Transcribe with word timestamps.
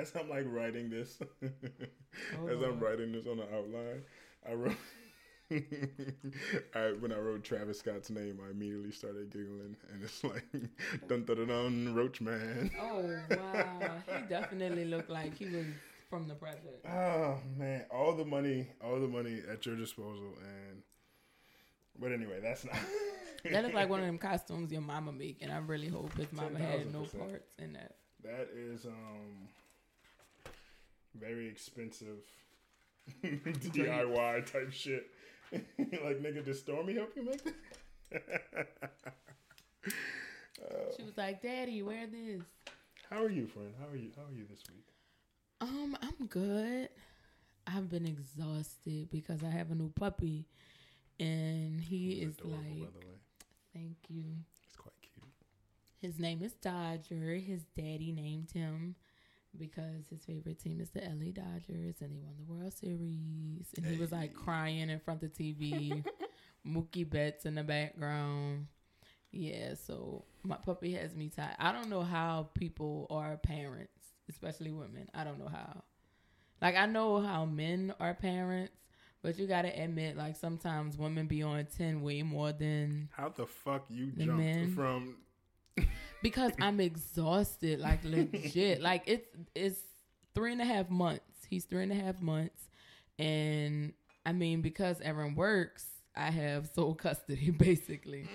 as 0.00 0.12
I'm 0.18 0.28
like 0.28 0.46
writing 0.48 0.90
this, 0.90 1.18
Oh, 1.22 2.46
as 2.48 2.62
I'm 2.62 2.80
writing 2.80 3.12
this 3.12 3.26
on 3.26 3.38
the 3.38 3.44
outline, 3.44 4.02
I 4.48 4.54
wrote. 4.54 4.76
I, 6.74 6.92
when 7.00 7.12
I 7.12 7.18
wrote 7.18 7.42
Travis 7.42 7.80
Scott's 7.80 8.08
name, 8.08 8.38
I 8.46 8.52
immediately 8.52 8.92
started 8.92 9.30
giggling, 9.30 9.76
and 9.92 10.02
it's 10.02 10.22
like 10.22 10.44
dun 11.08 11.24
dun 11.24 11.36
dun, 11.36 11.48
dun 11.48 11.94
Roach 11.94 12.20
Man. 12.20 12.70
Oh 12.80 13.10
wow, 13.30 13.96
he 14.06 14.22
definitely 14.28 14.84
looked 14.84 15.10
like 15.10 15.36
he 15.36 15.46
was 15.46 15.66
from 16.08 16.28
the 16.28 16.34
project. 16.34 16.86
Oh 16.88 17.38
man, 17.58 17.84
all 17.90 18.14
the 18.14 18.24
money, 18.24 18.68
all 18.82 19.00
the 19.00 19.08
money 19.08 19.42
at 19.50 19.66
your 19.66 19.74
disposal, 19.74 20.34
and 20.40 20.82
but 22.00 22.12
anyway, 22.12 22.38
that's 22.40 22.64
not. 22.64 22.78
That 23.50 23.62
looked 23.64 23.74
like 23.74 23.88
one 23.88 24.00
of 24.00 24.06
them 24.06 24.18
costumes 24.18 24.70
your 24.70 24.82
mama 24.82 25.12
make, 25.12 25.38
and 25.40 25.50
I 25.50 25.58
really 25.58 25.88
hope 25.88 26.16
his 26.16 26.32
mama 26.32 26.58
had 26.58 26.92
no 26.92 27.00
10,000%. 27.00 27.18
parts 27.18 27.50
in 27.58 27.72
that. 27.72 27.96
That 28.22 28.48
is 28.54 28.84
um 28.84 29.48
very 31.14 31.48
expensive 31.48 32.18
DIY 33.24 34.52
type 34.52 34.72
shit. 34.72 35.06
like 35.52 36.22
nigga, 36.22 36.44
did 36.44 36.56
Stormi 36.56 36.94
help 36.94 37.12
you 37.16 37.24
make 37.24 37.42
that? 37.44 37.54
She 40.96 41.02
was 41.04 41.16
like, 41.16 41.40
"Daddy, 41.42 41.82
wear 41.82 42.06
this." 42.06 42.42
How 43.08 43.22
are 43.22 43.30
you, 43.30 43.46
friend? 43.46 43.72
How 43.80 43.88
are 43.88 43.96
you? 43.96 44.10
How 44.14 44.22
are 44.22 44.36
you 44.36 44.44
this 44.48 44.62
week? 44.68 44.86
Um, 45.60 45.96
I'm 46.02 46.26
good. 46.26 46.90
I've 47.66 47.88
been 47.88 48.06
exhausted 48.06 49.08
because 49.10 49.42
I 49.42 49.48
have 49.48 49.70
a 49.70 49.74
new 49.74 49.88
puppy, 49.88 50.46
and 51.18 51.80
he 51.80 52.16
He's 52.16 52.28
is 52.28 52.34
adorable, 52.38 52.58
like, 52.58 52.92
by 52.92 53.00
the 53.00 53.06
way. 53.06 53.14
"Thank 53.72 53.96
you." 54.08 54.24
It's 54.66 54.76
quite 54.76 55.00
cute. 55.00 55.32
His 56.00 56.18
name 56.18 56.42
is 56.42 56.52
Dodger. 56.52 57.34
His 57.36 57.62
daddy 57.74 58.12
named 58.12 58.50
him 58.52 58.96
because 59.58 60.06
his 60.10 60.24
favorite 60.24 60.58
team 60.60 60.80
is 60.80 60.90
the 60.90 61.00
LA 61.00 61.32
Dodgers 61.32 61.96
and 62.00 62.12
he 62.12 62.18
won 62.20 62.34
the 62.38 62.52
World 62.52 62.72
Series. 62.72 63.66
And 63.76 63.86
he 63.86 63.98
was 63.98 64.12
like 64.12 64.34
crying 64.34 64.90
in 64.90 65.00
front 65.00 65.22
of 65.22 65.32
the 65.36 65.54
TV. 65.54 66.04
Mookie 66.66 67.08
Betts 67.08 67.46
in 67.46 67.54
the 67.54 67.62
background. 67.62 68.66
Yeah, 69.32 69.74
so 69.74 70.24
my 70.42 70.56
puppy 70.56 70.92
has 70.94 71.14
me 71.14 71.30
tied. 71.34 71.56
I 71.58 71.72
don't 71.72 71.88
know 71.88 72.02
how 72.02 72.50
people 72.54 73.06
are 73.10 73.36
parents, 73.36 73.92
especially 74.28 74.70
women. 74.70 75.08
I 75.14 75.24
don't 75.24 75.38
know 75.38 75.48
how. 75.48 75.82
Like 76.60 76.76
I 76.76 76.86
know 76.86 77.20
how 77.20 77.46
men 77.46 77.94
are 78.00 78.12
parents, 78.12 78.74
but 79.22 79.38
you 79.38 79.46
gotta 79.46 79.68
admit, 79.82 80.16
like 80.16 80.36
sometimes 80.36 80.98
women 80.98 81.26
be 81.26 81.42
on 81.42 81.64
ten 81.76 82.02
way 82.02 82.22
more 82.22 82.52
than 82.52 83.08
How 83.12 83.30
the 83.30 83.46
fuck 83.46 83.86
you 83.88 84.06
jumped 84.12 84.36
men. 84.36 84.74
from? 84.74 85.16
Because 86.22 86.52
I'm 86.60 86.80
exhausted, 86.80 87.80
like 87.80 88.04
legit. 88.04 88.80
like 88.82 89.04
it's 89.06 89.26
it's 89.54 89.80
three 90.34 90.52
and 90.52 90.60
a 90.60 90.64
half 90.64 90.90
months. 90.90 91.46
He's 91.48 91.64
three 91.64 91.82
and 91.82 91.92
a 91.92 91.96
half 91.96 92.20
months, 92.20 92.68
and 93.18 93.92
I 94.24 94.32
mean 94.32 94.60
because 94.60 95.00
Aaron 95.00 95.34
works, 95.34 95.86
I 96.16 96.30
have 96.30 96.68
sole 96.68 96.94
custody 96.94 97.50
basically. 97.58 98.28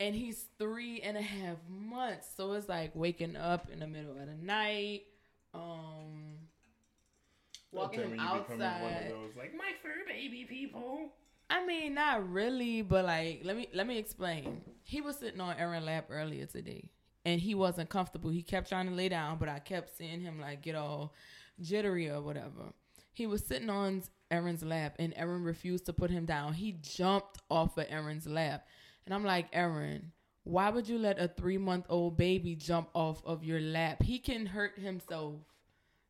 And 0.00 0.14
he's 0.14 0.46
three 0.58 1.00
and 1.00 1.16
a 1.16 1.22
half 1.22 1.58
months, 1.68 2.28
so 2.36 2.52
it's 2.52 2.68
like 2.68 2.90
waking 2.94 3.36
up 3.36 3.68
in 3.72 3.78
the 3.78 3.86
middle 3.86 4.18
of 4.18 4.26
the 4.26 4.34
night, 4.34 5.02
um, 5.54 6.34
walking 7.70 8.00
him 8.00 8.16
tell 8.16 8.16
me 8.16 8.34
you 8.34 8.40
becoming 8.40 8.62
outside. 8.66 9.10
Those 9.10 9.36
like 9.36 9.54
my 9.56 9.72
fur 9.82 10.04
baby 10.08 10.46
people. 10.48 11.12
I 11.50 11.64
mean, 11.64 11.94
not 11.94 12.28
really, 12.30 12.82
but 12.82 13.04
like, 13.04 13.42
let 13.44 13.56
me 13.56 13.68
let 13.74 13.86
me 13.86 13.98
explain. 13.98 14.62
He 14.82 15.00
was 15.00 15.16
sitting 15.16 15.40
on 15.40 15.56
Aaron 15.56 15.84
lap 15.84 16.06
earlier 16.10 16.46
today, 16.46 16.90
and 17.24 17.40
he 17.40 17.54
wasn't 17.54 17.90
comfortable. 17.90 18.30
He 18.30 18.42
kept 18.42 18.68
trying 18.68 18.88
to 18.88 18.94
lay 18.94 19.08
down, 19.08 19.38
but 19.38 19.48
I 19.48 19.58
kept 19.58 19.96
seeing 19.96 20.20
him 20.20 20.40
like 20.40 20.62
get 20.62 20.74
all 20.74 21.14
jittery 21.60 22.08
or 22.10 22.20
whatever. 22.22 22.72
He 23.12 23.26
was 23.26 23.44
sitting 23.44 23.70
on 23.70 24.02
Aaron's 24.30 24.64
lap, 24.64 24.96
and 24.98 25.12
Aaron 25.16 25.42
refused 25.44 25.86
to 25.86 25.92
put 25.92 26.10
him 26.10 26.24
down. 26.24 26.54
He 26.54 26.72
jumped 26.72 27.38
off 27.50 27.76
of 27.78 27.86
Aaron's 27.88 28.26
lap, 28.26 28.66
and 29.04 29.14
I'm 29.14 29.24
like, 29.24 29.48
Aaron, 29.52 30.12
why 30.44 30.70
would 30.70 30.88
you 30.88 30.98
let 30.98 31.18
a 31.18 31.28
three 31.28 31.58
month 31.58 31.86
old 31.88 32.16
baby 32.16 32.56
jump 32.56 32.88
off 32.94 33.22
of 33.24 33.44
your 33.44 33.60
lap? 33.60 34.02
He 34.02 34.18
can 34.18 34.46
hurt 34.46 34.78
himself. 34.78 35.36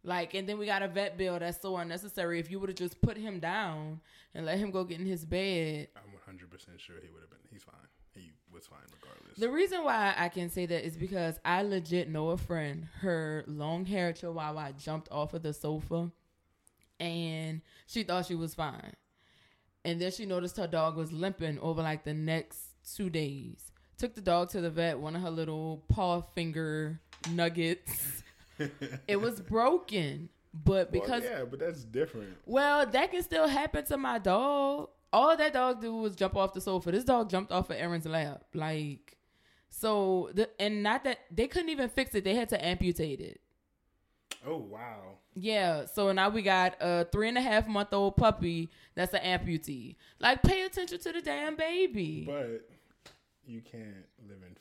Like, 0.05 0.35
and 0.35 0.47
then 0.47 0.59
we 0.59 0.67
got 0.67 0.83
a 0.83 0.89
vet 0.89 1.17
bill 1.17 1.39
that's 1.39 1.61
so 1.61 1.77
unnecessary. 1.77 2.39
If 2.39 2.51
you 2.51 2.61
would 2.61 2.69
have 2.69 2.77
just 2.77 3.01
put 3.01 3.17
him 3.17 3.41
down 3.41 4.01
and 4.35 4.45
let 4.45 4.59
him 4.59 4.71
go 4.71 4.85
get 4.85 5.01
in 5.01 5.07
his 5.07 5.25
bed. 5.25 5.89
I'm 5.97 6.13
100 6.13 6.51
percent 6.51 6.79
sure 6.79 6.97
he 7.03 7.11
would 7.11 7.23
have 7.23 7.31
been. 7.31 7.39
He's 7.51 7.63
fine. 7.63 7.75
He 8.15 8.33
was 8.53 8.67
fine 8.67 8.81
regardless. 9.01 9.39
The 9.39 9.51
reason 9.51 9.83
why 9.83 10.15
I 10.17 10.29
can 10.29 10.51
say 10.51 10.67
that 10.67 10.87
is 10.87 10.97
because 10.97 11.41
I 11.45 11.63
legit 11.63 12.11
know 12.11 12.31
a 12.31 12.37
friend. 12.37 12.87
Her 13.01 13.45
long 13.47 13.87
haired 13.87 14.17
chihuahua 14.17 14.73
jumped 14.73 15.11
off 15.11 15.33
of 15.33 15.43
the 15.43 15.55
sofa 15.55 16.11
and 17.01 17.63
she 17.87 18.03
thought 18.03 18.27
she 18.27 18.35
was 18.35 18.55
fine. 18.55 18.93
And 19.87 20.01
then 20.01 20.13
she 20.13 20.27
noticed 20.27 20.57
her 20.59 20.67
dog 20.67 20.97
was 20.97 21.13
limping 21.13 21.59
over 21.61 21.83
like 21.83 22.05
the 22.05 22.15
next 22.15 22.61
two 22.95 23.11
days. 23.11 23.73
Took 23.99 24.15
the 24.15 24.21
dog 24.21 24.51
to 24.51 24.61
the 24.61 24.71
vet, 24.71 24.99
one 24.99 25.17
of 25.17 25.23
her 25.23 25.31
little 25.31 25.85
paw 25.89 26.21
finger 26.21 27.01
nuggets. 27.31 28.23
It 29.09 29.17
was 29.17 29.41
broken. 29.41 30.29
But 30.53 30.93
Well, 30.93 31.03
because 31.03 31.25
yeah, 31.25 31.45
but 31.45 31.59
that's 31.59 31.85
different. 31.85 32.37
Well, 32.47 32.87
that 32.87 33.11
can 33.11 33.23
still 33.23 33.49
happen 33.49 33.85
to 33.87 33.97
my 33.97 34.19
dog. 34.19 34.91
All 35.13 35.37
that 35.37 35.53
dog 35.53 35.81
did 35.81 35.91
was 35.91 36.15
jump 36.15 36.37
off 36.37 36.55
the 36.55 36.61
sofa. 36.61 36.93
This 36.93 37.05
dog 37.05 37.31
jumped 37.31 37.51
off 37.51 37.71
of 37.71 37.77
Aaron's 37.77 38.07
lap. 38.07 38.45
Like, 38.55 39.17
so 39.71 40.31
the 40.35 40.49
and 40.61 40.83
not 40.83 41.05
that 41.05 41.21
they 41.31 41.49
couldn't 41.49 41.71
even 41.71 41.89
fix 41.89 42.15
it. 42.15 42.25
They 42.25 42.35
had 42.35 42.49
to 42.51 42.65
amputate 42.65 43.21
it. 43.21 43.41
Oh 44.47 44.59
wow. 44.59 45.19
Yeah. 45.35 45.87
So 45.87 46.13
now 46.13 46.29
we 46.29 46.43
got 46.43 46.77
a 46.81 47.07
three 47.11 47.29
and 47.29 47.39
a 47.39 47.41
half 47.41 47.67
month 47.67 47.93
old 47.93 48.17
puppy 48.17 48.71
that's 48.95 49.15
an 49.15 49.21
amputee. 49.21 49.97
Like, 50.21 50.43
pay 50.43 50.63
attention 50.63 50.99
to 51.01 51.13
the 51.13 51.21
damn 51.21 51.57
baby. 51.57 52.25
But 52.27 52.69
you 53.47 53.61
can't 53.61 54.07
live 54.29 54.39
in 54.47 54.57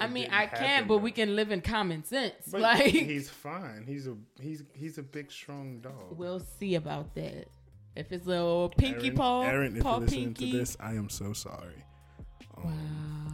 I 0.00 0.06
mean, 0.08 0.28
I 0.30 0.46
can, 0.46 0.86
but 0.86 0.98
we 0.98 1.10
can 1.10 1.36
live 1.36 1.50
in 1.50 1.60
common 1.60 2.04
sense. 2.04 2.34
But 2.50 2.60
like, 2.60 2.84
he's 2.86 3.28
fine. 3.48 3.84
He's 3.86 4.06
a 4.06 4.16
he's 4.40 4.62
he's 4.74 4.98
a 4.98 5.02
big 5.02 5.30
strong 5.30 5.80
dog. 5.80 6.16
we'll 6.16 6.40
see 6.58 6.74
about 6.74 7.14
that. 7.14 7.48
If 7.94 8.12
it's 8.12 8.26
little 8.26 8.68
pinky 8.76 9.06
Aaron, 9.06 9.16
paw, 9.16 9.42
Aaron, 9.42 9.76
if 9.76 9.82
paw 9.82 9.92
you're 9.92 10.00
listening 10.00 10.24
pinky. 10.34 10.52
to 10.52 10.58
this, 10.58 10.76
I 10.78 10.92
am 10.92 11.08
so 11.08 11.32
sorry 11.32 11.82
um, 12.58 12.64
Wow. 12.64 12.72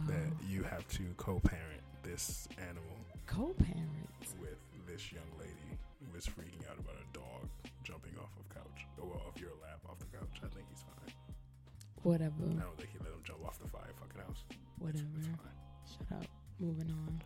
that 0.07 0.47
you 0.49 0.63
have 0.63 0.87
to 0.89 1.03
co-parent 1.17 1.81
this 2.01 2.47
animal 2.57 2.81
Co-parent 3.27 4.07
with 4.39 4.55
this 4.87 5.11
young 5.11 5.27
lady 5.39 5.77
who 5.99 6.17
is 6.17 6.25
freaking 6.25 6.63
out 6.69 6.77
about 6.79 6.95
a 6.95 7.17
dog 7.17 7.49
jumping 7.83 8.13
off 8.21 8.29
of 8.39 8.47
couch 8.55 8.85
or 9.01 9.07
well, 9.09 9.21
off 9.27 9.39
your 9.41 9.51
lap 9.61 9.79
off 9.89 9.99
the 9.99 10.05
couch. 10.17 10.39
I 10.43 10.47
think 10.55 10.65
he's 10.69 10.81
fine. 10.83 11.13
Whatever. 12.03 12.43
I 12.47 12.63
don't 12.63 12.77
think 12.77 12.91
he 12.93 12.99
let 12.99 13.09
him 13.11 13.21
jump 13.25 13.45
off 13.45 13.59
the 13.59 13.67
fire 13.67 13.91
fucking 13.99 14.21
house. 14.25 14.43
Whatever. 14.79 15.03
It's 15.17 15.27
fine. 15.27 16.07
Shut 16.07 16.19
up. 16.19 16.25
Moving 16.59 16.91
on. 16.91 17.21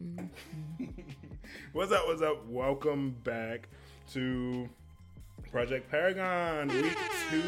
Mhm. 0.00 0.28
What's 1.72 1.92
up? 1.92 2.06
What's 2.06 2.22
up? 2.22 2.46
Welcome 2.46 3.16
back 3.24 3.68
to 4.12 4.68
Project 5.50 5.90
Paragon 5.90 6.68
week 6.68 6.96
two. 7.30 7.42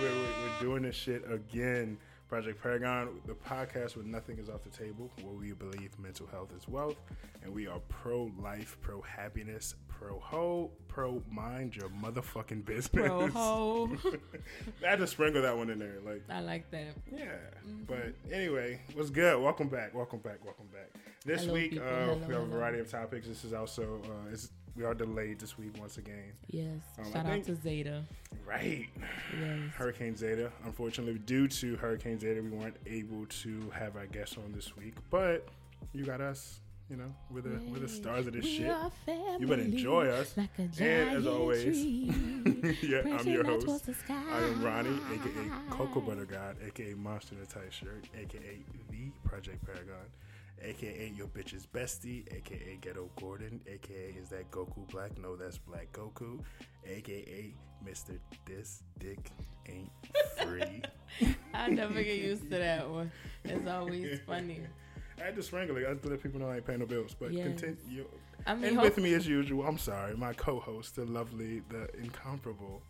We're, 0.00 0.12
we're 0.12 0.60
doing 0.60 0.82
this 0.82 0.94
shit 0.96 1.24
again. 1.30 1.98
Project 2.28 2.60
Paragon, 2.60 3.20
the 3.26 3.34
podcast 3.34 3.94
where 3.96 4.04
nothing 4.04 4.38
is 4.38 4.48
off 4.48 4.64
the 4.64 4.68
table, 4.70 5.12
where 5.22 5.32
we 5.34 5.52
believe 5.52 5.96
mental 5.96 6.26
health 6.26 6.50
is 6.56 6.66
wealth, 6.66 6.96
and 7.44 7.54
we 7.54 7.68
are 7.68 7.78
pro 7.88 8.32
life, 8.42 8.76
pro 8.80 9.00
happiness, 9.02 9.76
pro 9.86 10.18
ho, 10.18 10.72
pro 10.88 11.22
mind 11.30 11.76
your 11.76 11.88
motherfucking 11.88 12.64
business. 12.64 12.88
Pro 12.88 13.28
ho. 13.28 13.96
I 14.84 14.90
had 14.90 14.98
to 14.98 15.06
sprinkle 15.06 15.42
that 15.42 15.56
one 15.56 15.70
in 15.70 15.78
there, 15.78 15.98
like. 16.04 16.22
I 16.28 16.40
like 16.40 16.68
that. 16.72 16.96
Yeah, 17.12 17.26
Mm-hmm. 17.64 17.84
but 17.86 18.12
anyway, 18.32 18.80
what's 18.94 19.10
good? 19.10 19.40
Welcome 19.40 19.68
back, 19.68 19.94
welcome 19.94 20.18
back, 20.18 20.44
welcome 20.44 20.66
back. 20.72 20.90
This 21.24 21.42
Hello, 21.42 21.54
week, 21.54 21.78
uh, 21.78 21.84
Hello, 21.84 22.20
we 22.26 22.34
have 22.34 22.42
a 22.42 22.46
variety 22.46 22.80
of 22.80 22.90
topics. 22.90 23.28
This 23.28 23.44
is 23.44 23.52
also 23.52 24.00
uh, 24.04 24.32
it's, 24.32 24.50
we 24.76 24.84
are 24.84 24.94
delayed 24.94 25.38
this 25.38 25.56
week 25.58 25.72
once 25.80 25.96
again. 25.98 26.32
Yes. 26.48 26.80
Um, 26.98 27.12
Shout 27.12 27.26
out 27.26 27.44
to 27.44 27.54
Zeta. 27.54 28.04
Right, 28.46 28.86
Yes. 29.40 29.58
Hurricane 29.74 30.16
Zeta. 30.16 30.50
Unfortunately, 30.64 31.18
due 31.18 31.48
to 31.48 31.76
Hurricane 31.76 32.18
Zeta, 32.18 32.40
we 32.42 32.50
weren't 32.50 32.76
able 32.86 33.26
to 33.26 33.70
have 33.70 33.96
our 33.96 34.06
guests 34.06 34.36
on 34.36 34.52
this 34.52 34.76
week. 34.76 34.94
But 35.10 35.48
you 35.92 36.04
got 36.04 36.20
us. 36.20 36.60
You 36.88 36.96
know, 36.96 37.12
we're 37.32 37.40
the 37.40 37.58
we're 37.68 37.80
the 37.80 37.88
stars 37.88 38.28
of 38.28 38.34
this 38.34 38.44
We 38.44 38.58
shit. 38.58 38.72
You 39.40 39.46
better 39.48 39.62
enjoy 39.62 40.06
us. 40.06 40.36
Like 40.36 40.50
And 40.56 41.16
as 41.16 41.26
always, 41.26 41.76
yeah, 41.84 43.00
I'm 43.18 43.26
your 43.26 43.42
host. 43.44 43.66
towards 43.66 43.82
the 43.82 43.94
sky. 43.94 44.22
I 44.32 44.38
am 44.44 44.62
Ronnie, 44.62 44.96
aka 45.12 45.50
Cocoa 45.68 46.00
Butter 46.00 46.26
God, 46.26 46.56
aka 46.64 46.94
Monster 46.94 47.34
in 47.34 47.42
a 47.42 47.46
Tight 47.46 47.72
Shirt, 47.72 48.04
aka 48.16 48.38
The 48.92 49.10
Project 49.28 49.66
Paragon, 49.66 49.96
aka 50.62 51.12
your 51.16 51.26
bitch's 51.28 51.66
bestie, 51.66 52.24
aka 52.34 52.78
Ghetto 52.80 53.10
Gordon, 53.20 53.60
aka 53.66 54.14
is 54.20 54.28
that 54.30 54.50
Goku 54.50 54.88
Black? 54.90 55.16
No, 55.18 55.36
that's 55.36 55.58
Black 55.58 55.92
Goku, 55.92 56.40
aka 56.86 57.54
Mr. 57.86 58.18
This 58.46 58.82
Dick 58.98 59.30
Ain't 59.68 59.90
Free. 60.42 60.82
I 61.54 61.68
never 61.68 62.02
get 62.02 62.18
used 62.18 62.44
to 62.50 62.58
that 62.58 62.88
one. 62.88 63.10
It's 63.44 63.68
always 63.68 64.20
funny. 64.26 64.60
I 65.24 65.30
just 65.30 65.52
wrangle 65.52 65.76
it. 65.78 65.86
I 65.88 65.94
to 65.94 66.08
let 66.08 66.22
people 66.22 66.40
know 66.40 66.48
I 66.50 66.56
ain't 66.56 66.66
paying 66.66 66.80
no 66.80 66.86
bills. 66.86 67.14
But 67.18 67.32
Yes. 67.32 67.46
continue. 67.46 68.06
I 68.46 68.54
mean, 68.54 68.64
and 68.64 68.76
hope- 68.76 68.84
with 68.84 68.98
me 68.98 69.14
as 69.14 69.26
usual, 69.26 69.66
I'm 69.66 69.78
sorry, 69.78 70.14
my 70.16 70.32
co-host, 70.34 70.96
the 70.96 71.04
lovely, 71.06 71.62
the 71.68 71.88
incomparable 71.98 72.82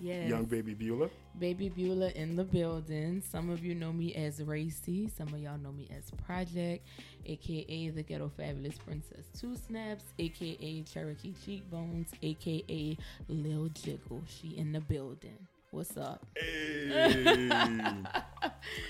yes. 0.00 0.28
young 0.28 0.44
baby 0.44 0.74
Beulah. 0.74 1.10
Baby 1.38 1.68
Beulah 1.68 2.10
in 2.10 2.36
the 2.36 2.44
building. 2.44 3.22
Some 3.30 3.50
of 3.50 3.64
you 3.64 3.74
know 3.74 3.92
me 3.92 4.14
as 4.14 4.42
Racy. 4.42 5.08
Some 5.08 5.28
of 5.28 5.38
y'all 5.40 5.58
know 5.58 5.72
me 5.72 5.88
as 5.96 6.10
Project, 6.26 6.86
aka 7.26 7.88
the 7.90 8.02
Ghetto 8.02 8.30
Fabulous 8.36 8.76
Princess 8.78 9.26
Two 9.38 9.56
Snaps, 9.56 10.04
aka 10.18 10.82
Cherokee 10.82 11.34
Cheekbones, 11.44 12.10
aka 12.22 12.96
Lil 13.28 13.68
Jiggle. 13.68 14.22
She 14.26 14.56
in 14.56 14.72
the 14.72 14.80
building. 14.80 15.46
What's 15.70 15.96
up? 15.96 16.24
Hey, 16.36 17.48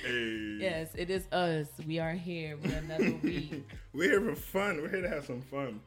hey. 0.04 0.58
Yes, 0.60 0.90
it 0.94 1.08
is 1.08 1.26
us. 1.32 1.68
We 1.86 1.98
are 1.98 2.12
here 2.12 2.58
with 2.58 2.76
another 2.76 3.18
week. 3.22 3.66
We're 3.94 4.20
here 4.20 4.34
for 4.34 4.38
fun. 4.38 4.82
We're 4.82 4.90
here 4.90 5.00
to 5.00 5.08
have 5.08 5.24
some 5.24 5.40
fun. 5.40 5.80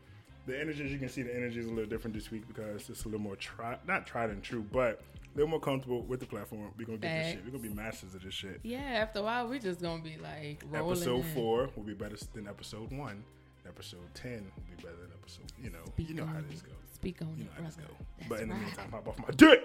The 0.48 0.58
energy, 0.58 0.86
as 0.86 0.92
you 0.94 0.98
can 0.98 1.10
see, 1.10 1.24
the 1.24 1.36
energy 1.36 1.60
is 1.60 1.66
a 1.66 1.70
little 1.70 1.90
different 1.90 2.16
this 2.16 2.32
week 2.32 2.48
because 2.48 2.90
it's 2.90 3.04
a 3.04 3.08
little 3.10 3.20
more 3.20 3.36
tried, 3.36 3.80
not 3.86 4.08
tried 4.08 4.30
and 4.30 4.42
true, 4.42 4.66
but 4.72 5.02
a 5.02 5.38
little 5.38 5.50
more 5.50 5.60
comfortable 5.60 6.04
with 6.04 6.22
the 6.22 6.26
platform. 6.26 6.72
We're 6.78 6.86
gonna 6.86 7.00
get 7.00 7.24
this 7.24 7.34
shit. 7.34 7.44
We're 7.44 7.52
gonna 7.52 7.64
be 7.64 7.76
masters 7.76 8.16
of 8.16 8.24
this 8.24 8.34
shit. 8.34 8.62
Yeah, 8.64 8.80
after 8.80 9.20
a 9.20 9.24
while, 9.24 9.50
we're 9.50 9.60
just 9.60 9.82
gonna 9.82 10.02
be 10.02 10.18
like 10.18 10.64
rolling. 10.72 10.96
Episode 10.96 11.18
in. 11.18 11.34
four 11.34 11.70
will 11.76 11.84
be 11.84 11.94
better 11.94 12.16
than 12.34 12.48
episode 12.48 12.94
one. 12.94 13.26
Episode 13.68 14.00
ten 14.14 14.50
will 14.56 14.64
be 14.78 14.82
better 14.82 14.96
than 14.96 15.12
episode. 15.22 15.52
You 15.62 15.70
know, 15.70 15.84
Speak 15.86 16.08
you 16.10 16.16
know 16.16 16.26
how 16.26 16.40
this 16.50 16.62
goes. 16.62 16.76
Speak 16.94 17.22
on 17.22 17.36
You 17.38 17.44
know 17.44 17.50
it, 17.58 17.60
how 17.60 17.66
this 17.66 17.76
brother. 17.76 17.92
go. 18.00 18.06
That's 18.18 18.30
But 18.30 18.40
in 18.40 18.50
the 18.50 18.56
meantime, 18.56 18.92
hop 18.92 19.08
off 19.10 19.20
my 19.20 19.34
dick. 19.36 19.64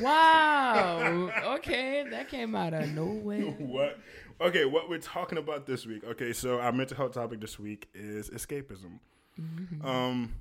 Wow. 0.00 1.30
okay, 1.56 2.06
that 2.10 2.28
came 2.28 2.54
out 2.54 2.74
of 2.74 2.88
nowhere. 2.90 3.40
what? 3.58 3.98
Okay, 4.40 4.66
what 4.66 4.88
we're 4.88 4.98
talking 4.98 5.38
about 5.38 5.66
this 5.66 5.84
week. 5.84 6.04
Okay, 6.04 6.32
so 6.32 6.60
our 6.60 6.70
mental 6.70 6.96
health 6.96 7.14
topic 7.14 7.40
this 7.40 7.58
week 7.58 7.88
is 7.92 8.30
escapism. 8.30 9.00
Mm-hmm. 9.40 9.86
Um, 9.86 10.34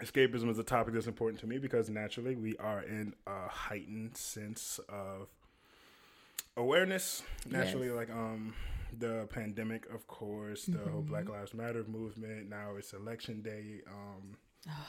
escapism 0.00 0.50
is 0.50 0.58
a 0.58 0.64
topic 0.64 0.94
that's 0.94 1.06
important 1.06 1.40
to 1.40 1.46
me 1.46 1.58
because 1.58 1.88
naturally 1.90 2.34
we 2.36 2.56
are 2.56 2.82
in 2.82 3.14
a 3.26 3.48
heightened 3.48 4.16
sense 4.16 4.80
of 4.88 5.28
awareness. 6.56 7.22
Naturally, 7.48 7.86
Yes. 7.88 7.96
like 7.96 8.10
um, 8.10 8.54
the 8.98 9.26
pandemic, 9.30 9.86
of 9.92 10.06
course, 10.06 10.64
the 10.66 10.78
whole 10.78 11.00
Mm-hmm. 11.02 11.08
Black 11.10 11.28
Lives 11.28 11.54
Matter 11.54 11.84
movement. 11.88 12.48
Now 12.48 12.76
it's 12.76 12.92
election 12.92 13.42
day. 13.42 13.80
Um, 13.86 14.36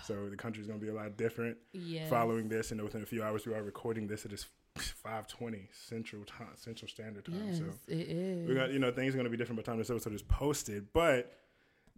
so 0.04 0.30
the 0.30 0.36
country's 0.38 0.68
gonna 0.68 0.80
be 0.80 0.90
a 0.90 0.94
lot 0.94 1.18
different 1.18 1.58
Yeah. 1.72 2.08
following 2.10 2.48
this, 2.50 2.72
and 2.72 2.82
within 2.82 3.02
a 3.02 3.06
few 3.06 3.24
hours 3.24 3.46
we 3.46 3.54
are 3.54 3.64
recording 3.64 4.08
this. 4.08 4.26
It 4.26 4.34
is 4.34 4.46
five 4.76 5.28
twenty 5.28 5.70
Central 5.72 6.24
Time, 6.26 6.48
Central 6.56 6.90
Standard 6.90 7.26
Time. 7.26 7.42
Yes, 7.48 7.58
So 7.60 7.66
it 7.88 8.08
is. 8.10 8.48
we 8.50 8.56
got 8.56 8.72
you 8.72 8.80
know 8.80 8.92
things 8.92 9.14
are 9.14 9.18
going 9.18 9.26
to 9.26 9.32
be 9.32 9.38
different 9.38 9.58
by 9.58 9.62
the 9.62 9.66
time 9.72 9.78
this 9.80 9.90
episode 9.90 10.14
is 10.14 10.22
posted, 10.22 10.92
but 10.94 11.32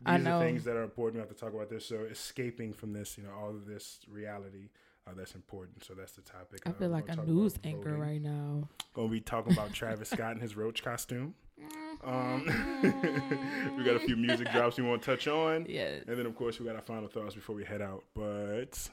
I 0.05 0.15
are 0.15 0.19
know. 0.19 0.39
things 0.39 0.63
that 0.65 0.75
are 0.75 0.83
important. 0.83 1.15
We 1.15 1.27
have 1.27 1.35
to 1.35 1.39
talk 1.39 1.53
about 1.53 1.69
this. 1.69 1.85
So 1.85 1.97
escaping 2.09 2.73
from 2.73 2.93
this, 2.93 3.17
you 3.17 3.23
know, 3.23 3.31
all 3.31 3.49
of 3.49 3.65
this 3.65 3.99
reality. 4.09 4.69
Uh, 5.07 5.11
that's 5.15 5.35
important. 5.35 5.83
So 5.83 5.93
that's 5.93 6.13
the 6.13 6.21
topic. 6.23 6.61
I 6.65 6.71
Uh, 6.71 6.73
feel 6.73 6.89
we're 6.89 6.95
like 6.95 7.09
a 7.09 7.15
news 7.25 7.53
anchor 7.63 7.91
voting. 7.91 7.99
right 8.01 8.21
now. 8.21 8.67
Gonna 8.95 9.07
be 9.09 9.21
talking 9.21 9.53
about 9.53 9.71
Travis 9.71 10.09
Scott 10.09 10.31
and 10.31 10.41
his 10.41 10.55
roach 10.55 10.83
costume. 10.83 11.35
Um, 12.03 12.45
we 13.77 13.83
got 13.83 13.95
a 13.95 13.99
few 13.99 14.17
music 14.17 14.51
drops 14.51 14.77
we 14.77 14.83
want 14.83 15.01
to 15.01 15.05
touch 15.11 15.27
on, 15.27 15.65
Yes. 15.67 16.03
and 16.07 16.17
then 16.19 16.25
of 16.25 16.35
course 16.35 16.59
we 16.59 16.65
got 16.65 16.75
our 16.75 16.81
final 16.81 17.07
thoughts 17.07 17.33
before 17.33 17.55
we 17.55 17.63
head 17.63 17.81
out. 17.81 18.03
But 18.13 18.89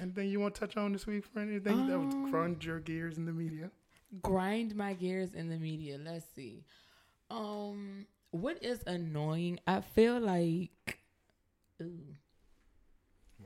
anything 0.00 0.28
you 0.28 0.38
want 0.38 0.54
to 0.54 0.60
touch 0.60 0.76
on 0.76 0.92
this 0.92 1.06
week 1.06 1.24
for 1.24 1.40
anything 1.40 1.86
that 1.88 1.98
would 1.98 2.12
Um, 2.12 2.30
grind 2.30 2.62
your 2.64 2.80
gears 2.80 3.16
in 3.16 3.24
the 3.24 3.32
media? 3.32 3.70
Grind 4.22 4.76
my 4.76 4.92
gears 4.92 5.34
in 5.34 5.48
the 5.48 5.56
media. 5.58 5.98
Let's 5.98 6.26
see. 6.34 6.64
Um, 7.30 8.06
what 8.36 8.62
is 8.62 8.82
annoying? 8.86 9.60
I 9.66 9.80
feel 9.80 10.20
like, 10.20 10.98
ooh, 11.82 12.00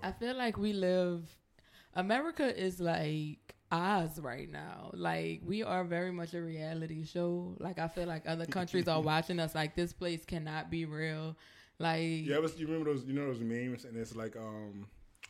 I 0.02 0.12
feel 0.12 0.36
like 0.36 0.56
we 0.58 0.72
live. 0.72 1.28
America 1.94 2.56
is 2.58 2.80
like 2.80 3.54
Oz 3.72 4.18
right 4.20 4.50
now. 4.50 4.90
Like 4.94 5.42
we 5.44 5.62
are 5.62 5.84
very 5.84 6.12
much 6.12 6.34
a 6.34 6.42
reality 6.42 7.04
show. 7.04 7.56
Like 7.58 7.78
I 7.78 7.88
feel 7.88 8.06
like 8.06 8.24
other 8.26 8.46
countries 8.46 8.88
are 8.88 9.00
watching 9.12 9.38
us. 9.40 9.54
Like 9.54 9.74
this 9.74 9.92
place 9.92 10.24
cannot 10.24 10.70
be 10.70 10.84
real. 10.84 11.36
Like 11.78 12.26
Yeah, 12.26 12.38
was, 12.38 12.58
you 12.58 12.66
remember 12.66 12.92
those? 12.92 13.04
You 13.04 13.14
know 13.14 13.26
those 13.26 13.40
memes, 13.40 13.84
and 13.84 13.96
it's 13.96 14.14
like 14.14 14.36
um, 14.36 14.86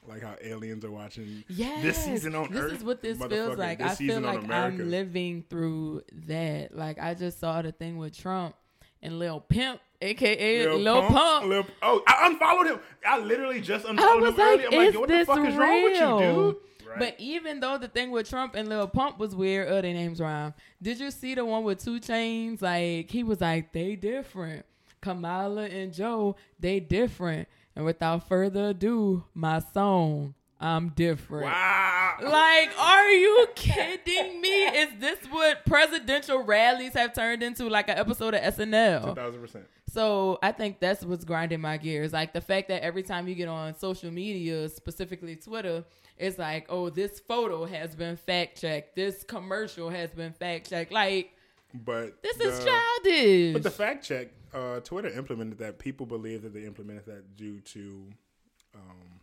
like 0.08 0.22
how 0.22 0.36
aliens 0.42 0.84
are 0.84 0.90
watching 0.90 1.44
Yes. 1.48 1.82
this 1.82 2.04
season 2.04 2.34
on 2.34 2.50
this 2.50 2.60
Earth. 2.60 2.70
This 2.70 2.78
is 2.78 2.84
what 2.84 3.02
this 3.02 3.18
feels 3.24 3.58
like. 3.58 3.80
I 3.80 3.94
feel 3.94 4.20
like 4.20 4.50
I'm 4.50 4.90
living 4.90 5.44
through 5.48 6.02
that. 6.26 6.76
Like 6.76 6.98
I 7.00 7.14
just 7.14 7.40
saw 7.40 7.62
the 7.62 7.72
thing 7.72 7.98
with 7.98 8.16
Trump 8.16 8.54
and 9.02 9.18
Lil 9.18 9.40
Pimp, 9.40 9.80
aka 10.00 10.66
Lil, 10.76 11.02
Pump. 11.02 11.46
Lil- 11.46 11.66
oh, 11.82 12.02
I 12.06 12.26
unfollowed 12.28 12.66
him. 12.66 12.80
I 13.06 13.18
literally 13.18 13.60
just 13.60 13.84
unfollowed 13.86 14.28
him 14.28 14.36
like, 14.36 14.38
earlier. 14.38 14.68
I'm 14.70 14.84
like, 14.84 14.94
yo, 14.94 15.00
what 15.00 15.08
the 15.08 15.24
fuck 15.24 15.46
is 15.46 15.56
wrong 15.56 15.82
with 15.82 16.00
you, 16.00 16.18
dude? 16.18 16.56
Right. 16.88 16.98
But 16.98 17.14
even 17.18 17.60
though 17.60 17.78
the 17.78 17.86
thing 17.86 18.10
with 18.10 18.28
Trump 18.28 18.56
and 18.56 18.68
Lil 18.68 18.88
Pump 18.88 19.18
was 19.18 19.34
weird, 19.34 19.68
oh, 19.68 19.80
their 19.80 19.94
names 19.94 20.20
rhyme. 20.20 20.54
Did 20.82 20.98
you 20.98 21.10
see 21.12 21.34
the 21.34 21.44
one 21.44 21.62
with 21.62 21.84
two 21.84 22.00
chains? 22.00 22.60
Like 22.60 23.10
he 23.10 23.22
was 23.22 23.40
like, 23.40 23.72
they 23.72 23.94
different. 23.94 24.66
Kamala 25.00 25.66
and 25.66 25.92
Joe, 25.92 26.36
they 26.58 26.80
different. 26.80 27.48
And 27.76 27.84
without 27.84 28.26
further 28.28 28.70
ado, 28.70 29.24
my 29.34 29.60
song, 29.72 30.34
I'm 30.60 30.90
different. 30.90 31.46
wow. 31.46 32.16
Like, 32.22 32.70
are 32.78 33.08
you 33.08 33.48
kidding 33.54 34.40
me? 34.42 34.64
Is 34.66 34.90
this 35.00 35.18
what 35.30 35.64
presidential 35.64 36.42
rallies 36.42 36.92
have 36.92 37.14
turned 37.14 37.42
into? 37.42 37.68
Like 37.68 37.88
an 37.88 37.96
episode 37.96 38.34
of 38.34 38.42
SNL? 38.42 39.14
thousand 39.16 39.40
percent. 39.40 39.64
So 39.90 40.38
I 40.42 40.52
think 40.52 40.78
that's 40.78 41.02
what's 41.04 41.24
grinding 41.24 41.60
my 41.62 41.78
gears. 41.78 42.12
Like 42.12 42.32
the 42.34 42.40
fact 42.42 42.68
that 42.68 42.82
every 42.82 43.02
time 43.02 43.26
you 43.26 43.34
get 43.34 43.48
on 43.48 43.74
social 43.76 44.10
media, 44.10 44.68
specifically 44.68 45.34
Twitter, 45.36 45.82
it's 46.18 46.38
like, 46.38 46.66
oh, 46.68 46.90
this 46.90 47.20
photo 47.20 47.64
has 47.64 47.96
been 47.96 48.16
fact 48.16 48.60
checked. 48.60 48.94
This 48.94 49.24
commercial 49.24 49.88
has 49.88 50.10
been 50.10 50.32
fact 50.34 50.68
checked. 50.68 50.92
Like, 50.92 51.32
But 51.72 52.22
this 52.22 52.36
is 52.38 52.62
childish. 52.64 53.54
But 53.54 53.62
the 53.62 53.70
fact 53.70 54.04
check, 54.04 54.28
uh, 54.52 54.80
Twitter 54.80 55.08
implemented 55.08 55.58
that. 55.58 55.78
People 55.78 56.04
believe 56.04 56.42
that 56.42 56.52
they 56.52 56.64
implemented 56.66 57.06
that 57.06 57.36
due 57.36 57.60
to 57.60 58.04
um, 58.74 59.20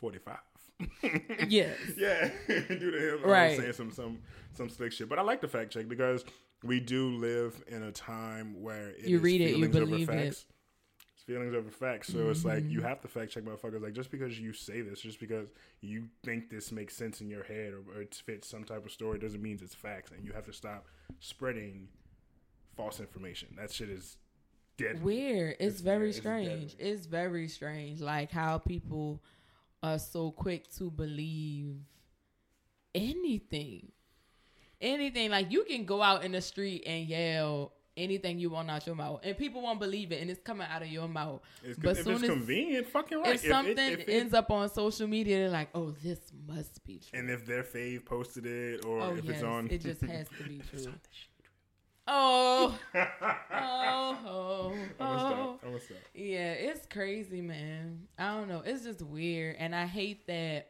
forty 0.00 0.18
five. 0.18 0.38
yes. 1.48 1.76
Yeah, 1.96 2.30
due 2.48 2.90
to 2.90 3.14
him 3.16 3.22
Right. 3.24 3.56
saying 3.58 3.72
some 3.72 3.90
some 3.90 4.18
some 4.54 4.68
slick 4.68 4.92
shit. 4.92 5.08
But 5.08 5.18
I 5.18 5.22
like 5.22 5.40
the 5.40 5.48
fact 5.48 5.72
check 5.72 5.88
because 5.88 6.24
we 6.62 6.80
do 6.80 7.10
live 7.16 7.62
in 7.68 7.82
a 7.82 7.92
time 7.92 8.60
where 8.62 8.94
You 8.98 9.18
read 9.18 9.40
it, 9.40 9.56
you 9.56 9.66
feelings 9.66 9.76
over 9.76 9.86
believe 9.86 10.08
it. 10.08 10.26
It's 10.28 10.46
feelings 11.26 11.54
over 11.54 11.70
facts. 11.70 12.12
So 12.12 12.28
it's 12.30 12.44
like 12.44 12.62
Mm-hmm. 12.64 12.70
you 12.70 12.80
have 12.82 13.00
to 13.02 13.08
fact 13.08 13.32
check 13.32 13.44
motherfuckers. 13.44 13.82
Like 13.82 13.92
just 13.94 14.10
because 14.10 14.38
you 14.38 14.52
say 14.52 14.80
this, 14.80 15.00
just 15.00 15.20
because 15.20 15.48
you 15.80 16.08
think 16.24 16.50
this 16.50 16.72
makes 16.72 16.96
sense 16.96 17.20
in 17.20 17.28
your 17.30 17.44
head 17.44 17.72
or, 17.72 17.82
or 17.96 18.02
it 18.02 18.14
fits 18.26 18.48
some 18.48 18.64
type 18.64 18.84
of 18.84 18.90
story, 18.92 19.18
doesn't 19.18 19.42
mean 19.42 19.58
it's 19.62 19.74
facts. 19.74 20.10
And 20.10 20.24
you 20.24 20.32
have 20.32 20.44
to 20.46 20.52
stop 20.52 20.86
spreading 21.20 21.88
false 22.76 23.00
information. 23.00 23.48
That 23.56 23.70
shit 23.72 23.88
is 23.90 24.16
dead. 24.76 25.02
Weird. 25.02 25.52
It's, 25.60 25.60
It's- 25.60 25.80
very 25.80 26.08
it's 26.10 26.18
strange. 26.18 26.72
deadly. 26.72 26.90
It's 26.90 27.06
very 27.06 27.48
strange. 27.48 28.00
Like 28.00 28.30
how 28.30 28.58
people 28.58 29.22
are 29.84 29.98
so 29.98 30.30
quick 30.30 30.70
to 30.76 30.90
believe 30.90 31.76
anything. 32.94 33.92
Anything. 34.80 35.30
Like 35.30 35.52
you 35.52 35.64
can 35.64 35.84
go 35.84 36.02
out 36.02 36.24
in 36.24 36.32
the 36.32 36.40
street 36.40 36.84
and 36.86 37.06
yell 37.06 37.72
anything 37.96 38.38
you 38.38 38.48
want 38.50 38.70
out 38.70 38.86
your 38.86 38.96
mouth. 38.96 39.20
And 39.22 39.36
people 39.36 39.60
won't 39.60 39.78
believe 39.78 40.10
it 40.10 40.22
and 40.22 40.30
it's 40.30 40.40
coming 40.40 40.66
out 40.70 40.80
of 40.80 40.88
your 40.88 41.06
mouth. 41.06 41.42
It's, 41.62 41.78
but 41.78 41.98
if 41.98 42.04
soon 42.04 42.14
it's 42.14 42.24
as 42.24 42.30
convenient, 42.30 42.88
fucking 42.88 43.18
right. 43.18 43.34
if 43.34 43.42
something 43.42 43.78
it, 43.78 44.00
if 44.00 44.08
it- 44.08 44.12
ends 44.12 44.32
up 44.34 44.50
on 44.50 44.70
social 44.70 45.06
media, 45.06 45.36
they're 45.36 45.50
like, 45.50 45.68
"Oh, 45.74 45.90
this 46.02 46.32
must 46.48 46.84
be 46.84 46.98
true." 46.98 47.18
and 47.18 47.30
if 47.30 47.44
their 47.44 47.62
fave 47.62 48.06
posted 48.06 48.46
it, 48.46 48.84
or 48.86 49.00
oh 49.00 49.14
if 49.16 49.24
yes, 49.24 49.34
it's 49.34 49.44
on, 49.44 49.68
it 49.70 49.82
just 49.82 50.00
has 50.02 50.26
to 50.38 50.44
be 50.44 50.62
true. 50.70 50.92
Oh, 52.06 52.78
oh, 52.94 54.18
oh, 54.26 54.72
I'm 55.00 55.06
gonna 55.06 55.18
stop. 55.18 55.38
oh. 55.38 55.58
I'm 55.64 55.80
stop. 55.80 55.98
Yeah, 56.14 56.52
it's 56.52 56.86
crazy, 56.86 57.40
man. 57.40 58.08
I 58.18 58.34
don't 58.34 58.48
know. 58.48 58.62
It's 58.64 58.84
just 58.84 59.02
weird, 59.02 59.56
and 59.58 59.74
I 59.74 59.86
hate 59.86 60.26
that 60.26 60.68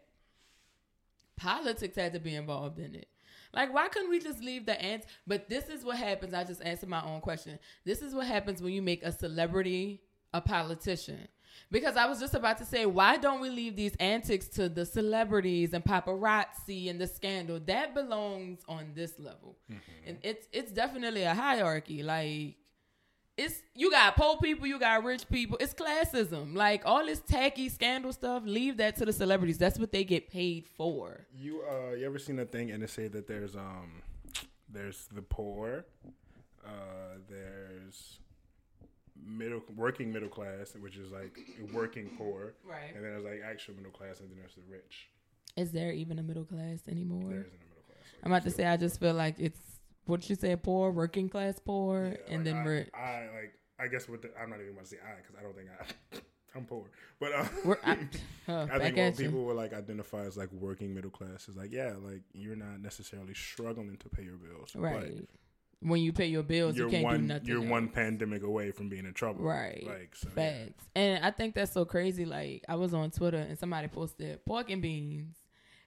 politics 1.37 1.97
had 1.97 2.13
to 2.13 2.21
be 2.21 2.35
involved 2.35 2.79
in 2.79 2.95
it. 2.95 3.09
Like, 3.53 3.73
why 3.73 3.89
couldn't 3.89 4.11
we 4.11 4.19
just 4.19 4.43
leave 4.43 4.67
the 4.67 4.81
ants? 4.81 5.07
But 5.27 5.49
this 5.49 5.69
is 5.69 5.85
what 5.85 5.97
happens. 5.97 6.35
I 6.35 6.45
just 6.45 6.63
answered 6.63 6.89
my 6.89 7.05
own 7.05 7.21
question. 7.21 7.59
This 7.85 8.03
is 8.03 8.15
what 8.15 8.27
happens 8.27 8.61
when 8.63 8.73
you 8.73 8.83
make 8.83 9.05
a 9.05 9.13
celebrity 9.13 10.01
a 10.35 10.41
politician. 10.41 11.29
Because 11.75 11.97
I 11.97 12.07
was 12.07 12.21
just 12.21 12.35
about 12.35 12.59
to 12.59 12.65
say, 12.65 12.87
why 12.87 13.17
don't 13.17 13.41
we 13.41 13.51
leave 13.51 13.75
these 13.75 13.97
antics 13.97 14.47
to 14.51 14.69
the 14.69 14.87
celebrities 14.87 15.73
and 15.73 15.85
paparazzi 15.85 16.89
and 16.89 17.01
the 17.01 17.09
scandal? 17.09 17.59
That 17.67 17.97
belongs 17.97 18.61
on 18.69 18.93
this 18.95 19.19
level, 19.19 19.57
and 20.07 20.19
it's 20.23 20.47
it's 20.53 20.71
definitely 20.71 21.25
a 21.25 21.35
hierarchy. 21.35 22.05
Like 22.05 22.55
it's 23.37 23.61
you 23.75 23.91
got 23.91 24.15
poor 24.15 24.37
people, 24.37 24.69
you 24.69 24.79
got 24.79 25.03
rich 25.03 25.29
people. 25.29 25.57
It's 25.59 25.75
classism. 25.75 26.55
Like 26.55 26.83
all 26.85 27.05
this 27.05 27.19
tacky 27.19 27.69
scandal 27.69 28.13
stuff, 28.13 28.45
leave 28.47 28.77
that 28.77 28.95
to 28.99 29.05
the 29.05 29.13
celebrities. 29.13 29.59
That's 29.59 29.77
what 29.77 29.91
they 29.91 30.05
get 30.05 30.31
paid 30.31 30.67
for. 30.77 31.27
You 31.37 31.65
uh, 31.69 31.95
you 31.97 32.07
ever 32.07 32.21
seen 32.21 32.39
a 32.39 32.45
thing 32.45 32.71
and 32.71 32.85
they 32.85 32.87
say 32.87 33.09
that 33.09 33.27
there's 33.27 33.57
um, 33.57 34.01
there's 34.69 35.09
the 35.13 35.23
poor, 35.23 35.87
uh, 36.65 37.19
there's 37.29 38.21
middle 39.27 39.63
working 39.77 40.13
middle 40.13 40.29
class, 40.29 40.75
which 40.81 40.97
is 40.97 41.11
like 41.13 41.39
working 41.73 42.11
poor, 42.19 42.55
Right. 42.65 42.95
and 42.95 43.05
then 43.05 43.13
there's 43.13 43.25
like 43.25 43.41
actual 43.45 43.75
middle 43.75 43.93
class, 43.93 44.21
and 44.21 44.31
then 44.31 44.39
there's 44.39 44.55
the 44.55 44.63
rich. 44.71 45.09
Is 45.57 45.73
there 45.73 45.93
even 45.93 46.19
a 46.19 46.23
middle 46.23 46.45
class 46.45 46.81
anymore? 46.89 47.31
There 47.31 47.41
isn't 47.41 47.53
a 47.53 47.69
middle 47.69 47.85
class. 47.87 47.99
Like, 47.99 48.25
I'm 48.25 48.33
about 48.33 48.43
to 48.45 48.51
so- 48.51 48.57
say 48.59 48.67
I 48.67 48.77
just 48.77 48.99
feel 49.01 49.15
like 49.15 49.37
it's 49.39 49.61
what 50.07 50.29
you 50.29 50.37
said, 50.37 50.63
poor, 50.63 50.91
working 50.91 51.29
class 51.29 51.59
poor, 51.59 52.07
Yeah, 52.13 52.35
and 52.35 52.37
like, 52.39 52.45
then 52.45 52.57
I, 52.57 52.65
rich. 52.65 52.89
I 52.95 53.21
like. 53.35 53.55
I 53.77 53.89
guess 53.89 54.09
what 54.09 54.23
the, 54.23 54.31
I'm 54.41 54.51
not 54.51 54.61
even 54.61 54.75
going 54.75 54.85
to 54.85 54.91
say 54.91 54.99
I 55.05 55.17
because 55.17 55.35
I 55.39 55.43
don't 55.43 55.57
think 55.57 55.69
I. 55.71 56.19
I'm 56.57 56.65
poor, 56.67 56.85
but 57.19 57.33
uh, 57.33 57.45
We're, 57.65 57.79
I, 57.85 57.99
huh, 58.47 58.69
I 58.71 58.79
think 58.79 58.97
when 58.97 59.13
people 59.17 59.45
will 59.45 59.57
like 59.57 59.73
identify 59.73 60.21
as 60.25 60.37
like 60.37 60.53
working 60.53 60.95
middle 60.95 61.11
class 61.11 61.49
is 61.49 61.57
like 61.57 61.73
yeah, 61.73 61.95
like 62.01 62.23
you're 62.33 62.55
not 62.55 62.81
necessarily 62.81 63.35
struggling 63.35 63.97
to 63.97 64.09
pay 64.09 64.23
your 64.23 64.37
bills, 64.37 64.71
Right. 64.77 65.27
When 65.81 66.01
you 66.01 66.13
pay 66.13 66.27
your 66.27 66.43
bills, 66.43 66.77
You're 66.77 66.87
you 66.87 66.93
can't 66.93 67.05
one 67.05 67.21
do 67.21 67.27
nothing. 67.27 67.47
you're 67.49 67.59
else. 67.63 67.71
one 67.71 67.89
pandemic 67.89 68.43
away 68.43 68.71
from 68.71 68.89
being 68.89 69.05
in 69.07 69.13
trouble, 69.15 69.45
Right. 69.45 69.85
Like 69.87 70.15
so, 70.17 70.29
yeah. 70.37 70.67
And 70.95 71.25
I 71.25 71.31
think 71.31 71.55
that's 71.55 71.73
so 71.73 71.85
crazy. 71.85 72.25
Like 72.25 72.65
I 72.69 72.77
was 72.77 72.95
on 72.95 73.11
Twitter 73.11 73.39
and 73.39 73.59
somebody 73.59 73.89
posted 73.89 74.45
pork 74.47 74.71
and 74.71 74.81
beans. 74.83 75.37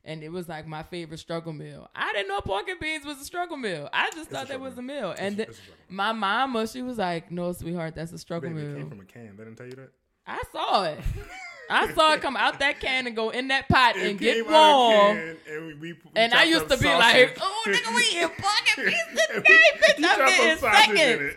And 0.05 0.23
it 0.23 0.29
was 0.29 0.47
like 0.47 0.65
my 0.65 0.83
favorite 0.83 1.17
struggle 1.17 1.51
meal. 1.51 1.89
I 1.93 2.13
didn't 2.13 2.29
know 2.29 2.39
pork 2.39 2.69
and 2.69 2.79
beans 2.79 3.05
was 3.05 3.19
a 3.19 3.25
struggle 3.25 3.57
meal. 3.57 3.89
I 3.91 4.05
just 4.11 4.19
It's 4.21 4.29
thought 4.29 4.47
that 4.47 4.59
was 4.61 4.77
a 4.77 4.81
meal. 4.81 5.01
meal. 5.01 5.11
It's- 5.11 5.27
And 5.31 5.39
it's 5.41 5.57
a 5.57 5.61
my 5.93 6.13
mama, 6.13 6.65
she 6.67 6.81
was 6.81 6.97
like, 6.97 7.29
"No, 7.29 7.51
sweetheart, 7.51 7.95
that's 7.95 8.13
a 8.13 8.17
struggle 8.17 8.49
Baby, 8.51 8.61
it 8.61 8.67
meal." 8.69 8.77
came 8.77 8.89
from 8.89 8.99
a 9.01 9.05
can. 9.05 9.35
They 9.35 9.43
didn't 9.43 9.57
tell 9.57 9.65
you 9.67 9.75
that. 9.75 9.89
I 10.25 10.41
saw 10.53 10.83
it. 10.85 10.99
I 11.69 11.91
saw 11.93 12.13
it 12.13 12.21
come 12.21 12.35
out 12.37 12.59
that 12.59 12.79
can 12.79 13.07
and 13.07 13.15
go 13.15 13.29
in 13.29 13.47
that 13.49 13.67
pot 13.67 13.95
It 13.97 14.09
and 14.09 14.19
get 14.19 14.45
warm. 14.47 15.15
can, 15.15 15.37
and 15.49 15.65
we, 15.67 15.73
we, 15.75 15.93
we 15.93 15.99
And 16.15 16.33
I 16.33 16.43
used 16.43 16.69
to 16.69 16.77
be 16.77 16.83
sausage. 16.85 16.99
like, 16.99 17.37
"Oh, 17.41 17.63
nigga, 17.67 17.95
we 17.95 18.01
eating 18.03 18.29
pork 18.29 18.77
and 18.77 18.85
beans 18.87 19.27
today, 19.33 19.59
bitch. 19.81 20.03
I'm 20.07 20.27
getting 20.27 20.57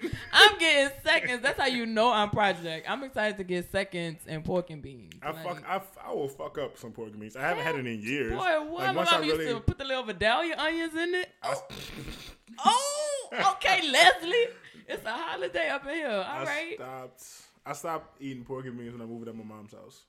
seconds. 0.00 0.14
I'm 0.32 0.58
getting 0.58 0.96
seconds. 1.04 1.42
That's 1.42 1.58
how 1.60 1.66
you 1.66 1.86
know 1.86 2.10
I'm 2.12 2.30
project. 2.30 2.88
I'm 2.88 3.02
excited 3.04 3.36
to 3.38 3.44
get 3.44 3.70
seconds 3.72 4.20
and 4.26 4.44
pork 4.44 4.70
and 4.70 4.80
beans. 4.82 5.12
I 5.22 5.30
Like, 5.32 5.44
fuck. 5.44 5.62
I, 5.68 6.08
I 6.10 6.12
will 6.14 6.28
fuck 6.28 6.58
up 6.58 6.78
some 6.78 6.92
pork 6.92 7.10
and 7.10 7.20
beans. 7.20 7.36
I 7.36 7.42
haven't 7.42 7.64
had 7.64 7.74
it 7.76 7.86
in 7.86 8.00
years. 8.00 8.32
Boy, 8.32 8.38
what? 8.70 8.82
Like, 8.84 8.94
my 8.94 9.04
mom 9.04 9.24
used 9.24 9.40
to 9.48 9.60
put 9.60 9.78
the 9.78 9.84
little 9.84 10.04
Vidalia 10.04 10.56
onions 10.56 10.94
in 10.94 11.14
it. 11.14 11.30
I, 11.42 11.54
oh, 11.54 13.28
oh, 13.32 13.52
okay, 13.56 13.90
Leslie. 13.90 14.46
It's 14.88 15.04
a 15.04 15.10
holiday 15.12 15.68
up 15.68 15.86
in 15.86 15.94
here. 15.94 16.08
All 16.08 16.22
I 16.22 16.44
right. 16.44 16.74
stopped. 16.76 17.22
I 17.64 17.72
stopped 17.74 18.20
eating 18.22 18.44
pork 18.44 18.64
and 18.66 18.76
beans 18.78 18.92
when 18.92 19.02
I 19.02 19.04
moved 19.04 19.28
out 19.28 19.36
my 19.36 19.44
mom's 19.44 19.72
house. 19.72 20.02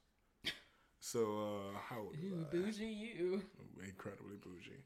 So 1.04 1.20
uh, 1.74 1.78
how 1.90 1.98
old 2.02 2.16
Ooh, 2.24 2.46
bougie 2.52 2.86
you. 2.86 3.42
incredibly 3.84 4.38
bougie. 4.38 4.78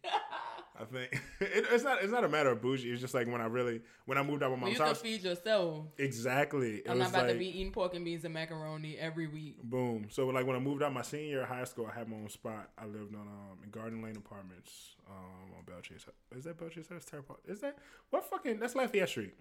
I 0.79 0.85
think 0.85 1.11
it, 1.41 1.65
it's 1.71 1.83
not. 1.83 2.01
It's 2.01 2.11
not 2.11 2.23
a 2.23 2.29
matter 2.29 2.51
of 2.51 2.61
bougie. 2.61 2.89
It's 2.89 3.01
just 3.01 3.13
like 3.13 3.27
when 3.27 3.41
I 3.41 3.45
really 3.47 3.81
when 4.05 4.17
I 4.17 4.23
moved 4.23 4.41
out 4.41 4.51
of 4.53 4.57
my 4.59 4.67
Well, 4.67 4.73
you 4.73 4.79
house. 4.81 5.01
feed 5.01 5.23
yourself. 5.23 5.85
Exactly. 5.97 6.77
It 6.77 6.89
I'm 6.89 6.99
not 6.99 7.09
about 7.09 7.23
like 7.23 7.33
to 7.33 7.39
be 7.39 7.47
eating 7.59 7.71
pork 7.73 7.93
and 7.95 8.05
beans 8.05 8.23
and 8.23 8.33
macaroni 8.33 8.97
every 8.97 9.27
week. 9.27 9.61
boom. 9.63 10.07
So 10.09 10.25
like 10.27 10.47
when 10.47 10.55
I 10.55 10.59
moved 10.59 10.83
out 10.83 10.93
my 10.93 11.01
senior 11.01 11.25
year 11.27 11.41
of 11.43 11.49
high 11.49 11.63
school, 11.65 11.89
I 11.93 11.97
had 11.99 12.07
my 12.07 12.15
own 12.15 12.29
spot. 12.29 12.69
I 12.77 12.85
lived 12.85 13.13
on 13.13 13.21
um 13.27 13.57
in 13.63 13.69
Garden 13.69 14.01
Lane 14.01 14.15
Apartments 14.15 14.95
um 15.09 15.51
on 15.57 15.63
Belle 15.65 15.81
Chasse. 15.81 16.05
Is 16.35 16.45
that 16.45 16.57
Belle 16.57 16.69
Chasse? 16.69 16.87
That's 16.87 17.05
terrible. 17.05 17.39
Is 17.45 17.59
that 17.59 17.77
what 18.09 18.23
fucking? 18.29 18.59
That's 18.59 18.73
Lafayette 18.75 19.09
Street. 19.09 19.33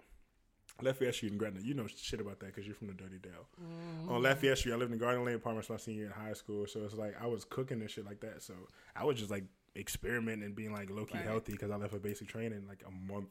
Lafayette 0.81 1.15
Street 1.15 1.31
in 1.31 1.37
Gretna. 1.37 1.61
You 1.61 1.73
know 1.73 1.87
shit 1.87 2.19
about 2.19 2.39
that 2.39 2.47
because 2.47 2.65
you're 2.65 2.75
from 2.75 2.87
the 2.87 2.93
Dirty 2.93 3.17
Dale. 3.17 3.47
On 4.09 4.21
Lafayette 4.21 4.57
Street, 4.57 4.73
I 4.73 4.75
lived 4.75 4.91
in 4.91 4.97
Garden 4.97 5.23
Lane 5.25 5.35
Apartments 5.35 5.69
my 5.69 5.77
senior 5.77 6.03
year 6.03 6.13
in 6.15 6.25
high 6.25 6.33
school. 6.33 6.67
So 6.67 6.81
it's 6.83 6.93
like 6.95 7.15
I 7.21 7.27
was 7.27 7.45
cooking 7.45 7.81
and 7.81 7.89
shit 7.89 8.05
like 8.05 8.19
that. 8.21 8.41
So 8.43 8.53
I 8.95 9.03
was 9.05 9.17
just 9.17 9.31
like 9.31 9.45
experimenting 9.75 10.43
and 10.45 10.55
being 10.55 10.71
like 10.73 10.89
low 10.89 11.05
key 11.05 11.15
Right. 11.17 11.25
healthy 11.25 11.53
because 11.53 11.71
I 11.71 11.75
left 11.75 11.91
for 11.93 11.99
basic 11.99 12.27
training 12.27 12.65
like 12.67 12.83
a 12.87 12.91
month 12.91 13.29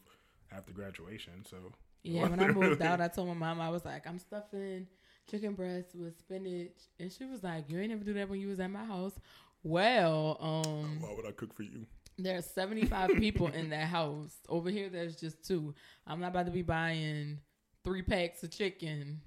after 0.53 0.73
graduation. 0.73 1.45
So 1.49 1.57
Yeah, 2.03 2.29
when 2.29 2.41
I 2.41 2.49
moved 2.49 2.83
out, 2.83 3.01
I 3.01 3.09
told 3.09 3.29
my 3.29 3.35
mom 3.35 3.61
I 3.61 3.69
was 3.71 3.85
like, 3.85 4.07
I'm 4.07 4.19
stuffing 4.19 4.87
chicken 5.31 5.55
breasts 5.55 5.95
with 5.95 6.19
spinach, 6.19 6.73
and 7.01 7.11
she 7.11 7.25
was 7.25 7.43
like, 7.43 7.71
"You 7.71 7.79
ain't 7.79 7.89
never 7.91 8.05
do 8.05 8.13
that 8.13 8.29
when 8.29 8.39
you 8.41 8.49
was 8.49 8.61
at 8.61 8.71
my 8.71 8.85
house." 8.85 9.15
Well, 9.63 10.37
um, 10.39 11.01
why 11.01 11.15
would 11.17 11.25
I 11.27 11.33
cook 11.33 11.55
for 11.55 11.63
you? 11.63 11.87
There's 12.19 12.47
75 12.47 13.11
people 13.19 13.49
in 13.49 13.71
that 13.71 13.89
house. 13.89 14.33
Over 14.49 14.71
here, 14.71 14.89
there's 14.89 15.17
just 15.17 15.45
two. 15.45 15.75
I'm 16.07 16.21
not 16.21 16.29
about 16.29 16.47
to 16.47 16.53
be 16.53 16.63
buying 16.63 17.39
three 17.85 18.03
packs 18.03 18.43
of 18.43 18.51
chicken 18.51 19.21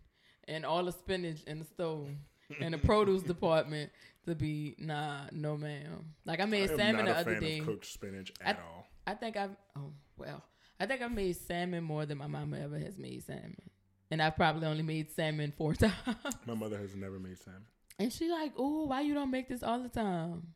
and 0.47 0.65
all 0.65 0.83
the 0.85 0.91
spinach 0.91 1.43
in 1.43 1.59
the 1.59 1.65
stove 1.65 2.07
and 2.61 2.73
the 2.73 2.77
produce 2.77 3.21
department 3.33 3.91
to 4.25 4.35
be 4.35 4.75
nah, 4.79 5.21
no 5.31 5.57
ma'am. 5.57 6.13
Like 6.25 6.39
I 6.39 6.45
made 6.45 6.71
I 6.71 6.75
salmon 6.77 7.05
not 7.05 7.05
the 7.05 7.11
a 7.11 7.19
other 7.21 7.31
fan 7.33 7.41
day. 7.41 7.59
cooked 7.59 7.85
spinach 7.85 8.31
I- 8.43 8.49
at 8.49 8.59
all. 8.59 8.85
I 9.05 9.13
think 9.13 9.37
I've 9.37 9.55
oh 9.77 9.91
well, 10.17 10.43
I 10.79 10.85
think 10.85 11.01
I've 11.01 11.11
made 11.13 11.35
salmon 11.37 11.83
more 11.83 12.05
than 12.05 12.17
my 12.17 12.27
mama 12.27 12.59
ever 12.59 12.77
has 12.79 12.97
made 12.97 13.23
salmon, 13.25 13.55
and 14.11 14.21
I've 14.21 14.35
probably 14.35 14.67
only 14.67 14.83
made 14.83 15.09
salmon 15.11 15.53
four 15.57 15.73
times. 15.75 15.93
My 16.45 16.53
mother 16.55 16.77
has 16.77 16.93
never 16.95 17.17
made 17.19 17.37
salmon. 17.41 17.63
and 17.99 18.11
she 18.11 18.29
like, 18.29 18.51
oh, 18.57 18.85
why 18.85 19.01
you 19.01 19.13
don't 19.13 19.31
make 19.31 19.47
this 19.47 19.63
all 19.63 19.81
the 19.81 19.87
time? 19.89 20.47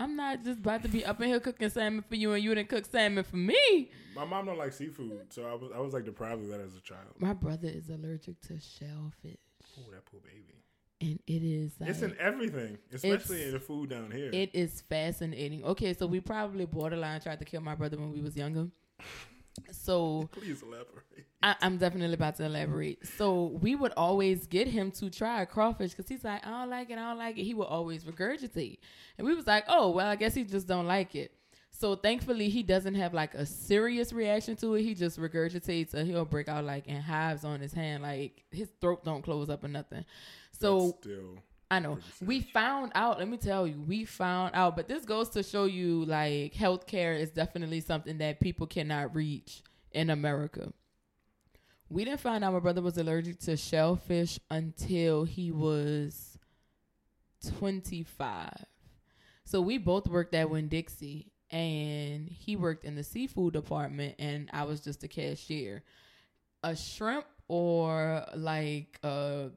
I'm 0.00 0.16
not 0.16 0.42
just 0.42 0.60
about 0.60 0.82
to 0.82 0.88
be 0.88 1.04
up 1.04 1.20
in 1.20 1.28
here 1.28 1.40
cooking 1.40 1.68
salmon 1.68 2.02
for 2.08 2.14
you, 2.16 2.32
and 2.32 2.42
you 2.42 2.54
didn't 2.54 2.70
cook 2.70 2.86
salmon 2.86 3.22
for 3.22 3.36
me. 3.36 3.90
My 4.16 4.24
mom 4.24 4.46
don't 4.46 4.56
like 4.58 4.72
seafood, 4.72 5.26
so 5.32 5.44
I 5.46 5.52
was 5.54 5.70
I 5.74 5.78
was 5.78 5.92
like 5.92 6.04
deprived 6.06 6.42
of 6.42 6.48
that 6.48 6.60
as 6.60 6.74
a 6.74 6.80
child. 6.80 7.14
My 7.18 7.34
brother 7.34 7.68
is 7.68 7.90
allergic 7.90 8.40
to 8.48 8.58
shellfish, 8.58 9.36
Oh, 9.78 9.90
that 9.92 10.06
poor 10.06 10.20
baby. 10.20 10.64
and 11.02 11.20
it 11.26 11.42
is 11.42 11.72
like 11.78 11.90
it's 11.90 12.00
in 12.02 12.16
everything, 12.18 12.78
especially 12.94 13.44
in 13.44 13.52
the 13.52 13.60
food 13.60 13.90
down 13.90 14.10
here. 14.10 14.30
It 14.32 14.50
is 14.54 14.80
fascinating. 14.88 15.64
Okay, 15.64 15.92
so 15.92 16.06
we 16.06 16.20
probably 16.20 16.64
borderline 16.64 17.20
tried 17.20 17.38
to 17.40 17.44
kill 17.44 17.60
my 17.60 17.74
brother 17.74 17.98
when 17.98 18.10
we 18.10 18.22
was 18.22 18.34
younger. 18.36 18.68
So 19.72 20.28
Please 20.32 20.62
elaborate. 20.62 21.26
I, 21.42 21.54
I'm 21.62 21.78
definitely 21.78 22.14
about 22.14 22.36
to 22.36 22.44
elaborate. 22.44 23.06
So 23.16 23.58
we 23.60 23.74
would 23.74 23.92
always 23.96 24.46
get 24.46 24.68
him 24.68 24.90
to 24.92 25.10
try 25.10 25.44
crawfish 25.44 25.90
because 25.92 26.08
he's 26.08 26.24
like, 26.24 26.46
I 26.46 26.50
don't 26.50 26.70
like 26.70 26.90
it, 26.90 26.98
I 26.98 27.08
don't 27.08 27.18
like 27.18 27.38
it. 27.38 27.44
He 27.44 27.54
would 27.54 27.64
always 27.64 28.04
regurgitate, 28.04 28.78
and 29.18 29.26
we 29.26 29.34
was 29.34 29.46
like, 29.46 29.64
oh 29.68 29.90
well, 29.90 30.08
I 30.08 30.16
guess 30.16 30.34
he 30.34 30.44
just 30.44 30.66
don't 30.66 30.86
like 30.86 31.14
it. 31.14 31.32
So 31.70 31.96
thankfully, 31.96 32.50
he 32.50 32.62
doesn't 32.62 32.94
have 32.94 33.14
like 33.14 33.32
a 33.34 33.46
serious 33.46 34.12
reaction 34.12 34.54
to 34.56 34.74
it. 34.74 34.82
He 34.82 34.94
just 34.94 35.18
regurgitates, 35.18 35.94
and 35.94 36.06
he'll 36.06 36.24
break 36.26 36.48
out 36.48 36.64
like 36.64 36.86
in 36.86 37.00
hives 37.00 37.44
on 37.44 37.60
his 37.60 37.72
hand, 37.72 38.02
like 38.02 38.44
his 38.50 38.68
throat 38.80 39.04
don't 39.04 39.22
close 39.22 39.48
up 39.48 39.64
or 39.64 39.68
nothing. 39.68 40.04
So 40.52 40.78
That's 40.80 40.98
still 41.00 41.38
I 41.70 41.78
know. 41.78 41.98
We 42.20 42.40
found 42.40 42.90
out, 42.96 43.20
let 43.20 43.28
me 43.28 43.36
tell 43.36 43.66
you, 43.66 43.80
we 43.86 44.04
found 44.04 44.54
out, 44.54 44.74
but 44.74 44.88
this 44.88 45.04
goes 45.04 45.28
to 45.30 45.42
show 45.42 45.66
you 45.66 46.04
like 46.04 46.52
healthcare 46.52 47.18
is 47.18 47.30
definitely 47.30 47.80
something 47.80 48.18
that 48.18 48.40
people 48.40 48.66
cannot 48.66 49.14
reach 49.14 49.62
in 49.92 50.10
America. 50.10 50.72
We 51.88 52.04
didn't 52.04 52.20
find 52.20 52.42
out 52.42 52.52
my 52.52 52.58
brother 52.58 52.82
was 52.82 52.98
allergic 52.98 53.38
to 53.40 53.56
shellfish 53.56 54.40
until 54.50 55.24
he 55.24 55.52
was 55.52 56.38
25. 57.58 58.50
So 59.44 59.60
we 59.60 59.78
both 59.78 60.08
worked 60.08 60.34
at 60.34 60.50
Winn 60.50 60.68
Dixie 60.68 61.32
and 61.50 62.28
he 62.28 62.56
worked 62.56 62.84
in 62.84 62.94
the 62.94 63.04
seafood 63.04 63.52
department 63.52 64.16
and 64.18 64.48
I 64.52 64.64
was 64.64 64.80
just 64.80 65.04
a 65.04 65.08
cashier. 65.08 65.82
A 66.62 66.76
shrimp 66.76 67.26
or 67.48 68.24
like 68.36 68.98
a 69.02 69.50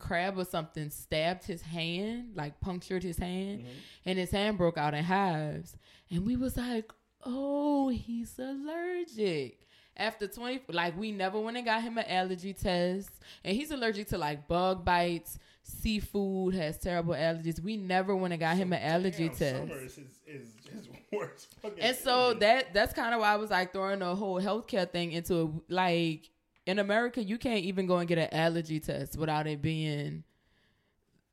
crab 0.00 0.38
or 0.38 0.44
something 0.44 0.90
stabbed 0.90 1.44
his 1.44 1.62
hand, 1.62 2.32
like 2.34 2.60
punctured 2.60 3.02
his 3.02 3.18
hand, 3.18 3.60
mm-hmm. 3.60 3.68
and 4.06 4.18
his 4.18 4.30
hand 4.30 4.58
broke 4.58 4.76
out 4.78 4.94
in 4.94 5.04
hives. 5.04 5.76
And 6.10 6.26
we 6.26 6.36
was 6.36 6.56
like, 6.56 6.90
oh, 7.24 7.88
he's 7.88 8.38
allergic. 8.38 9.66
After 9.96 10.26
20, 10.26 10.62
like 10.72 10.98
we 10.98 11.12
never 11.12 11.38
went 11.38 11.56
and 11.56 11.66
got 11.66 11.82
him 11.82 11.98
an 11.98 12.06
allergy 12.08 12.54
test. 12.54 13.10
And 13.44 13.54
he's 13.54 13.70
allergic 13.70 14.08
to 14.08 14.18
like 14.18 14.48
bug 14.48 14.84
bites, 14.84 15.38
seafood, 15.62 16.54
has 16.54 16.78
terrible 16.78 17.14
allergies. 17.14 17.60
We 17.60 17.76
never 17.76 18.16
went 18.16 18.32
and 18.32 18.40
got 18.40 18.56
him 18.56 18.72
an 18.72 18.82
allergy 18.82 19.28
Damn, 19.28 19.36
test. 19.36 19.58
Summer 19.58 19.84
is 19.84 19.98
is 20.26 20.88
worst 21.12 21.54
And 21.80 21.96
so 21.96 22.34
that 22.34 22.72
that's 22.72 22.92
kind 22.94 23.14
of 23.14 23.20
why 23.20 23.32
I 23.32 23.36
was 23.36 23.50
like 23.50 23.72
throwing 23.72 23.98
the 23.98 24.14
whole 24.14 24.40
healthcare 24.40 24.88
thing 24.90 25.12
into 25.12 25.62
it. 25.68 25.72
Like 25.72 26.30
in 26.70 26.78
America, 26.78 27.22
you 27.22 27.36
can't 27.36 27.64
even 27.64 27.86
go 27.86 27.98
and 27.98 28.08
get 28.08 28.18
an 28.18 28.28
allergy 28.32 28.78
test 28.80 29.18
without 29.18 29.46
it 29.46 29.60
being. 29.60 30.22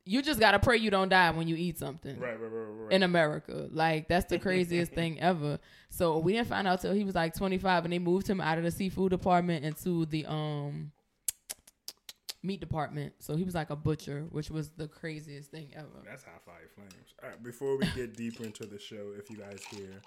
You 0.03 0.21
just 0.21 0.39
gotta 0.39 0.57
pray 0.57 0.77
you 0.77 0.89
don't 0.89 1.09
die 1.09 1.29
when 1.31 1.47
you 1.47 1.55
eat 1.55 1.77
something. 1.77 2.17
right, 2.17 2.39
right, 2.39 2.51
right, 2.51 2.83
right. 2.83 2.91
In 2.93 3.03
America, 3.03 3.67
like 3.71 4.07
that's 4.07 4.25
the 4.29 4.39
craziest 4.47 4.93
thing 4.93 5.19
ever. 5.19 5.59
So 5.89 6.17
we 6.17 6.33
didn't 6.33 6.47
find 6.47 6.67
out 6.67 6.81
till 6.81 6.93
he 6.93 7.03
was 7.03 7.13
like 7.15 7.35
25, 7.35 7.83
and 7.83 7.93
they 7.93 7.99
moved 7.99 8.27
him 8.27 8.39
out 8.41 8.57
of 8.57 8.63
the 8.63 8.71
seafood 8.71 9.11
department 9.11 9.63
into 9.65 10.05
the 10.05 10.25
um 10.25 10.91
meat 12.41 12.59
department. 12.61 13.13
So 13.19 13.35
he 13.35 13.43
was 13.43 13.53
like 13.53 13.69
a 13.69 13.75
butcher, 13.75 14.25
which 14.31 14.49
was 14.49 14.69
the 14.69 14.87
craziest 14.87 15.51
thing 15.51 15.71
ever. 15.75 15.87
That's 16.05 16.23
high 16.23 16.31
fire 16.45 16.69
flames. 16.73 17.13
All 17.21 17.29
right, 17.29 17.43
before 17.43 17.77
we 17.77 17.85
get 17.95 18.15
deeper 18.15 18.43
into 18.43 18.65
the 18.65 18.79
show, 18.79 19.11
if 19.17 19.29
you 19.29 19.37
guys 19.37 19.61
hear 19.69 20.01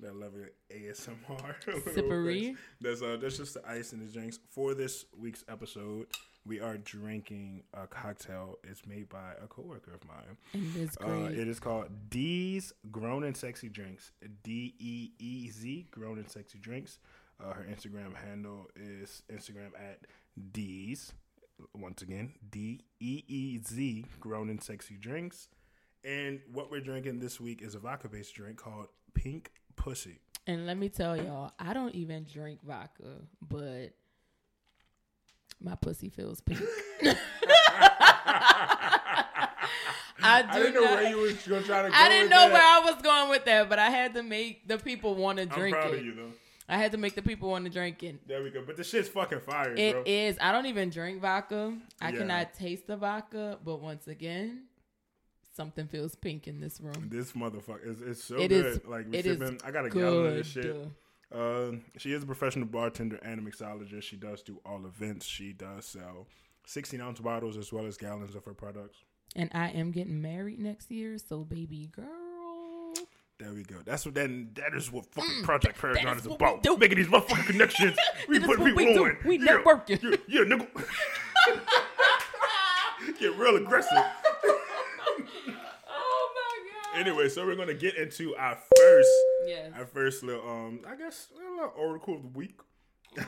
that 0.00 0.14
lovely 0.16 0.44
ASMR, 0.70 1.54
Sippery. 1.94 2.56
That's 2.80 3.02
uh, 3.02 3.16
that's 3.20 3.36
just 3.36 3.54
the 3.54 3.68
ice 3.68 3.92
in 3.92 4.00
the 4.04 4.12
drinks. 4.12 4.38
For 4.50 4.74
this 4.74 5.04
week's 5.18 5.44
episode, 5.48 6.06
we 6.46 6.60
are 6.60 6.76
drinking 6.78 7.62
a 7.72 7.86
cocktail. 7.86 8.56
It's 8.64 8.86
made 8.86 9.08
by 9.08 9.32
a 9.42 9.46
coworker 9.46 9.94
of 9.94 10.04
mine. 10.06 10.36
And 10.52 10.76
it's 10.76 10.96
Uh, 11.00 11.06
great. 11.06 11.38
it 11.38 11.48
is 11.48 11.60
called 11.60 11.86
Deez 12.10 12.72
Grown 12.90 13.24
and 13.24 13.36
Sexy 13.36 13.68
Drinks. 13.68 14.12
D 14.42 14.74
E 14.78 15.10
E 15.18 15.50
Z 15.50 15.86
Grown 15.90 16.18
and 16.18 16.30
Sexy 16.30 16.58
Drinks. 16.58 16.98
Uh, 17.42 17.52
her 17.52 17.66
Instagram 17.70 18.14
handle 18.14 18.66
is 18.76 19.22
Instagram 19.32 19.70
at 19.76 20.00
Deez 20.52 21.12
once 21.72 22.02
again, 22.02 22.32
D 22.50 22.80
E 23.00 23.22
E 23.28 23.60
Z, 23.64 24.04
grown 24.20 24.50
and 24.50 24.60
sexy 24.62 24.96
drinks. 24.96 25.48
And 26.04 26.40
what 26.52 26.70
we're 26.70 26.80
drinking 26.80 27.20
this 27.20 27.40
week 27.40 27.62
is 27.62 27.74
a 27.74 27.78
vodka 27.78 28.08
based 28.08 28.34
drink 28.34 28.58
called 28.58 28.88
Pink 29.14 29.52
Pussy. 29.76 30.18
And 30.46 30.66
let 30.66 30.76
me 30.76 30.88
tell 30.88 31.16
y'all, 31.16 31.52
I 31.58 31.72
don't 31.72 31.94
even 31.94 32.24
drink 32.30 32.60
vodka, 32.64 33.22
but 33.40 33.94
my 35.60 35.74
pussy 35.74 36.10
feels 36.10 36.40
pink. 36.42 36.60
I 40.26 40.42
do 40.42 40.48
I 40.48 40.58
didn't 40.58 40.74
know 40.74 40.82
where 40.82 41.08
you 41.08 41.16
was 41.18 41.34
going 41.46 41.62
to 41.62 41.66
try 41.68 41.82
to 41.82 41.88
go. 41.88 41.94
I 41.94 42.08
didn't 42.08 42.30
know 42.30 42.48
that. 42.48 42.52
where 42.52 42.62
I 42.62 42.80
was 42.84 43.02
going 43.02 43.30
with 43.30 43.44
that, 43.46 43.68
but 43.68 43.78
I 43.78 43.90
had 43.90 44.14
to 44.14 44.22
make 44.22 44.66
the 44.68 44.78
people 44.78 45.14
want 45.16 45.36
to 45.38 45.42
I'm 45.42 45.48
drink 45.48 45.74
proud 45.76 45.92
it. 45.92 45.98
of 46.00 46.04
you, 46.04 46.14
though. 46.14 46.30
I 46.68 46.78
had 46.78 46.92
to 46.92 46.98
make 46.98 47.14
the 47.14 47.20
people 47.22 47.50
want 47.50 47.64
to 47.66 47.70
drink 47.70 48.02
it. 48.02 48.26
There 48.26 48.42
we 48.42 48.48
go. 48.50 48.62
But 48.66 48.76
the 48.76 48.84
shit's 48.84 49.08
fucking 49.08 49.40
fire, 49.40 49.74
It 49.76 49.92
bro. 49.92 50.02
is. 50.06 50.38
I 50.40 50.50
don't 50.52 50.64
even 50.66 50.88
drink 50.88 51.20
vodka. 51.20 51.76
I 52.00 52.10
Yeah. 52.10 52.18
cannot 52.18 52.54
taste 52.54 52.86
the 52.86 52.96
vodka, 52.96 53.58
but 53.62 53.80
once 53.82 54.06
again, 54.08 54.62
something 55.54 55.86
feels 55.86 56.14
pink 56.14 56.46
in 56.48 56.60
this 56.60 56.80
room. 56.80 57.08
This 57.10 57.32
motherfucker 57.32 57.86
is 57.86 58.00
it's 58.02 58.24
so 58.24 58.36
It 58.36 58.48
good. 58.48 58.66
is- 58.66 58.80
like 58.86 59.06
we 59.10 59.18
it 59.18 59.26
is 59.26 59.38
sipping. 59.38 59.60
I 59.64 59.70
got 59.70 59.86
a 59.86 59.90
gallon 59.90 60.26
of 60.26 60.34
this 60.34 60.46
shit. 60.46 60.76
Uh, 61.32 61.72
she 61.96 62.12
is 62.12 62.22
a 62.22 62.26
professional 62.26 62.66
bartender 62.66 63.16
and 63.16 63.40
a 63.40 63.50
mixologist. 63.50 64.02
She 64.02 64.16
does 64.16 64.42
do 64.42 64.60
all 64.64 64.84
events. 64.86 65.26
She 65.26 65.52
does 65.52 65.84
sell 65.84 66.28
16 66.66 67.00
ounce 67.00 67.18
bottles 67.20 67.56
as 67.56 67.72
well 67.72 67.86
as 67.86 67.96
gallons 67.96 68.34
of 68.36 68.44
her 68.44 68.54
products. 68.54 68.98
And 69.34 69.50
I 69.52 69.70
am 69.70 69.90
getting 69.90 70.22
married 70.22 70.60
next 70.60 70.92
year, 70.92 71.18
so 71.18 71.42
baby 71.42 71.88
girl. 71.90 72.06
There 73.40 73.52
we 73.52 73.64
go. 73.64 73.78
That's 73.84 74.06
what 74.06 74.14
that 74.14 74.30
that 74.54 74.74
is 74.76 74.92
what 74.92 75.06
fucking 75.06 75.42
Project 75.42 75.80
Paragon 75.80 76.16
is 76.16 76.26
about. 76.26 76.62
do. 76.62 76.76
Making 76.76 76.98
these 76.98 77.08
motherfucking 77.08 77.46
connections. 77.46 77.96
We 78.28 78.38
put 78.38 78.58
people 78.58 78.74
we 78.76 78.96
on. 78.96 79.16
We 79.24 79.38
yeah, 79.38 79.58
networking. 79.58 80.00
Yeah, 80.02 80.16
yeah, 80.28 80.40
nigga. 80.42 80.68
Get 83.18 83.36
real 83.36 83.56
aggressive. 83.56 83.98
Anyway, 86.94 87.28
so 87.28 87.44
we're 87.44 87.56
gonna 87.56 87.74
get 87.74 87.96
into 87.96 88.34
our 88.36 88.56
first 88.76 89.10
Yes. 89.46 89.72
our 89.76 89.84
first 89.86 90.22
little 90.22 90.48
um 90.48 90.80
I 90.88 90.96
guess 90.96 91.28
a 91.34 91.38
little 91.54 91.72
oracle 91.76 92.14
of 92.16 92.22
the 92.22 92.28
week. 92.38 92.58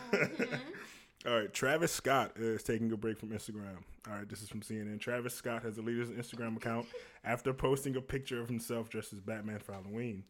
All 1.26 1.32
right, 1.40 1.52
Travis 1.52 1.90
Scott 1.92 2.32
is 2.36 2.62
taking 2.62 2.92
a 2.92 2.96
break 2.96 3.18
from 3.18 3.30
Instagram. 3.30 3.78
All 4.08 4.14
right, 4.16 4.28
this 4.28 4.42
is 4.42 4.48
from 4.48 4.60
CNN. 4.60 5.00
Travis 5.00 5.34
Scott 5.34 5.62
has 5.64 5.74
deleted 5.74 6.08
his 6.08 6.26
Instagram 6.26 6.56
account 6.56 6.86
after 7.24 7.52
posting 7.52 7.96
a 7.96 8.00
picture 8.00 8.40
of 8.40 8.48
himself 8.48 8.88
dressed 8.88 9.12
as 9.12 9.20
Batman 9.20 9.58
for 9.58 9.72
Halloween. 9.72 10.22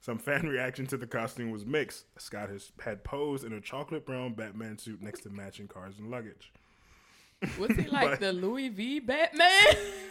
Some 0.00 0.18
fan 0.18 0.46
reaction 0.46 0.86
to 0.88 0.96
the 0.96 1.06
costume 1.06 1.50
was 1.50 1.64
mixed. 1.66 2.04
Scott 2.20 2.50
has 2.50 2.70
had 2.84 3.02
posed 3.02 3.42
in 3.44 3.52
a 3.52 3.60
chocolate 3.60 4.06
brown 4.06 4.34
Batman 4.34 4.78
suit 4.78 5.02
next 5.02 5.22
to 5.22 5.30
matching 5.30 5.66
cars 5.66 5.98
and 5.98 6.08
luggage. 6.10 6.52
Was 7.58 7.76
he 7.76 7.84
like 7.88 8.10
But- 8.10 8.20
the 8.20 8.32
Louis 8.32 8.68
V 8.70 9.00
Batman? 9.00 9.48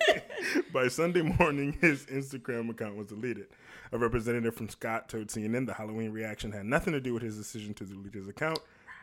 By 0.73 0.87
Sunday 0.87 1.21
morning, 1.21 1.77
his 1.81 2.05
Instagram 2.05 2.69
account 2.69 2.95
was 2.95 3.07
deleted. 3.07 3.47
A 3.91 3.97
representative 3.97 4.55
from 4.55 4.69
Scott 4.69 5.07
told 5.09 5.27
CNN 5.27 5.65
the 5.65 5.73
Halloween 5.73 6.11
reaction 6.11 6.51
had 6.51 6.65
nothing 6.65 6.93
to 6.93 6.99
do 7.01 7.13
with 7.13 7.23
his 7.23 7.37
decision 7.37 7.73
to 7.75 7.85
delete 7.85 8.13
his 8.13 8.27
account. 8.27 8.59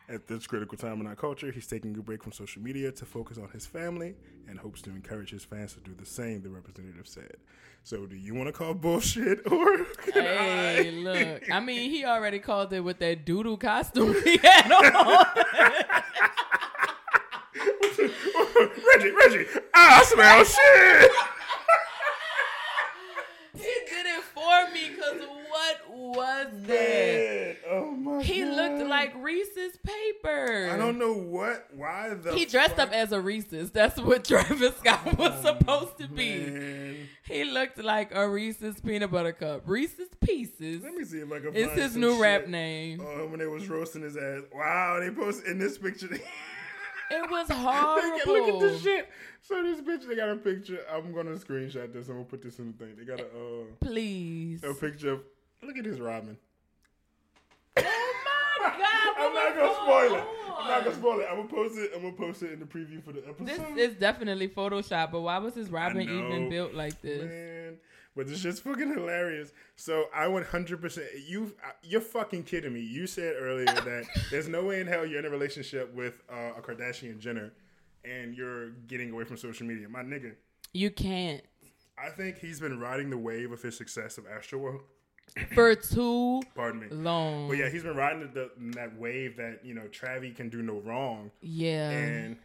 At 0.09 0.27
this 0.27 0.45
critical 0.49 0.77
time 0.77 1.01
in 1.01 1.07
our 1.07 1.15
culture, 1.15 1.53
he's 1.53 1.69
taking 1.69 1.97
a 1.97 2.03
break 2.03 2.25
from 2.25 2.33
social 2.33 2.61
media 2.61 2.91
to 2.91 3.05
focus 3.05 3.39
on 3.39 3.49
his 3.51 3.65
family 3.67 4.17
and 4.49 4.59
hopes 4.59 4.83
to 4.83 4.91
encourage 4.91 5.31
his 5.31 5.45
fans 5.45 5.75
to 5.75 5.81
do 5.81 5.95
the 5.97 6.05
same, 6.07 6.43
the 6.43 6.49
representative 6.51 7.07
said. 7.07 7.37
So, 7.85 8.07
do 8.07 8.17
you 8.17 8.35
want 8.35 8.49
to 8.49 8.53
call 8.53 8.75
bullshit 8.75 9.41
or 9.53 9.87
hey, 10.13 10.89
I? 10.89 10.91
look. 10.91 11.51
I 11.51 11.61
mean, 11.61 11.91
he 11.91 12.05
already 12.05 12.41
called 12.41 12.73
it 12.73 12.81
with 12.81 12.99
that 12.99 13.25
doodle 13.25 13.57
costume 13.57 14.15
he 14.25 14.37
had 14.39 14.73
on. 14.73 15.27
Reggie, 18.97 19.11
Reggie, 19.11 19.47
I 19.75 20.03
smell 20.05 20.45
shit. 20.45 21.11
he 23.55 23.63
did 23.63 24.07
it 24.07 24.23
for 24.23 24.73
me 24.73 24.91
because 24.95 25.21
what 25.49 25.91
was 25.91 26.47
that? 26.67 27.57
Oh 27.69 27.91
my 27.91 28.23
He 28.23 28.43
God. 28.43 28.55
looked 28.57 28.89
like 28.89 29.13
Reese's 29.17 29.77
paper. 29.85 30.71
I 30.73 30.77
don't 30.77 30.99
know 30.99 31.13
what, 31.15 31.67
why 31.75 32.15
the 32.15 32.33
He 32.35 32.45
dressed 32.47 32.77
fuck- 32.77 32.89
up 32.89 32.95
as 32.95 33.13
a 33.13 33.21
Reese's. 33.21 33.71
That's 33.71 34.01
what 34.01 34.25
Travis 34.29 34.77
Scott 34.79 35.01
oh, 35.07 35.15
was 35.19 35.41
supposed 35.43 35.99
to 35.99 36.07
be. 36.09 36.39
Man. 36.47 37.09
He 37.25 37.45
looked 37.45 37.79
like 37.83 38.15
a 38.15 38.29
Reese's 38.29 38.81
peanut 38.81 39.11
butter 39.11 39.33
cup. 39.33 39.63
Reese's 39.67 40.09
Pieces 40.21 40.83
Let 40.83 40.95
me 40.95 41.05
see 41.05 41.19
if 41.19 41.33
I 41.33 41.39
can 41.41 41.55
It's 41.55 41.73
his 41.73 41.97
new 41.97 42.21
rap 42.21 42.47
name. 42.47 43.01
Oh, 43.05 43.27
when 43.27 43.39
they 43.41 43.47
was 43.47 43.69
roasting 43.69 44.03
his 44.03 44.17
ass. 44.17 44.43
Wow, 44.55 44.99
they 45.01 45.11
posted 45.11 45.47
in 45.51 45.59
this 45.59 45.79
picture. 45.79 46.09
It 47.11 47.31
was 47.31 47.49
horrible. 47.51 48.33
look 48.33 48.49
at 48.55 48.61
this 48.61 48.83
shit. 48.83 49.09
So 49.43 49.63
this 49.63 49.81
bitch, 49.81 50.07
they 50.07 50.15
got 50.17 50.29
a 50.31 50.37
picture. 50.37 50.81
I'm 50.93 51.13
gonna 51.13 51.31
screenshot 51.33 51.93
this. 51.93 52.09
I'm 52.09 52.15
gonna 52.15 52.25
put 52.25 52.43
this 52.43 52.59
in 52.59 52.73
the 52.73 52.85
thing. 52.85 52.95
They 52.97 53.05
got 53.05 53.21
a 53.21 53.25
uh, 53.25 53.65
Please. 53.81 54.63
a 54.63 54.75
picture 54.75 55.13
of. 55.13 55.21
Look 55.63 55.77
at 55.77 55.85
this 55.85 55.99
Robin. 55.99 56.37
Oh 57.77 57.83
my 58.63 58.69
God! 58.79 59.15
I'm 59.19 59.35
not 59.35 59.57
gonna 59.57 59.75
spoil 59.75 60.15
it. 60.15 60.25
I'm 60.59 60.69
not 60.69 60.85
gonna 60.85 60.97
spoil 60.97 61.21
it. 61.21 61.27
I'm 61.31 61.37
gonna 61.37 61.49
post 61.49 61.79
it. 61.79 61.91
I'm 61.95 62.03
gonna 62.03 62.13
post 62.15 62.43
it 62.43 62.53
in 62.53 62.61
the 62.61 62.67
preview 62.67 63.03
for 63.03 63.13
the 63.13 63.27
episode. 63.27 63.47
This 63.77 63.91
is 63.91 63.97
definitely 63.99 64.49
Photoshop, 64.49 65.13
but 65.13 65.21
why 65.23 65.39
was 65.39 65.55
his 65.55 65.71
Robin 65.71 66.03
even 66.03 66.49
built 66.49 66.75
like 66.75 67.01
this? 67.03 67.25
Man, 67.25 67.77
but 68.17 68.27
this 68.27 68.41
shit's 68.41 68.61
fucking 68.61 68.89
hilarious. 68.93 69.53
So 69.77 70.05
I 70.15 70.29
100. 70.29 70.81
percent 70.81 71.07
You, 71.27 71.55
you're 71.83 72.01
fucking 72.01 72.45
kidding 72.45 72.73
me. 72.75 72.81
You 72.81 73.07
said 73.07 73.35
earlier 73.39 73.65
that 73.67 74.05
there's 74.31 74.49
no 74.49 74.65
way 74.65 74.81
in 74.81 74.87
hell 74.87 75.07
you're 75.07 75.19
in 75.21 75.25
a 75.27 75.31
relationship 75.31 75.95
with 75.95 76.23
uh, 76.33 76.53
a 76.59 76.61
Kardashian 76.61 77.19
Jenner, 77.19 77.53
and 78.05 78.35
you're 78.35 78.71
getting 78.89 79.11
away 79.13 79.25
from 79.25 79.37
social 79.37 79.67
media. 79.67 79.89
My 79.89 80.03
nigga, 80.03 80.35
You 80.73 80.91
can't. 80.91 81.43
I 82.03 82.09
think 82.11 82.39
he's 82.39 82.61
been 82.61 82.81
riding 82.81 83.11
the 83.11 83.19
wave 83.19 83.53
of 83.53 83.61
his 83.63 83.77
success 83.77 84.17
of 84.19 84.25
Astroworld. 84.27 84.81
For 85.55 85.75
too 85.77 86.41
Pardon 86.57 86.81
me. 86.81 86.87
long. 86.91 87.47
But 87.49 87.59
yeah, 87.59 87.69
he's 87.69 87.83
been 87.85 87.95
riding 87.97 88.29
the, 88.35 88.51
that 88.75 88.99
wave 88.99 89.37
that 89.37 89.61
you 89.65 89.75
know 89.75 89.83
Travi 89.93 90.35
can 90.35 90.49
do 90.49 90.63
no 90.63 90.81
wrong, 90.81 91.31
Yeah. 91.43 91.91
and 91.91 92.37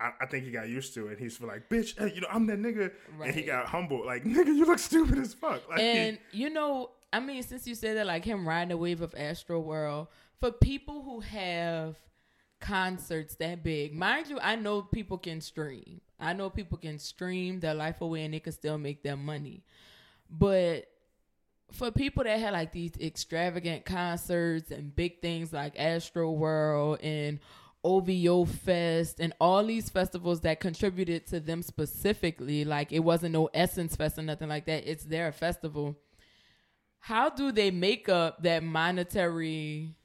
I, 0.00 0.12
I 0.22 0.26
think 0.26 0.44
he 0.44 0.50
got 0.50 0.68
used 0.68 0.94
to 0.94 1.08
it. 1.08 1.18
He's 1.18 1.40
like, 1.40 1.68
bitch, 1.68 1.98
hey, 1.98 2.14
you 2.14 2.20
know, 2.20 2.28
I'm 2.30 2.46
that 2.46 2.60
nigga, 2.60 2.90
and 3.22 3.34
he 3.34 3.42
got 3.42 3.66
humbled. 3.66 4.06
Like, 4.06 4.24
nigga, 4.24 4.46
you 4.46 4.64
look 4.64 4.78
stupid 4.78 5.18
as 5.18 5.34
fuck. 5.34 5.68
Like, 5.68 5.80
And 5.80 6.18
you 6.32 6.50
know, 6.50 6.90
I 7.12 7.20
mean, 7.20 7.42
since 7.42 7.66
you 7.66 7.74
said 7.74 7.96
that, 7.96 8.06
like 8.06 8.24
him 8.24 8.48
riding 8.48 8.70
the 8.70 8.76
wave 8.76 9.02
of 9.02 9.14
Astro 9.16 9.60
World, 9.60 10.08
for 10.38 10.50
people 10.50 11.02
who 11.02 11.20
have 11.20 11.96
concerts 12.60 13.34
that 13.36 13.62
big, 13.62 13.94
mind 13.94 14.28
you, 14.28 14.38
I 14.40 14.56
know 14.56 14.82
people 14.82 15.18
can 15.18 15.40
stream. 15.40 16.00
I 16.18 16.32
know 16.32 16.50
people 16.50 16.78
can 16.78 16.98
stream 16.98 17.60
their 17.60 17.74
life 17.74 18.00
away 18.00 18.24
and 18.24 18.34
they 18.34 18.40
can 18.40 18.52
still 18.52 18.78
make 18.78 19.02
their 19.02 19.16
money. 19.16 19.64
But 20.28 20.86
for 21.72 21.90
people 21.90 22.24
that 22.24 22.38
had 22.38 22.52
like 22.52 22.72
these 22.72 22.92
extravagant 23.00 23.84
concerts 23.84 24.70
and 24.70 24.94
big 24.94 25.20
things 25.20 25.52
like 25.52 25.78
Astro 25.78 26.30
World 26.32 27.00
and 27.02 27.38
OVO 27.82 28.44
Fest 28.44 29.20
and 29.20 29.32
all 29.40 29.64
these 29.64 29.88
festivals 29.88 30.40
that 30.42 30.60
contributed 30.60 31.26
to 31.28 31.40
them 31.40 31.62
specifically, 31.62 32.64
like 32.64 32.92
it 32.92 33.00
wasn't 33.00 33.32
no 33.32 33.48
Essence 33.54 33.96
Fest 33.96 34.18
or 34.18 34.22
nothing 34.22 34.48
like 34.48 34.66
that. 34.66 34.90
It's 34.90 35.04
their 35.04 35.32
festival. 35.32 35.96
How 36.98 37.30
do 37.30 37.50
they 37.50 37.70
make 37.70 38.08
up 38.08 38.42
that 38.42 38.62
monetary 38.62 39.96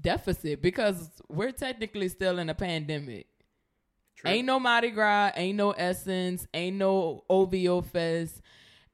deficit? 0.00 0.62
Because 0.62 1.10
we're 1.28 1.52
technically 1.52 2.08
still 2.08 2.38
in 2.38 2.48
a 2.48 2.54
pandemic. 2.54 3.26
True. 4.14 4.30
Ain't 4.30 4.46
no 4.46 4.58
Mardi 4.60 4.90
Gras, 4.90 5.32
ain't 5.36 5.56
no 5.56 5.72
Essence, 5.72 6.46
ain't 6.52 6.76
no 6.76 7.24
OVO 7.28 7.82
Fest, 7.82 8.40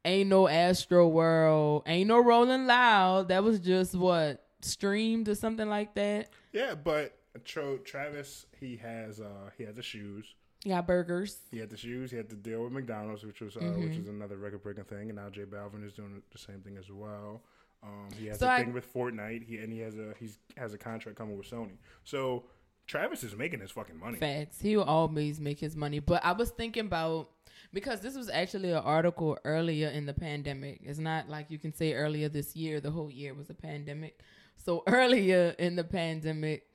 ain't 0.05 0.29
no 0.29 0.49
Astro 0.49 1.09
World, 1.09 1.83
ain't 1.87 2.09
no 2.09 2.23
Rolling 2.23 2.67
Loud. 2.67 3.29
That 3.29 3.43
was 3.43 3.61
just 3.61 3.95
what 3.95 4.47
streamed 4.61 5.29
or 5.29 5.35
something 5.35 5.69
like 5.69 5.95
that. 5.95 6.31
Yeah, 6.53 6.75
but 6.75 7.17
Travis, 7.39 8.47
he 8.61 8.77
has 8.77 9.21
uh 9.21 9.51
he 9.57 9.65
had 9.65 9.77
the 9.77 9.83
shoes. 9.83 10.27
Yeah, 10.65 10.81
burgers. 10.81 11.39
He 11.51 11.59
had 11.59 11.69
the 11.69 11.77
shoes. 11.77 12.11
He 12.11 12.17
had 12.17 12.31
to 12.31 12.37
deal 12.37 12.63
with 12.65 12.73
McDonald's, 12.73 13.23
which 13.25 13.41
was 13.41 13.57
uh, 13.57 13.61
Mm-hmm. 13.61 13.83
which 13.85 13.97
is 13.99 14.09
another 14.09 14.37
record 14.39 14.63
breaking 14.63 14.85
thing. 14.85 15.11
And 15.11 15.17
now 15.17 15.29
J 15.29 15.43
Balvin 15.43 15.85
is 15.87 15.93
doing 15.93 16.23
the 16.33 16.39
same 16.39 16.61
thing 16.61 16.77
as 16.79 16.91
well. 16.91 17.43
Um, 17.83 18.09
he 18.19 18.27
has 18.29 18.39
So 18.39 18.47
a 18.47 18.51
I- 18.53 18.61
thing 18.65 18.73
with 18.73 18.93
Fortnite. 18.93 19.45
He 19.45 19.59
and 19.59 19.73
he 19.73 19.81
has 19.81 19.97
a 19.99 20.15
he's 20.19 20.39
has 20.57 20.73
a 20.73 20.79
contract 20.79 21.19
coming 21.19 21.37
with 21.37 21.51
Sony. 21.51 21.77
So 22.05 22.45
Travis 22.87 23.25
is 23.25 23.37
making 23.37 23.61
his 23.61 23.71
fucking 23.73 23.99
money. 23.99 24.17
Facts. 24.19 24.61
He 24.61 24.77
will 24.77 24.85
always 24.85 25.41
make 25.41 25.59
his 25.61 25.77
money. 25.77 25.99
But 25.99 26.25
I 26.25 26.33
was 26.33 26.51
thinking 26.51 26.87
about 26.87 27.31
because 27.75 28.01
this 28.01 28.17
was 28.17 28.31
actually 28.31 28.71
an 28.71 28.79
article 28.79 29.37
earlier 29.45 29.89
in 29.89 30.07
the 30.07 30.15
pandemic. 30.15 30.81
It's 30.83 30.99
not 30.99 31.29
like 31.29 31.51
you 31.51 31.59
can 31.59 31.75
say 31.75 31.93
earlier 31.95 32.29
this 32.31 32.55
year. 32.57 32.81
The 32.81 32.91
whole 32.91 33.11
year 33.11 33.35
was 33.35 33.51
a 33.51 33.55
pandemic. 33.55 34.21
So 34.57 34.83
earlier 34.87 35.55
in 35.59 35.77
the 35.77 35.85
pandemic, 35.85 36.67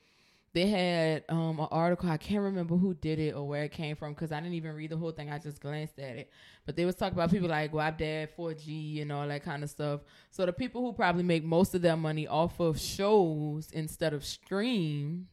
they 0.53 0.67
had 0.67 1.23
um 1.29 1.59
an 1.59 1.67
article. 1.71 2.09
I 2.09 2.17
can't 2.17 2.41
remember 2.41 2.75
who 2.75 2.93
did 2.93 3.19
it 3.19 3.35
or 3.35 3.47
where 3.47 3.63
it 3.63 3.71
came 3.71 3.95
from 3.95 4.13
because 4.13 4.31
I 4.31 4.39
didn't 4.39 4.55
even 4.55 4.75
read 4.75 4.89
the 4.91 4.97
whole 4.97 5.11
thing. 5.11 5.29
I 5.29 5.37
just 5.37 5.61
glanced 5.61 5.99
at 5.99 6.17
it. 6.17 6.31
But 6.65 6.75
they 6.75 6.85
was 6.85 6.95
talking 6.95 7.13
about 7.13 7.31
people 7.31 7.49
like 7.49 7.71
Dad, 7.71 8.29
4G, 8.37 9.01
and 9.01 9.11
all 9.11 9.27
that 9.27 9.43
kind 9.43 9.63
of 9.63 9.69
stuff. 9.69 10.01
So 10.31 10.45
the 10.45 10.53
people 10.53 10.81
who 10.81 10.93
probably 10.93 11.23
make 11.23 11.43
most 11.43 11.75
of 11.75 11.81
their 11.81 11.97
money 11.97 12.27
off 12.27 12.59
of 12.59 12.79
shows 12.79 13.69
instead 13.71 14.13
of 14.13 14.25
streams 14.25 15.27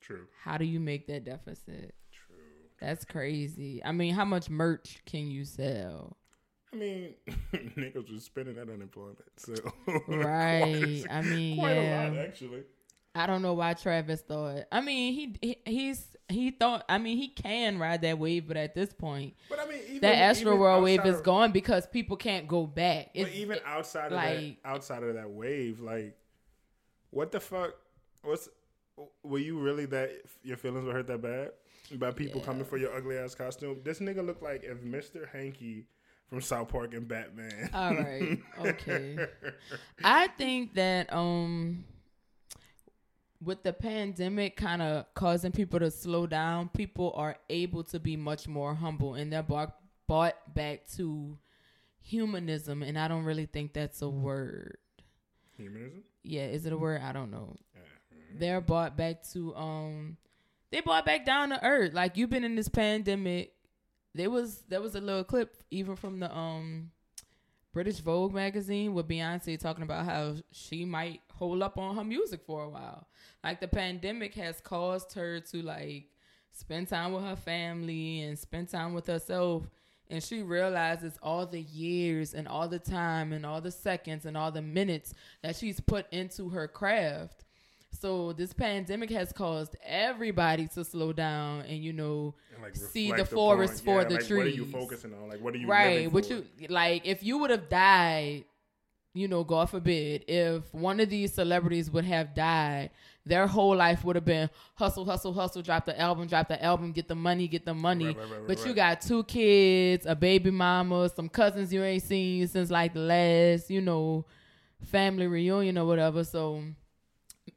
True. 0.00 0.26
how 0.42 0.56
do 0.56 0.64
you 0.64 0.80
make 0.80 1.06
that 1.08 1.24
deficit? 1.24 1.94
True. 2.12 2.36
That's 2.80 3.04
crazy. 3.04 3.82
I 3.84 3.92
mean, 3.92 4.14
how 4.14 4.24
much 4.24 4.50
merch 4.50 5.02
can 5.06 5.30
you 5.30 5.44
sell? 5.44 6.16
I 6.72 6.76
mean, 6.76 7.14
niggas 7.52 8.12
was 8.12 8.24
spending 8.24 8.54
that 8.54 8.68
unemployment, 8.68 9.18
so 9.36 9.54
Right. 10.06 11.04
I 11.10 11.22
mean, 11.22 11.58
quite 11.58 11.74
yeah. 11.74 12.08
a 12.08 12.10
lot 12.10 12.18
actually. 12.18 12.62
I 13.14 13.26
don't 13.26 13.42
know 13.42 13.54
why 13.54 13.74
Travis 13.74 14.20
thought. 14.20 14.64
I 14.70 14.80
mean, 14.80 15.12
he, 15.14 15.36
he 15.42 15.56
he's 15.70 16.06
he 16.28 16.50
thought. 16.52 16.84
I 16.88 16.98
mean, 16.98 17.16
he 17.16 17.28
can 17.28 17.78
ride 17.78 18.02
that 18.02 18.18
wave, 18.18 18.46
but 18.46 18.56
at 18.56 18.74
this 18.74 18.92
point, 18.92 19.34
But 19.48 19.58
I 19.58 19.66
mean, 19.66 19.80
even 19.88 20.00
that 20.02 20.14
Astro 20.14 20.56
World 20.56 20.84
wave 20.84 21.04
is 21.04 21.16
of- 21.16 21.24
gone 21.24 21.50
because 21.50 21.86
people 21.88 22.16
can't 22.16 22.46
go 22.46 22.66
back. 22.66 23.10
But 23.14 23.22
It's, 23.22 23.36
even 23.36 23.58
outside 23.66 24.06
of 24.06 24.12
like- 24.12 24.62
that, 24.62 24.68
outside 24.68 25.02
of 25.02 25.14
that 25.14 25.28
wave, 25.30 25.80
like, 25.80 26.16
what 27.10 27.32
the 27.32 27.40
fuck? 27.40 27.74
What's 28.22 28.48
were 29.24 29.38
you 29.38 29.58
really 29.58 29.86
that? 29.86 30.12
Your 30.44 30.56
feelings 30.56 30.84
were 30.86 30.92
hurt 30.92 31.06
that 31.08 31.20
bad 31.22 31.50
by 31.98 32.12
people 32.12 32.40
Yeah. 32.40 32.46
coming 32.46 32.64
for 32.64 32.76
your 32.76 32.94
ugly 32.94 33.16
ass 33.18 33.34
costume? 33.34 33.80
This 33.82 33.98
nigga 33.98 34.24
looked 34.24 34.42
like 34.42 34.62
if 34.62 34.82
Mister 34.82 35.28
Hankey 35.32 35.86
from 36.28 36.40
South 36.40 36.68
Park 36.68 36.94
and 36.94 37.08
Batman. 37.08 37.70
All 37.74 37.92
right. 37.94 38.38
Okay. 38.60 39.26
I 40.04 40.28
think 40.28 40.74
that 40.74 41.12
um 41.12 41.84
with 43.42 43.62
the 43.62 43.72
pandemic 43.72 44.56
kind 44.56 44.82
of 44.82 45.06
causing 45.14 45.52
people 45.52 45.78
to 45.80 45.90
slow 45.90 46.26
down, 46.26 46.68
people 46.68 47.12
are 47.16 47.36
able 47.48 47.84
to 47.84 47.98
be 47.98 48.16
much 48.16 48.46
more 48.46 48.74
humble 48.74 49.14
and 49.14 49.32
they're 49.32 49.42
brought, 49.42 49.74
brought 50.06 50.54
back 50.54 50.86
to 50.96 51.38
humanism 52.02 52.82
and 52.82 52.98
I 52.98 53.08
don't 53.08 53.24
really 53.24 53.46
think 53.46 53.72
that's 53.72 54.02
a 54.02 54.08
word. 54.08 54.76
Humanism. 55.56 56.04
Yeah, 56.22 56.46
is 56.46 56.66
it 56.66 56.72
a 56.72 56.76
word? 56.76 57.00
I 57.02 57.12
don't 57.12 57.30
know. 57.30 57.56
Yeah. 57.74 57.80
They're 58.38 58.60
brought 58.60 58.96
back 58.96 59.22
to 59.32 59.54
um 59.56 60.16
they 60.70 60.80
brought 60.80 61.04
back 61.04 61.24
down 61.24 61.50
to 61.50 61.64
earth. 61.64 61.94
Like 61.94 62.16
you've 62.16 62.30
been 62.30 62.44
in 62.44 62.54
this 62.54 62.68
pandemic. 62.68 63.54
There 64.14 64.30
was 64.30 64.62
there 64.68 64.80
was 64.80 64.94
a 64.94 65.00
little 65.00 65.24
clip 65.24 65.62
even 65.70 65.96
from 65.96 66.20
the 66.20 66.34
um 66.36 66.90
British 67.72 67.98
Vogue 68.00 68.34
magazine 68.34 68.94
with 68.94 69.08
Beyonce 69.08 69.58
talking 69.58 69.82
about 69.82 70.04
how 70.04 70.36
she 70.52 70.84
might 70.84 71.20
hold 71.40 71.62
up 71.62 71.78
on 71.78 71.96
her 71.96 72.04
music 72.04 72.42
for 72.46 72.62
a 72.64 72.68
while. 72.68 73.06
Like 73.42 73.60
the 73.60 73.66
pandemic 73.66 74.34
has 74.34 74.60
caused 74.60 75.14
her 75.14 75.40
to 75.40 75.62
like 75.62 76.04
spend 76.52 76.88
time 76.88 77.12
with 77.12 77.24
her 77.24 77.34
family 77.34 78.20
and 78.20 78.38
spend 78.38 78.68
time 78.68 78.92
with 78.92 79.06
herself 79.06 79.62
and 80.10 80.22
she 80.22 80.42
realizes 80.42 81.18
all 81.22 81.46
the 81.46 81.62
years 81.62 82.34
and 82.34 82.46
all 82.46 82.68
the 82.68 82.78
time 82.78 83.32
and 83.32 83.46
all 83.46 83.60
the 83.62 83.70
seconds 83.70 84.26
and 84.26 84.36
all 84.36 84.52
the 84.52 84.60
minutes 84.60 85.14
that 85.42 85.56
she's 85.56 85.80
put 85.80 86.12
into 86.12 86.50
her 86.50 86.68
craft. 86.68 87.44
So 87.98 88.32
this 88.32 88.52
pandemic 88.52 89.10
has 89.10 89.32
caused 89.32 89.76
everybody 89.84 90.68
to 90.74 90.84
slow 90.84 91.12
down 91.12 91.62
and 91.62 91.82
you 91.82 91.92
know 91.92 92.34
And, 92.54 92.62
like, 92.62 92.76
see 92.76 93.12
the 93.12 93.24
forest 93.24 93.82
upon- 93.82 93.84
for 93.94 94.02
yeah, 94.02 94.08
the 94.08 94.14
like, 94.16 94.26
trees. 94.26 94.38
What 94.38 94.46
are 94.46 94.48
you 94.50 94.64
focusing 94.66 95.14
on? 95.14 95.28
Like, 95.28 95.40
what 95.40 95.54
are 95.54 95.58
you 95.58 95.66
right 95.68 96.12
what 96.12 96.28
you 96.28 96.44
like 96.68 97.06
if 97.06 97.22
you 97.22 97.38
would 97.38 97.50
have 97.50 97.68
died 97.68 98.44
you 99.12 99.26
know 99.26 99.42
god 99.42 99.68
forbid 99.68 100.24
if 100.28 100.72
one 100.72 101.00
of 101.00 101.10
these 101.10 101.32
celebrities 101.32 101.90
would 101.90 102.04
have 102.04 102.34
died 102.34 102.90
their 103.26 103.46
whole 103.46 103.76
life 103.76 104.04
would 104.04 104.16
have 104.16 104.24
been 104.24 104.48
hustle 104.74 105.04
hustle 105.04 105.32
hustle 105.32 105.62
drop 105.62 105.84
the 105.84 105.98
album 106.00 106.26
drop 106.26 106.48
the 106.48 106.62
album 106.62 106.92
get 106.92 107.08
the 107.08 107.14
money 107.14 107.46
get 107.48 107.64
the 107.64 107.74
money. 107.74 108.06
Right, 108.06 108.16
right, 108.16 108.30
right, 108.30 108.46
but 108.46 108.64
you 108.64 108.72
got 108.72 109.00
two 109.00 109.24
kids 109.24 110.06
a 110.06 110.14
baby 110.14 110.50
mama 110.50 111.08
some 111.14 111.28
cousins 111.28 111.72
you 111.72 111.82
ain't 111.82 112.02
seen 112.02 112.46
since 112.48 112.70
like 112.70 112.94
the 112.94 113.00
last 113.00 113.70
you 113.70 113.80
know 113.80 114.24
family 114.84 115.26
reunion 115.26 115.78
or 115.78 115.86
whatever. 115.86 116.24
So 116.24 116.62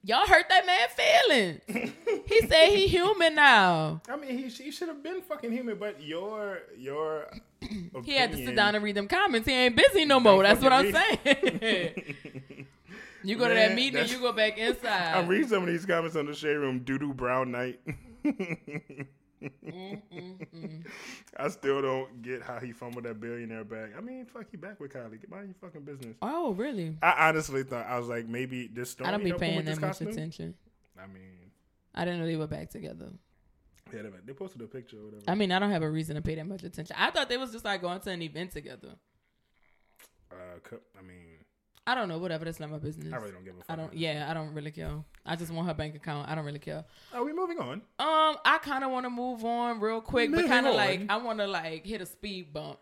y'all 0.03 0.25
hurt 0.27 0.47
that 0.49 0.65
man 0.65 0.87
feelings 0.89 1.93
he 2.25 2.41
said 2.47 2.69
he 2.69 2.87
human 2.87 3.35
now 3.35 4.01
I 4.09 4.15
mean, 4.15 4.37
he, 4.37 4.47
he 4.47 4.71
should 4.71 4.87
have 4.87 5.03
been 5.03 5.21
fucking 5.21 5.51
human, 5.51 5.77
but 5.77 6.01
your 6.01 6.59
your 6.77 7.27
He 8.03 8.13
had 8.13 8.31
to 8.31 8.37
sit 8.37 8.55
down 8.55 8.75
and 8.75 8.83
read 8.83 8.95
them 8.95 9.07
comments. 9.07 9.47
He 9.47 9.53
ain't 9.53 9.75
busy 9.75 10.05
no 10.05 10.19
more. 10.19 10.43
That's 10.43 10.61
what 10.61 10.73
I'm 10.73 10.91
saying. 10.91 12.15
you 13.23 13.37
go 13.37 13.47
to 13.47 13.53
that 13.53 13.73
meeting, 13.73 14.05
you 14.07 14.19
go 14.19 14.33
back 14.33 14.57
inside. 14.57 15.15
I'm 15.15 15.27
reading 15.27 15.47
some 15.47 15.63
of 15.63 15.69
these 15.69 15.85
comments 15.85 16.15
on 16.15 16.25
the 16.25 16.33
shade 16.33 16.55
room. 16.55 16.79
Doo 16.79 16.97
doo 16.97 17.13
brown 17.13 17.51
night. 17.51 17.79
I 21.37 21.47
still 21.49 21.81
don't 21.81 22.21
get 22.21 22.41
how 22.41 22.59
he 22.59 22.71
fumbled 22.71 23.05
that 23.05 23.19
billionaire 23.19 23.63
bag. 23.63 23.91
I 23.97 24.01
mean, 24.01 24.25
fuck, 24.25 24.45
he 24.49 24.57
back 24.57 24.79
with 24.79 24.93
Kylie. 24.93 25.19
Get 25.19 25.29
mind 25.29 25.47
your 25.47 25.69
fucking 25.69 25.81
business. 25.81 26.15
oh, 26.21 26.53
really? 26.53 26.97
I 27.01 27.29
honestly 27.29 27.63
thought 27.63 27.85
I 27.85 27.99
was 27.99 28.07
like, 28.07 28.27
maybe 28.27 28.67
this 28.67 28.91
story. 28.91 29.07
I 29.07 29.11
don't 29.11 29.23
be 29.23 29.33
paying 29.33 29.65
that 29.65 29.79
much 29.79 30.01
attention. 30.01 30.55
I 30.97 31.07
mean, 31.07 31.51
I 31.95 32.05
didn't 32.05 32.19
know 32.19 32.25
they 32.25 32.35
were 32.35 32.47
back 32.47 32.69
together. 32.69 33.09
yeah, 33.93 34.03
they, 34.03 34.09
they 34.25 34.33
posted 34.33 34.61
a 34.61 34.67
picture 34.67 34.97
or 34.97 35.05
whatever. 35.05 35.23
I 35.27 35.35
mean, 35.35 35.51
I 35.51 35.59
don't 35.59 35.71
have 35.71 35.83
a 35.83 35.89
reason 35.89 36.15
to 36.15 36.21
pay 36.21 36.35
that 36.35 36.47
much 36.47 36.63
attention. 36.63 36.95
I 36.97 37.11
thought 37.11 37.29
they 37.29 37.37
was 37.37 37.51
just 37.51 37.65
like 37.65 37.81
going 37.81 37.99
to 37.99 38.09
an 38.11 38.21
event 38.21 38.51
together. 38.51 38.95
Uh, 40.31 40.77
I 40.97 41.01
mean, 41.01 41.32
I 41.85 41.95
don't 41.95 42.07
know. 42.07 42.17
Whatever. 42.17 42.45
That's 42.45 42.59
not 42.59 42.71
my 42.71 42.77
business. 42.77 43.11
I 43.11 43.17
really 43.17 43.31
don't 43.31 43.43
give 43.43 43.55
a 43.55 43.57
fuck. 43.57 43.65
I 43.69 43.75
don't. 43.75 43.93
Yeah, 43.93 44.27
I 44.29 44.33
don't 44.33 44.53
really 44.53 44.71
care. 44.71 44.91
I 45.25 45.35
just 45.35 45.51
want 45.51 45.67
her 45.67 45.73
bank 45.73 45.95
account. 45.95 46.29
I 46.29 46.35
don't 46.35 46.45
really 46.45 46.59
care. 46.59 46.85
Are 47.13 47.23
we 47.23 47.33
moving 47.33 47.59
on? 47.59 47.81
Um, 47.99 48.37
I 48.45 48.59
kind 48.63 48.83
of 48.83 48.91
want 48.91 49.05
to 49.05 49.09
move 49.09 49.43
on 49.43 49.79
real 49.81 49.99
quick, 50.01 50.31
but 50.31 50.45
kind 50.47 50.65
of 50.65 50.75
like 50.75 51.01
I 51.09 51.17
want 51.17 51.39
to 51.39 51.47
like 51.47 51.85
hit 51.85 51.99
a 52.01 52.05
speed 52.05 52.53
bump. 52.53 52.79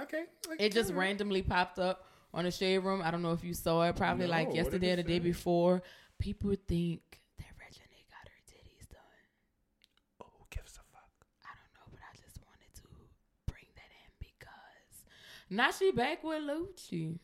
Okay. 0.00 0.24
like, 0.48 0.60
It 0.60 0.72
just 0.72 0.92
randomly 0.92 1.42
popped 1.42 1.78
up 1.78 2.04
on 2.34 2.44
the 2.44 2.50
shade 2.50 2.78
room. 2.78 3.02
I 3.02 3.10
don't 3.10 3.22
know 3.22 3.32
if 3.32 3.42
you 3.42 3.54
saw 3.54 3.82
it. 3.82 3.96
Probably 3.96 4.26
No, 4.26 4.30
like 4.30 4.54
yesterday 4.54 4.92
or 4.92 4.96
the 4.96 5.02
day 5.02 5.18
before. 5.18 5.82
People 6.18 6.54
think 6.68 7.00
that 7.38 7.46
Reginae 7.58 8.06
got 8.10 8.28
her 8.28 8.42
titties 8.46 8.88
done. 8.88 9.00
Oh, 10.20 10.26
who 10.38 10.44
gives 10.50 10.72
a 10.74 10.84
fuck? 10.92 11.08
I 11.44 11.50
don't 11.56 11.72
know, 11.74 11.86
but 11.90 12.00
I 12.00 12.14
just 12.16 12.38
wanted 12.46 12.74
to 12.76 12.82
bring 13.46 13.66
that 13.74 13.90
in 13.90 14.10
because 14.18 15.04
now 15.50 15.70
she 15.72 15.90
back 15.92 16.22
with 16.22 16.42
Lucci. 16.42 17.18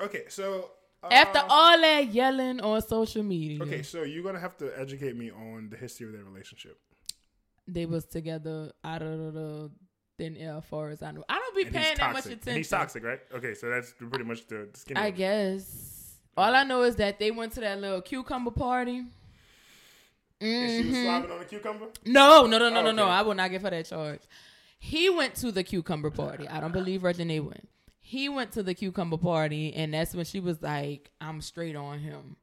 Okay, 0.00 0.24
so 0.28 0.70
uh, 1.02 1.08
After 1.10 1.42
all 1.48 1.78
that 1.80 2.08
yelling 2.12 2.60
on 2.60 2.80
social 2.82 3.22
media, 3.22 3.62
Okay, 3.62 3.82
so 3.82 4.02
you're 4.02 4.22
gonna 4.22 4.40
have 4.40 4.56
to 4.58 4.72
educate 4.78 5.16
me 5.16 5.30
on 5.30 5.68
the 5.70 5.76
history 5.76 6.06
of 6.06 6.12
their 6.12 6.24
relationship. 6.24 6.78
they 7.68 7.86
was 7.86 8.04
together 8.04 8.72
out 8.84 9.02
of 9.02 9.32
the 9.34 9.70
thin 10.18 10.36
air 10.36 10.56
as 10.58 10.64
far 10.64 10.90
as 10.90 11.02
I 11.02 11.12
know. 11.12 11.24
I 11.28 11.38
don't 11.38 11.56
be 11.56 11.62
And 11.62 11.72
paying 11.74 11.96
that 11.98 12.12
much 12.12 12.26
attention. 12.26 12.48
And 12.48 12.56
he's 12.58 12.68
toxic, 12.68 13.04
right? 13.04 13.20
Okay, 13.32 13.54
so 13.54 13.68
that's 13.70 13.92
pretty 13.98 14.24
much 14.24 14.46
the, 14.48 14.68
the 14.72 14.78
skinny. 14.78 15.00
I 15.00 15.10
guess. 15.10 16.16
All 16.36 16.54
I 16.54 16.64
know 16.64 16.82
is 16.82 16.96
that 16.96 17.18
they 17.18 17.30
went 17.30 17.52
to 17.54 17.60
that 17.60 17.80
little 17.80 18.00
cucumber 18.02 18.50
party. 18.50 19.04
And 20.40 20.70
she 20.84 20.88
was 20.88 20.96
Mhm. 20.96 21.06
slobbing 21.06 21.30
on 21.36 21.42
a 21.42 21.44
cucumber. 21.44 21.86
No, 22.06 22.46
no, 22.46 22.58
no, 22.58 22.70
no, 22.70 22.80
Oh, 22.80 22.82
no, 22.82 22.92
no. 22.92 23.06
I 23.06 23.22
will 23.22 23.34
not 23.34 23.50
give 23.50 23.62
her 23.62 23.70
that 23.70 23.86
charge. 23.86 24.20
He 24.78 25.10
went 25.10 25.34
to 25.36 25.52
the 25.52 25.62
cucumber 25.62 26.10
party. 26.10 26.48
I 26.48 26.60
don't 26.60 26.72
believe 26.72 27.02
Reginae 27.02 27.40
went. 27.44 27.68
He 28.10 28.28
went 28.28 28.50
to 28.54 28.64
the 28.64 28.74
cucumber 28.74 29.18
party, 29.18 29.72
and 29.72 29.94
that's 29.94 30.16
when 30.16 30.24
she 30.24 30.40
was 30.40 30.60
like, 30.60 31.12
"I'm 31.20 31.40
straight 31.40 31.76
on 31.76 32.00
him." 32.00 32.34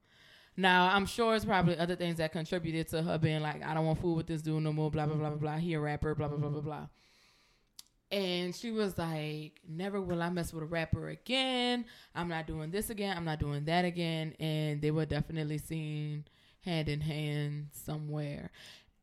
Now 0.56 0.96
I'm 0.96 1.06
sure 1.06 1.36
it's 1.36 1.44
probably 1.44 1.78
other 1.78 1.98
things 1.98 2.20
that 2.20 2.32
contributed 2.32 2.88
to 2.92 3.04
her 3.04 3.18
being 3.18 3.42
like, 3.42 3.62
"I 3.62 3.74
don't 3.74 3.86
want 3.86 4.00
food 4.00 4.16
with 4.16 4.28
this 4.28 4.42
dude 4.42 4.64
no 4.64 4.72
more." 4.72 4.90
Blah 4.90 5.08
blah 5.08 5.18
blah 5.18 5.32
blah 5.32 5.38
blah. 5.38 5.58
He 5.58 5.74
a 5.74 5.80
rapper. 5.82 6.16
Blah 6.16 6.30
blah 6.30 6.38
blah 6.38 6.50
blah 6.52 6.62
blah. 6.62 6.88
And 8.10 8.56
she 8.56 8.72
was 8.72 8.98
like, 8.98 9.60
"Never 9.68 10.00
will 10.00 10.22
I 10.22 10.30
mess 10.30 10.54
with 10.54 10.64
a 10.64 10.68
rapper 10.68 11.10
again. 11.10 11.84
I'm 12.16 12.30
not 12.30 12.48
doing 12.48 12.72
this 12.72 12.90
again. 12.90 13.18
I'm 13.18 13.26
not 13.26 13.40
doing 13.40 13.66
that 13.66 13.84
again." 13.84 14.36
And 14.40 14.82
they 14.82 14.92
were 14.92 15.06
definitely 15.06 15.58
seen 15.58 16.24
hand 16.62 16.88
in 16.88 17.02
hand 17.02 17.72
somewhere. 17.74 18.52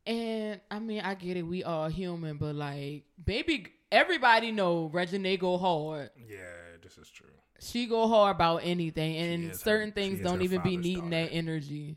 And 0.06 0.62
I 0.70 0.78
mean, 0.78 1.02
I 1.02 1.14
get 1.14 1.36
it. 1.36 1.42
We 1.42 1.62
are 1.62 1.90
human, 1.90 2.38
but 2.38 2.54
like, 2.54 3.04
baby, 3.22 3.66
everybody 3.94 4.52
know 4.52 4.90
Reginae 4.92 5.38
go 5.38 5.56
hard. 5.58 6.10
Yeah, 6.28 6.36
this 6.82 6.98
is 6.98 7.08
true. 7.08 7.28
She 7.60 7.86
go 7.86 8.08
hard 8.08 8.34
about 8.36 8.58
anything, 8.64 9.16
and 9.16 9.56
certain 9.56 9.88
her- 9.88 9.94
things 9.94 10.20
don't 10.20 10.42
even 10.42 10.60
be 10.62 10.76
needing 10.76 11.10
daughter. 11.10 11.24
that 11.26 11.32
energy. 11.32 11.96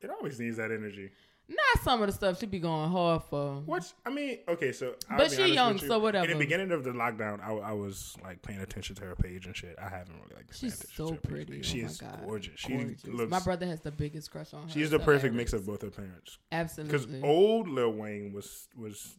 It 0.00 0.10
always 0.10 0.38
needs 0.38 0.56
that 0.58 0.70
energy. 0.70 1.10
Not 1.50 1.82
some 1.82 2.02
of 2.02 2.08
the 2.08 2.12
stuff 2.12 2.38
she 2.38 2.44
be 2.46 2.58
going 2.58 2.90
hard 2.90 3.22
for. 3.24 3.62
Which 3.64 3.84
I 4.04 4.10
mean, 4.10 4.38
okay, 4.46 4.70
so 4.70 4.94
I'll 5.10 5.16
But 5.16 5.32
she 5.32 5.54
young, 5.54 5.78
you. 5.78 5.86
so 5.88 5.98
whatever. 5.98 6.26
In 6.30 6.32
the 6.38 6.44
beginning 6.44 6.70
of 6.72 6.84
the 6.84 6.90
lockdown, 6.90 7.40
I, 7.42 7.52
I 7.52 7.72
was 7.72 8.14
like 8.22 8.42
paying 8.42 8.60
attention 8.60 8.94
to 8.96 9.04
her 9.06 9.16
page 9.16 9.46
and 9.46 9.56
shit. 9.56 9.74
I 9.82 9.88
haven't 9.88 10.14
really 10.14 10.34
like. 10.36 10.52
She's 10.52 10.84
so 10.94 11.08
her 11.08 11.16
page. 11.16 11.22
pretty. 11.22 11.58
Oh 11.60 11.62
she 11.62 11.82
oh 11.82 11.86
is 11.86 12.02
gorgeous. 12.22 12.60
She 12.60 12.74
Gorgeous. 12.74 13.06
looks. 13.06 13.30
My 13.30 13.40
brother 13.40 13.64
has 13.66 13.80
the 13.80 13.90
biggest 13.90 14.30
crush 14.30 14.52
on 14.52 14.64
her. 14.64 14.68
She's 14.70 14.90
the 14.90 14.98
perfect 14.98 15.34
mix 15.34 15.54
of 15.54 15.66
both 15.66 15.80
her 15.82 15.90
parents. 15.90 16.38
Absolutely. 16.52 16.98
Because 16.98 17.22
old 17.24 17.66
Lil 17.68 17.92
Wayne 17.92 18.32
was 18.34 18.68
was 18.76 19.16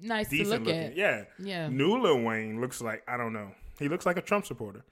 nice 0.00 0.28
to 0.30 0.36
look 0.48 0.60
looking. 0.64 0.74
at. 0.74 0.96
Yeah. 0.96 1.24
Yeah. 1.38 1.68
New 1.68 1.98
Lil 2.00 2.22
Wayne 2.22 2.60
looks 2.60 2.80
like 2.80 3.02
I 3.08 3.16
don't 3.16 3.32
know. 3.32 3.50
He 3.78 3.88
looks 3.88 4.06
like 4.06 4.16
a 4.16 4.22
Trump 4.22 4.46
supporter. 4.46 4.84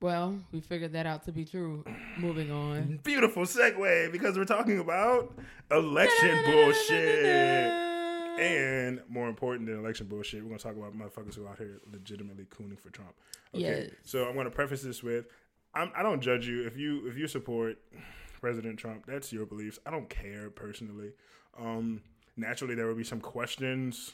Well, 0.00 0.38
we 0.52 0.60
figured 0.60 0.92
that 0.92 1.06
out 1.06 1.24
to 1.24 1.32
be 1.32 1.44
true. 1.44 1.84
Moving 2.18 2.50
on. 2.50 3.00
Beautiful 3.04 3.44
segue 3.44 4.12
because 4.12 4.36
we're 4.36 4.44
talking 4.44 4.78
about 4.78 5.32
election 5.70 6.38
bullshit. 6.44 7.72
And 8.38 9.00
more 9.08 9.28
important 9.28 9.68
than 9.68 9.78
election 9.78 10.06
bullshit, 10.08 10.42
we're 10.42 10.48
gonna 10.48 10.58
talk 10.58 10.76
about 10.76 10.92
motherfuckers 10.96 11.36
who 11.36 11.44
are 11.46 11.50
out 11.50 11.58
here 11.58 11.80
legitimately 11.92 12.46
cooning 12.46 12.78
for 12.78 12.90
Trump. 12.90 13.14
Okay, 13.54 13.62
Yes. 13.84 13.90
so 14.02 14.24
I'm 14.28 14.34
gonna 14.34 14.50
preface 14.50 14.82
this 14.82 15.02
with, 15.04 15.26
I'm, 15.72 15.92
I 15.96 16.02
don't 16.02 16.20
judge 16.20 16.46
you 16.46 16.66
if 16.66 16.76
you 16.76 17.06
if 17.06 17.16
you 17.16 17.28
support 17.28 17.78
President 18.40 18.78
Trump. 18.78 19.06
That's 19.06 19.32
your 19.32 19.46
beliefs. 19.46 19.78
I 19.86 19.90
don't 19.92 20.08
care 20.10 20.50
personally. 20.50 21.12
Um, 21.58 22.02
naturally 22.36 22.74
there 22.74 22.86
would 22.86 22.96
be 22.96 23.04
some 23.04 23.20
questions 23.20 24.12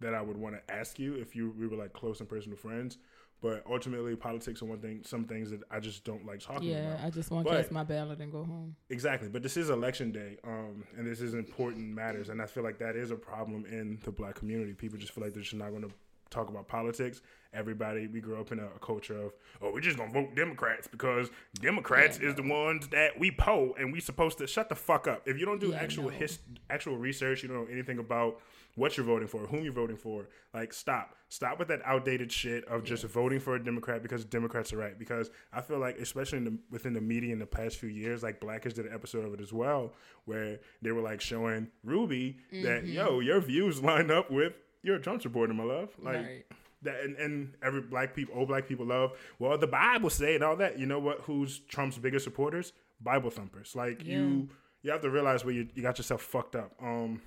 that 0.00 0.14
I 0.14 0.20
would 0.22 0.36
want 0.36 0.56
to 0.56 0.74
ask 0.74 0.98
you 0.98 1.14
if 1.14 1.36
you 1.36 1.54
we 1.58 1.66
were 1.66 1.76
like 1.76 1.92
close 1.92 2.20
and 2.20 2.28
personal 2.28 2.56
friends. 2.56 2.98
But 3.40 3.64
ultimately, 3.68 4.14
politics 4.14 4.62
are 4.62 4.66
one 4.66 4.78
thing. 4.78 5.02
Some 5.04 5.24
things 5.24 5.50
that 5.50 5.62
I 5.68 5.80
just 5.80 6.04
don't 6.04 6.24
like 6.24 6.38
talking 6.38 6.68
Yeah, 6.68 6.76
about. 6.76 7.00
Yeah, 7.00 7.06
I 7.06 7.10
just 7.10 7.30
want 7.32 7.48
to 7.48 7.52
cast 7.52 7.72
my 7.72 7.82
ballot 7.82 8.20
and 8.20 8.30
go 8.30 8.44
home. 8.44 8.76
Exactly, 8.88 9.28
but 9.28 9.42
this 9.42 9.56
is 9.56 9.68
election 9.68 10.12
day, 10.12 10.38
um, 10.44 10.84
and 10.96 11.04
this 11.04 11.20
is 11.20 11.34
important 11.34 11.92
matters, 11.92 12.28
and 12.28 12.40
I 12.40 12.46
feel 12.46 12.62
like 12.62 12.78
that 12.78 12.94
is 12.94 13.10
a 13.10 13.16
problem 13.16 13.64
in 13.64 13.98
the 14.04 14.12
black 14.12 14.36
community. 14.36 14.74
People 14.74 14.96
just 14.96 15.12
feel 15.12 15.24
like 15.24 15.34
they're 15.34 15.42
just 15.42 15.56
not 15.56 15.70
going 15.70 15.82
to 15.82 15.90
talk 16.32 16.48
about 16.48 16.66
politics. 16.68 17.20
Everybody, 17.54 18.06
we 18.06 18.20
grew 18.22 18.40
up 18.40 18.50
in 18.50 18.58
a, 18.58 18.64
a 18.64 18.78
culture 18.80 19.20
of, 19.20 19.32
oh, 19.60 19.72
we're 19.72 19.80
just 19.80 19.98
gonna 19.98 20.10
vote 20.10 20.34
Democrats 20.34 20.88
because 20.88 21.30
Democrats 21.60 22.18
Yeah, 22.20 22.30
is 22.30 22.34
the 22.34 22.42
ones 22.42 22.88
that 22.88 23.18
we 23.20 23.30
poll, 23.30 23.74
and 23.78 23.92
we 23.92 24.00
supposed 24.00 24.38
to 24.38 24.46
shut 24.46 24.68
the 24.70 24.74
fuck 24.74 25.06
up. 25.06 25.22
If 25.28 25.38
you 25.38 25.44
don't 25.44 25.60
do 25.60 25.68
Yeah, 25.68 25.76
actual 25.80 26.04
no. 26.04 26.08
his, 26.10 26.38
actual 26.70 26.96
research, 26.96 27.42
you 27.42 27.48
don't 27.50 27.58
know 27.66 27.72
anything 27.72 27.98
about 27.98 28.40
what 28.74 28.96
you're 28.96 29.04
voting 29.04 29.28
for, 29.28 29.40
whom 29.40 29.64
you're 29.64 29.72
voting 29.74 29.98
for. 29.98 30.28
Like, 30.54 30.72
stop, 30.72 31.14
stop 31.28 31.58
with 31.58 31.68
that 31.68 31.82
outdated 31.84 32.32
shit 32.32 32.64
of 32.64 32.84
just 32.84 33.04
voting 33.04 33.38
for 33.38 33.54
a 33.56 33.62
Democrat 33.62 34.02
because 34.02 34.24
Democrats 34.24 34.72
are 34.72 34.78
right. 34.78 34.98
Because 34.98 35.30
I 35.52 35.60
feel 35.60 35.78
like, 35.78 35.98
especially 35.98 36.38
in 36.38 36.44
the, 36.44 36.58
within 36.70 36.94
the 36.94 37.02
media 37.02 37.34
in 37.34 37.38
the 37.38 37.44
past 37.44 37.76
few 37.76 37.90
years, 37.90 38.22
like 38.22 38.40
Blackish 38.40 38.72
did 38.72 38.86
an 38.86 38.94
episode 38.94 39.26
of 39.26 39.34
it 39.34 39.42
as 39.42 39.52
well, 39.52 39.92
where 40.24 40.58
they 40.80 40.90
were 40.90 41.02
like 41.02 41.20
showing 41.20 41.68
Ruby 41.84 42.38
that 42.50 42.84
Mm-hmm. 42.84 42.92
yo, 42.92 43.20
your 43.20 43.40
views 43.40 43.82
line 43.82 44.10
up 44.10 44.30
with 44.30 44.54
you're 44.82 44.96
a 44.96 45.00
Trump 45.00 45.22
supporter, 45.22 45.54
my 45.54 45.64
love. 45.64 45.90
Like 46.00 46.16
Right. 46.16 46.44
that, 46.82 47.00
and, 47.04 47.16
and 47.16 47.54
every 47.62 47.80
black 47.80 48.14
people, 48.14 48.34
old 48.36 48.48
black 48.48 48.66
people 48.66 48.86
love. 48.86 49.12
Well, 49.38 49.56
the 49.58 49.66
Bible 49.66 50.10
say 50.10 50.34
and 50.34 50.42
all 50.44 50.56
that. 50.56 50.78
You 50.78 50.86
know 50.86 50.98
what? 50.98 51.20
Who's 51.22 51.60
Trump's 51.68 51.98
biggest 51.98 52.24
supporters? 52.24 52.72
Bible 53.00 53.30
thumpers. 53.30 53.74
Like 53.76 54.04
you, 54.04 54.48
you 54.82 54.90
have 54.90 55.00
to 55.02 55.10
realize 55.10 55.44
where 55.44 55.54
you, 55.54 55.68
you 55.74 55.82
got 55.82 55.98
yourself 55.98 56.22
fucked 56.22 56.56
up. 56.56 56.72
Um, 56.82 57.20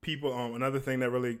people. 0.00 0.32
Um, 0.32 0.54
another 0.54 0.78
thing 0.80 1.00
that 1.00 1.10
really 1.10 1.38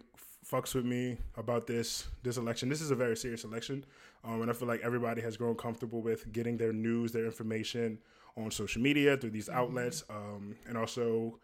fucks 0.50 0.74
with 0.74 0.84
me 0.84 1.18
about 1.36 1.66
this 1.66 2.06
this 2.22 2.36
election. 2.36 2.68
This 2.68 2.80
is 2.80 2.90
a 2.90 2.94
very 2.94 3.16
serious 3.16 3.44
election, 3.44 3.84
um, 4.24 4.42
and 4.42 4.50
I 4.50 4.54
feel 4.54 4.68
like 4.68 4.80
everybody 4.82 5.20
has 5.22 5.36
grown 5.36 5.54
comfortable 5.56 6.02
with 6.02 6.32
getting 6.32 6.56
their 6.56 6.72
news, 6.72 7.12
their 7.12 7.24
information 7.24 7.98
on 8.36 8.50
social 8.50 8.82
media 8.82 9.16
through 9.16 9.30
these 9.30 9.48
outlets, 9.48 10.04
um, 10.10 10.56
and 10.68 10.76
also 10.76 11.38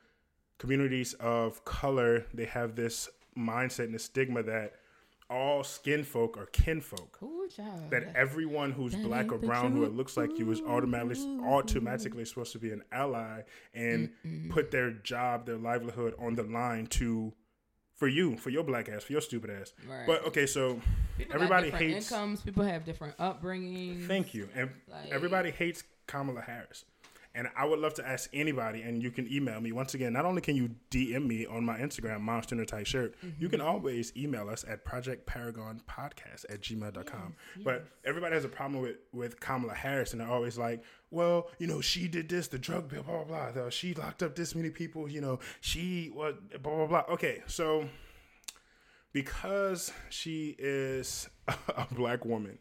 communities 0.63 1.15
of 1.15 1.65
color. 1.65 2.25
They 2.33 2.45
have 2.47 2.77
this 2.77 3.09
mindset 3.37 3.87
and 3.87 3.97
a 3.97 3.99
stigma 3.99 4.43
that 4.45 4.75
all 5.29 5.65
skin 5.65 6.05
folk 6.05 6.37
are 6.37 6.47
kinfolk 6.47 7.19
Ooh, 7.23 7.49
child. 7.57 7.91
that 7.91 8.13
everyone 8.15 8.71
who's 8.71 8.93
That 8.93 9.03
black 9.03 9.33
or 9.33 9.39
brown 9.39 9.73
who 9.73 9.83
it 9.85 9.93
looks 9.97 10.17
like 10.17 10.39
you 10.39 10.51
is 10.53 10.61
automatically 10.61 11.39
automatically 11.43 12.25
supposed 12.27 12.53
to 12.53 12.59
be 12.59 12.71
an 12.71 12.83
ally 12.93 13.41
and 13.75 14.11
put 14.51 14.71
their 14.71 14.91
job, 14.93 15.47
their 15.47 15.57
livelihood 15.57 16.15
on 16.19 16.35
the 16.37 16.43
line 16.45 16.87
to 16.99 17.33
for 17.97 18.09
you, 18.09 18.37
for 18.37 18.51
your 18.51 18.63
black 18.65 18.89
ass, 18.89 19.05
for 19.05 19.13
your 19.13 19.21
stupid 19.23 19.51
ass. 19.51 19.73
Right. 19.89 20.07
But 20.07 20.27
okay, 20.29 20.47
so 20.47 20.81
People 21.19 21.35
everybody 21.35 21.71
different 21.71 21.93
hates. 21.95 22.13
incomes. 22.13 22.41
People 22.43 22.65
have 22.65 22.85
different 22.85 23.17
upbringings. 23.17 24.07
Thank 24.07 24.35
you, 24.35 24.49
and 24.55 24.71
Like- 24.89 25.11
everybody 25.13 25.51
hates 25.51 25.83
Kamala 26.07 26.41
Harris. 26.43 26.85
And 27.35 27.49
I 27.57 27.65
would 27.65 27.79
love 27.79 27.95
to 27.95 28.07
ask 28.07 28.29
anybody, 28.33 28.83
and 28.83 29.03
you 29.03 29.11
can 29.11 29.31
email 29.33 29.61
me. 29.61 29.73
Once 29.73 29.95
again, 29.95 30.13
not 30.13 30.25
only 30.25 30.43
can 30.43 30.55
you 30.55 30.71
DM 30.91 31.27
me 31.27 31.47
on 31.47 31.65
my 31.65 31.79
Instagram, 31.79 32.21
Monster 32.21 32.55
in 32.55 32.61
a 32.61 32.67
Tight 32.67 32.87
Shirt, 32.87 33.15
you 33.39 33.49
can 33.49 33.61
mm-hmm. 33.61 33.69
always 33.69 34.13
email 34.17 34.49
us 34.49 34.65
at 34.69 34.85
projectparagonpodcast 34.85 36.45
at 36.51 36.61
gmail.com. 36.61 37.35
But 37.65 37.87
everybody 38.05 38.35
has 38.35 38.45
a 38.45 38.49
problem 38.49 38.83
with, 38.83 38.97
with 39.13 39.41
Kamala 39.41 39.75
Harris, 39.75 40.13
and 40.13 40.21
they're 40.21 40.31
always 40.31 40.59
like, 40.59 40.83
well, 41.11 41.49
you 41.59 41.67
know, 41.67 41.81
she 41.81 42.09
did 42.09 42.29
this, 42.29 42.49
the 42.49 42.59
drug 42.59 42.89
bill, 42.89 43.03
blah, 43.03 43.25
blah, 43.25 43.51
blah. 43.53 43.71
She 43.71 43.95
locked 43.95 44.23
up 44.23 44.35
this 44.35 44.55
many 44.55 44.71
people, 44.71 45.09
you 45.09 45.21
know, 45.21 45.39
she, 45.61 46.11
what, 46.13 46.63
blah, 46.63 46.77
blah, 46.77 46.87
blah. 46.87 47.15
Okay, 47.15 47.43
so 47.47 47.89
because 49.13 49.93
she 50.09 50.57
is 50.59 51.29
a 51.77 51.87
black 51.93 52.25
woman, 52.25 52.59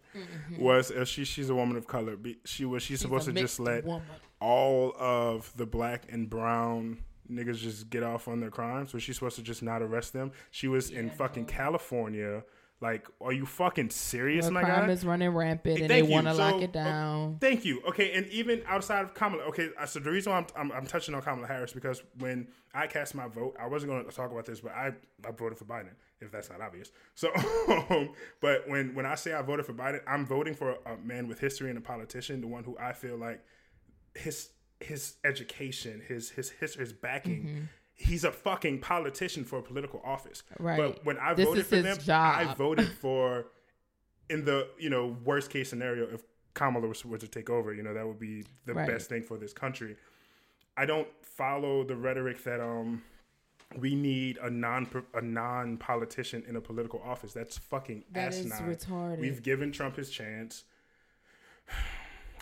was 0.57 0.91
uh, 0.91 1.05
she 1.05 1.23
she's 1.23 1.49
a 1.49 1.55
woman 1.55 1.77
of 1.77 1.87
color. 1.87 2.15
Be, 2.15 2.37
she 2.45 2.65
was 2.65 2.81
she's, 2.83 2.95
She's 2.95 3.01
supposed 3.01 3.25
to 3.25 3.33
just 3.33 3.59
let 3.59 3.85
woman. 3.85 4.03
all 4.39 4.93
of 4.97 5.51
the 5.55 5.65
black 5.65 6.05
and 6.09 6.29
brown 6.29 6.97
niggas 7.31 7.57
just 7.57 7.89
get 7.89 8.03
off 8.03 8.27
on 8.27 8.39
their 8.39 8.49
crimes. 8.49 8.93
Was 8.93 9.03
she 9.03 9.13
supposed 9.13 9.35
to 9.37 9.43
just 9.43 9.61
not 9.63 9.81
arrest 9.81 10.13
them? 10.13 10.31
She 10.49 10.67
was 10.67 10.89
in 10.89 11.09
fucking 11.11 11.45
California. 11.45 12.43
Like, 12.81 13.07
are 13.21 13.31
you 13.31 13.45
fucking 13.45 13.91
serious, 13.91 14.45
Where 14.45 14.53
my 14.53 14.63
crime 14.63 14.87
guy? 14.87 14.93
is 14.93 15.05
running 15.05 15.29
rampant 15.29 15.81
and 15.81 15.87
Thank 15.87 16.07
they 16.07 16.13
want 16.13 16.25
to 16.25 16.33
lock 16.33 16.61
it 16.63 16.73
down. 16.73 17.37
Thank 17.39 17.63
you. 17.63 17.79
Okay, 17.89 18.13
and 18.13 18.25
even 18.29 18.63
outside 18.65 19.05
of 19.05 19.13
Kamala, 19.13 19.43
okay, 19.43 19.69
uh, 19.79 19.85
so 19.85 19.99
the 19.99 20.09
reason 20.09 20.31
why 20.31 20.39
I'm, 20.39 20.47
I'm, 20.55 20.71
I'm 20.71 20.87
touching 20.87 21.13
on 21.13 21.21
Kamala 21.21 21.47
Harris 21.47 21.73
because 21.73 22.01
when 22.17 22.47
I 22.73 22.87
cast 22.87 23.13
my 23.13 23.27
vote, 23.27 23.55
I 23.59 23.67
wasn't 23.67 23.91
going 23.91 24.03
to 24.03 24.11
talk 24.11 24.31
about 24.31 24.47
this, 24.47 24.61
but 24.61 24.71
I, 24.71 24.93
I 25.27 25.31
voted 25.31 25.59
for 25.59 25.65
Biden, 25.65 25.91
if 26.21 26.31
that's 26.31 26.49
not 26.49 26.59
obvious. 26.59 26.91
So, 27.13 27.29
but 28.41 28.67
when, 28.67 28.95
when 28.95 29.05
I 29.05 29.13
say 29.13 29.33
I 29.33 29.43
voted 29.43 29.67
for 29.67 29.73
Biden, 29.73 30.01
I'm 30.07 30.25
voting 30.25 30.55
for 30.55 30.77
a 30.87 30.97
man 30.97 31.27
with 31.27 31.39
history 31.39 31.69
and 31.69 31.77
a 31.77 31.81
politician, 31.81 32.41
the 32.41 32.47
one 32.47 32.63
who 32.63 32.75
I 32.79 32.93
feel 32.93 33.15
like 33.15 33.43
his 34.15 34.49
his 34.79 35.17
education, 35.23 36.01
his 36.07 36.31
his 36.31 36.49
his, 36.49 36.73
his 36.75 36.93
backing. 36.93 37.69
He's 38.01 38.23
a 38.23 38.31
fucking 38.31 38.79
politician 38.79 39.43
for 39.43 39.59
a 39.59 39.61
political 39.61 40.01
office. 40.03 40.43
Right. 40.59 40.77
But 40.77 41.05
when 41.05 41.17
I 41.17 41.33
This 41.33 41.45
voted 41.47 41.65
for 41.67 41.81
them, 41.81 41.97
job. 41.99 42.35
I 42.39 42.53
voted 42.53 42.89
for 43.03 43.45
in 44.29 44.45
the 44.45 44.67
you 44.79 44.89
know 44.89 45.15
worst 45.23 45.49
case 45.51 45.69
scenario 45.69 46.05
if 46.13 46.21
Kamala 46.53 46.87
was, 46.87 47.05
were 47.05 47.17
to 47.17 47.27
take 47.27 47.49
over, 47.49 47.73
you 47.73 47.83
know 47.83 47.93
that 47.93 48.05
would 48.07 48.19
be 48.19 48.43
the 48.65 48.73
Right. 48.73 48.87
best 48.87 49.07
thing 49.09 49.23
for 49.23 49.37
this 49.37 49.53
country. 49.53 49.95
I 50.77 50.85
don't 50.85 51.07
follow 51.21 51.83
the 51.83 51.95
rhetoric 51.95 52.43
that 52.43 52.59
um 52.61 53.03
we 53.77 53.95
need 53.95 54.37
a 54.41 54.49
non 54.49 54.87
a 55.13 55.21
non 55.21 55.77
politician 55.77 56.43
in 56.47 56.55
a 56.55 56.61
political 56.61 57.01
office. 57.05 57.33
That's 57.33 57.57
fucking 57.57 58.03
That 58.11 58.33
is 58.33 58.39
asinine. 58.51 58.75
retarded. 58.75 59.19
We've 59.19 59.43
given 59.43 59.71
Trump 59.71 59.95
his 59.97 60.09
chance. 60.09 60.63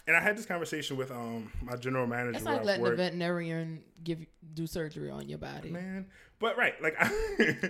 And 0.10 0.18
I 0.18 0.22
had 0.22 0.36
this 0.36 0.48
conversation 0.48 0.98
with 0.98 1.12
um 1.12 1.52
my 1.62 1.76
general 1.76 2.08
manager. 2.08 2.38
It's 2.38 2.44
like 2.44 2.66
letting 2.66 2.84
a 2.84 2.96
veterinarian 2.96 3.84
give 4.04 4.26
do 4.56 4.66
surgery 4.66 5.12
on 5.12 5.30
your 5.30 5.38
body. 5.38 5.70
man. 5.70 6.08
But 6.40 6.58
right, 6.58 6.74
like 6.82 6.96
I, 7.00 7.12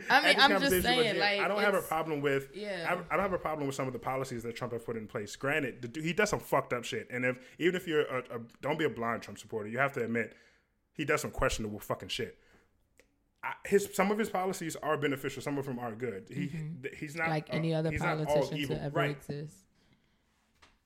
I 0.10 0.22
mean, 0.24 0.36
I'm 0.40 0.62
just 0.62 0.82
saying, 0.84 1.04
him. 1.16 1.20
like, 1.20 1.42
I 1.42 1.50
don't 1.50 1.60
have 1.60 1.74
a 1.74 1.82
problem 1.82 2.22
with. 2.22 2.52
Yeah. 2.56 2.86
I, 2.88 3.14
I 3.14 3.18
don't 3.18 3.24
have 3.24 3.34
a 3.34 3.38
problem 3.38 3.68
with 3.68 3.76
some 3.76 3.88
of 3.88 3.94
the 3.94 4.00
policies 4.00 4.42
that 4.44 4.56
Trump 4.56 4.72
has 4.72 4.84
put 4.84 4.96
in 4.96 5.06
place. 5.06 5.36
Granted, 5.36 5.82
the, 5.94 6.02
he 6.02 6.14
does 6.14 6.30
some 6.30 6.40
fucked 6.40 6.72
up 6.72 6.86
shit, 6.86 7.10
and 7.12 7.26
if 7.26 7.38
even 7.58 7.76
if 7.76 7.88
you're 7.88 8.04
a, 8.06 8.20
a 8.20 8.40
don't 8.62 8.80
be 8.80 8.86
a 8.86 8.90
blind 8.90 9.22
Trump 9.22 9.38
supporter, 9.38 9.68
you 9.68 9.78
have 9.80 9.92
to 9.94 10.04
admit 10.06 10.34
he 10.94 11.04
does 11.04 11.20
some 11.20 11.32
questionable 11.32 11.80
fucking 11.80 12.08
shit. 12.08 12.38
I, 13.44 13.54
his 13.66 13.90
some 13.92 14.12
of 14.12 14.18
his 14.18 14.30
policies 14.30 14.78
are 14.78 14.96
beneficial, 14.96 15.42
some 15.42 15.58
of 15.58 15.66
them 15.66 15.78
are 15.80 15.92
good. 15.94 16.28
He 16.30 16.48
th- 16.48 16.96
he's 16.98 17.16
not 17.16 17.24
Mm-hmm. 17.26 17.32
like 17.34 17.50
uh, 17.50 17.56
any 17.58 17.74
other 17.74 17.92
he's 17.92 18.02
not 18.02 18.18
all 18.20 18.26
politician 18.26 18.78
to 18.78 18.82
ever 18.84 18.98
right? 18.98 19.12
exist. 19.12 19.56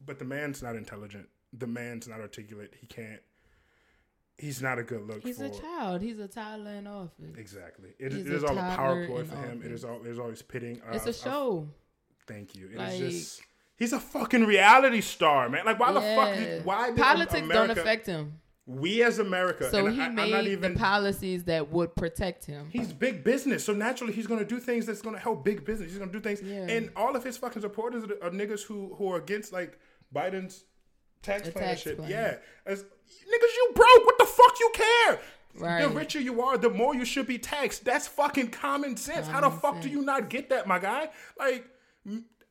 But 0.05 0.19
the 0.19 0.25
man's 0.25 0.63
not 0.63 0.75
intelligent. 0.75 1.27
The 1.57 1.67
man's 1.67 2.07
not 2.07 2.19
articulate. 2.19 2.73
He 2.79 2.87
can't. 2.87 3.21
He's 4.37 4.61
not 4.61 4.79
a 4.79 4.83
good 4.83 5.05
look 5.07 5.21
He's 5.21 5.37
for. 5.37 5.45
a 5.45 5.49
child. 5.49 6.01
He's 6.01 6.17
a 6.19 6.27
toddler 6.27 6.71
in 6.71 6.87
office. 6.87 7.35
Exactly. 7.37 7.89
It, 7.99 8.13
it 8.13 8.27
is 8.27 8.43
a 8.43 8.47
all 8.47 8.57
a 8.57 8.75
power 8.75 9.05
ploy 9.05 9.23
for 9.25 9.35
him. 9.35 9.61
It 9.63 9.71
is 9.71 9.85
all. 9.85 9.99
There's 9.99 10.19
always 10.19 10.41
pitting. 10.41 10.81
Uh, 10.81 10.95
It's 10.95 11.05
a 11.05 11.13
show. 11.13 11.67
Thank 12.27 12.55
you. 12.55 12.65
It 12.67 12.71
is 12.73 12.77
Like- 12.77 12.99
just. 12.99 13.41
He's 13.75 13.91
a 13.93 13.99
fucking 13.99 14.45
reality 14.45 15.01
star, 15.01 15.49
man. 15.49 15.65
Like, 15.65 15.79
why 15.79 15.91
the 15.91 15.99
fuck? 16.01 16.35
Did, 16.35 16.63
why 16.63 16.87
did 16.91 16.97
Politics 16.97 17.41
America, 17.41 17.67
don't 17.67 17.77
affect 17.77 18.05
him. 18.05 18.39
We 18.65 19.03
as 19.03 19.19
America. 19.19 19.69
So 19.71 19.87
and 19.87 19.95
he 19.95 20.01
I, 20.01 20.05
I'm 20.05 20.15
made 20.15 20.31
not 20.31 20.45
even. 20.45 20.73
the 20.73 20.79
policies 20.79 21.43
that 21.45 21.69
would 21.71 21.95
protect 21.95 22.45
him. 22.45 22.69
He's 22.71 22.93
big 22.93 23.23
business, 23.23 23.63
so 23.65 23.73
naturally 23.73 24.13
he's 24.13 24.27
going 24.27 24.39
to 24.39 24.45
do 24.45 24.59
things 24.59 24.85
that's 24.85 25.01
going 25.01 25.15
to 25.15 25.21
help 25.21 25.43
big 25.43 25.65
business. 25.65 25.89
He's 25.89 25.97
going 25.97 26.11
to 26.11 26.17
do 26.17 26.21
things, 26.23 26.41
Yeah. 26.41 26.67
and 26.69 26.91
all 26.95 27.15
of 27.15 27.23
his 27.23 27.35
fucking 27.37 27.61
supporters 27.61 28.03
are, 28.05 28.27
are 28.27 28.31
niggas 28.31 28.63
who 28.63 28.93
who 28.95 29.11
are 29.11 29.17
against 29.17 29.51
like 29.51 29.77
Biden's 30.15 30.63
tax 31.23 31.49
plan 31.49 31.65
tax 31.65 31.81
shit. 31.81 31.97
plan. 31.97 32.09
Yeah, 32.09 32.35
as 32.65 32.83
niggas, 32.83 33.55
you 33.57 33.71
broke. 33.73 34.05
What 34.05 34.17
the 34.19 34.25
fuck 34.25 34.59
you 34.59 34.71
care? 34.73 35.19
The 35.55 35.89
richer 35.89 36.19
you 36.19 36.41
are, 36.41 36.57
the 36.57 36.69
more 36.69 36.95
you 36.95 37.05
should 37.05 37.27
be 37.27 37.37
taxed. 37.37 37.85
That's 37.85 38.07
fucking 38.07 38.49
common 38.49 38.97
sense. 38.97 39.27
How 39.27 39.41
the 39.41 39.47
Common 39.47 39.59
fuck 39.59 39.81
do 39.81 39.89
you 39.89 40.01
not 40.01 40.29
get 40.29 40.49
that, 40.49 40.67
my 40.67 40.79
guy? 40.79 41.09
Like 41.37 41.67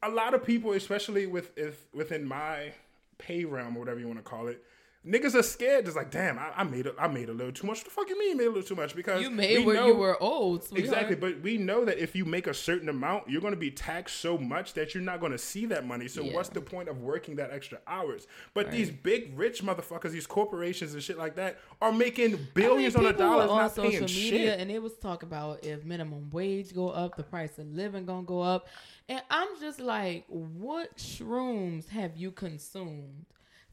a 0.03 0.09
lot 0.09 0.35
of 0.35 0.45
people, 0.45 0.73
especially 0.73 1.27
with 1.27 1.57
if 1.57 1.87
within 1.93 2.25
my 2.25 2.73
pay 3.19 3.45
realm 3.45 3.77
or 3.77 3.81
whatever 3.81 4.01
you 4.01 4.07
want 4.07 4.19
to 4.19 4.25
call 4.25 4.49
it. 4.49 4.63
Niggas 5.05 5.35
are 5.35 5.43
scared. 5.43 5.85
Just 5.87 5.97
like, 5.97 6.13
damn, 6.13 6.39
I, 6.39 6.53
I 6.59 6.63
made 6.63 6.87
a, 6.87 6.95
I 6.97 7.09
made 7.09 7.29
a 7.29 7.33
little 7.33 7.51
too 7.53 7.67
much. 7.67 7.79
What 7.79 7.85
the 7.87 7.91
fuck 7.91 8.09
you 8.09 8.17
mean 8.17 8.31
you 8.31 8.37
made 8.37 8.45
a 8.47 8.51
little 8.51 8.63
too 8.63 8.77
much? 8.77 8.95
Because 8.95 9.21
You 9.21 9.31
made 9.31 9.59
we 9.59 9.65
where 9.65 9.75
know- 9.75 9.87
you 9.89 9.95
were 9.97 10.23
old. 10.23 10.63
Sweetheart. 10.63 10.85
Exactly, 10.85 11.17
but 11.17 11.41
we 11.41 11.59
know 11.59 11.85
that 11.85 11.99
if 11.99 12.15
you 12.15 12.25
make 12.25 12.47
a 12.47 12.55
certain 12.55 12.89
amount, 12.89 13.29
you're 13.29 13.41
going 13.41 13.53
to 13.53 13.59
be 13.59 13.73
taxed 13.73 14.21
so 14.21 14.39
much 14.39 14.75
that 14.75 14.95
you're 14.95 15.03
not 15.03 15.19
going 15.19 15.33
to 15.33 15.39
see 15.39 15.67
that 15.67 15.85
money. 15.87 16.07
So 16.07 16.23
Yeah. 16.23 16.35
what's 16.35 16.51
the 16.51 16.61
point 16.61 16.89
of 16.89 17.01
working 17.01 17.35
that 17.37 17.51
extra 17.51 17.79
hours? 17.89 18.29
But 18.55 18.71
these 18.71 18.91
big 18.93 19.37
rich 19.37 19.61
motherfuckers, 19.65 20.13
these 20.13 20.27
corporations 20.29 20.95
and 20.95 21.03
shit 21.03 21.19
like 21.19 21.35
that, 21.35 21.59
are 21.81 21.91
making 21.91 22.39
billions 22.55 22.95
I 22.95 23.01
mean, 23.01 23.09
on 23.09 23.15
a 23.15 23.19
dollar, 23.19 23.47
not 23.49 23.75
social 23.75 23.91
paying 23.91 24.03
media, 24.05 24.51
shit. 24.53 24.61
and 24.61 24.71
it 24.71 24.81
was 24.81 24.95
talk 24.99 25.25
about 25.25 25.65
if 25.65 25.85
minimum 25.85 26.31
wage 26.31 26.73
go 26.73 26.91
up, 26.91 27.17
the 27.17 27.25
price 27.25 27.59
of 27.59 27.67
living 27.67 28.07
gonna 28.07 28.23
go 28.23 28.41
up, 28.41 28.69
and 29.09 29.21
I'm 29.31 29.49
just 29.59 29.81
like, 29.81 30.25
what 30.29 30.97
shrooms 30.97 31.89
have 31.89 32.17
you 32.17 32.31
consumed 32.31 33.27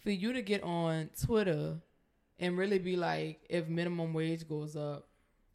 for 0.04 0.12
you 0.12 0.34
to 0.34 0.42
get 0.42 0.64
on 0.64 1.10
Twitter 1.26 1.78
and 2.40 2.58
really 2.58 2.80
be 2.80 2.96
like, 2.96 3.42
if 3.50 3.68
minimum 3.68 4.14
wage 4.14 4.48
goes 4.48 4.76
up, 4.76 5.06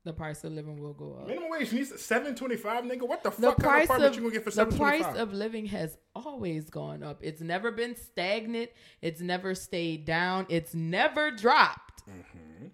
The 0.04 0.12
price 0.12 0.44
of 0.44 0.52
living 0.52 0.78
will 0.80 0.92
go 0.92 1.14
up. 1.20 1.26
Minimum 1.26 1.48
wage 1.50 1.72
needs 1.72 1.98
seven 2.02 2.34
twenty 2.34 2.56
five, 2.56 2.84
nigga. 2.84 3.08
What 3.08 3.22
the, 3.22 3.30
The 3.30 3.36
fuck 3.36 3.56
kind 3.56 3.62
price 3.62 3.84
of 3.84 3.84
apartment 3.96 4.10
of 4.10 4.16
you 4.16 4.20
gonna 4.22 4.34
get 4.34 4.44
for 4.44 4.50
seven 4.50 4.76
twenty 4.76 4.98
five? 4.98 4.98
the 4.98 5.04
price 5.12 5.22
of 5.22 5.32
living 5.32 5.66
has 5.66 5.96
always 6.14 6.68
gone 6.68 7.02
up. 7.02 7.20
It's 7.22 7.40
never 7.40 7.70
been 7.70 7.96
stagnant. 7.96 8.68
It's 9.00 9.22
never 9.22 9.54
stayed 9.54 10.04
down. 10.04 10.44
It's 10.50 10.74
never 10.74 11.30
dropped. 11.30 12.02
Mm-hmm. 12.06 12.66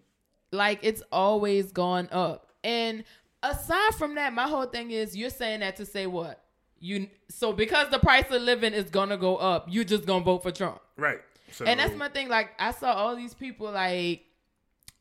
Like 0.50 0.80
it's 0.82 1.02
always 1.12 1.70
gone 1.70 2.08
up. 2.10 2.48
And 2.64 3.04
aside 3.44 3.94
from 3.94 4.16
that, 4.16 4.32
my 4.32 4.48
whole 4.48 4.66
thing 4.66 4.90
is 4.90 5.16
you're 5.16 5.30
saying 5.30 5.60
that 5.60 5.76
to 5.76 5.86
say 5.86 6.08
what? 6.08 6.42
You 6.80 7.06
so 7.28 7.52
because 7.52 7.90
the 7.90 8.00
price 8.00 8.28
of 8.32 8.42
living 8.42 8.72
is 8.72 8.90
gonna 8.90 9.16
go 9.16 9.36
up, 9.36 9.66
you 9.70 9.84
just 9.84 10.04
gonna 10.04 10.24
vote 10.24 10.42
for 10.42 10.50
Trump. 10.50 10.80
Right. 10.96 11.20
So, 11.52 11.64
And 11.64 11.78
that's 11.80 11.94
my 11.96 12.08
thing. 12.08 12.28
Like 12.28 12.50
I 12.58 12.72
saw 12.72 12.92
all 12.92 13.16
these 13.16 13.34
people 13.34 13.70
like, 13.70 14.22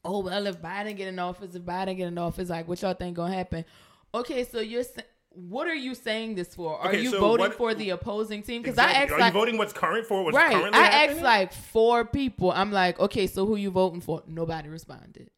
oh 0.05 0.19
well, 0.21 0.47
if 0.47 0.61
Biden 0.61 0.95
get 0.97 1.07
in 1.07 1.19
office, 1.19 1.55
if 1.55 1.61
Biden 1.63 1.97
get 1.97 2.07
in 2.07 2.17
office, 2.17 2.49
like 2.49 2.67
what 2.67 2.81
y'all 2.81 2.93
think 2.93 3.15
gonna 3.15 3.33
happen? 3.33 3.65
Okay, 4.13 4.43
so 4.43 4.59
you're 4.59 4.83
what 5.31 5.67
are 5.67 5.75
you 5.75 5.93
saying 5.93 6.33
this 6.35 6.55
for? 6.55 6.79
Are 6.79 6.89
Okay, 6.89 7.01
you 7.01 7.11
so 7.11 7.19
voting 7.19 7.45
what- 7.47 7.55
for 7.55 7.73
the 7.75 7.91
opposing 7.91 8.41
team? 8.41 8.61
Because 8.61 8.73
Exactly. 8.73 8.95
I 8.97 9.03
asked 9.03 9.11
Are 9.13 9.19
like 9.19 9.33
you 9.33 9.39
voting 9.39 9.57
what's 9.57 9.73
current 9.73 10.07
for 10.07 10.23
what's 10.23 10.35
right, 10.35 10.51
currently 10.51 10.79
I 10.79 10.83
happening? 10.85 11.15
asked 11.17 11.23
like 11.23 11.53
four 11.53 12.03
people. 12.05 12.51
I'm 12.51 12.71
like, 12.71 12.99
okay, 12.99 13.27
so 13.27 13.45
who 13.45 13.55
you 13.55 13.69
voting 13.69 14.01
for? 14.01 14.23
Nobody 14.27 14.69
responded. 14.69 15.29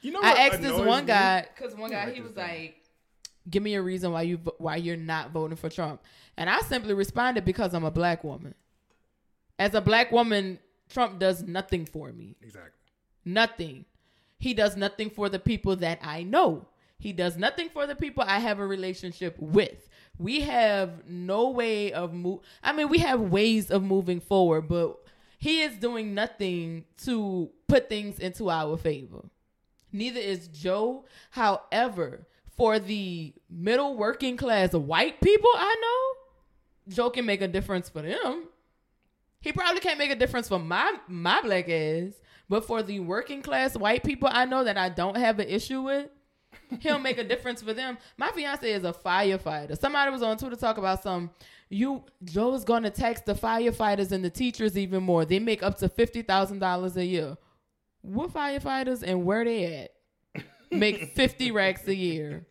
you 0.00 0.12
know 0.12 0.20
what 0.20 0.36
I 0.38 0.46
asked 0.48 0.62
this 0.62 0.72
one 0.72 1.04
guy 1.06 1.46
because 1.54 1.74
one 1.76 1.90
guy 1.90 2.10
he 2.10 2.20
was 2.22 2.34
like, 2.36 2.76
"Give 3.48 3.62
me 3.62 3.74
a 3.74 3.82
reason 3.82 4.12
why 4.12 4.22
you 4.22 4.38
why 4.58 4.76
you're 4.76 4.96
not 4.96 5.30
voting 5.30 5.56
for 5.56 5.68
Trump," 5.68 6.00
and 6.38 6.48
I 6.48 6.60
simply 6.60 6.94
responded 6.94 7.44
because 7.44 7.74
I'm 7.74 7.84
a 7.84 7.90
black 7.90 8.24
woman. 8.24 8.54
As 9.58 9.74
a 9.74 9.80
black 9.80 10.10
woman, 10.12 10.58
Trump 10.88 11.18
does 11.18 11.42
nothing 11.42 11.86
for 11.86 12.12
me. 12.12 12.36
Exactly. 12.42 12.70
Nothing. 13.24 13.84
He 14.38 14.54
does 14.54 14.76
nothing 14.76 15.10
for 15.10 15.28
the 15.28 15.38
people 15.38 15.76
that 15.76 15.98
I 16.02 16.22
know. 16.22 16.66
He 16.98 17.12
does 17.12 17.36
nothing 17.36 17.68
for 17.68 17.86
the 17.86 17.94
people 17.94 18.24
I 18.26 18.38
have 18.38 18.58
a 18.58 18.66
relationship 18.66 19.36
with. 19.38 19.88
We 20.18 20.42
have 20.42 21.08
no 21.08 21.50
way 21.50 21.92
of 21.92 22.12
move. 22.12 22.40
I 22.62 22.72
mean, 22.72 22.88
we 22.88 22.98
have 22.98 23.20
ways 23.20 23.70
of 23.70 23.82
moving 23.82 24.20
forward, 24.20 24.68
but 24.68 24.98
he 25.38 25.62
is 25.62 25.76
doing 25.76 26.14
nothing 26.14 26.84
to 27.04 27.50
put 27.66 27.88
things 27.88 28.18
into 28.18 28.50
our 28.50 28.76
favor. 28.76 29.24
Neither 29.92 30.20
is 30.20 30.48
Joe. 30.48 31.04
However, 31.30 32.26
for 32.56 32.78
the 32.78 33.34
middle 33.50 33.96
working 33.96 34.36
class 34.36 34.72
white 34.72 35.20
people 35.20 35.50
I 35.54 35.76
know, 35.80 36.94
Joe 36.94 37.10
can 37.10 37.26
make 37.26 37.42
a 37.42 37.48
difference 37.48 37.88
for 37.88 38.02
them. 38.02 38.48
He 39.44 39.52
probably 39.52 39.80
can't 39.80 39.98
make 39.98 40.10
a 40.10 40.16
difference 40.16 40.48
for 40.48 40.58
my 40.58 40.94
my 41.06 41.40
black 41.42 41.68
ass, 41.68 42.14
but 42.48 42.66
for 42.66 42.82
the 42.82 42.98
working 43.00 43.42
class 43.42 43.76
white 43.76 44.02
people 44.02 44.28
I 44.32 44.46
know 44.46 44.64
that 44.64 44.76
I 44.78 44.88
don't 44.88 45.16
have 45.16 45.38
an 45.38 45.48
issue 45.48 45.82
with, 45.82 46.08
he'll 46.80 46.98
make 46.98 47.18
a 47.18 47.24
difference 47.24 47.60
for 47.62 47.74
them. 47.74 47.98
My 48.16 48.30
fiance 48.30 48.70
is 48.72 48.84
a 48.84 48.92
firefighter. 48.92 49.78
Somebody 49.78 50.10
was 50.10 50.22
on 50.22 50.38
Twitter 50.38 50.56
talk 50.56 50.78
about 50.78 51.02
some. 51.02 51.30
You 51.68 52.04
Joe's 52.24 52.64
gonna 52.64 52.90
tax 52.90 53.20
the 53.22 53.34
firefighters 53.34 54.12
and 54.12 54.24
the 54.24 54.30
teachers 54.30 54.76
even 54.78 55.02
more. 55.02 55.24
They 55.24 55.38
make 55.38 55.62
up 55.62 55.76
to 55.78 55.88
fifty 55.88 56.22
thousand 56.22 56.58
dollars 56.60 56.96
a 56.96 57.04
year. 57.04 57.36
What 58.02 58.32
firefighters 58.32 59.02
and 59.02 59.24
where 59.24 59.44
they 59.44 59.88
at? 60.34 60.42
Make 60.70 61.12
fifty 61.14 61.50
racks 61.50 61.86
a 61.86 61.94
year. 61.94 62.46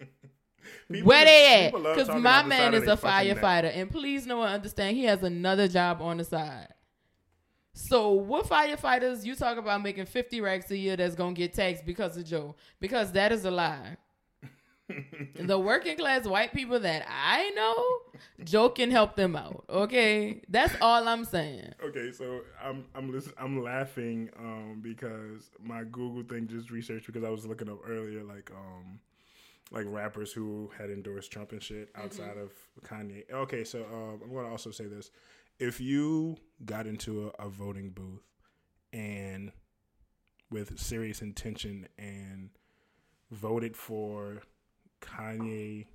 People- 0.91 1.07
Where 1.07 1.25
they 1.25 1.65
at? 1.65 1.73
Because 1.73 2.07
my 2.21 2.43
man 2.43 2.73
is 2.73 2.83
a 2.87 2.95
firefighter, 2.97 3.71
and 3.75 3.89
please 3.91 4.25
know 4.27 4.41
and 4.43 4.53
understand 4.53 4.95
he 4.97 5.05
has 5.05 5.23
another 5.23 5.67
job 5.67 6.01
on 6.01 6.17
the 6.17 6.23
side. 6.23 6.67
So 7.73 8.11
what 8.11 8.45
firefighters 8.45 9.25
you 9.25 9.35
talk 9.35 9.57
about 9.57 9.81
making 9.81 10.05
fifty 10.05 10.41
racks 10.41 10.69
a 10.71 10.77
year 10.77 10.95
that's 10.95 11.15
gonna 11.15 11.33
get 11.33 11.53
taxed 11.53 11.85
because 11.85 12.15
of 12.17 12.25
Joe? 12.25 12.55
Because 12.79 13.11
that 13.13 13.31
is 13.31 13.45
a 13.45 13.51
lie. 13.51 13.97
the 15.39 15.57
working 15.57 15.97
class 15.97 16.27
white 16.27 16.53
people 16.53 16.79
that 16.79 17.05
I 17.09 17.49
know, 17.51 18.43
Joe 18.43 18.69
can 18.69 18.91
help 18.91 19.15
them 19.15 19.35
out. 19.35 19.63
Okay, 19.69 20.41
that's 20.49 20.75
all 20.81 21.07
I'm 21.07 21.25
saying. 21.25 21.73
Okay, 21.83 22.11
so 22.11 22.41
I'm 22.63 22.85
I'm 22.93 23.11
listen, 23.11 23.33
I'm 23.37 23.63
laughing 23.63 24.29
um, 24.37 24.79
because 24.83 25.49
my 25.59 25.83
Google 25.83 26.23
thing 26.23 26.47
just 26.47 26.69
researched 26.69 27.07
because 27.07 27.23
I 27.23 27.29
was 27.29 27.45
looking 27.45 27.69
up 27.69 27.79
earlier 27.87 28.23
like 28.23 28.51
um 28.51 28.99
like 29.71 29.85
rappers 29.87 30.31
who 30.31 30.69
had 30.77 30.89
endorsed 30.91 31.31
Trump 31.31 31.51
and 31.51 31.63
shit 31.63 31.89
outside 31.95 32.37
of 32.37 32.51
Kanye. 32.85 33.23
Okay, 33.31 33.63
so 33.63 33.79
um, 33.91 34.21
I'm 34.23 34.31
to 34.31 34.51
also 34.51 34.69
say 34.69 34.85
this: 34.85 35.09
if 35.59 35.79
you 35.81 36.37
got 36.65 36.87
into 36.87 37.31
a, 37.39 37.45
a 37.45 37.49
voting 37.49 37.89
booth 37.89 38.23
and 38.91 39.51
with 40.49 40.77
serious 40.79 41.21
intention 41.21 41.87
and 41.97 42.49
voted 43.31 43.75
for 43.75 44.41
Kanye 45.01 45.85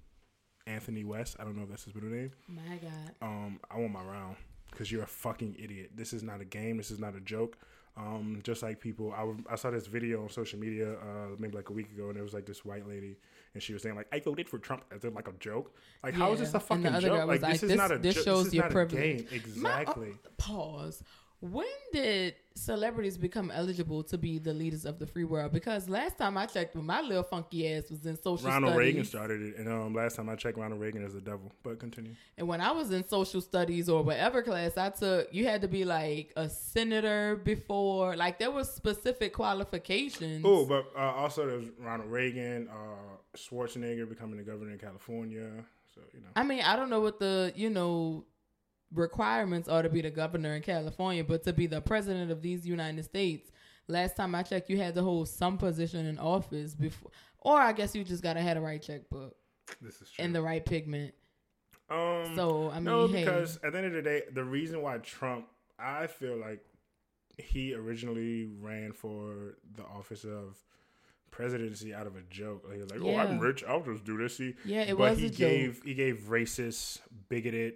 Anthony 0.66 1.04
West, 1.04 1.36
I 1.40 1.44
don't 1.44 1.56
know 1.56 1.62
if 1.62 1.68
that's 1.70 1.84
his 1.84 1.94
middle 1.94 2.10
name 2.10 2.32
My 2.48 2.76
God. 2.80 3.14
um, 3.22 3.60
I 3.70 3.78
want 3.78 3.92
my 3.92 4.02
round 4.02 4.36
because 4.70 4.90
you're 4.92 5.02
a 5.04 5.06
fucking 5.06 5.56
idiot. 5.58 5.92
This 5.94 6.12
is 6.12 6.22
not 6.22 6.40
a 6.40 6.44
game. 6.44 6.76
This 6.76 6.90
is 6.90 6.98
not 6.98 7.14
a 7.14 7.20
joke. 7.20 7.56
Um, 7.96 8.40
just 8.44 8.62
like 8.62 8.78
people, 8.80 9.12
I, 9.12 9.20
w- 9.20 9.42
I 9.50 9.56
saw 9.56 9.70
this 9.70 9.86
video 9.88 10.22
on 10.22 10.28
social 10.28 10.58
media 10.58 10.92
uh, 10.92 11.28
maybe 11.38 11.56
like 11.56 11.70
a 11.70 11.72
week 11.72 11.90
ago, 11.90 12.10
and 12.10 12.18
it 12.18 12.22
was 12.22 12.32
like 12.32 12.46
this 12.46 12.64
white 12.64 12.86
lady, 12.86 13.16
and 13.54 13.62
she 13.62 13.72
was 13.72 13.82
saying 13.82 13.96
like, 13.96 14.06
"I 14.12 14.20
voted 14.20 14.48
for 14.48 14.58
Trump," 14.58 14.84
as 14.90 15.04
if 15.04 15.14
like 15.14 15.28
a 15.28 15.32
joke. 15.32 15.74
Like, 16.02 16.14
how 16.14 16.32
is 16.32 16.40
this 16.40 16.54
a 16.54 16.60
fucking 16.60 17.00
joke? 17.00 17.26
Like, 17.26 17.26
was 17.26 17.40
this 17.40 17.62
like, 17.62 17.70
is 17.72 17.76
not 17.76 17.92
a 17.92 17.98
this 17.98 18.14
jo- 18.16 18.22
shows 18.22 18.44
this 18.44 18.48
is 18.48 18.54
your 18.54 18.70
privilege. 18.70 19.00
A 19.00 19.14
game. 19.14 19.16
My- 19.16 19.30
oh, 19.30 19.34
Exactly. 19.36 20.12
pause. 20.36 21.02
When 21.40 21.66
did 21.92 22.34
celebrities 22.54 23.16
become 23.16 23.52
eligible 23.52 24.02
to 24.02 24.18
be 24.18 24.40
the 24.40 24.52
leaders 24.52 24.84
of 24.84 24.98
the 24.98 25.06
free 25.06 25.22
world? 25.22 25.52
Because 25.52 25.88
last 25.88 26.18
time 26.18 26.36
I 26.36 26.46
checked, 26.46 26.74
when 26.74 26.84
my 26.84 27.00
little 27.00 27.22
funky 27.22 27.72
ass 27.72 27.90
was 27.90 28.04
in 28.06 28.16
social 28.16 28.38
studies. 28.38 28.54
Ronald 28.54 28.72
studies, 28.72 28.86
Reagan 28.86 29.04
started 29.04 29.42
it, 29.42 29.56
and 29.56 29.68
um, 29.68 29.94
last 29.94 30.16
time 30.16 30.28
I 30.28 30.34
checked, 30.34 30.58
Ronald 30.58 30.80
Reagan 30.80 31.04
is 31.04 31.14
the 31.14 31.20
devil. 31.20 31.52
But 31.62 31.78
continue. 31.78 32.14
and 32.36 32.48
when 32.48 32.60
I 32.60 32.72
was 32.72 32.90
in 32.90 33.06
social 33.06 33.40
studies 33.40 33.88
or 33.88 34.02
whatever 34.02 34.42
class 34.42 34.76
I 34.76 34.90
took, 34.90 35.32
you 35.32 35.46
had 35.46 35.62
to 35.62 35.68
be 35.68 35.84
like 35.84 36.32
a 36.34 36.48
senator 36.48 37.36
before. 37.36 38.16
Like 38.16 38.40
there 38.40 38.50
was 38.50 38.72
specific 38.74 39.32
qualifications. 39.32 40.42
Oh, 40.44 40.66
but 40.66 40.90
uh, 40.96 41.12
also 41.12 41.46
there's 41.46 41.66
Ronald 41.78 42.10
Reagan, 42.10 42.68
uh, 42.68 43.16
Schwarzenegger 43.36 44.08
becoming 44.08 44.38
the 44.38 44.44
governor 44.44 44.72
in 44.72 44.78
California. 44.78 45.50
So 45.94 46.00
you 46.12 46.20
know. 46.20 46.28
I 46.34 46.42
mean, 46.42 46.62
I 46.62 46.74
don't 46.74 46.90
know 46.90 47.00
what 47.00 47.20
the 47.20 47.52
you 47.54 47.70
know 47.70 48.24
requirements 48.94 49.68
are 49.68 49.82
to 49.82 49.88
be 49.88 50.00
the 50.00 50.10
governor 50.10 50.54
in 50.54 50.62
California, 50.62 51.22
but 51.24 51.42
to 51.44 51.52
be 51.52 51.66
the 51.66 51.80
president 51.80 52.30
of 52.30 52.42
these 52.42 52.66
United 52.66 53.04
States, 53.04 53.50
last 53.86 54.16
time 54.16 54.34
I 54.34 54.42
checked, 54.42 54.70
you 54.70 54.78
had 54.78 54.94
to 54.94 55.02
hold 55.02 55.28
some 55.28 55.58
position 55.58 56.06
in 56.06 56.18
office 56.18 56.74
before, 56.74 57.10
or 57.40 57.60
I 57.60 57.72
guess 57.72 57.94
you 57.94 58.04
just 58.04 58.22
gotta 58.22 58.40
have 58.40 58.56
the 58.56 58.60
right 58.62 58.80
checkbook 58.82 59.34
This 59.80 60.00
is 60.00 60.10
true. 60.10 60.24
and 60.24 60.34
the 60.34 60.42
right 60.42 60.64
pigment. 60.64 61.14
um, 61.90 62.32
So 62.34 62.70
I 62.70 62.76
mean, 62.76 62.84
no, 62.84 63.06
hey, 63.08 63.24
because 63.24 63.58
at 63.62 63.72
the 63.72 63.78
end 63.78 63.86
of 63.88 63.92
the 63.92 64.02
day, 64.02 64.22
the 64.32 64.44
reason 64.44 64.80
why 64.82 64.98
Trump, 64.98 65.46
I 65.78 66.06
feel 66.06 66.36
like 66.36 66.64
he 67.36 67.72
originally 67.74 68.46
ran 68.60 68.92
for 68.92 69.58
the 69.76 69.84
office 69.84 70.24
of 70.24 70.56
presidency 71.30 71.94
out 71.94 72.06
of 72.06 72.16
a 72.16 72.22
joke. 72.30 72.64
Like, 72.66 72.76
he 72.76 72.82
was 72.82 72.90
like, 72.90 73.00
"Oh, 73.02 73.16
I'm 73.16 73.38
rich. 73.38 73.62
I'll 73.68 73.82
just 73.82 74.04
do 74.04 74.16
this." 74.16 74.36
See, 74.38 74.54
yeah, 74.64 74.80
it 74.82 74.96
but 74.98 75.10
was 75.10 75.18
he 75.20 75.26
a 75.26 75.30
joke. 75.30 75.38
gave 75.38 75.82
he 75.84 75.94
gave 75.94 76.16
racist, 76.28 76.98
bigoted, 77.28 77.74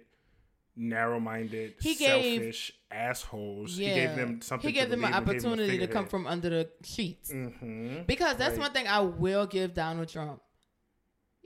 narrow-minded, 0.75 1.75
He 1.81 1.95
gave- 1.95 2.39
selfish 2.41 2.71
assholes. 2.91 3.77
yeah, 3.77 3.89
He 3.89 3.95
gave 3.95 4.15
them 4.15 4.41
something. 4.41 4.67
He 4.69 4.73
gave 4.73 4.85
to 4.85 4.89
them 4.91 5.03
an 5.05 5.11
gave 5.11 5.25
them 5.25 5.29
opportunity 5.35 5.77
to 5.79 5.87
come 5.87 6.07
from 6.07 6.25
under 6.27 6.49
the 6.49 6.69
sheets. 6.83 7.31
Mhm. 7.31 8.05
Because 8.07 8.37
that's 8.37 8.53
Right. 8.57 8.61
one 8.63 8.71
thing 8.73 8.87
I 8.87 8.99
will 9.01 9.45
give 9.45 9.73
Donald 9.73 10.09
Trump. 10.09 10.41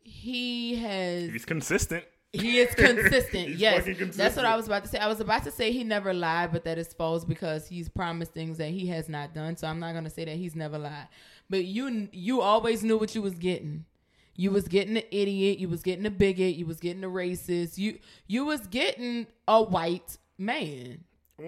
He 0.03 0.75
has 0.75 1.31
He's 1.31 1.45
consistent. 1.45 2.05
He 2.33 2.59
is 2.59 2.73
consistent. 2.75 3.49
Yes, 3.57 3.85
fucking 3.85 4.11
that's 4.11 4.35
what. 4.35 4.45
I 4.45 4.55
was 4.55 4.67
about 4.67 4.83
to 4.83 4.89
say. 4.89 4.99
I 4.99 5.07
was 5.07 5.19
about 5.19 5.43
to 5.45 5.51
say 5.51 5.71
he 5.71 5.83
never 5.83 6.13
lied, 6.13 6.51
but 6.51 6.63
that 6.65 6.77
is 6.77 6.93
false 6.93 7.25
because 7.25 7.67
he's 7.67 7.89
promised 7.89 8.33
things 8.33 8.57
that 8.57 8.69
he 8.69 8.87
has 8.87 9.09
not 9.09 9.33
done. 9.33 9.55
So 9.57 9.67
I'm 9.67 9.79
not 9.79 9.93
gonna 9.93 10.09
say 10.09 10.25
that 10.25 10.35
he's 10.35 10.55
never 10.55 10.77
lied. 10.77 11.07
But 11.49 11.63
you, 11.65 12.09
you 12.11 12.41
always 12.41 12.83
knew 12.83 12.97
what 12.97 13.15
you 13.15 13.21
was 13.21 13.35
getting. 13.35 13.85
You 14.37 14.51
was 14.51 14.67
getting 14.67 14.95
an 14.95 15.03
idiot. 15.11 15.57
You 15.59 15.67
was 15.67 15.81
getting 15.81 16.05
a 16.05 16.11
bigot. 16.11 16.55
You 16.55 16.65
was 16.65 16.79
getting 16.79 17.03
a 17.03 17.09
racist. 17.09 17.77
You, 17.77 17.99
you 18.27 18.45
was 18.45 18.65
getting 18.67 19.27
a 19.47 19.61
white 19.61 20.17
man. 20.37 21.03
Oh, 21.41 21.43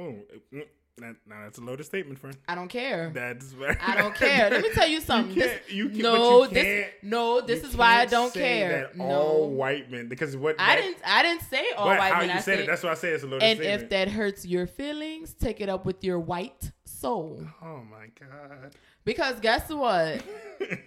mm, 0.54 0.66
that, 0.98 1.16
now 1.28 1.44
that's 1.44 1.58
a 1.60 1.62
loaded 1.62 1.86
statement, 1.86 2.20
friend. 2.20 2.36
I 2.48 2.56
don't 2.56 2.68
care. 2.68 3.12
That's. 3.14 3.54
I 3.82 3.96
don't 3.96 4.14
care. 4.16 4.50
Let 4.50 4.62
me 4.62 4.70
tell 4.74 4.88
you 4.88 5.00
something. 5.02 5.34
You 5.36 5.42
can't- 5.44 5.62
you 5.70 5.90
can't- 5.90 6.02
no, 6.02 6.44
you 6.44 6.50
this 6.50 6.88
no, 7.04 7.42
this 7.42 7.64
is 7.64 7.78
why 7.78 8.00
I 8.02 8.06
don't 8.06 8.34
say 8.34 8.40
care. 8.42 8.70
That 8.88 8.98
no, 8.98 9.06
all 9.06 9.50
white 9.52 9.90
men, 9.90 10.10
because 10.10 10.36
what 10.36 10.56
I 10.60 10.76
didn't. 10.76 10.98
I 11.06 11.24
didn't 11.24 11.44
say 11.44 11.66
all 11.78 11.88
white 11.88 12.12
how 12.12 12.20
men. 12.20 12.30
you 12.30 12.36
I 12.36 12.38
said 12.40 12.44
said 12.44 12.60
it, 12.62 12.68
that's 12.68 12.84
why 12.84 12.92
I 12.92 12.96
say 12.96 13.10
it's 13.12 13.24
a 13.24 13.28
loaded 13.28 13.44
And 13.46 13.58
statement. 13.60 13.84
if 13.84 13.90
that 13.92 14.10
hurts 14.10 14.46
your 14.46 14.68
feelings, 14.68 15.34
take 15.36 15.62
it 15.62 15.70
up 15.70 15.86
with 15.86 16.04
your 16.04 16.20
white 16.20 16.72
soul. 16.86 17.40
oh 17.64 17.82
my 17.90 18.08
god, 18.20 18.76
Because 19.10 19.40
guess 19.40 19.68
what? 19.70 20.22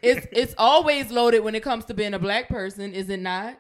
it's 0.00 0.28
it's 0.30 0.54
always 0.56 1.10
loaded 1.10 1.40
when 1.40 1.56
it 1.56 1.62
comes 1.64 1.84
to 1.86 1.94
being 1.94 2.14
a 2.14 2.20
black 2.20 2.48
person, 2.48 2.94
is 2.94 3.10
it 3.10 3.18
not? 3.18 3.58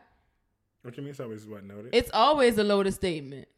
what 0.82 0.96
you 0.96 1.02
mean? 1.02 1.10
It's 1.10 1.18
always 1.18 1.44
what 1.46 1.64
noted. 1.64 1.90
It's 1.92 2.10
always 2.14 2.58
a 2.58 2.62
loaded 2.62 2.94
statement. 2.94 3.48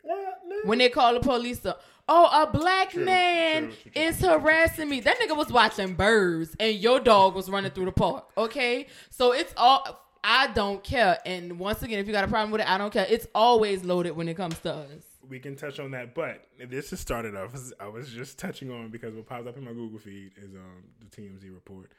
What? 0.00 0.38
No. 0.48 0.56
When 0.64 0.78
they 0.78 0.88
call 0.88 1.12
the 1.12 1.20
police 1.20 1.66
up, 1.66 1.82
Oh, 2.08 2.42
a 2.42 2.50
black 2.50 2.92
True, 2.92 3.04
man 3.04 3.64
true, 3.64 3.74
true, 3.82 4.02
is 4.02 4.20
harassing 4.20 4.88
me. 4.88 5.00
That 5.00 5.18
nigga 5.18 5.36
was 5.36 5.52
watching 5.52 5.92
birds 5.92 6.56
and 6.58 6.74
your 6.76 7.00
dog 7.00 7.34
was 7.34 7.50
running 7.50 7.72
through 7.72 7.86
the 7.86 7.92
park. 7.92 8.30
Okay? 8.38 8.86
So 9.10 9.32
it's 9.32 9.52
all 9.58 10.06
I 10.24 10.46
don't 10.46 10.82
care. 10.82 11.18
And 11.26 11.58
once 11.58 11.82
again, 11.82 11.98
if 11.98 12.06
you 12.06 12.14
got 12.14 12.24
a 12.24 12.28
problem 12.28 12.50
with 12.50 12.62
it, 12.62 12.70
I 12.70 12.78
don't 12.78 12.92
care. 12.92 13.06
It's 13.10 13.26
always 13.34 13.84
loaded 13.84 14.12
when 14.12 14.28
it 14.28 14.38
comes 14.38 14.58
to 14.60 14.72
us. 14.72 15.04
We 15.28 15.38
can 15.38 15.56
touch 15.56 15.78
on 15.80 15.90
that, 15.92 16.14
but 16.14 16.46
this 16.68 16.92
is 16.92 17.00
started 17.00 17.34
off. 17.36 17.52
I 17.80 17.88
was 17.88 18.10
just 18.10 18.38
touching 18.38 18.70
on 18.70 18.88
because 18.90 19.14
what 19.14 19.26
pops 19.26 19.46
up 19.46 19.56
in 19.56 19.64
my 19.64 19.72
Google 19.72 19.98
feed 19.98 20.32
is 20.36 20.54
um 20.54 20.84
the 21.00 21.06
TMZ 21.06 21.52
report. 21.52 21.90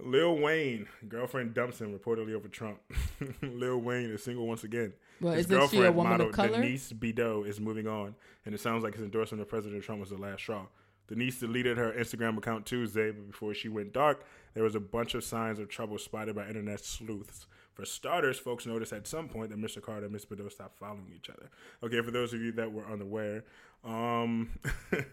Lil 0.00 0.38
Wayne 0.38 0.86
girlfriend 1.08 1.54
dumps 1.54 1.80
him 1.80 1.96
reportedly 1.96 2.34
over 2.34 2.46
Trump. 2.48 2.78
Lil 3.42 3.78
Wayne 3.78 4.10
is 4.10 4.22
single 4.22 4.46
once 4.46 4.62
again. 4.64 4.92
Well, 5.20 5.34
His 5.34 5.46
isn't 5.50 5.70
she 5.70 5.82
a 5.82 5.90
woman 5.90 6.12
model 6.12 6.28
of 6.28 6.32
color? 6.34 6.48
Denise 6.50 6.92
Bidot 6.92 7.48
is 7.48 7.58
moving 7.60 7.88
on, 7.88 8.14
and 8.46 8.54
it 8.54 8.60
sounds 8.60 8.84
like 8.84 8.94
his 8.94 9.02
endorsement 9.02 9.42
of 9.42 9.48
President 9.48 9.82
Trump 9.82 10.00
was 10.00 10.10
the 10.10 10.16
last 10.18 10.40
straw. 10.40 10.66
Denise 11.08 11.40
deleted 11.40 11.78
her 11.78 11.92
Instagram 11.92 12.36
account 12.38 12.66
Tuesday, 12.66 13.10
but 13.10 13.26
before 13.26 13.54
she 13.54 13.68
went 13.68 13.92
dark, 13.92 14.24
there 14.54 14.62
was 14.62 14.74
a 14.74 14.80
bunch 14.80 15.14
of 15.14 15.24
signs 15.24 15.58
of 15.58 15.68
trouble 15.68 15.98
spotted 15.98 16.36
by 16.36 16.46
internet 16.46 16.84
sleuths. 16.84 17.46
For 17.78 17.84
starters, 17.84 18.40
folks 18.40 18.66
noticed 18.66 18.92
at 18.92 19.06
some 19.06 19.28
point 19.28 19.50
that 19.50 19.60
Mr. 19.60 19.80
Carter 19.80 20.06
and 20.06 20.12
Miss 20.12 20.24
Bidot 20.24 20.50
stopped 20.50 20.76
following 20.80 21.12
each 21.14 21.30
other. 21.30 21.48
Okay, 21.84 22.02
for 22.02 22.10
those 22.10 22.32
of 22.34 22.40
you 22.40 22.50
that 22.52 22.72
were 22.72 22.84
unaware, 22.84 23.44
um, 23.84 24.50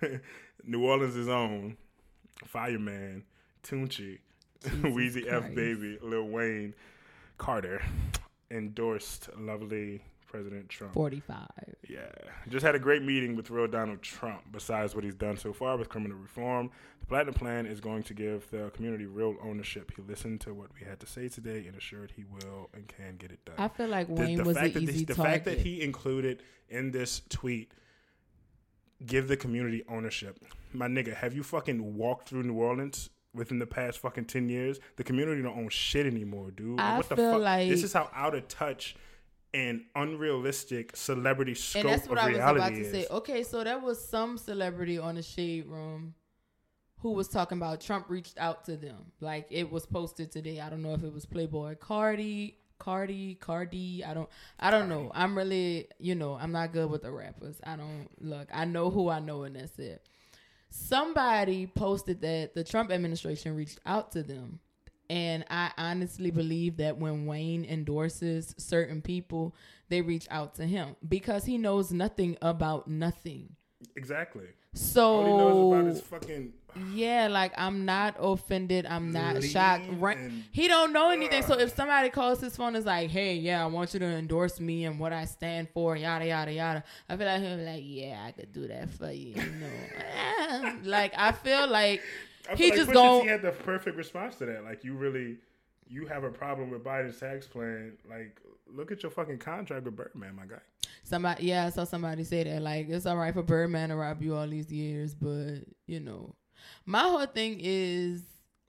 New 0.64 0.84
Orleans' 0.84 1.28
own 1.28 1.78
Fireman, 2.44 3.24
Tunechi, 3.62 4.18
Weezy 4.64 5.32
F 5.32 5.54
Baby, 5.54 6.00
Lil 6.02 6.24
Wayne, 6.24 6.74
Carter 7.38 7.84
endorsed 8.50 9.30
lovely 9.38 10.02
President 10.26 10.70
Trump. 10.70 10.94
45. 10.94 11.48
Yeah, 11.90 12.00
just 12.50 12.66
had 12.66 12.76
a 12.76 12.80
great 12.80 13.02
meeting 13.04 13.36
with 13.36 13.50
real 13.50 13.68
Donald 13.68 14.02
Trump. 14.02 14.42
Besides 14.52 14.96
what 14.96 15.04
he's 15.04 15.16
done 15.16 15.38
so 15.38 15.54
far 15.54 15.78
with 15.78 15.90
criminal 15.90 16.18
reform, 16.18 16.72
the 17.00 17.06
Platinum 17.06 17.34
Plan 17.34 17.66
is 17.66 17.80
going 17.80 18.04
to 18.04 18.14
give 18.14 18.50
the 18.52 18.70
community 18.76 19.06
real 19.06 19.36
ownership. 19.44 19.92
He 19.96 20.02
listened 20.02 20.42
to 20.42 20.54
what 20.54 20.70
we 20.80 20.86
had 20.86 21.00
to 21.02 21.08
say 21.08 21.28
today 21.30 21.66
and 21.68 21.76
assured 21.78 22.12
he 22.16 22.24
will 22.26 22.70
and 22.74 22.88
can 22.88 23.16
get 23.18 23.32
it 23.32 23.44
done. 23.46 23.56
I 23.58 23.68
feel 23.68 23.88
like 23.88 24.08
The- 24.08 24.14
Wayne 24.14 24.38
the, 24.38 24.44
was 24.44 24.58
fact 24.58 24.76
an 24.76 24.86
that 24.86 24.92
easy 24.94 25.06
the 25.06 25.14
target. 25.16 25.34
fact 25.34 25.46
that 25.46 25.60
he 25.60 25.82
included 25.82 26.42
in 26.70 26.92
this 26.92 27.22
tweet, 27.30 27.72
give 29.06 29.28
the 29.28 29.38
community 29.38 29.84
ownership. 29.90 30.40
My 30.74 30.88
nigga, 30.88 31.14
have 31.16 31.34
you 31.34 31.44
fucking 31.44 31.96
walked 31.96 32.30
through 32.30 32.44
New 32.44 32.56
Orleans? 32.56 33.10
Within 33.34 33.60
the 33.60 33.68
past 33.68 34.00
fucking 34.00 34.26
ten 34.28 34.48
years, 34.48 34.80
the 34.96 35.04
community 35.04 35.42
don't 35.42 35.58
own 35.58 35.68
shit 35.68 36.06
anymore, 36.06 36.52
dude. 36.52 36.80
I 36.80 36.96
what 36.96 37.10
the 37.10 37.18
feel 37.18 37.34
fuck? 37.34 37.42
like- 37.42 37.68
this 37.70 37.84
is 37.84 37.92
how 37.92 38.10
out 38.16 38.34
of 38.34 38.48
touch 38.48 38.96
and 39.56 39.82
unrealistic 39.96 40.96
celebrity 40.96 41.56
scope 41.56 41.86
and 41.86 41.94
that's 41.94 42.10
what 42.10 42.18
of 42.18 42.26
I 42.26 42.28
was 42.28 42.38
reality 42.38 42.60
about 42.60 42.74
to 42.74 42.82
is. 42.82 42.92
say. 42.92 43.08
Okay, 43.10 43.44
so 43.44 43.64
there 43.64 43.80
was 43.80 44.06
some 44.06 44.38
celebrity 44.38 45.00
on 45.00 45.16
the 45.16 45.22
shade 45.24 45.66
room 45.68 46.14
who 47.00 47.12
was 47.12 47.30
talking 47.30 47.58
about 47.58 47.80
Trump 47.80 48.10
reached 48.10 48.38
out 48.38 48.66
to 48.66 48.76
them. 48.76 48.98
Like 49.22 49.48
it 49.50 49.72
was 49.72 49.86
posted 49.86 50.32
today. 50.32 50.60
I 50.60 50.70
don't 50.70 50.82
know 50.82 50.94
if 50.94 51.04
it 51.04 51.14
was 51.14 51.26
Playboi 51.26 51.78
Carti, 51.78 52.56
Cardi, 52.80 53.36
Cardi. 53.36 54.04
I 54.04 54.14
don't 54.14 54.30
I 54.60 54.72
don't 54.72 54.90
know. 54.90 55.10
I'm 55.16 55.38
really, 55.38 55.88
you 56.00 56.16
know, 56.16 56.36
I'm 56.36 56.52
not 56.52 56.74
good 56.74 56.90
with 56.90 57.04
the 57.04 57.12
rappers. 57.12 57.56
I 57.64 57.78
don't 57.78 58.10
look. 58.20 58.50
I 58.54 58.66
know 58.66 58.90
who 58.90 59.10
I 59.10 59.20
know 59.20 59.44
and 59.44 59.56
that's 59.56 59.80
it. 59.80 60.06
Somebody 60.70 61.68
posted 61.68 62.22
that 62.22 62.54
the 62.56 62.64
Trump 62.64 62.92
administration 62.92 63.56
reached 63.56 63.80
out 63.86 64.12
to 64.12 64.24
them. 64.24 64.60
And 65.10 65.46
I 65.50 65.72
honestly 65.78 66.32
believe 66.32 66.78
that 66.78 66.98
when 66.98 67.26
Wayne 67.26 67.66
endorses 67.66 68.54
certain 68.58 69.02
people, 69.02 69.56
they 69.90 70.02
reach 70.02 70.28
out 70.32 70.56
to 70.56 70.66
him 70.66 70.96
because 71.08 71.46
he 71.46 71.58
knows 71.58 71.92
nothing 71.92 72.38
about 72.42 72.88
nothing. 72.88 73.56
Exactly. 73.96 74.46
So 74.74 75.14
All 75.14 75.26
he 75.26 75.32
knows 75.38 75.74
about 75.74 75.92
is 75.94 76.02
fucking. 76.02 76.54
yeah, 76.94 77.28
like 77.28 77.54
I'm 77.58 77.86
not 77.86 78.16
offended. 78.20 78.86
I'm 78.86 79.12
not 79.12 79.42
shocked. 79.42 79.86
Right? 79.92 80.18
He 80.52 80.68
don't 80.68 80.92
know 80.92 81.12
anything. 81.12 81.44
So 81.44 81.58
if 81.58 81.74
somebody 81.74 82.10
calls 82.10 82.42
his 82.42 82.58
phone 82.58 82.70
and 82.70 82.78
is 82.78 82.86
like, 82.86 83.10
"Hey, 83.10 83.36
yeah, 83.36 83.64
I 83.64 83.68
want 83.68 83.94
you 83.94 84.02
to 84.02 84.06
endorse 84.06 84.60
me 84.60 84.84
and 84.84 85.00
what 85.00 85.14
I 85.14 85.26
stand 85.26 85.70
for," 85.70 85.96
yada 85.96 86.26
yada 86.26 86.52
yada, 86.52 86.84
I 87.08 87.16
feel 87.16 87.26
like 87.26 87.42
he'll 87.42 87.58
be 87.58 87.64
like, 87.64 87.84
"Yeah, 87.86 88.24
I 88.28 88.32
could 88.32 88.52
do 88.52 88.68
that 88.68 88.90
for 88.90 89.10
you." 89.12 89.36
You 89.36 89.52
know, 89.52 90.74
like 90.84 91.14
I 91.16 91.32
feel 91.32 91.70
like 91.70 92.02
I 92.50 92.56
he 92.56 92.70
like 92.70 92.78
just 92.78 92.90
Pusha 92.90 92.94
go. 92.94 93.22
T 93.22 93.28
had 93.28 93.42
the 93.42 93.52
perfect 93.52 93.98
response 93.98 94.36
to 94.38 94.46
that. 94.46 94.64
Like 94.64 94.84
you 94.84 94.94
really, 94.94 95.38
you 95.88 96.06
have 96.08 96.24
a 96.24 96.32
problem 96.32 96.70
with 96.70 96.84
Biden's 96.84 97.20
tax 97.20 97.48
plan. 97.48 97.94
Like 98.10 98.40
look 98.74 98.92
at 98.92 99.04
your 99.04 99.12
fucking 99.12 99.38
contract 99.40 99.86
with 99.86 99.96
Birdman, 99.96 100.36
my 100.36 100.46
guy. 100.46 100.62
Somebody, 101.04 101.46
yeah, 101.46 101.66
I 101.66 101.70
saw 101.70 101.84
somebody 101.84 102.24
say 102.24 102.44
that. 102.44 102.62
Like, 102.62 102.90
it's 102.90 103.06
all 103.06 103.18
right 103.18 103.34
for 103.34 103.44
Birdman 103.44 103.90
to 103.90 103.96
rob 103.96 104.22
you 104.22 104.36
all 104.36 104.48
these 104.48 104.72
years, 104.72 105.14
but 105.14 105.60
you 105.86 106.00
know, 106.00 106.36
my 106.86 107.02
whole 107.02 107.26
thing 107.28 107.60
is 107.62 108.24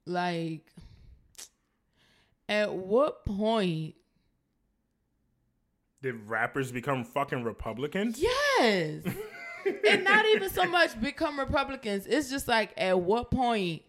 like, 0.04 0.70
at 2.48 2.72
what 2.72 3.24
point? 3.24 3.94
Did 6.02 6.28
rappers 6.28 6.70
become 6.70 7.04
fucking 7.04 7.42
Republicans? 7.42 8.20
Yes, 8.20 9.02
and 9.88 10.04
not 10.04 10.24
even 10.26 10.50
so 10.50 10.64
much 10.66 11.00
become 11.00 11.38
Republicans. 11.38 12.06
It's 12.06 12.30
just 12.30 12.48
like, 12.48 12.72
at 12.76 13.00
what 13.00 13.30
point? 13.30 13.82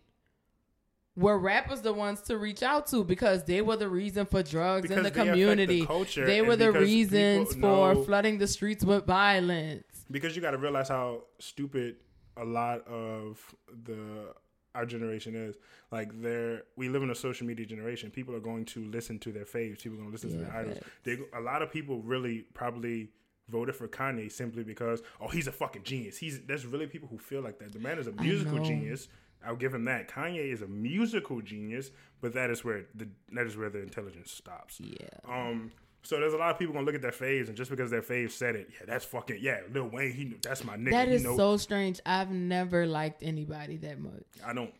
Were 1.15 1.39
rappers 1.39 1.81
the 1.81 1.93
ones 1.93 2.21
to 2.23 2.37
reach 2.37 2.61
out 2.61 2.85
to 2.87 3.03
because 3.03 3.43
they 3.43 3.63
were 3.63 3.75
the 3.75 3.89
reason 3.89 4.27
for 4.27 4.43
drugs 4.43 4.91
in 4.91 4.97
Because 4.97 4.97
the 4.97 5.01
they 5.01 5.07
affect 5.09 5.15
the 5.25 5.31
community? 5.31 5.85
culture 5.85 6.25
they 6.27 6.43
were 6.43 6.55
the 6.55 6.71
reasons 6.71 7.53
for 7.55 7.95
know- 7.95 8.03
flooding 8.03 8.37
the 8.37 8.45
streets 8.47 8.85
with 8.85 9.07
violence. 9.07 9.83
because 10.11 10.35
you 10.35 10.43
got 10.43 10.51
to 10.51 10.59
realize 10.59 10.89
how 10.89 11.23
stupid 11.39 11.95
a 12.37 12.45
lot 12.45 12.85
of 12.87 13.39
the 13.85 14.31
our 14.75 14.85
generation 14.85 15.35
is. 15.35 15.55
Like, 15.91 16.21
they're 16.21 16.61
we 16.75 16.87
live 16.87 17.01
in 17.01 17.09
a 17.09 17.15
social 17.15 17.47
media 17.47 17.65
generation. 17.65 18.11
People 18.11 18.35
are 18.35 18.39
going 18.39 18.65
to 18.65 18.85
listen 18.85 19.17
to 19.19 19.31
their 19.31 19.45
faves. 19.45 19.81
People 19.81 19.93
are 19.93 20.01
going 20.03 20.09
to 20.09 20.11
listen 20.11 20.29
to 20.33 20.35
Yeah, 20.37 20.43
their 20.51 20.55
idols. 20.55 20.77
They, 21.03 21.17
a 21.35 21.41
lot 21.41 21.63
of 21.63 21.71
people 21.71 21.99
really 22.03 22.45
probably 22.53 23.09
voted 23.49 23.75
for 23.75 23.87
Kanye 23.87 24.31
simply 24.31 24.63
because 24.63 25.01
oh 25.21 25.27
he's 25.27 25.47
a 25.47 25.51
fucking 25.51 25.83
genius. 25.83 26.17
He's 26.17 26.41
there's 26.41 26.65
really 26.65 26.87
people 26.87 27.07
who 27.07 27.17
feel 27.17 27.41
like 27.41 27.59
that. 27.59 27.73
The 27.73 27.79
man 27.79 27.99
is 27.99 28.07
a 28.07 28.11
musical 28.11 28.59
genius. 28.59 29.07
I'll 29.45 29.55
give 29.55 29.73
him 29.73 29.85
that. 29.85 30.09
Kanye 30.09 30.51
is 30.51 30.61
a 30.61 30.67
musical 30.67 31.41
genius, 31.41 31.91
but 32.21 32.33
that 32.33 32.49
is 32.49 32.63
where 32.63 32.85
the 32.95 33.07
that 33.33 33.45
is 33.45 33.55
where 33.55 33.69
the 33.69 33.81
intelligence 33.81 34.31
stops. 34.31 34.79
Yeah. 34.79 35.07
Um, 35.27 35.71
so 36.03 36.19
there's 36.19 36.33
a 36.33 36.37
lot 36.37 36.51
of 36.51 36.59
people 36.59 36.73
gonna 36.73 36.85
look 36.85 36.95
at 36.95 37.01
their 37.01 37.11
faves, 37.11 37.47
and 37.47 37.55
just 37.55 37.69
because 37.69 37.91
their 37.91 38.01
fave 38.01 38.31
said 38.31 38.55
it, 38.55 38.69
yeah, 38.71 38.85
that's 38.87 39.05
fucking 39.05 39.39
yeah, 39.41 39.59
Lil 39.71 39.89
Wayne, 39.89 40.11
he 40.11 40.25
knew 40.25 40.37
that's 40.41 40.63
my 40.63 40.75
nigga. 40.75 40.91
That 40.91 41.09
is 41.09 41.23
so 41.23 41.57
strange. 41.57 41.99
I've 42.05 42.31
never 42.31 42.87
liked 42.87 43.23
anybody 43.23 43.77
that 43.77 43.99
much. 43.99 44.25
I 44.45 44.53
don't, 44.53 44.73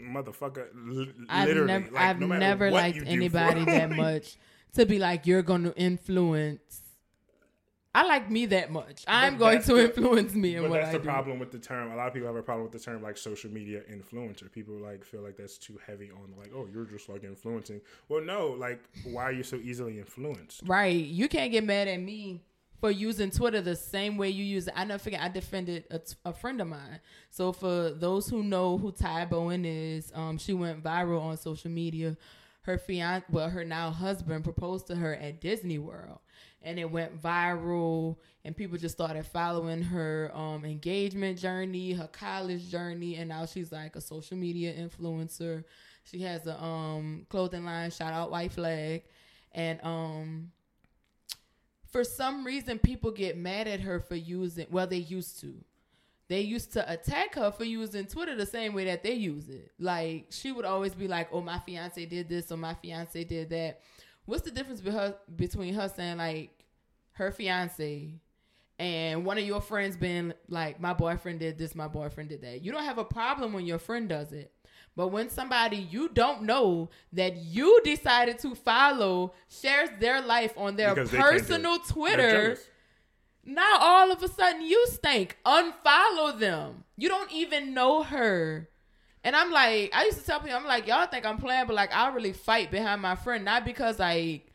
motherfucker, 0.00 0.66
li- 0.74 1.12
I've 1.28 1.48
literally, 1.48 1.66
never, 1.68 1.90
like, 1.90 2.02
I've 2.02 2.20
no 2.20 2.26
never 2.26 2.70
liked 2.70 3.02
anybody 3.06 3.64
that 3.64 3.90
much 3.90 4.36
to 4.74 4.86
be 4.86 4.98
like 4.98 5.26
you're 5.26 5.42
going 5.42 5.64
to 5.64 5.74
influence. 5.76 6.81
I 7.94 8.06
like 8.06 8.30
me 8.30 8.46
that 8.46 8.72
much. 8.72 9.04
I'm 9.06 9.36
going 9.36 9.60
to 9.62 9.74
the- 9.74 9.84
influence 9.84 10.34
me 10.34 10.56
in 10.56 10.62
But 10.62 10.70
what 10.70 10.76
that's 10.80 10.88
I 10.88 10.92
the 10.92 10.98
do. 11.00 11.04
problem 11.04 11.38
with 11.38 11.50
the 11.52 11.58
term. 11.58 11.92
A 11.92 11.96
lot 11.96 12.06
of 12.08 12.14
people 12.14 12.26
have 12.26 12.36
a 12.36 12.42
problem 12.42 12.62
with 12.64 12.72
the 12.72 12.78
term 12.78 13.02
like 13.02 13.18
social 13.18 13.50
media 13.50 13.82
influencer. 13.92 14.50
People 14.50 14.74
like 14.76 15.04
feel 15.04 15.20
like 15.20 15.36
that's 15.36 15.58
too 15.58 15.78
heavy 15.86 16.10
on 16.10 16.32
like, 16.38 16.50
oh, 16.54 16.66
you're 16.72 16.86
just 16.86 17.08
like 17.10 17.22
influencing. 17.24 17.80
Well, 18.08 18.22
no, 18.22 18.48
like, 18.48 18.80
why 19.04 19.24
are 19.24 19.32
you 19.32 19.42
so 19.42 19.56
easily 19.56 19.98
influenced? 19.98 20.62
Right. 20.66 21.04
You 21.04 21.28
can't 21.28 21.52
get 21.52 21.64
mad 21.64 21.86
at 21.86 22.00
me 22.00 22.40
for 22.80 22.90
using 22.90 23.30
Twitter 23.30 23.60
the 23.60 23.76
same 23.76 24.16
way 24.16 24.30
you 24.30 24.42
use 24.42 24.68
it. 24.68 24.74
I 24.74 24.84
never 24.84 24.98
forget, 25.02 25.20
I 25.20 25.28
defended 25.28 25.84
a, 25.90 25.98
t- 25.98 26.14
a 26.24 26.32
friend 26.32 26.60
of 26.62 26.68
mine. 26.68 26.98
So 27.30 27.52
for 27.52 27.90
those 27.90 28.26
who 28.26 28.42
know 28.42 28.78
who 28.78 28.90
Ty 28.90 29.26
Bowen 29.26 29.64
is, 29.66 30.10
um, 30.14 30.38
she 30.38 30.52
went 30.54 30.82
viral 30.82 31.20
on 31.20 31.36
social 31.36 31.70
media. 31.70 32.16
Her 32.62 32.78
fiance, 32.78 33.26
well, 33.30 33.50
her 33.50 33.64
now 33.64 33.90
husband 33.90 34.44
proposed 34.44 34.86
to 34.86 34.94
her 34.94 35.14
at 35.14 35.40
Disney 35.40 35.78
World. 35.78 36.18
And 36.62 36.78
it 36.78 36.88
went 36.88 37.20
viral, 37.20 38.16
and 38.44 38.56
people 38.56 38.78
just 38.78 38.94
started 38.94 39.26
following 39.26 39.82
her 39.82 40.30
um, 40.32 40.64
engagement 40.64 41.38
journey, 41.38 41.92
her 41.92 42.06
college 42.06 42.70
journey, 42.70 43.16
and 43.16 43.28
now 43.28 43.46
she's 43.46 43.72
like 43.72 43.96
a 43.96 44.00
social 44.00 44.36
media 44.36 44.72
influencer. 44.72 45.64
She 46.04 46.20
has 46.20 46.46
a 46.46 46.62
um, 46.62 47.26
clothing 47.28 47.64
line, 47.64 47.90
shout 47.90 48.12
out 48.12 48.30
White 48.30 48.52
Flag, 48.52 49.02
and 49.52 49.80
um, 49.82 50.52
for 51.92 52.04
some 52.04 52.44
reason 52.44 52.78
people 52.78 53.10
get 53.10 53.36
mad 53.36 53.68
at 53.68 53.80
her 53.80 54.00
for 54.00 54.16
using 54.16 54.66
well 54.70 54.86
they 54.86 54.96
used 54.96 55.40
to 55.40 55.54
they 56.32 56.40
used 56.40 56.72
to 56.72 56.92
attack 56.92 57.34
her 57.34 57.50
for 57.52 57.64
using 57.64 58.06
twitter 58.06 58.34
the 58.34 58.46
same 58.46 58.72
way 58.72 58.86
that 58.86 59.02
they 59.02 59.12
use 59.12 59.50
it 59.50 59.70
like 59.78 60.26
she 60.30 60.50
would 60.50 60.64
always 60.64 60.94
be 60.94 61.06
like 61.06 61.28
oh 61.30 61.42
my 61.42 61.58
fiance 61.58 62.06
did 62.06 62.26
this 62.26 62.50
or 62.50 62.56
my 62.56 62.72
fiance 62.74 63.22
did 63.24 63.50
that 63.50 63.80
what's 64.24 64.42
the 64.42 64.50
difference 64.50 64.80
be 64.80 64.90
her, 64.90 65.14
between 65.36 65.74
her 65.74 65.92
saying 65.94 66.16
like 66.16 66.64
her 67.12 67.30
fiance 67.30 68.14
and 68.78 69.26
one 69.26 69.36
of 69.36 69.44
your 69.44 69.60
friends 69.60 69.94
being 69.94 70.32
like 70.48 70.80
my 70.80 70.94
boyfriend 70.94 71.38
did 71.38 71.58
this 71.58 71.74
my 71.74 71.86
boyfriend 71.86 72.30
did 72.30 72.40
that 72.40 72.62
you 72.62 72.72
don't 72.72 72.84
have 72.84 72.98
a 72.98 73.04
problem 73.04 73.52
when 73.52 73.66
your 73.66 73.78
friend 73.78 74.08
does 74.08 74.32
it 74.32 74.50
but 74.96 75.08
when 75.08 75.30
somebody 75.30 75.76
you 75.76 76.08
don't 76.08 76.42
know 76.42 76.90
that 77.12 77.36
you 77.36 77.80
decided 77.82 78.38
to 78.38 78.54
follow 78.54 79.34
shares 79.48 79.88
their 80.00 80.20
life 80.20 80.52
on 80.56 80.76
their 80.76 80.94
Because 80.94 81.10
they 81.10 81.18
can't 81.18 81.30
do 81.30 81.36
it. 81.36 81.40
personal 81.40 81.78
Twitter. 81.78 82.58
Now 83.44 83.78
all 83.80 84.12
of 84.12 84.22
a 84.22 84.28
sudden 84.28 84.62
you 84.62 84.86
stink. 84.88 85.38
Unfollow 85.44 86.38
them. 86.38 86.84
You 86.96 87.08
don't 87.08 87.32
even 87.32 87.74
know 87.74 88.02
her. 88.02 88.68
And 89.24 89.36
I'm 89.36 89.52
like, 89.52 89.90
I 89.94 90.04
used 90.04 90.18
to 90.18 90.24
tell 90.24 90.40
people, 90.40 90.56
I'm 90.56 90.64
like, 90.64 90.86
y'all 90.86 91.06
think 91.06 91.24
I'm 91.24 91.38
playing, 91.38 91.66
but 91.66 91.76
like 91.76 91.94
I 91.94 92.12
really 92.12 92.32
fight 92.32 92.70
behind 92.70 93.00
my 93.02 93.14
friend, 93.14 93.44
not 93.44 93.64
because 93.64 93.98
like, 93.98 94.46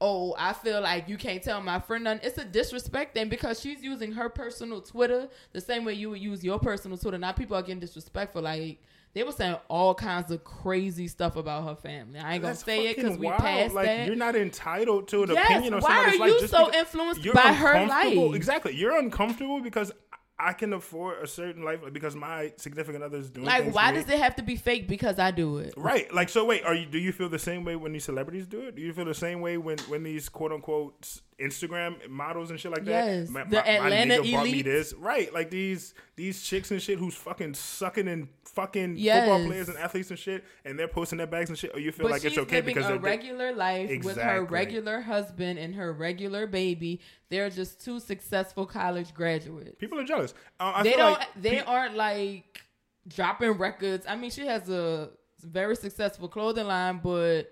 oh, 0.00 0.34
I 0.36 0.52
feel 0.52 0.80
like 0.80 1.08
you 1.08 1.16
can't 1.16 1.42
tell 1.42 1.60
my 1.62 1.78
friend 1.78 2.04
nothing. 2.04 2.20
It's 2.24 2.38
a 2.38 2.44
disrespect 2.44 3.14
thing 3.14 3.28
because 3.28 3.60
she's 3.60 3.82
using 3.82 4.12
her 4.12 4.28
personal 4.28 4.80
Twitter 4.80 5.28
the 5.52 5.60
same 5.60 5.84
way 5.84 5.94
you 5.94 6.10
would 6.10 6.20
use 6.20 6.42
your 6.42 6.58
personal 6.58 6.98
Twitter. 6.98 7.18
Now 7.18 7.30
people 7.30 7.56
are 7.56 7.62
getting 7.62 7.78
disrespectful. 7.78 8.42
Like 8.42 8.80
they 9.14 9.22
were 9.22 9.32
saying 9.32 9.56
all 9.68 9.94
kinds 9.94 10.30
of 10.30 10.42
crazy 10.44 11.06
stuff 11.08 11.36
about 11.36 11.64
her 11.64 11.76
family. 11.76 12.18
I 12.18 12.34
ain't 12.34 12.42
gonna 12.42 12.54
say 12.54 12.88
it 12.88 12.96
because 12.96 13.18
we 13.18 13.28
passed 13.28 13.74
like, 13.74 13.86
that. 13.86 14.06
You're 14.06 14.16
not 14.16 14.36
entitled 14.36 15.08
to 15.08 15.24
an 15.24 15.30
Yes, 15.30 15.50
opinion 15.50 15.74
on 15.74 15.80
why 15.80 15.88
somebody's 15.88 16.14
are 16.14 16.18
life 16.20 16.32
you 16.32 16.40
just 16.40 16.52
so 16.52 16.66
because- 16.66 16.80
influenced 16.80 17.34
by 17.34 17.52
her 17.52 17.86
life? 17.86 18.34
Exactly. 18.34 18.74
You're 18.74 18.98
uncomfortable 18.98 19.60
because 19.60 19.92
I 20.38 20.54
can 20.54 20.72
afford 20.72 21.22
a 21.22 21.26
certain 21.28 21.62
life 21.62 21.80
because 21.92 22.16
my 22.16 22.52
significant 22.56 23.04
other's 23.04 23.30
doing 23.30 23.46
like, 23.46 23.72
why 23.72 23.92
does 23.92 24.08
it 24.08 24.18
have 24.18 24.34
to 24.36 24.42
be 24.42 24.56
fake 24.56 24.88
because 24.88 25.20
I 25.20 25.30
do 25.30 25.58
it? 25.58 25.74
Right. 25.76 26.12
Like, 26.12 26.28
so 26.30 26.44
wait, 26.44 26.64
are 26.64 26.74
you? 26.74 26.86
Do 26.86 26.98
you 26.98 27.12
feel 27.12 27.28
the 27.28 27.38
same 27.38 27.64
way 27.64 27.76
when 27.76 27.92
these 27.92 28.04
celebrities 28.04 28.48
do 28.48 28.60
it? 28.62 28.74
Do 28.74 28.82
you 28.82 28.92
feel 28.92 29.04
the 29.04 29.14
same 29.14 29.40
way 29.40 29.56
when 29.58 29.78
when 29.88 30.02
these 30.02 30.28
quote 30.28 30.50
unquote 30.50 31.20
Instagram 31.40 32.08
models 32.08 32.50
and 32.50 32.58
shit 32.60 32.70
like 32.70 32.84
that? 32.84 33.06
Yes. 33.06 33.28
My, 33.28 33.44
The 33.44 33.56
my- 33.56 33.62
my 33.62 33.68
Atlanta 33.68 34.14
nigga 34.22 34.32
bought 34.32 34.44
me 34.44 34.62
this. 34.62 34.92
Right. 34.94 35.32
Like 35.32 35.50
these 35.50 35.94
these 36.16 36.42
chicks 36.42 36.70
and 36.70 36.80
shit 36.80 36.98
who's 36.98 37.14
fucking 37.14 37.54
sucking 37.54 38.08
and 38.08 38.28
fucking 38.44 38.96
Yes. 38.96 39.26
football 39.28 39.46
players 39.46 39.68
and 39.68 39.78
athletes 39.78 40.10
and 40.10 40.18
shit, 40.18 40.44
and 40.64 40.78
they're 40.78 40.88
posting 40.88 41.18
their 41.18 41.26
bags 41.26 41.48
and 41.50 41.58
shit. 41.58 41.74
Or 41.74 41.80
you 41.80 41.90
feel 41.92 42.04
But 42.04 42.12
like 42.12 42.24
it's 42.24 42.38
okay 42.38 42.56
living 42.56 42.74
because 42.74 42.88
a 42.88 42.92
they're 42.92 42.98
regular 43.00 43.52
life 43.54 44.04
with 44.04 44.16
her 44.18 44.44
regular 44.44 45.00
husband 45.00 45.58
and 45.58 45.74
her 45.74 45.92
regular 45.92 46.46
baby. 46.46 47.00
They're 47.30 47.50
just 47.50 47.82
two 47.84 47.98
successful 47.98 48.66
college 48.66 49.14
graduates. 49.14 49.76
people 49.78 49.98
are 49.98 50.04
jealous. 50.04 50.34
Uh, 50.60 50.82
they 50.82 50.92
don't. 50.92 51.18
like 51.18 51.28
they 51.40 51.50
pe- 51.56 51.64
aren't 51.64 51.96
like 51.96 52.60
dropping 53.08 53.52
records. 53.52 54.06
I 54.08 54.16
mean, 54.16 54.30
she 54.30 54.46
has 54.46 54.68
a 54.68 55.10
very 55.42 55.74
successful 55.76 56.28
clothing 56.28 56.66
line, 56.66 57.00
but 57.02 57.50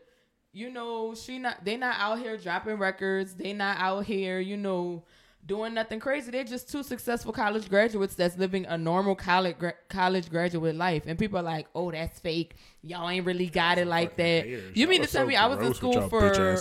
you 0.53 0.71
know, 0.71 1.15
she 1.15 1.39
not. 1.39 1.65
They 1.65 1.77
not 1.77 1.97
out 1.99 2.19
here 2.19 2.37
dropping 2.37 2.77
records. 2.79 3.35
They 3.35 3.53
not 3.53 3.79
out 3.79 4.05
here, 4.05 4.41
you 4.41 4.57
know, 4.57 5.05
doing 5.47 5.75
nothing 5.75 6.01
crazy. 6.01 6.31
They're 6.31 6.45
just 6.45 6.71
two 6.71 6.83
successful 6.83 7.33
college 7.33 7.69
graduates 7.69 8.15
that's 8.15 8.37
living 8.37 8.67
a 8.67 8.77
normal 8.77 9.15
college 9.15 9.59
gra- 9.59 9.75
college 9.89 10.29
graduate 10.29 10.75
life. 10.75 11.05
And 11.07 11.19
people 11.19 11.39
are 11.39 11.43
like, 11.43 11.69
"Oh, 11.75 11.91
that's 11.91 12.19
fake. 12.19 12.57
Y'all 12.83 13.09
ain't 13.09 13.27
really 13.27 13.49
got 13.49 13.79
it 13.79 13.87
like 13.87 14.17
that." 14.17 14.45
haters. 14.45 14.77
You 14.77 14.89
mean 14.89 15.03
to 15.03 15.07
tell 15.07 15.23
so 15.23 15.29
me 15.29 15.37
I 15.37 15.47
was 15.47 15.61
in 15.61 15.75
school 15.75 16.09
for? 16.09 16.57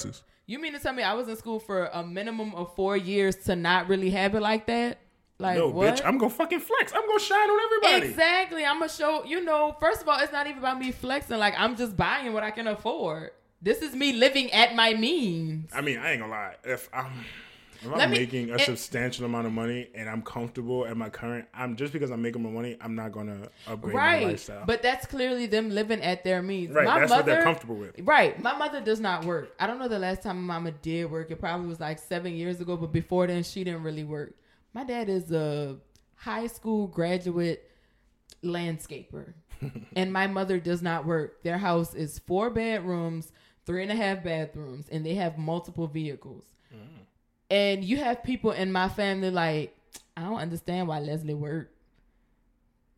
You 0.46 0.58
mean 0.60 0.74
to 0.74 0.80
tell 0.80 0.94
me 0.94 1.04
I 1.04 1.14
was 1.14 1.28
in 1.28 1.36
school 1.36 1.60
for 1.60 1.86
a 1.94 2.04
minimum 2.04 2.56
of 2.56 2.76
four 2.76 2.98
years 2.98 3.36
to 3.46 3.56
not 3.56 3.88
really 3.88 4.10
have 4.10 4.34
it 4.34 4.42
like 4.42 4.66
that? 4.66 5.00
Like 5.38 5.58
no, 5.58 5.70
what? 5.70 5.96
bitch, 5.96 6.06
I'm 6.06 6.18
gonna 6.18 6.30
fucking 6.32 6.60
flex. 6.60 6.92
I'm 6.94 7.08
gonna 7.08 7.20
shine 7.20 7.50
on 7.50 7.60
everybody. 7.66 8.08
Exactly. 8.12 8.66
I'm 8.66 8.80
gonna 8.80 8.90
show. 8.92 9.24
You 9.24 9.44
know, 9.44 9.76
first 9.80 10.02
of 10.02 10.10
all, 10.10 10.20
it's 10.20 10.34
not 10.34 10.48
even 10.48 10.60
about 10.60 10.80
me 10.80 10.92
flexing. 10.92 11.38
Like 11.38 11.54
I'm 11.58 11.76
just 11.76 11.96
buying 11.96 12.34
what 12.34 12.44
I 12.44 12.52
can 12.52 12.68
afford. 12.68 13.32
This 13.62 13.82
is 13.82 13.93
me 13.95 14.14
living 14.14 14.51
at 14.51 14.76
my 14.76 14.93
means. 14.93 15.72
I 15.74 15.82
mean, 15.82 15.97
I 15.99 16.12
ain't 16.12 16.22
gonna 16.22 16.32
lie. 16.32 16.55
If 16.64 16.89
I'm 16.93 17.12
if 17.82 17.91
I'm 17.93 18.10
me- 18.12 18.20
making 18.20 18.51
a 18.51 18.55
it- 18.55 18.62
substantial 18.62 19.26
amount 19.26 19.47
of 19.47 19.53
money 19.53 19.89
and 19.95 20.10
I'm 20.10 20.22
comfortable 20.22 20.86
at 20.86 20.95
my 20.97 21.10
current, 21.10 21.45
I'm 21.53 21.76
just 21.76 21.91
because 21.93 22.10
I'm 22.12 22.22
making 22.22 22.41
more 22.41 22.51
money, 22.51 22.78
I'm 22.82 22.95
not 22.95 23.12
gonna 23.12 23.49
upgrade 23.68 23.95
my 23.95 24.24
lifestyle. 24.26 24.66
But 24.66 24.82
that's 24.82 25.05
clearly 25.05 25.45
them 25.45 25.70
living 25.70 26.01
at 26.01 26.24
their 26.24 26.41
means. 26.41 26.74
right, 26.74 26.86
my 26.86 26.99
that's 26.99 27.10
mother, 27.10 27.22
what 27.22 27.26
they're 27.26 27.43
comfortable 27.43 27.76
with. 27.76 27.99
Right. 27.99 28.41
My 28.41 28.57
mother 28.57 28.80
does 28.82 28.99
not 28.99 29.26
work. 29.26 29.53
I 29.60 29.68
don't 29.68 29.80
know 29.80 29.88
the 29.88 29.99
last 29.99 30.24
time 30.24 30.41
my 30.45 30.55
mama 30.55 30.72
did 30.72 31.10
work. 31.12 31.30
It 31.32 31.39
probably 31.39 31.68
was 31.68 31.80
like 31.80 31.99
seven 31.99 32.34
years 32.36 32.60
ago, 32.62 32.78
but 32.78 32.91
before 32.93 33.28
then, 33.28 33.43
she 33.43 33.64
didn't 33.64 33.84
really 33.84 34.03
work. 34.05 34.36
My 34.74 34.84
dad 34.84 35.10
is 35.10 35.32
a 35.32 35.78
high 36.16 36.47
school 36.47 36.88
graduate 36.88 37.70
landscaper, 38.43 39.34
and 39.95 40.14
my 40.14 40.28
mother 40.28 40.60
does 40.60 40.82
not 40.82 41.05
work. 41.05 41.43
Their 41.43 41.57
house 41.57 41.93
is 41.93 42.20
four 42.20 42.49
bedrooms, 42.49 43.32
three 43.70 43.84
and 43.84 43.91
a 43.91 43.95
half 43.95 44.24
bathrooms, 44.24 44.88
and 44.91 45.05
they 45.05 45.13
have 45.13 45.38
multiple 45.38 45.86
vehicles. 45.86 46.43
Mm. 46.74 47.05
And 47.51 47.84
you 47.84 47.97
have 47.97 48.24
people 48.24 48.49
in 48.49 48.72
my 48.72 48.89
family 48.89 49.30
like, 49.30 49.78
I 50.17 50.24
don't 50.24 50.39
understand 50.39 50.88
why 50.88 50.99
Leslie 50.99 51.36
worked 51.36 51.72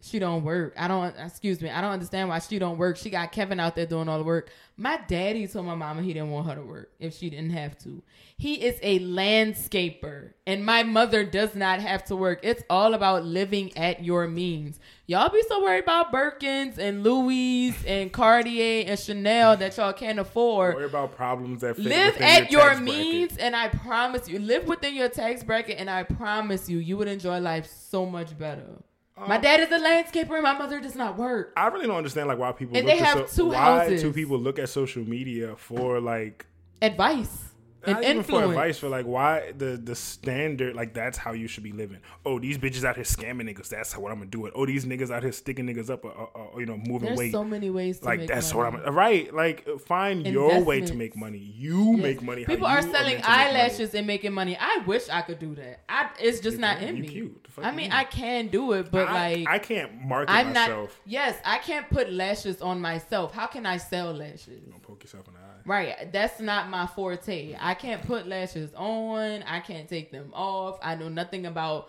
she 0.01 0.19
don't 0.19 0.43
work. 0.43 0.73
I 0.77 0.87
don't 0.87 1.15
excuse 1.17 1.61
me. 1.61 1.69
I 1.69 1.79
don't 1.81 1.91
understand 1.91 2.29
why 2.29 2.39
she 2.39 2.59
don't 2.59 2.77
work. 2.77 2.97
She 2.97 3.09
got 3.09 3.31
Kevin 3.31 3.59
out 3.59 3.75
there 3.75 3.85
doing 3.85 4.09
all 4.09 4.17
the 4.17 4.23
work. 4.23 4.49
My 4.77 4.99
daddy 5.07 5.47
told 5.47 5.67
my 5.67 5.75
mama 5.75 6.01
he 6.01 6.11
didn't 6.13 6.31
want 6.31 6.47
her 6.47 6.55
to 6.55 6.61
work 6.63 6.91
if 6.99 7.15
she 7.15 7.29
didn't 7.29 7.51
have 7.51 7.77
to. 7.79 8.01
He 8.37 8.55
is 8.65 8.79
a 8.81 8.99
landscaper 8.99 10.33
and 10.47 10.65
my 10.65 10.81
mother 10.81 11.23
does 11.23 11.53
not 11.53 11.79
have 11.79 12.03
to 12.05 12.15
work. 12.15 12.39
It's 12.41 12.63
all 12.69 12.95
about 12.95 13.23
living 13.23 13.77
at 13.77 14.03
your 14.03 14.27
means. 14.27 14.79
Y'all 15.05 15.29
be 15.29 15.43
so 15.47 15.61
worried 15.61 15.83
about 15.83 16.11
Birkins 16.11 16.77
and 16.79 17.03
Louis 17.03 17.75
and 17.85 18.11
Cartier 18.11 18.85
and 18.87 18.99
Chanel 18.99 19.57
that 19.57 19.77
y'all 19.77 19.93
can't 19.93 20.17
afford 20.19 20.75
Worry 20.75 20.85
about 20.85 21.15
problems 21.15 21.61
that 21.61 21.75
fit 21.75 21.85
live 21.85 22.17
at 22.17 22.51
your, 22.51 22.61
bracket. 22.61 22.83
means 22.83 23.37
and 23.37 23.55
i 23.55 23.67
promise 23.67 24.27
you 24.29 24.39
live 24.39 24.65
within 24.67 24.95
your 24.95 25.09
tax 25.09 25.43
bracket 25.43 25.77
and 25.77 25.89
i 25.89 26.03
promise 26.03 26.69
you 26.69 26.77
you 26.77 26.95
would 26.97 27.07
enjoy 27.09 27.39
life 27.39 27.67
so 27.89 28.05
much 28.05 28.37
better 28.37 28.81
my 29.27 29.35
Um, 29.35 29.41
dad 29.41 29.59
is 29.59 29.69
a 29.71 29.79
landscaper 29.79 30.31
and 30.33 30.43
my 30.43 30.53
mother 30.57 30.79
does 30.79 30.95
not 30.95 31.17
work 31.17 31.53
I 31.55 31.67
really 31.67 31.87
don't 31.87 31.97
understand 31.97 32.27
like 32.27 32.37
why 32.37 32.51
people 32.51 32.75
And 32.77 32.85
look 32.87 32.97
they 32.97 33.03
have 33.03 33.29
so, 33.29 33.45
two 33.45 33.49
why 33.51 33.55
houses. 33.83 34.01
do 34.01 34.11
people 34.13 34.37
look 34.39 34.57
at 34.59 34.69
social 34.69 35.03
media 35.03 35.55
for 35.57 35.99
like 35.99 36.45
advice 36.81 37.50
and 37.85 37.93
not 37.95 38.03
even 38.03 38.23
for 38.23 38.43
advice 38.43 38.77
for 38.79 38.89
like 38.89 39.05
why 39.05 39.51
the 39.57 39.77
the 39.83 39.95
standard 39.95 40.75
like 40.75 40.93
that's 40.93 41.17
how 41.17 41.31
you 41.33 41.47
should 41.47 41.63
be 41.63 41.71
living. 41.71 41.99
Oh, 42.25 42.39
these 42.39 42.57
bitches 42.57 42.83
out 42.83 42.95
here 42.95 43.03
scamming 43.05 43.49
niggas. 43.49 43.69
That's 43.69 43.95
what 43.97 44.11
I'm 44.11 44.19
gonna 44.19 44.29
do 44.29 44.45
it. 44.45 44.53
Oh, 44.55 44.65
these 44.65 44.85
niggas 44.85 45.09
out 45.11 45.23
here 45.23 45.31
sticking 45.31 45.65
niggas 45.65 45.89
up, 45.89 46.05
or, 46.05 46.11
or, 46.11 46.27
or, 46.53 46.59
you 46.59 46.65
know, 46.65 46.77
moving 46.77 47.07
there's 47.07 47.17
weight. 47.19 47.31
so 47.31 47.43
many 47.43 47.69
ways 47.69 47.99
to 47.99 48.05
like 48.05 48.19
make 48.19 48.27
that's 48.27 48.53
money. 48.53 48.75
what 48.77 48.87
I'm 48.87 48.95
right. 48.95 49.33
Like 49.33 49.67
find 49.81 50.25
your 50.27 50.63
way 50.63 50.81
to 50.81 50.93
make 50.93 51.15
money. 51.15 51.37
You 51.39 51.93
Yes. 51.95 52.01
make 52.03 52.21
money. 52.21 52.45
People 52.45 52.67
are 52.67 52.81
selling 52.81 52.93
meant 52.93 53.05
to 53.05 53.13
make 53.13 53.23
money. 53.27 53.43
eyelashes 53.43 53.95
and 53.95 54.07
making 54.07 54.33
money. 54.33 54.57
I 54.59 54.83
wish 54.85 55.09
I 55.09 55.21
could 55.21 55.39
do 55.39 55.55
that. 55.55 55.83
I 55.89 56.09
it's 56.19 56.39
just 56.39 56.55
You 56.55 56.61
not 56.61 56.81
in 56.81 57.01
me. 57.01 57.07
cute. 57.07 57.47
I 57.61 57.71
mean? 57.71 57.91
I 57.91 58.05
can 58.05 58.47
do 58.47 58.71
it, 58.73 58.91
but 58.91 59.07
I, 59.09 59.35
like 59.35 59.47
I 59.47 59.59
can't 59.59 60.01
market 60.05 60.31
I'm 60.31 60.47
not. 60.53 60.69
myself. 60.69 60.99
Yes, 61.05 61.37
I 61.43 61.57
can't 61.57 61.89
put 61.89 62.11
lashes 62.11 62.61
on 62.61 62.79
myself. 62.79 63.33
How 63.33 63.47
can 63.47 63.65
I 63.65 63.77
sell 63.77 64.13
lashes? 64.13 64.61
You 64.65 64.73
poke 64.81 65.03
yourself 65.03 65.27
in 65.27 65.33
the. 65.33 65.39
Right, 65.71 66.11
that's 66.11 66.41
not 66.41 66.69
my 66.69 66.85
forte. 66.85 67.55
I 67.57 67.75
can't 67.75 68.05
put 68.05 68.27
lashes 68.27 68.73
on. 68.75 69.41
I 69.43 69.61
can't 69.61 69.87
take 69.87 70.11
them 70.11 70.33
off. 70.33 70.77
I 70.83 70.95
know 70.95 71.07
nothing 71.07 71.45
about 71.45 71.87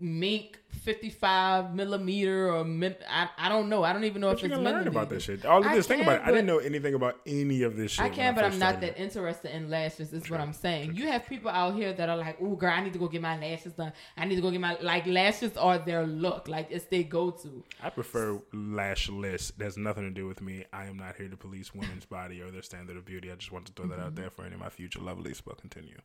mink 0.00 0.58
55 0.70 1.74
millimeter 1.74 2.50
or 2.52 2.64
min- 2.64 2.96
I, 3.08 3.28
I 3.36 3.48
don't 3.48 3.68
know. 3.68 3.82
I 3.84 3.92
don't 3.92 4.04
even 4.04 4.20
know 4.20 4.28
But 4.28 4.38
if 4.38 4.42
you 4.44 4.48
it's 4.54 4.56
learn 4.58 4.86
about 4.88 5.10
millimeter. 5.10 5.14
that 5.14 5.20
shit. 5.20 5.44
All 5.44 5.64
of 5.64 5.72
this, 5.72 5.86
think 5.86 6.02
about 6.02 6.20
it. 6.20 6.22
I 6.24 6.30
didn't 6.30 6.46
know 6.46 6.58
anything 6.58 6.94
about 6.94 7.20
any 7.26 7.62
of 7.62 7.76
this 7.76 7.92
shit. 7.92 8.04
I 8.04 8.08
can, 8.08 8.34
but 8.34 8.44
I'm 8.44 8.58
not 8.58 8.80
that 8.80 8.98
interested 8.98 9.54
in 9.54 9.68
lashes. 9.68 10.12
Is 10.12 10.30
what 10.30 10.40
I'm 10.40 10.52
saying. 10.52 10.94
You 10.94 11.06
have 11.08 11.26
people 11.26 11.50
out 11.50 11.74
here 11.74 11.92
that 11.92 12.08
are 12.08 12.16
like, 12.16 12.38
"Oh, 12.40 12.54
girl, 12.56 12.72
I 12.74 12.82
need 12.82 12.92
to 12.94 12.98
go 12.98 13.08
get 13.08 13.20
my 13.20 13.38
lashes 13.38 13.72
done. 13.74 13.92
I 14.16 14.24
need 14.24 14.36
to 14.36 14.40
go 14.42 14.50
get 14.50 14.60
my 14.60 14.78
like 14.80 15.06
lashes 15.06 15.56
are 15.56 15.78
their 15.78 16.06
look. 16.06 16.48
Like 16.48 16.68
it's 16.70 16.86
their 16.86 17.02
go 17.02 17.30
to. 17.30 17.62
I 17.82 17.90
prefer 17.90 18.40
lashless. 18.52 19.52
There's 19.58 19.76
nothing 19.76 20.04
to 20.04 20.10
do 20.10 20.26
with 20.26 20.40
me. 20.40 20.64
I 20.72 20.86
am 20.86 20.96
not 20.96 21.16
here 21.16 21.28
to 21.28 21.36
police 21.36 21.74
women's 21.74 22.06
body 22.06 22.40
or 22.40 22.50
their 22.50 22.62
standard 22.62 22.96
of 22.96 23.04
beauty. 23.04 23.30
I 23.30 23.34
just 23.34 23.52
want 23.52 23.66
to 23.66 23.72
throw 23.72 23.86
that 23.88 23.98
Mm-hmm. 23.98 24.06
out 24.06 24.14
there 24.14 24.30
for 24.30 24.44
any 24.44 24.54
of 24.54 24.60
my 24.60 24.70
future 24.70 25.00
lovelies. 25.00 25.42
But 25.44 25.58
continue. 25.58 25.98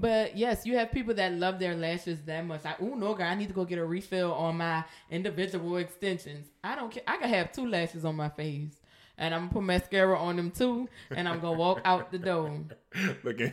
But 0.00 0.36
yes, 0.36 0.64
you 0.64 0.76
have 0.76 0.92
people 0.92 1.14
that 1.14 1.32
love 1.32 1.58
their 1.58 1.74
lashes 1.74 2.20
that 2.26 2.46
much. 2.46 2.64
Like, 2.64 2.80
oh 2.80 2.94
no, 2.94 3.14
girl, 3.14 3.26
I 3.26 3.34
need 3.34 3.48
to 3.48 3.54
go 3.54 3.64
get 3.64 3.78
a 3.78 3.84
refill 3.84 4.32
on 4.32 4.58
my 4.58 4.84
individual 5.10 5.76
extensions. 5.78 6.46
I 6.62 6.76
don't 6.76 6.90
care. 6.90 7.02
I 7.06 7.16
can 7.16 7.28
have 7.28 7.50
two 7.50 7.66
lashes 7.66 8.04
on 8.04 8.14
my 8.14 8.28
face, 8.28 8.80
and 9.16 9.34
I'm 9.34 9.42
gonna 9.42 9.52
put 9.52 9.62
mascara 9.64 10.16
on 10.16 10.36
them 10.36 10.52
too, 10.52 10.88
and 11.10 11.28
I'm 11.28 11.40
gonna 11.40 11.58
walk 11.58 11.80
out 11.84 12.12
the 12.12 12.18
door 12.18 12.52
Look 13.24 13.40
at 13.40 13.52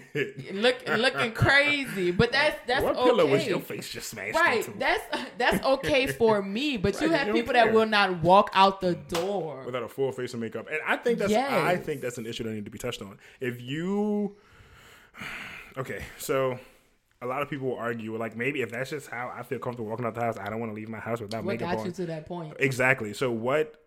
look 0.54 0.76
looking 0.88 1.32
crazy. 1.34 2.12
But 2.12 2.32
that's 2.32 2.58
that's 2.68 2.84
what 2.84 2.96
okay. 2.96 3.06
pillow 3.06 3.26
was 3.28 3.48
your 3.48 3.60
face 3.60 3.90
just 3.90 4.10
smashed 4.10 4.36
Right, 4.36 4.66
into? 4.66 4.78
that's 4.78 5.04
that's 5.38 5.66
okay 5.66 6.08
for 6.08 6.44
me, 6.44 6.78
but 6.78 7.02
you 7.02 7.10
have 7.10 7.28
you 7.28 7.34
people 7.34 7.54
that 7.54 7.74
will 7.74 7.88
not 7.88 8.22
walk 8.22 8.52
out 8.54 8.82
the 8.82 8.96
mm. 8.96 9.08
door. 9.10 9.64
without 9.66 9.84
a 9.84 9.90
full 9.90 10.12
face 10.12 10.34
of 10.36 10.40
makeup. 10.40 10.68
And 10.70 10.80
I 10.88 10.98
think 10.98 11.18
that's 11.20 11.32
Yes. 11.32 11.52
I 11.52 11.76
think 11.76 12.02
that's 12.02 12.20
an 12.20 12.28
issue 12.28 12.44
that 12.44 12.54
need 12.54 12.66
to 12.66 12.72
be 12.72 12.78
touched 12.78 13.02
on. 13.02 13.18
If 13.42 13.62
you 13.62 14.36
Okay, 15.78 16.04
so 16.18 16.58
a 17.22 17.26
lot 17.26 17.42
of 17.42 17.50
people 17.50 17.68
will 17.70 17.78
argue 17.78 18.16
like 18.18 18.36
maybe 18.36 18.62
if 18.62 18.72
that's 18.72 18.90
just 18.92 19.10
how 19.10 19.32
I 19.36 19.44
feel 19.44 19.60
comfortable 19.60 19.90
walking 19.90 20.06
out 20.06 20.16
the 20.16 20.22
house, 20.22 20.38
I 20.38 20.50
don't 20.50 20.60
want 20.60 20.72
to 20.72 20.76
leave 20.76 20.90
my 20.90 21.00
house 21.00 21.20
without 21.22 21.44
What 21.44 21.54
makeup 21.54 21.72
got 21.72 21.80
on. 21.80 21.86
you 21.88 21.92
to 21.94 22.06
that 22.08 22.26
point? 22.26 22.54
exactly. 22.60 23.14
So 23.14 23.32
what 23.32 23.82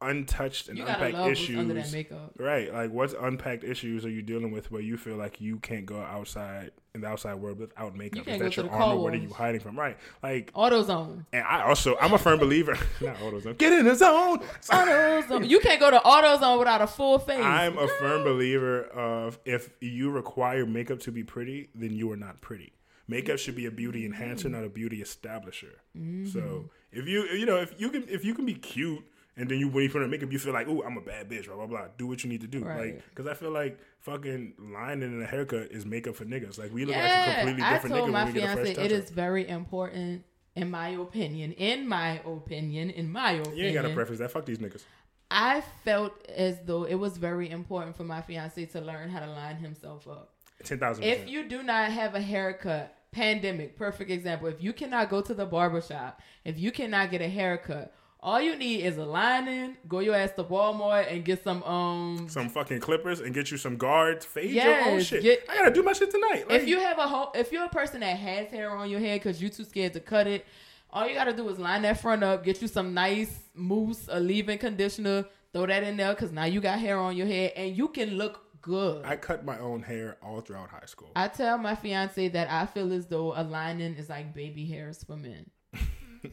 untouched 0.00 0.68
and 0.68 0.78
You 0.78 0.86
unpacked 0.86 1.16
issues 1.28 1.58
under 1.58 1.74
that 1.74 1.92
makeup. 1.92 2.32
Right, 2.38 2.72
like 2.72 2.90
what's 2.90 3.14
unpacked 3.18 3.64
issues 3.64 4.04
are 4.04 4.10
you 4.10 4.22
dealing 4.22 4.52
with 4.52 4.70
where 4.70 4.82
you 4.82 4.96
feel 4.96 5.16
like 5.16 5.40
you 5.40 5.58
can't 5.58 5.86
go 5.86 6.00
outside 6.00 6.70
in 6.94 7.00
the 7.00 7.08
outside 7.08 7.34
world 7.34 7.58
without 7.58 7.96
makeup? 7.96 8.24
can't 8.24 8.40
Is 8.40 8.56
that 8.56 8.62
your 8.62 8.70
armor? 8.70 9.00
What 9.00 9.14
are 9.14 9.16
you 9.16 9.30
hiding 9.30 9.60
from? 9.60 9.78
Right, 9.78 9.96
like, 10.22 10.52
AutoZone. 10.52 11.26
and 11.32 11.44
I 11.44 11.62
also 11.62 11.96
I'm 12.00 12.12
a 12.12 12.18
firm 12.18 12.38
believer. 12.38 12.76
not 13.00 13.16
AutoZone. 13.16 13.58
Get 13.58 13.72
in 13.72 13.86
the 13.86 13.94
zone. 13.94 14.38
AutoZone. 14.70 15.48
you 15.48 15.60
can't 15.60 15.80
go 15.80 15.90
to 15.90 15.98
AutoZone 15.98 16.58
without 16.58 16.82
a 16.82 16.86
full 16.86 17.18
face. 17.18 17.40
I'm 17.40 17.76
a 17.78 17.88
firm 17.88 18.24
believer 18.24 18.84
of 18.84 19.38
if 19.44 19.70
you 19.80 20.10
require 20.10 20.64
makeup 20.64 21.00
to 21.00 21.12
be 21.12 21.24
pretty, 21.24 21.70
then 21.74 21.92
you 21.92 22.10
are 22.12 22.16
not 22.16 22.40
pretty. 22.40 22.72
Makeup 23.08 23.38
should 23.38 23.56
be 23.56 23.64
a 23.64 23.70
beauty 23.70 24.04
enhancer, 24.04 24.50
not 24.50 24.64
a 24.64 24.68
beauty 24.68 25.00
establisher. 25.02 25.76
Mm-hmm. 25.96 26.26
So 26.26 26.68
if 26.92 27.06
you 27.08 27.24
you 27.24 27.46
know 27.46 27.56
if 27.56 27.80
you 27.80 27.90
can 27.90 28.06
if 28.08 28.24
you 28.24 28.34
can 28.34 28.44
be 28.46 28.54
cute 28.54 29.02
and 29.38 29.48
then 29.48 29.58
you 29.58 29.68
when 29.68 29.84
you 29.84 29.90
put 29.90 30.02
on 30.02 30.10
makeup 30.10 30.30
you 30.32 30.38
feel 30.38 30.52
like 30.52 30.66
oh 30.68 30.82
I'm 30.82 30.96
a 30.96 31.00
bad 31.00 31.28
bitch 31.30 31.46
blah 31.46 31.56
blah 31.56 31.66
blah 31.66 31.84
do 31.96 32.06
what 32.06 32.22
you 32.24 32.30
need 32.30 32.40
to 32.42 32.46
do 32.46 32.64
Right. 32.64 32.94
like 32.94 33.04
because 33.10 33.26
I 33.26 33.34
feel 33.34 33.50
like 33.50 33.78
fucking 34.00 34.54
lining 34.58 35.12
in 35.12 35.22
a 35.22 35.26
haircut 35.26 35.70
is 35.70 35.86
makeup 35.86 36.16
for 36.16 36.24
niggas 36.24 36.58
like 36.58 36.72
we 36.72 36.84
look 36.84 36.96
like 36.96 37.04
a 37.10 37.34
completely 37.36 37.62
I 37.62 37.72
different 37.74 37.96
nigga 37.96 38.10
my 38.10 38.24
when 38.24 38.34
we 38.34 38.40
get 38.40 38.50
a 38.50 38.52
fresh 38.54 38.66
fiance 38.74 38.84
it 38.84 38.92
is 38.92 39.10
very 39.10 39.48
important, 39.48 40.24
in 40.54 40.70
my 40.70 40.88
opinion. 40.88 41.52
In 41.52 41.86
my 41.88 42.20
opinion, 42.24 42.90
in 42.90 43.10
my 43.10 43.32
opinion, 43.32 43.56
you 43.56 43.64
ain't 43.66 43.74
got 43.74 43.82
to 43.82 43.94
preface 43.94 44.18
that 44.18 44.30
fuck 44.30 44.44
these 44.44 44.58
niggas 44.58 44.82
I 45.30 45.62
felt 45.84 46.26
as 46.28 46.56
though 46.64 46.84
it 46.84 46.94
was 46.94 47.18
very 47.18 47.50
important 47.50 47.96
for 47.96 48.04
my 48.04 48.22
fiance 48.22 48.64
to 48.64 48.80
learn 48.80 49.10
how 49.10 49.20
to 49.20 49.26
line 49.30 49.56
himself 49.56 50.08
up. 50.08 50.32
ten 50.64 50.78
thousand 50.78 51.04
If 51.04 51.28
you 51.28 51.48
do 51.48 51.62
not 51.62 51.90
have 51.92 52.14
a 52.14 52.20
haircut, 52.20 52.94
pandemic, 53.12 53.76
perfect 53.76 54.10
example. 54.10 54.48
If 54.48 54.62
you 54.62 54.72
cannot 54.72 55.10
go 55.10 55.20
to 55.20 55.34
the 55.34 55.46
barber 55.46 55.80
shop, 55.82 56.20
if 56.44 56.58
you 56.58 56.72
cannot 56.72 57.10
get 57.10 57.20
a 57.20 57.28
haircut, 57.28 57.94
all 58.20 58.40
you 58.40 58.56
need 58.56 58.82
is 58.84 58.96
a 58.96 59.04
lining. 59.04 59.76
Go 59.86 60.00
your 60.00 60.14
ass 60.14 60.32
to 60.32 60.44
Walmart 60.44 61.12
and 61.12 61.24
get 61.24 61.44
some 61.44 61.62
um. 61.62 62.28
some 62.28 62.48
fucking 62.48 62.80
clippers 62.80 63.20
and 63.20 63.32
get 63.32 63.50
you 63.50 63.56
some 63.56 63.76
guards 63.76 64.24
fade 64.24 64.50
your 64.50 64.80
own 64.88 65.00
shit 65.00 65.22
get- 65.22 65.44
I 65.48 65.56
gotta 65.56 65.70
do 65.72 65.82
my 65.82 65.92
shit 65.92 66.10
tonight 66.10 66.48
like, 66.48 66.60
If 66.62 66.68
you 66.68 66.78
have 66.80 66.98
a 66.98 67.06
whole, 67.06 67.30
if 67.34 67.52
you're 67.52 67.64
a 67.64 67.68
person 67.68 68.00
that 68.00 68.16
has 68.16 68.48
hair 68.48 68.70
on 68.70 68.90
your 68.90 69.00
head 69.00 69.20
because 69.20 69.40
you're 69.40 69.50
too 69.50 69.64
scared 69.64 69.92
to 69.94 70.00
cut 70.00 70.26
it, 70.26 70.46
all 70.90 71.06
you 71.06 71.14
gotta 71.14 71.32
do 71.32 71.48
is 71.48 71.58
line 71.58 71.82
that 71.82 72.00
front 72.00 72.24
up, 72.24 72.44
get 72.44 72.60
you 72.60 72.68
some 72.68 72.92
nice 72.94 73.38
mousse, 73.54 74.08
a 74.10 74.18
leave-in 74.18 74.58
conditioner, 74.58 75.24
throw 75.52 75.66
that 75.66 75.82
in 75.84 75.96
there 75.96 76.12
because 76.14 76.32
now 76.32 76.44
you 76.44 76.60
got 76.60 76.78
hair 76.78 76.98
on 76.98 77.16
your 77.16 77.26
head 77.26 77.52
and 77.56 77.76
you 77.76 77.88
can 77.88 78.16
look 78.16 78.44
good. 78.60 79.04
I 79.04 79.16
cut 79.16 79.44
my 79.44 79.58
own 79.58 79.82
hair 79.82 80.16
all 80.22 80.40
throughout 80.40 80.70
high 80.70 80.86
school 80.86 81.10
I 81.14 81.28
tell 81.28 81.56
my 81.58 81.74
fiance 81.76 82.28
that 82.28 82.50
I 82.50 82.66
feel 82.66 82.92
as 82.92 83.06
though 83.06 83.32
a 83.36 83.44
lining 83.44 83.94
is 83.94 84.08
like 84.08 84.34
baby 84.34 84.66
hairs 84.66 85.04
for 85.04 85.16
men. 85.16 85.50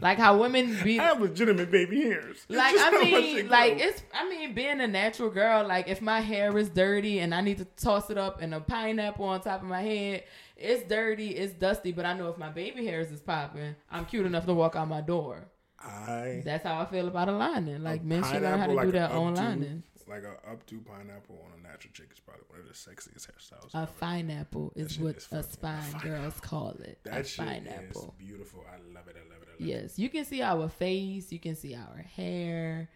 Like 0.02 0.18
how 0.18 0.38
women 0.38 0.78
be 0.84 1.00
I 1.00 1.06
have 1.06 1.22
legitimate 1.22 1.72
baby 1.72 2.02
hairs. 2.02 2.46
It's 2.50 2.58
like 2.58 2.76
I 2.78 2.92
mean 3.04 3.48
like 3.50 3.80
it's 3.80 4.02
I 4.14 4.28
mean 4.30 4.54
being 4.54 4.82
a 4.82 4.88
natural 4.88 5.30
girl 5.30 5.68
like 5.68 5.88
if 5.88 6.02
my 6.02 6.20
hair 6.22 6.58
is 6.58 6.70
dirty 6.70 7.20
and 7.20 7.34
I 7.34 7.42
need 7.42 7.58
to 7.60 7.66
toss 7.66 8.10
it 8.10 8.18
up 8.18 8.42
and 8.42 8.54
a 8.54 8.60
pineapple 8.60 9.26
on 9.26 9.42
top 9.42 9.62
of 9.62 9.68
my 9.68 9.82
head 9.82 10.24
it's 10.58 10.88
dirty 10.88 11.30
it's 11.32 11.54
dusty 11.54 11.92
but 11.92 12.06
I 12.06 12.14
know 12.14 12.30
if 12.30 12.38
my 12.38 12.50
baby 12.50 12.86
hairs 12.86 13.12
is 13.12 13.22
popping 13.22 13.76
I'm 13.92 14.06
cute 14.06 14.26
enough 14.26 14.46
to 14.46 14.54
walk 14.54 14.76
out 14.76 14.88
my 14.88 15.02
door. 15.02 15.48
I 15.80 16.42
that's 16.44 16.64
how 16.64 16.80
I 16.80 16.86
feel 16.86 17.08
about 17.08 17.30
a 17.30 17.34
lining 17.34 17.84
like 17.84 18.04
men 18.04 18.24
should 18.24 18.42
learn 18.42 18.60
how 18.60 18.68
to 18.68 18.74
like 18.74 18.86
do 18.88 18.92
their 18.92 19.12
own 19.12 19.36
lining 19.36 19.84
Like 20.08 20.24
a 20.24 20.36
updo 20.50 20.86
pineapple 20.86 21.36
on 21.46 21.60
a 21.60 21.68
natural 21.68 21.92
chick 21.94 22.10
is 22.14 22.20
probably 22.20 22.44
one 22.50 22.60
of 22.60 22.68
the 22.68 22.74
sexiest 22.74 23.28
hairstyles. 23.28 23.74
a 23.74 23.78
ever. 23.78 23.92
pineapple 24.00 24.72
is 24.76 25.00
what 25.00 25.18
is 25.18 25.28
a 25.32 25.42
spine 25.42 25.94
girls 26.04 26.40
call 26.40 26.76
it 26.84 27.00
a 27.06 27.10
that 27.10 27.28
shit 27.28 27.46
pineapple 27.46 28.14
is 28.20 28.28
beautiful. 28.28 28.64
I 28.70 28.78
love 28.94 29.08
it. 29.08 29.16
I 29.18 29.28
love 29.28 29.42
it. 29.42 29.48
I 29.48 29.52
love 29.52 29.60
it. 29.60 29.66
Yes, 29.66 29.98
you 29.98 30.10
can 30.10 30.26
see 30.26 30.42
our 30.44 30.70
face, 30.70 31.32
you 31.32 31.40
can 31.40 31.56
see 31.56 31.74
our 31.76 32.04
hair, 32.16 32.88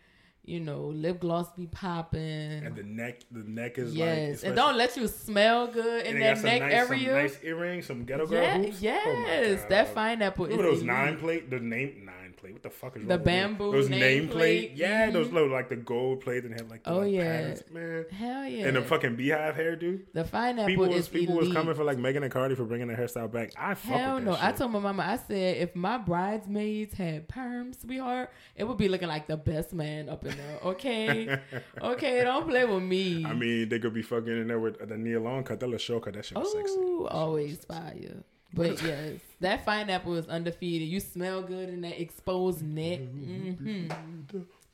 you 0.44 0.60
know, 0.60 0.86
lip 0.88 1.20
gloss 1.20 1.48
be 1.58 1.68
popping. 1.68 2.66
And 2.66 2.76
the 2.76 2.84
neck, 2.84 3.22
the 3.32 3.44
neck 3.44 3.78
is 3.78 3.90
like. 3.92 3.98
yes, 3.98 4.44
and 4.44 4.56
don't 4.56 4.78
let 4.78 4.96
you 4.98 5.08
smell 5.08 5.68
good 5.68 6.06
in 6.06 6.20
that 6.20 6.44
neck 6.44 6.62
nice, 6.62 6.74
area. 6.74 7.08
Some 7.08 7.16
nice 7.16 7.38
earrings, 7.44 7.86
some 7.86 8.06
ghetto 8.06 8.26
girl 8.28 8.42
yeah, 8.44 8.58
hoops. 8.58 8.78
Oh 8.78 8.80
yes, 8.82 9.62
God. 9.62 9.70
that 9.70 9.96
pineapple 9.96 10.46
is 10.46 10.52
Remember 10.52 10.72
those 10.72 10.82
elite. 10.82 10.94
nine 10.94 11.18
plate? 11.18 11.50
The 11.50 11.60
name 11.60 12.04
nine 12.06 12.19
What 12.42 12.64
the 12.64 12.70
fuck 12.70 12.96
is 12.96 13.04
The 13.04 13.10
wrong 13.10 13.18
with 13.20 13.26
bamboo 13.26 13.72
Those 13.72 13.90
name 13.90 14.30
plate. 14.30 14.72
Yeah, 14.76 15.10
Mhm. 15.10 15.14
those 15.14 15.32
little 15.32 15.50
like 15.50 15.70
the 15.70 15.76
gold 15.76 16.22
plate 16.22 16.44
and 16.46 16.54
have 16.54 16.70
like 16.70 16.84
the 16.84 16.92
Oh, 16.92 17.00
like, 17.00 17.12
yeah. 17.12 17.38
patterns, 17.42 17.64
man. 17.72 18.06
Hell 18.12 18.46
yeah, 18.48 18.68
And 18.68 18.78
the 18.78 18.82
fucking 18.82 19.16
beehive 19.16 19.56
hairdo. 19.56 20.00
the 20.14 20.24
pineapple 20.24 20.68
People 20.68 20.86
is 20.86 20.96
was 20.96 21.08
people 21.10 21.36
was 21.36 21.52
coming 21.52 21.76
for 21.76 21.84
like 21.84 21.98
Megan 21.98 22.24
and 22.24 22.32
Cardi 22.32 22.56
for 22.56 22.64
bringing 22.66 22.88
their 22.88 22.98
hairstyle 22.98 23.32
back. 23.32 23.52
I 23.58 23.74
fuck 23.74 23.98
Hell 23.98 24.16
with 24.16 24.24
no! 24.26 24.32
that 24.34 24.44
I 24.44 24.52
told 24.54 24.72
my 24.72 24.80
mama, 24.80 25.04
I 25.04 25.18
said 25.18 25.58
if 25.58 25.76
my 25.76 25.98
bridesmaids 25.98 26.94
had 26.94 27.28
perms, 27.28 27.82
sweetheart, 27.82 28.30
it 28.56 28.64
would 28.64 28.78
be 28.78 28.88
looking 28.88 29.08
like 29.10 29.28
the 29.28 29.38
best 29.38 29.74
man 29.74 30.08
up 30.10 30.24
in 30.26 30.36
there. 30.38 30.60
Okay, 30.64 31.38
okay, 31.82 32.24
don't 32.24 32.48
play 32.48 32.66
with 32.66 32.84
me. 32.84 33.26
I 33.26 33.34
mean, 33.34 33.70
they 33.70 33.80
could 33.80 33.94
be 33.94 34.02
fucking 34.02 34.28
in 34.42 34.48
there 34.48 34.60
with 34.60 34.80
the 34.88 34.98
Nia 34.98 35.20
Long 35.20 35.44
cut. 35.44 35.60
That 35.60 35.68
little 35.68 35.80
short 35.80 36.04
cut. 36.04 36.14
That 36.14 36.26
shit 36.26 36.38
was 36.38 36.52
sexy. 36.52 36.76
Oh, 36.78 37.08
always 37.10 37.64
fire. 37.66 38.24
But 38.54 38.82
yes, 38.82 39.20
that 39.42 39.66
pineapple 39.66 40.16
is 40.16 40.28
undefeated. 40.28 40.88
You 40.88 41.00
smell 41.00 41.42
good 41.44 41.70
in 41.70 41.82
that 41.82 42.02
exposed 42.02 42.62
neck. 42.64 43.00
hmm 43.00 43.88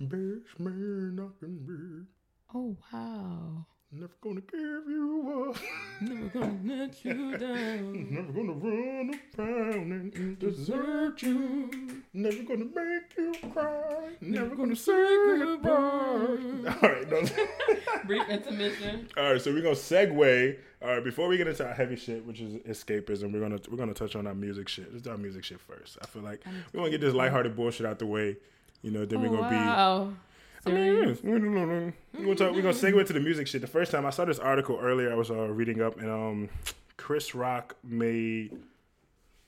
Bitch, 0.01 0.59
man, 0.59 1.15
knocking 1.15 1.65
me. 1.65 2.05
Oh 2.53 2.76
wow! 2.93 3.65
Never 3.97 4.11
gonna 4.21 4.41
give 4.41 4.89
you 4.89 5.49
up. 5.49 5.61
Never 6.01 6.27
gonna 6.27 6.59
let 6.65 7.05
you 7.05 7.37
down. 7.37 8.07
Never 8.11 8.31
gonna 8.33 8.51
run 8.51 9.19
around 9.39 9.91
and 10.15 10.39
desert 10.39 11.21
you. 11.21 12.03
Never 12.13 12.43
gonna 12.43 12.65
make 12.65 13.17
you 13.17 13.33
cry. 13.53 14.09
Never 14.19 14.53
gonna 14.55 14.75
say 14.75 14.91
goodbye. 15.37 15.69
All 15.71 16.89
right, 16.89 17.09
no. 17.09 17.23
Brief 18.05 18.27
intermission. 18.27 19.07
All 19.15 19.31
right, 19.31 19.41
so 19.41 19.53
we're 19.53 19.61
gonna 19.61 19.75
segue. 19.75 20.57
All 20.81 20.89
right, 20.89 21.03
before 21.03 21.29
we 21.29 21.37
get 21.37 21.47
into 21.47 21.65
our 21.65 21.73
heavy 21.73 21.95
shit, 21.95 22.25
which 22.25 22.41
is 22.41 22.55
escapism, 22.63 23.31
we're 23.31 23.39
gonna 23.39 23.59
we're 23.71 23.77
gonna 23.77 23.93
touch 23.93 24.17
on 24.17 24.27
our 24.27 24.35
music 24.35 24.67
shit. 24.67 24.91
Let's 24.91 25.03
do 25.03 25.11
our 25.11 25.17
music 25.17 25.45
shit 25.45 25.61
first. 25.61 25.97
I 26.01 26.07
feel 26.07 26.21
like 26.21 26.43
we 26.73 26.79
want 26.79 26.91
to 26.91 26.97
get 26.97 27.05
this 27.05 27.13
lighthearted 27.13 27.55
bullshit 27.55 27.85
out 27.85 27.99
the 27.99 28.07
way. 28.07 28.35
You 28.81 28.91
know, 28.91 29.05
then 29.05 29.19
Oh, 29.19 29.21
we're 29.21 29.37
gonna 29.37 29.49
be. 29.49 29.55
Oh, 29.55 29.59
wow. 29.59 30.13
I 30.13 30.34
We're 30.66 32.24
gonna 32.24 32.36
talk. 32.36 32.53
We're 32.53 32.61
gonna 32.61 32.74
segue 32.74 32.99
into 32.99 33.13
the 33.13 33.20
music 33.20 33.47
shit. 33.47 33.61
The 33.61 33.68
first 33.68 33.91
time 33.91 34.05
I 34.05 34.09
saw 34.09 34.26
this 34.26 34.39
article 34.39 34.80
earlier, 34.82 35.11
I 35.11 35.16
was 35.16 35.30
uh, 35.30 35.47
reading 35.47 35.82
up, 35.82 35.99
and 35.99 36.09
um, 36.09 36.49
Chris 36.97 37.36
Rock 37.36 37.76
made 37.84 38.57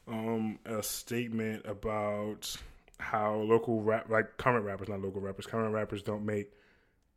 um 0.08 0.60
a 0.66 0.82
statement 0.82 1.66
about 1.66 2.56
how 3.00 3.36
local 3.36 3.82
rap, 3.82 4.10
like 4.10 4.38
current 4.38 4.66
rappers, 4.66 4.90
not 4.90 5.02
local 5.02 5.22
rappers, 5.22 5.46
current 5.46 5.74
rappers 5.74 6.02
don't 6.02 6.26
make 6.26 6.52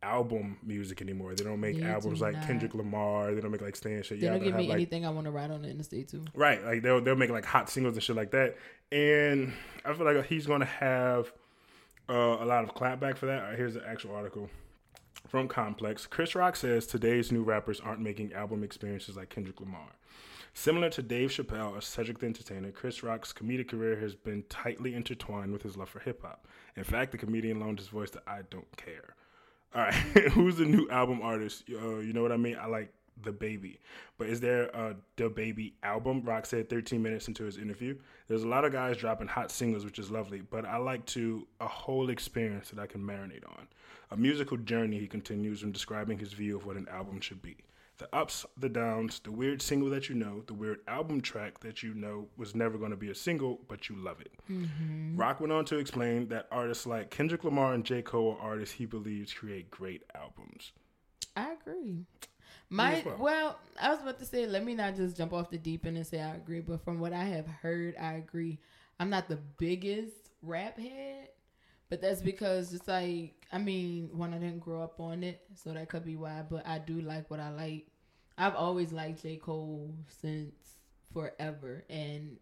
album 0.03 0.57
music 0.63 1.01
anymore. 1.01 1.35
They 1.35 1.43
don't 1.43 1.59
make 1.59 1.79
They 1.79 1.85
albums 1.85 2.19
do 2.19 2.25
like 2.25 2.33
not. 2.35 2.47
Kendrick 2.47 2.73
Lamar. 2.73 3.33
They 3.33 3.41
don't 3.41 3.51
make 3.51 3.61
like 3.61 3.75
Stan 3.75 4.01
shit. 4.03 4.19
They 4.19 4.27
don't 4.27 4.43
give 4.43 4.55
me 4.55 4.67
like 4.67 4.75
anything 4.75 5.05
I 5.05 5.09
want 5.11 5.25
to 5.25 5.31
ride 5.31 5.51
on 5.51 5.57
in 5.57 5.61
the 5.63 5.69
interstate 5.69 6.09
too. 6.09 6.25
Right, 6.33 6.63
like 6.63 6.81
they'll 6.81 7.01
they'll 7.01 7.15
make 7.15 7.29
like 7.29 7.45
hot 7.45 7.69
singles 7.69 7.95
and 7.95 8.03
shit 8.03 8.15
like 8.15 8.31
that, 8.31 8.57
and 8.91 9.53
I 9.85 9.93
feel 9.93 10.05
like 10.05 10.25
he's 10.25 10.47
gonna 10.47 10.65
have 10.65 11.31
uh, 12.09 12.37
a 12.39 12.45
lot 12.45 12.63
of 12.63 12.73
clapback 12.73 13.17
for 13.17 13.25
that. 13.27 13.55
Here's 13.55 13.73
the 13.75 13.87
actual 13.87 14.15
article 14.15 14.49
from 15.27 15.47
Complex. 15.47 16.05
Chris 16.07 16.35
Rock 16.35 16.55
says 16.55 16.85
today's 16.85 17.31
new 17.31 17.43
rappers 17.43 17.79
aren't 17.79 18.01
making 18.01 18.33
album 18.33 18.63
experiences 18.63 19.15
like 19.15 19.29
Kendrick 19.29 19.59
Lamar. 19.59 19.95
Similar 20.53 20.89
to 20.91 21.01
Dave 21.01 21.29
Chappelle 21.29 21.71
or 21.71 21.81
Cedric 21.81 22.19
the 22.19 22.25
Entertainer, 22.25 22.71
Chris 22.71 23.03
Rock's 23.03 23.31
comedic 23.31 23.69
career 23.69 23.97
has 23.97 24.15
been 24.15 24.43
tightly 24.49 24.93
intertwined 24.93 25.53
with 25.53 25.63
his 25.63 25.77
love 25.77 25.87
for 25.89 25.99
hip 25.99 26.21
hop. 26.23 26.45
In 26.75 26.83
fact, 26.83 27.13
the 27.13 27.17
comedian 27.17 27.59
loaned 27.59 27.79
his 27.79 27.87
voice 27.87 28.09
to 28.11 28.21
"I 28.27 28.41
Don't 28.49 28.75
Care." 28.75 29.15
All 29.73 29.83
right, 29.83 29.93
who's 30.33 30.57
the 30.57 30.65
new 30.65 30.89
album 30.89 31.21
artist? 31.21 31.63
Uh, 31.69 31.99
you 31.99 32.11
know 32.11 32.21
what 32.21 32.33
I 32.33 32.37
mean? 32.37 32.57
I 32.59 32.65
like 32.65 32.93
DaBaby, 33.21 33.77
but 34.17 34.27
is 34.27 34.39
there 34.39 34.65
a 34.67 34.95
DaBaby 35.17 35.73
album? 35.83 36.21
Rock 36.23 36.45
said 36.45 36.69
13 36.69 37.01
minutes 37.01 37.27
into 37.27 37.43
his 37.43 37.57
interview. 37.57 37.97
There's 38.27 38.43
a 38.43 38.47
lot 38.47 38.65
of 38.65 38.71
guys 38.71 38.97
dropping 38.97 39.27
hot 39.27 39.51
singles, 39.51 39.85
which 39.85 39.99
is 39.99 40.11
lovely, 40.11 40.41
but 40.41 40.65
I 40.65 40.77
like 40.77 41.05
to 41.07 41.47
a 41.59 41.67
whole 41.67 42.09
experience 42.09 42.69
that 42.69 42.79
I 42.79 42.87
can 42.87 43.01
marinate 43.01 43.45
on. 43.45 43.67
A 44.11 44.17
musical 44.17 44.57
journey, 44.57 44.99
he 44.99 45.07
continues 45.07 45.63
when 45.63 45.71
describing 45.71 46.17
his 46.17 46.33
view 46.33 46.57
of 46.57 46.65
what 46.65 46.75
an 46.75 46.87
album 46.89 47.21
should 47.21 47.41
be. 47.41 47.57
The 48.01 48.13
ups, 48.15 48.47
the 48.57 48.67
downs, 48.67 49.19
the 49.19 49.31
weird 49.31 49.61
single 49.61 49.89
that 49.91 50.09
you 50.09 50.15
know, 50.15 50.41
the 50.47 50.55
weird 50.55 50.79
album 50.87 51.21
track 51.21 51.59
that 51.59 51.83
you 51.83 51.93
know 51.93 52.27
was 52.35 52.55
never 52.55 52.79
going 52.79 52.89
to 52.89 52.97
be 52.97 53.11
a 53.11 53.15
single, 53.15 53.59
but 53.67 53.89
you 53.89 53.95
love 53.95 54.19
it. 54.19 54.31
Mm-hmm. 54.49 55.15
Rock 55.15 55.39
went 55.39 55.53
on 55.53 55.65
to 55.65 55.77
explain 55.77 56.27
that 56.29 56.47
artists 56.51 56.87
like 56.87 57.11
Kendrick 57.11 57.43
Lamar 57.43 57.75
and 57.75 57.85
J. 57.85 58.01
Cole 58.01 58.37
are 58.41 58.53
artists 58.53 58.73
he 58.73 58.87
believes 58.87 59.31
create 59.33 59.69
great 59.69 60.01
albums. 60.15 60.71
I 61.35 61.51
agree. 61.51 62.05
My 62.71 63.03
well. 63.05 63.17
well. 63.19 63.59
I 63.79 63.89
was 63.89 64.01
about 64.01 64.19
to 64.19 64.25
say, 64.25 64.45
let 64.47 64.63
me 64.63 64.73
not 64.73 64.95
just 64.95 65.17
jump 65.17 65.33
off 65.33 65.49
the 65.49 65.57
deep 65.57 65.85
end 65.85 65.97
and 65.97 66.07
say 66.07 66.21
I 66.21 66.35
agree, 66.35 66.61
but 66.61 66.83
from 66.83 66.99
what 66.99 67.13
I 67.13 67.25
have 67.25 67.47
heard, 67.47 67.95
I 67.99 68.13
agree. 68.13 68.59
I'm 68.99 69.09
not 69.09 69.27
the 69.27 69.39
biggest 69.57 70.15
rap 70.41 70.79
head, 70.79 71.29
but 71.89 72.01
that's 72.01 72.21
because 72.21 72.73
it's 72.73 72.87
like 72.87 73.45
I 73.51 73.57
mean, 73.57 74.09
one 74.13 74.33
I 74.33 74.37
didn't 74.37 74.59
grow 74.59 74.81
up 74.81 74.99
on 74.99 75.23
it, 75.23 75.41
so 75.55 75.73
that 75.73 75.89
could 75.89 76.05
be 76.05 76.15
why. 76.15 76.43
But 76.49 76.65
I 76.65 76.79
do 76.79 77.01
like 77.01 77.29
what 77.29 77.41
I 77.41 77.49
like. 77.49 77.87
I've 78.37 78.55
always 78.55 78.93
liked 78.93 79.21
J 79.21 79.35
Cole 79.37 79.93
since 80.07 80.53
forever, 81.13 81.83
and 81.89 82.37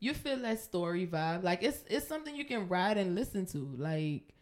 you 0.00 0.14
feel 0.14 0.38
that 0.38 0.60
story 0.60 1.06
vibe. 1.06 1.44
Like 1.44 1.62
it's 1.62 1.84
it's 1.88 2.08
something 2.08 2.34
you 2.34 2.44
can 2.44 2.68
ride 2.68 2.98
and 2.98 3.14
listen 3.14 3.46
to. 3.46 3.74
Like 3.76 4.34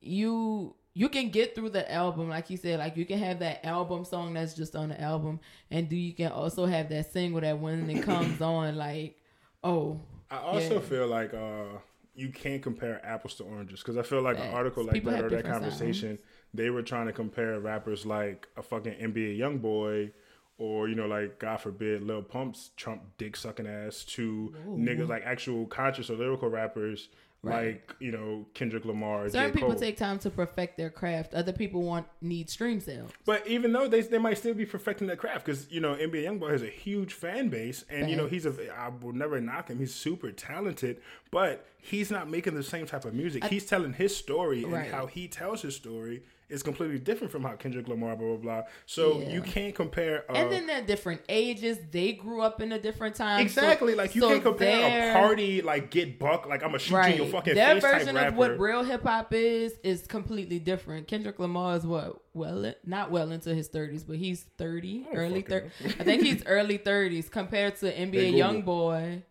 you 0.00 0.74
you 0.94 1.08
can 1.08 1.28
get 1.28 1.54
through 1.54 1.70
the 1.70 1.90
album 1.92 2.28
like 2.28 2.48
you 2.50 2.56
said 2.56 2.78
like 2.78 2.96
you 2.96 3.04
can 3.04 3.18
have 3.18 3.40
that 3.40 3.64
album 3.66 4.04
song 4.04 4.32
that's 4.34 4.54
just 4.54 4.76
on 4.76 4.88
the 4.90 5.00
album 5.00 5.40
and 5.70 5.88
do 5.88 5.96
you 5.96 6.12
can 6.14 6.30
also 6.30 6.66
have 6.66 6.88
that 6.88 7.12
single 7.12 7.40
that 7.40 7.58
when 7.58 7.88
it 7.90 8.00
comes 8.02 8.40
on 8.40 8.76
like 8.76 9.16
oh 9.64 10.00
I 10.30 10.38
also 10.38 10.74
Yeah. 10.74 10.80
feel 10.80 11.06
like 11.06 11.34
uh, 11.34 11.78
you 12.14 12.30
can't 12.30 12.62
compare 12.62 13.04
apples 13.04 13.34
to 13.36 13.44
oranges 13.44 13.80
because 13.80 13.96
I 13.96 14.02
feel 14.02 14.22
like 14.22 14.36
an 14.38 14.54
article 14.54 14.84
like 14.84 14.94
People 14.94 15.12
that 15.12 15.24
or 15.24 15.28
that 15.30 15.44
conversation, 15.44 16.18
they 16.52 16.70
were 16.70 16.82
trying 16.82 17.06
to 17.06 17.12
compare 17.12 17.58
rappers 17.60 18.06
like 18.06 18.48
a 18.56 18.62
fucking 18.62 18.94
NBA 18.94 19.38
YoungBoy 19.38 20.12
or 20.56 20.88
you 20.88 20.94
know, 20.94 21.06
like 21.06 21.38
God 21.40 21.56
forbid, 21.60 22.02
Lil 22.02 22.22
Pump's 22.22 22.70
Trump 22.76 23.02
dick 23.18 23.36
sucking 23.36 23.66
ass 23.66 24.04
to 24.04 24.54
niggas 24.78 25.08
like 25.08 25.24
actual 25.24 25.66
conscious 25.66 26.08
or 26.10 26.14
lyrical 26.16 26.48
rappers 26.48 27.08
Right. 27.44 27.66
like 27.66 27.94
you 28.00 28.10
know 28.12 28.46
Kendrick 28.54 28.84
Lamar, 28.84 29.28
Certain 29.28 29.48
J. 29.50 29.52
people 29.52 29.70
Cole. 29.70 29.78
take 29.78 29.96
time 29.96 30.18
to 30.20 30.30
perfect 30.30 30.76
their 30.76 30.90
craft. 30.90 31.34
Other 31.34 31.52
people 31.52 31.82
want 31.82 32.06
need 32.22 32.48
stream 32.50 32.80
sales. 32.80 33.10
But 33.24 33.46
even 33.46 33.72
though 33.72 33.86
they 33.88 34.00
they 34.02 34.18
might 34.18 34.38
still 34.38 34.54
be 34.54 34.66
perfecting 34.66 35.06
their 35.06 35.16
craft 35.16 35.44
because 35.46 35.70
you 35.70 35.80
know 35.80 35.94
NBA 35.94 36.24
YoungBoy 36.24 36.50
has 36.50 36.62
a 36.62 36.66
huge 36.68 37.12
fan 37.14 37.48
base 37.48 37.84
and 37.90 38.08
you 38.10 38.16
know 38.16 38.26
he's 38.26 38.46
a 38.46 38.54
I 38.76 38.88
will 38.88 39.12
never 39.12 39.40
knock 39.40 39.68
him 39.68 39.78
he's 39.78 39.94
super 39.94 40.32
talented 40.32 41.00
but 41.30 41.66
he's 41.78 42.10
not 42.10 42.30
making 42.30 42.54
the 42.54 42.62
same 42.62 42.86
type 42.86 43.04
of 43.04 43.12
music 43.14 43.44
he's 43.44 43.66
telling 43.66 43.92
his 43.92 44.16
story 44.16 44.64
Right. 44.64 44.86
and 44.86 44.94
how 44.94 45.06
he 45.06 45.28
tells 45.28 45.62
his 45.62 45.74
story 45.76 46.22
is 46.48 46.62
completely 46.62 46.98
different 46.98 47.32
from 47.32 47.42
how 47.42 47.52
Kendrick 47.56 47.88
Lamar 47.88 48.14
blah 48.16 48.28
blah 48.28 48.36
blah 48.36 48.62
so 48.86 49.20
Yeah. 49.20 49.30
you 49.30 49.40
can't 49.42 49.74
compare 49.74 50.24
uh, 50.30 50.34
and 50.34 50.52
then 50.52 50.66
they're 50.66 50.82
different 50.82 51.22
ages. 51.28 51.78
They 51.90 52.12
grew 52.12 52.40
up 52.42 52.60
in 52.60 52.72
a 52.72 52.78
different 52.78 53.16
time. 53.16 53.40
So- 53.48 53.60
exactly 53.62 53.94
like 53.94 54.14
you 54.14 54.20
so 54.20 54.28
can't 54.28 54.42
compare 54.42 54.76
their- 54.78 55.10
a 55.16 55.20
party 55.20 55.62
like 55.62 55.90
get 55.90 56.18
buck 56.18 56.46
like 56.46 56.62
I'm 56.62 56.68
gonna 56.68 56.78
shoot 56.78 56.94
you 56.96 57.02
in 57.02 57.16
your 57.16 57.26
fucking 57.26 57.54
Their 57.54 57.74
face 57.74 57.82
type 57.82 57.98
version 58.00 58.14
rapper 58.16 58.28
of 58.28 58.36
what 58.36 58.58
real 58.58 58.82
hip 58.84 59.02
hop 59.04 59.32
is 59.32 59.72
is 59.82 60.06
completely 60.06 60.58
different. 60.58 61.08
Kendrick 61.08 61.38
Lamar 61.38 61.76
is 61.76 61.86
what 61.86 62.20
well 62.34 62.72
not 62.84 63.10
well 63.10 63.30
into 63.32 63.54
his 63.54 63.68
thirties, 63.68 64.04
but 64.04 64.16
he's 64.16 64.42
thirty, 64.58 65.06
Oh, 65.10 65.14
early 65.16 65.42
fucking 65.42 65.70
thirty. 65.80 66.00
I 66.00 66.04
think 66.04 66.22
he's 66.22 66.44
early 66.46 66.76
thirties 66.76 67.28
compared 67.28 67.76
to 67.76 67.86
NBA 67.92 68.10
Google. 68.32 68.38
young 68.38 68.62
boy. 68.62 69.22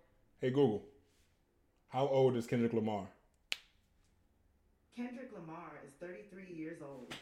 hey 0.41 0.49
Google 0.49 0.83
how 1.89 2.07
old 2.07 2.35
is 2.35 2.47
Kendrick 2.47 2.73
Lamar 2.73 3.07
Kendrick 4.95 5.31
Lamar 5.33 5.71
is 5.85 5.91
33 5.99 6.55
years 6.55 6.79
old. 6.81 7.13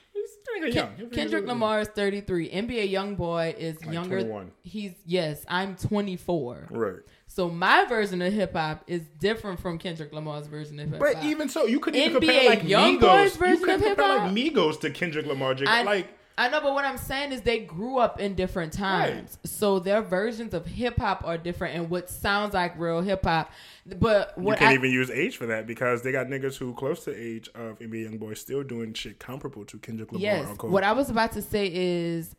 Kinda 0.60 1.08
Kendrick 1.16 1.46
Lamar 1.48 1.82
is 1.82 1.88
thirty 1.90 2.22
three. 2.22 2.50
NBA 2.50 2.92
YoungBoy 2.92 3.58
is 3.58 3.84
Like 3.86 3.94
younger. 3.94 4.20
21. 4.20 4.52
He's 4.64 4.94
yes, 5.06 5.46
I'm 5.48 5.76
twenty 5.76 6.18
four. 6.18 6.68
right 6.70 7.00
So 7.28 7.50
my 7.50 7.86
version 7.86 8.22
of 8.22 8.34
hip 8.34 8.54
hop 8.54 8.84
is 8.88 9.04
different 9.20 9.60
from 9.60 9.78
Kendrick 9.78 10.12
Lamar's 10.14 10.48
version 10.48 10.80
of 10.80 10.90
hip 10.90 11.02
hop. 11.02 11.14
But 11.16 11.24
even 11.24 11.50
so, 11.50 11.66
you 11.66 11.80
couldn't 11.80 12.02
even 12.02 12.22
NBA 12.22 12.28
compare 12.28 12.50
like 12.50 12.62
Youngboy's 12.64 13.02
Migos. 13.02 13.38
version 13.38 13.50
You 13.50 13.58
couldn't 13.58 13.76
of 13.76 13.82
compare 13.82 13.90
hip-hop? 13.90 14.24
like 14.24 14.36
Migos 14.36 14.80
to 14.82 14.90
Kendrick 14.92 15.26
Lamar. 15.26 15.56
I, 15.66 15.84
like 15.84 16.08
I 16.38 16.50
know, 16.50 16.62
but 16.62 16.74
what 16.74 16.86
I'm 16.86 16.98
saying 16.98 17.32
is 17.34 17.42
they 17.42 17.60
grew 17.60 17.98
up 17.98 18.20
in 18.20 18.36
different 18.36 18.74
times, 18.74 19.38
so 19.44 19.80
their 19.80 20.02
versions 20.02 20.54
of 20.54 20.66
hip 20.66 20.98
hop 20.98 21.24
are 21.26 21.38
different, 21.38 21.76
and 21.76 21.90
what 21.90 22.10
sounds 22.10 22.54
like 22.54 22.80
real 22.80 23.02
hip 23.02 23.26
hop. 23.26 23.52
But 23.86 24.34
you 24.38 24.46
can't 24.46 24.62
I, 24.62 24.74
even 24.74 24.92
use 24.92 25.10
age 25.10 25.38
for 25.38 25.46
that 25.48 25.68
because 25.68 26.02
they 26.02 26.12
got 26.12 26.28
niggas 26.28 26.58
who 26.58 26.74
close 26.74 27.04
to 27.06 27.16
age 27.16 27.50
of 27.50 27.80
NBA 27.80 28.10
YoungBoy 28.10 28.38
still 28.38 28.64
doing 28.64 28.94
shit 28.94 29.20
comparable 29.20 29.66
to 29.66 29.78
Kendrick 29.78 30.12
Lamar. 30.12 30.22
yes, 30.22 30.58
what 30.62 30.84
I 30.84 30.94
was 30.94 31.10
about 31.10 31.34
to 31.34 31.42
say 31.42 31.70
is 31.72 32.36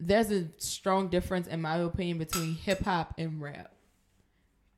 there's 0.00 0.30
a 0.30 0.46
strong 0.58 1.08
difference, 1.08 1.46
in 1.46 1.60
my 1.60 1.76
opinion, 1.76 2.18
between 2.18 2.54
hip 2.54 2.82
hop 2.84 3.14
and 3.18 3.40
rap. 3.40 3.72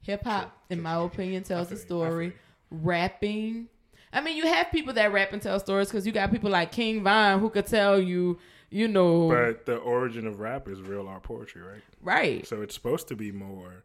Hip 0.03 0.25
hop, 0.25 0.57
in 0.71 0.83
my 0.83 1.03
opinion, 1.03 1.43
tells 1.43 1.71
a 1.73 1.77
story. 1.77 2.33
Rapping, 2.71 3.69
I 4.13 4.23
mean, 4.23 4.37
you 4.37 4.47
have 4.47 4.71
people 4.71 4.95
that 4.95 5.13
rap 5.13 5.33
and 5.35 5.43
tell 5.43 5.61
stories 5.61 5.89
because 5.89 6.07
you 6.07 6.13
got 6.13 6.31
people 6.31 6.51
like 6.51 6.73
King 6.73 7.03
Von 7.03 7.39
who 7.39 7.51
could 7.51 7.67
tell 7.67 8.01
you, 8.01 8.39
you 8.71 8.89
know, 8.89 9.29
but 9.29 9.67
the 9.67 9.77
origin 9.77 10.27
of 10.27 10.41
rap 10.41 10.69
is 10.69 10.81
real 10.81 11.09
art 11.09 11.23
poetry, 11.23 11.63
right? 11.63 11.83
right? 12.03 12.47
So 12.47 12.63
it's 12.63 12.75
supposed 12.75 13.09
to 13.09 13.17
be 13.17 13.33
more. 13.33 13.85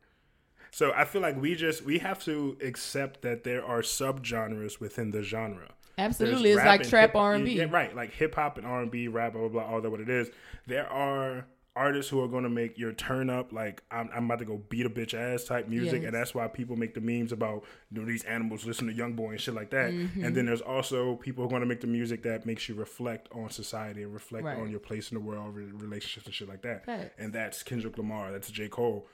So 0.71 0.93
I 0.95 1.05
feel 1.05 1.21
like 1.21 1.39
we 1.39 1.55
just 1.55 1.83
we 1.83 1.99
have 1.99 2.23
to 2.23 2.57
accept 2.63 3.21
that 3.21 3.43
there 3.43 3.63
are 3.63 3.81
subgenres 3.81 4.79
within 4.79 5.11
the 5.11 5.21
genre. 5.21 5.69
Absolutely, 5.97 6.53
There's 6.53 6.59
it's 6.59 6.65
like 6.65 6.87
trap 6.87 7.15
R 7.15 7.33
and 7.33 7.45
B. 7.45 7.63
Right. 7.65 7.95
Like 7.95 8.13
hip 8.13 8.35
hop 8.35 8.57
and 8.57 8.65
R 8.65 8.81
and 8.81 8.89
B, 8.89 9.07
rap, 9.07 9.33
blah 9.33 9.41
blah 9.41 9.49
blah, 9.49 9.63
all 9.65 9.81
that 9.81 9.89
what 9.89 9.99
it 9.99 10.09
is. 10.09 10.29
There 10.67 10.87
are 10.87 11.45
artists 11.75 12.09
who 12.11 12.21
are 12.21 12.27
going 12.27 12.43
to 12.43 12.49
make 12.49 12.77
your 12.77 12.91
turn 12.91 13.29
up 13.29 13.53
like 13.53 13.81
I'm, 13.89 14.09
I'm 14.13 14.25
about 14.25 14.39
to 14.39 14.45
go 14.45 14.57
beat 14.69 14.85
a 14.85 14.89
bitch 14.89 15.13
ass 15.13 15.45
type 15.45 15.67
music, 15.69 16.01
Yes. 16.01 16.07
and 16.07 16.13
that's 16.13 16.35
why 16.35 16.47
people 16.47 16.75
make 16.75 16.93
the 16.93 17.01
memes 17.01 17.31
about 17.31 17.63
you 17.91 18.01
know, 18.01 18.05
these 18.05 18.23
animals 18.25 18.65
listen 18.65 18.87
to 18.87 18.93
YoungBoy 18.93 19.29
and 19.29 19.39
shit 19.39 19.53
like 19.53 19.69
that. 19.71 19.91
Mm-hmm. 19.91 20.23
And 20.25 20.35
then 20.35 20.45
there's 20.45 20.61
also 20.61 21.15
people 21.15 21.43
who 21.43 21.47
are 21.47 21.49
going 21.49 21.61
to 21.61 21.67
make 21.67 21.81
the 21.81 21.87
music 21.87 22.23
that 22.23 22.45
makes 22.45 22.67
you 22.67 22.75
reflect 22.75 23.29
on 23.33 23.49
society 23.49 24.03
and 24.03 24.13
reflect 24.13 24.45
Right. 24.45 24.57
on 24.57 24.69
your 24.69 24.79
place 24.81 25.11
in 25.11 25.15
the 25.15 25.23
world, 25.23 25.55
relationships 25.55 26.25
and 26.25 26.35
shit 26.35 26.49
like 26.49 26.61
that. 26.63 26.85
Facts. 26.85 27.15
And 27.17 27.31
that's 27.31 27.63
Kendrick 27.63 27.97
Lamar. 27.97 28.31
That's 28.31 28.51
J 28.51 28.67
Cole 28.67 29.07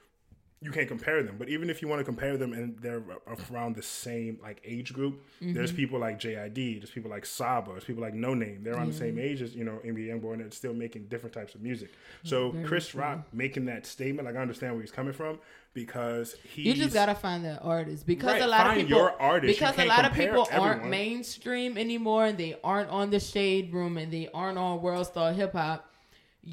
you 0.61 0.71
can't 0.71 0.87
compare 0.87 1.21
them. 1.21 1.35
But 1.37 1.49
even 1.49 1.69
if 1.69 1.81
you 1.81 1.87
want 1.87 1.99
to 1.99 2.03
compare 2.03 2.35
them 2.35 2.53
and 2.53 2.77
they're 2.79 3.03
around 3.51 3.75
the 3.75 3.83
same 3.83 4.39
like 4.41 4.59
age 4.65 4.91
group, 4.91 5.21
mm-hmm. 5.41 5.53
there's 5.53 5.71
people 5.71 5.99
like 5.99 6.19
JID, 6.19 6.79
there's 6.79 6.89
people 6.89 7.11
like 7.11 7.25
Saba, 7.25 7.71
there's 7.71 7.83
people 7.83 8.01
like 8.01 8.15
Noname. 8.15 8.63
They're 8.63 8.73
around 8.73 8.87
the 8.87 8.97
same 8.97 9.19
age 9.19 9.41
as 9.41 9.55
you 9.55 9.63
know 9.63 9.79
NBA 9.85 10.07
YoungBoy, 10.07 10.33
and 10.33 10.41
they're 10.41 10.51
still 10.51 10.73
making 10.73 11.07
different 11.07 11.33
types 11.33 11.53
of 11.53 11.61
music. 11.61 11.91
Mm-hmm. 11.91 12.27
So 12.27 12.55
Chris 12.65 12.95
Rock 12.95 13.27
making 13.33 13.65
that 13.65 13.85
statement, 13.85 14.25
like 14.25 14.35
I 14.35 14.39
understand 14.39 14.73
where 14.73 14.81
he's 14.81 14.91
coming 14.91 15.13
from 15.13 15.39
because 15.77 16.35
he 16.43 16.63
You 16.63 16.73
just 16.73 16.93
gotta 16.93 17.13
find 17.13 17.45
that 17.45 17.61
artist 17.63 18.07
because 18.07 18.33
Right, 18.33 18.41
a 18.41 18.47
lot 18.47 18.67
of 18.67 18.73
people 18.77 18.97
your 18.97 19.21
artist. 19.21 19.59
Because 19.59 19.77
a 19.77 19.85
lot 19.85 20.05
of 20.05 20.13
people 20.13 20.47
aren't 20.51 20.87
mainstream 20.87 21.77
anymore 21.77 22.25
and 22.25 22.37
they 22.37 22.57
aren't 22.63 22.89
on 22.89 23.11
the 23.11 23.19
shade 23.19 23.71
room 23.71 23.97
and 23.97 24.11
they 24.11 24.27
aren't 24.33 24.57
on 24.57 24.81
World 24.81 25.05
Star 25.05 25.33
Hip 25.33 25.53
Hop. 25.53 25.87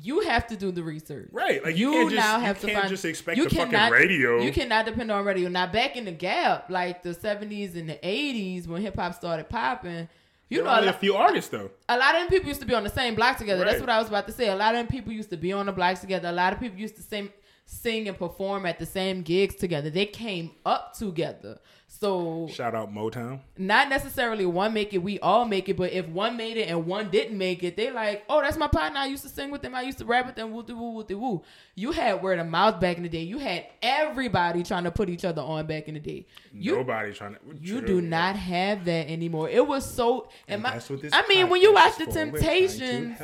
You 0.03 0.21
have 0.23 0.49
to 0.49 0.57
do 0.57 0.73
the 0.73 0.83
research, 0.83 1.29
Right, 1.31 1.63
like, 1.65 1.77
you 1.77 1.93
can't 1.93 2.11
just- 2.11 2.27
now 2.27 2.39
you 2.39 2.45
have 2.47 2.61
to 2.63 2.67
can't 2.67 2.79
find. 2.81 2.89
just 2.91 3.05
expect 3.05 3.37
you 3.39 3.45
the 3.49 3.55
fucking 3.55 3.71
cannot- 3.71 3.93
radio. 3.93 4.41
You 4.43 4.51
cannot 4.51 4.87
depend 4.87 5.11
on 5.13 5.25
radio. 5.25 5.49
Now 5.49 5.69
back 5.69 5.97
in 5.97 6.05
the 6.05 6.11
gap, 6.11 6.69
like 6.69 7.03
the 7.05 7.15
seventies 7.15 7.77
and 7.77 7.89
the 7.89 7.99
eighties 8.07 8.67
when 8.67 8.83
hip 8.83 8.97
hop 8.97 9.15
started 9.15 9.49
popping, 9.49 10.09
you 10.49 10.57
There 10.59 10.65
know 10.65 10.71
are 10.71 10.75
a 10.75 10.79
only 10.79 10.89
a 10.89 10.95
few 10.95 11.15
artists 11.15 11.49
though. 11.51 11.71
a 11.89 11.97
lot 11.97 12.17
of 12.17 12.23
them 12.23 12.29
people 12.29 12.49
used 12.49 12.61
to 12.61 12.67
be 12.67 12.75
on 12.75 12.83
the 12.83 12.91
same 12.91 13.15
block 13.15 13.39
together. 13.39 13.65
That's 13.65 13.81
what 13.81 13.89
I 13.89 13.99
was 13.99 14.09
about 14.09 14.27
to 14.27 14.33
say. 14.33 14.49
A 14.49 14.57
lot 14.57 14.75
of 14.75 14.79
them 14.81 14.89
people 14.89 15.13
used 15.13 15.31
to 15.31 15.37
be 15.37 15.53
on 15.53 15.67
the 15.67 15.73
blocks 15.73 16.01
together. 16.01 16.29
A 16.29 16.33
lot 16.33 16.53
of 16.53 16.59
people 16.59 16.79
used 16.79 16.97
to 16.97 17.03
sing, 17.03 17.31
sing 17.67 18.09
and 18.09 18.19
perform 18.19 18.67
at 18.67 18.79
the 18.79 18.87
same 18.87 19.23
gigs 19.23 19.55
together. 19.55 19.91
They 19.91 20.07
came 20.07 20.53
up 20.65 20.95
together. 20.95 21.59
So 21.87 22.49
Shout 22.51 22.75
out 22.75 22.93
Motown. 22.93 23.39
not 23.57 23.89
necessarily 23.89 24.45
one 24.45 24.75
make 24.75 24.93
it, 24.93 24.99
we 24.99 25.21
all 25.21 25.45
make 25.45 25.69
it. 25.69 25.77
But 25.77 25.93
if 25.93 26.09
one 26.09 26.37
made 26.37 26.57
it 26.57 26.69
and 26.69 26.87
one 26.87 27.09
didn't 27.09 27.39
make 27.39 27.63
it, 27.63 27.77
they 27.77 27.93
like, 27.93 28.25
oh, 28.29 28.43
that's 28.43 28.57
my 28.57 28.67
partner. 28.67 28.99
I 28.99 29.07
used 29.07 29.23
to 29.23 29.29
sing 29.29 29.53
with 29.53 29.63
them. 29.63 29.77
I 29.77 29.83
used 29.83 29.99
to 29.99 30.05
rap 30.05 30.27
with 30.27 30.35
them. 30.35 30.51
Woo 30.53 30.65
woo 30.67 30.75
woo 31.09 31.19
woo. 31.19 31.43
You 31.77 31.93
had 31.93 32.21
word 32.21 32.41
of 32.41 32.49
mouth 32.49 32.81
back 32.81 32.97
in 32.97 33.05
the 33.05 33.09
day. 33.09 33.23
You 33.23 33.39
had 33.39 33.67
everybody 33.81 34.65
trying 34.65 34.85
to 34.85 34.91
put 34.91 35.09
each 35.09 35.25
other 35.25 35.41
on 35.41 35.67
back 35.67 35.87
in 35.87 35.95
the 35.95 36.01
day. 36.01 36.27
You 36.53 36.77
Nobody 36.77 37.13
trying 37.13 37.35
to. 37.35 37.41
you 37.61 37.79
True. 37.79 37.87
do 37.87 38.01
not 38.01 38.35
have 38.37 38.85
that 38.87 39.09
anymore. 39.09 39.49
It 39.49 39.65
was 39.67 39.89
so. 39.89 40.29
And 40.49 40.63
my, 40.63 40.73
That's 40.73 40.91
what 40.91 41.01
this 41.01 41.13
I 41.15 41.25
mean, 41.29 41.49
when 41.49 41.63
you 41.63 41.73
watch 41.73 41.97
the 41.97 42.07
for. 42.07 42.11
We're 42.11 42.15
trying 42.15 42.33
to 42.33 42.39
Temptations. 42.41 43.19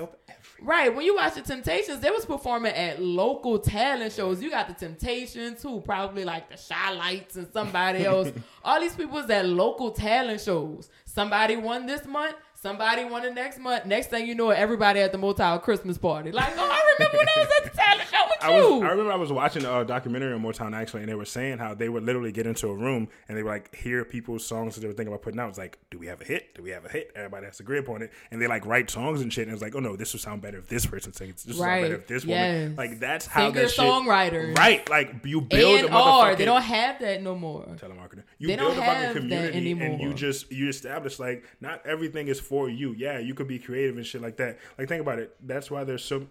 Right? 0.63 0.95
When 0.95 1.07
you 1.07 1.17
watch 1.17 1.35
the 1.35 1.43
Temptations, 1.43 2.01
they 2.01 2.11
was 2.11 2.27
performing 2.27 2.75
at 2.75 3.01
local 3.01 3.59
talent 3.59 4.13
shows. 4.13 4.43
You 4.43 4.51
got 4.51 4.69
the 4.69 4.75
Temptations, 4.75 5.63
who 5.63 5.81
probably 5.81 6.25
like 6.25 6.51
the 6.51 6.57
Chi-Lites 6.57 7.37
and 7.37 7.51
somebody 7.53 8.05
else. 8.05 8.31
All 8.65 8.81
these 8.81 8.95
people 8.95 9.15
was 9.15 9.31
at 9.31 9.47
local 9.47 9.91
talent 9.91 10.41
shows. 10.41 10.91
Somebody 11.07 11.57
won 11.57 11.87
this 11.87 12.05
month. 12.05 12.37
Somebody 12.63 13.05
won 13.07 13.23
the 13.23 13.31
next 13.31 13.59
month. 13.59 13.87
Next 13.87 14.09
thing 14.09 14.27
you 14.27 14.35
know, 14.35 14.51
everybody 14.51 15.01
at 15.01 15.13
the 15.13 15.19
Motown 15.19 15.63
Christmas 15.63 15.97
party. 15.97 16.31
Like, 16.31 16.53
oh, 16.59 16.61
I 16.61 16.93
remember 16.99 17.17
when 17.17 17.29
I 17.29 17.41
was 17.41 17.49
at 17.59 17.73
the 17.73 17.77
talent 17.79 18.03
show 18.11 18.19
with 18.29 18.45
I 18.45 18.59
you. 18.59 18.75
was. 18.75 18.83
I 18.83 18.89
remember 18.91 19.13
I 19.13 19.17
was 19.17 19.33
watching 19.33 19.65
a 19.65 19.83
documentary 19.83 20.35
on 20.35 20.43
Motown 20.43 20.75
actually, 20.77 21.01
and 21.01 21.09
they 21.09 21.15
were 21.15 21.25
saying 21.25 21.57
how 21.57 21.73
they 21.73 21.89
would 21.89 22.03
literally 22.03 22.33
get 22.33 22.47
into 22.47 22.69
a 22.69 22.75
room 22.75 23.09
and 23.29 23.39
they 23.39 23.43
would 23.43 23.49
like 23.49 23.75
hear 23.75 24.05
people's 24.05 24.47
songs 24.47 24.75
that 24.75 24.83
they 24.83 24.87
were 24.89 24.93
thinking 24.93 25.11
about 25.11 25.23
putting 25.23 25.41
out. 25.41 25.49
It's 25.49 25.57
like, 25.57 25.79
do 25.91 25.99
we 25.99 26.07
have 26.09 26.21
a 26.21 26.25
hit? 26.25 26.55
Do 26.55 26.63
we 26.63 26.69
have 26.69 26.85
a 26.85 26.91
hit? 26.91 27.13
Everybody 27.17 27.47
has 27.47 27.57
to 27.57 27.63
agree 27.63 27.79
upon 27.79 28.03
it, 28.03 28.13
and 28.31 28.43
they 28.43 28.47
like 28.47 28.67
write 28.67 28.91
songs 28.91 29.23
and 29.23 29.33
shit. 29.33 29.45
And 29.47 29.55
it's 29.55 29.63
like, 29.63 29.75
oh 29.75 29.81
no, 29.81 29.97
this 29.97 30.13
would 30.13 30.21
sound 30.21 30.43
better 30.43 30.59
if 30.59 30.69
this 30.69 30.85
person 30.85 31.15
sings. 31.15 31.45
This 31.45 31.57
would 31.57 31.65
sound 31.65 31.81
better 31.83 31.95
Right. 31.95 32.01
if 32.03 32.07
this 32.09 32.25
Yes. 32.27 32.59
woman. 32.59 32.77
Like 32.77 33.01
that's 33.01 33.25
how 33.25 33.49
Singer 33.53 33.63
that 33.63 33.71
shit. 33.71 33.85
songwriters. 33.87 34.59
Right. 34.59 34.87
Like 34.91 35.25
you 35.25 35.41
build 35.41 35.81
and 35.81 35.89
a 35.89 35.91
motherfucking 35.93 36.37
they 36.37 36.45
don't 36.45 36.61
have 36.61 36.99
that 37.01 37.23
no 37.23 37.35
more. 37.37 37.65
telemarketer. 37.77 38.25
You 38.39 38.49
They 38.49 38.57
build 38.57 38.75
don't 38.75 38.83
a 38.83 38.87
fucking 38.87 38.93
have 39.03 39.15
that 39.15 39.21
community 39.21 39.73
and 39.73 39.99
you 40.03 40.13
just 40.13 40.53
you 40.53 40.69
establish 40.69 41.19
like 41.19 41.45
not 41.63 41.87
everything 41.87 42.29
is 42.29 42.39
for 42.51 42.69
you. 42.69 42.95
Yeah, 42.99 43.21
you 43.21 43.33
could 43.33 43.47
be 43.47 43.61
creative 43.61 43.97
and 43.97 44.05
shit 44.05 44.21
like 44.21 44.37
that. 44.39 44.59
Like 44.77 44.89
think 44.89 45.01
about 45.01 45.21
it. 45.21 45.37
That's 45.41 45.71
why 45.71 45.85
there's 45.85 46.05
so. 46.05 46.27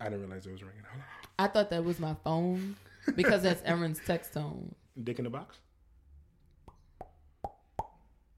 I 0.00 0.04
didn't 0.04 0.22
realize 0.22 0.46
it 0.46 0.52
was 0.52 0.62
ringing. 0.62 0.82
Hold 0.90 1.02
on. 1.02 1.44
I 1.44 1.52
thought 1.52 1.70
that 1.70 1.84
was 1.84 2.00
my 2.00 2.16
phone 2.24 2.76
because 3.14 3.42
that's 3.42 3.62
Aaron's 3.64 4.00
text 4.04 4.32
tone. 4.32 4.74
Dick 5.04 5.18
in 5.18 5.24
the 5.24 5.30
box. 5.30 5.58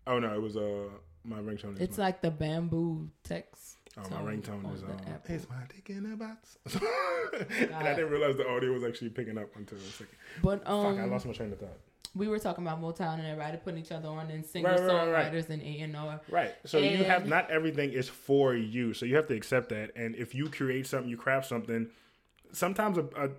Oh 0.07 0.19
no, 0.19 0.35
it 0.35 0.43
was 0.43 0.57
uh 0.57 0.89
my 1.25 1.39
ringtone. 1.39 1.81
It's 1.81 1.97
my, 1.97 2.05
like 2.05 2.23
the 2.23 2.31
bamboo 2.33 3.09
text. 3.23 3.77
oh 3.97 4.03
my 4.11 4.33
ringtone 4.33 4.75
is 4.75 4.81
the 4.81 4.89
um, 4.89 5.01
Apple. 5.07 5.35
it's 5.35 5.49
my 5.49 5.63
dick 5.73 5.91
in 5.91 6.11
the 6.11 6.17
box. 6.17 6.59
and 6.75 7.73
I 7.73 7.95
didn't 7.95 8.11
realize 8.11 8.37
the 8.37 8.49
audio 8.49 8.73
was 8.73 8.83
actually 8.83 9.11
picking 9.11 9.39
up 9.39 9.55
until 9.55 9.79
a 9.79 9.81
second. 9.83 10.09
But 10.43 10.67
um, 10.67 10.97
Fuck, 10.97 11.05
I 11.05 11.07
lost 11.07 11.27
my 11.27 11.33
train 11.33 11.53
of 11.53 11.61
thought. 11.61 11.79
We 12.15 12.27
were 12.29 12.39
talking 12.39 12.67
about 12.67 12.83
Motown 12.83 13.15
and 13.19 13.27
everybody 13.27 13.57
putting 13.59 13.81
each 13.81 13.93
other 13.93 14.09
on 14.09 14.31
and 14.31 14.45
singer 14.45 14.69
Right, 14.69 14.81
right, 14.81 15.13
right, 15.13 15.33
songwriters 15.33 15.49
and 15.51 15.63
A 15.63 15.79
and 15.81 15.97
R. 15.97 16.21
Right. 16.29 16.55
So 16.67 16.79
you 16.79 17.05
have 17.05 17.27
not 17.27 17.51
everything 17.51 17.93
is 17.93 18.09
for 18.09 18.55
you. 18.55 18.95
So 18.95 19.07
you 19.07 19.17
have 19.17 19.29
to 19.29 19.35
accept 19.35 19.69
that. 19.71 19.93
And 19.97 20.17
if 20.17 20.35
you 20.35 20.49
create 20.49 20.87
something, 20.87 21.09
you 21.09 21.17
craft 21.17 21.47
something. 21.49 21.89
Sometimes 22.53 22.99
a, 22.99 23.03
a, 23.17 23.31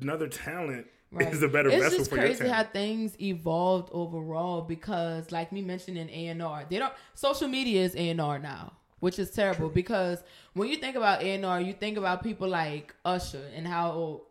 another 0.00 0.28
talent 0.28 0.86
is 1.18 1.42
a 1.42 1.48
better 1.48 1.70
it's 1.70 1.82
vessel 1.82 1.98
just 1.98 2.10
for 2.10 2.16
your 2.16 2.26
crazy 2.26 2.46
how 2.46 2.62
things 2.62 3.20
evolved 3.20 3.88
overall 3.92 4.62
because, 4.62 5.32
like 5.32 5.50
me 5.50 5.60
mentioning 5.60 6.08
A 6.08 6.28
and 6.28 6.40
R, 6.42 6.64
they 6.70 6.78
don't. 6.78 6.92
Social 7.14 7.48
media 7.48 7.82
is 7.82 7.96
A 7.96 8.10
and 8.10 8.20
R 8.20 8.38
now. 8.38 8.72
which 9.00 9.18
is 9.18 9.30
terrible 9.30 9.68
because 9.70 10.22
when 10.52 10.68
you 10.68 10.76
think 10.76 10.94
about 10.94 11.22
A&R, 11.22 11.60
you 11.60 11.72
think 11.72 11.96
about 11.98 12.22
people 12.22 12.46
like 12.48 12.94
Usher 13.04 13.42
and 13.56 13.66
how 13.66 14.22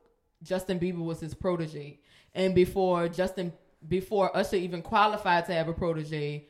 Justin 0.44 0.80
Bieber 0.80 1.00
was 1.04 1.20
his 1.20 1.34
protege. 1.34 2.00
And 2.36 2.54
before 2.56 3.10
Justin 3.10 3.52
before 3.88 4.36
Usher 4.36 4.58
even 4.58 4.82
qualified 4.82 5.46
to 5.46 5.54
have 5.54 5.68
a 5.68 5.74
protege, 5.74 6.46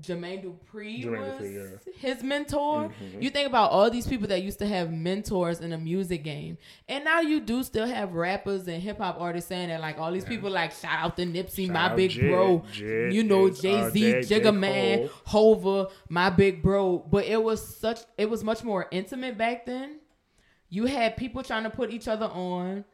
Jermaine 0.00 0.44
Dupri 0.44 1.02
Jermaine 1.04 1.40
was 1.40 1.48
Dupri, 1.48 1.94
his 1.96 2.22
mentor. 2.22 2.84
Mhm. 2.88 3.20
You 3.20 3.30
think 3.30 3.48
about 3.48 3.72
all 3.72 3.90
these 3.90 4.06
people 4.06 4.28
that 4.28 4.42
used 4.44 4.60
to 4.60 4.66
have 4.66 4.92
mentors 4.92 5.60
in 5.60 5.70
the 5.70 5.78
music 5.78 6.22
game, 6.22 6.56
and 6.88 7.04
now 7.04 7.20
you 7.20 7.40
do 7.40 7.64
still 7.64 7.86
have 7.86 8.12
rappers 8.14 8.68
and 8.68 8.80
hip 8.80 8.98
hop 8.98 9.20
artists 9.20 9.48
saying 9.48 9.68
that 9.70 9.80
like 9.80 9.98
all 9.98 10.12
these 10.12 10.24
people 10.24 10.50
like 10.50 10.70
shout 10.70 11.00
out 11.00 11.16
to 11.16 11.26
Nipsey, 11.26 11.66
Shout 11.66 11.74
my 11.74 11.94
big 11.96 12.12
Jid. 12.12 12.30
bro, 12.30 12.60
Jid 12.72 13.12
you 13.12 13.24
know 13.24 13.48
uh, 13.48 13.50
Jay 13.50 13.90
Z. 13.90 14.02
Jigga 14.32 14.56
Man, 14.56 15.10
Hova, 15.24 15.88
my 16.08 16.30
big 16.30 16.62
bro. 16.62 16.98
But 16.98 17.24
it 17.26 17.42
was 17.42 17.76
such, 17.76 17.98
it 18.16 18.30
was 18.30 18.44
much 18.44 18.62
more 18.62 18.86
intimate 18.92 19.36
back 19.36 19.66
then. 19.66 19.98
You 20.70 20.86
had 20.86 21.16
people 21.16 21.42
trying 21.42 21.64
to 21.64 21.70
put 21.70 21.90
each 21.90 22.06
other 22.06 22.26
on. 22.26 22.84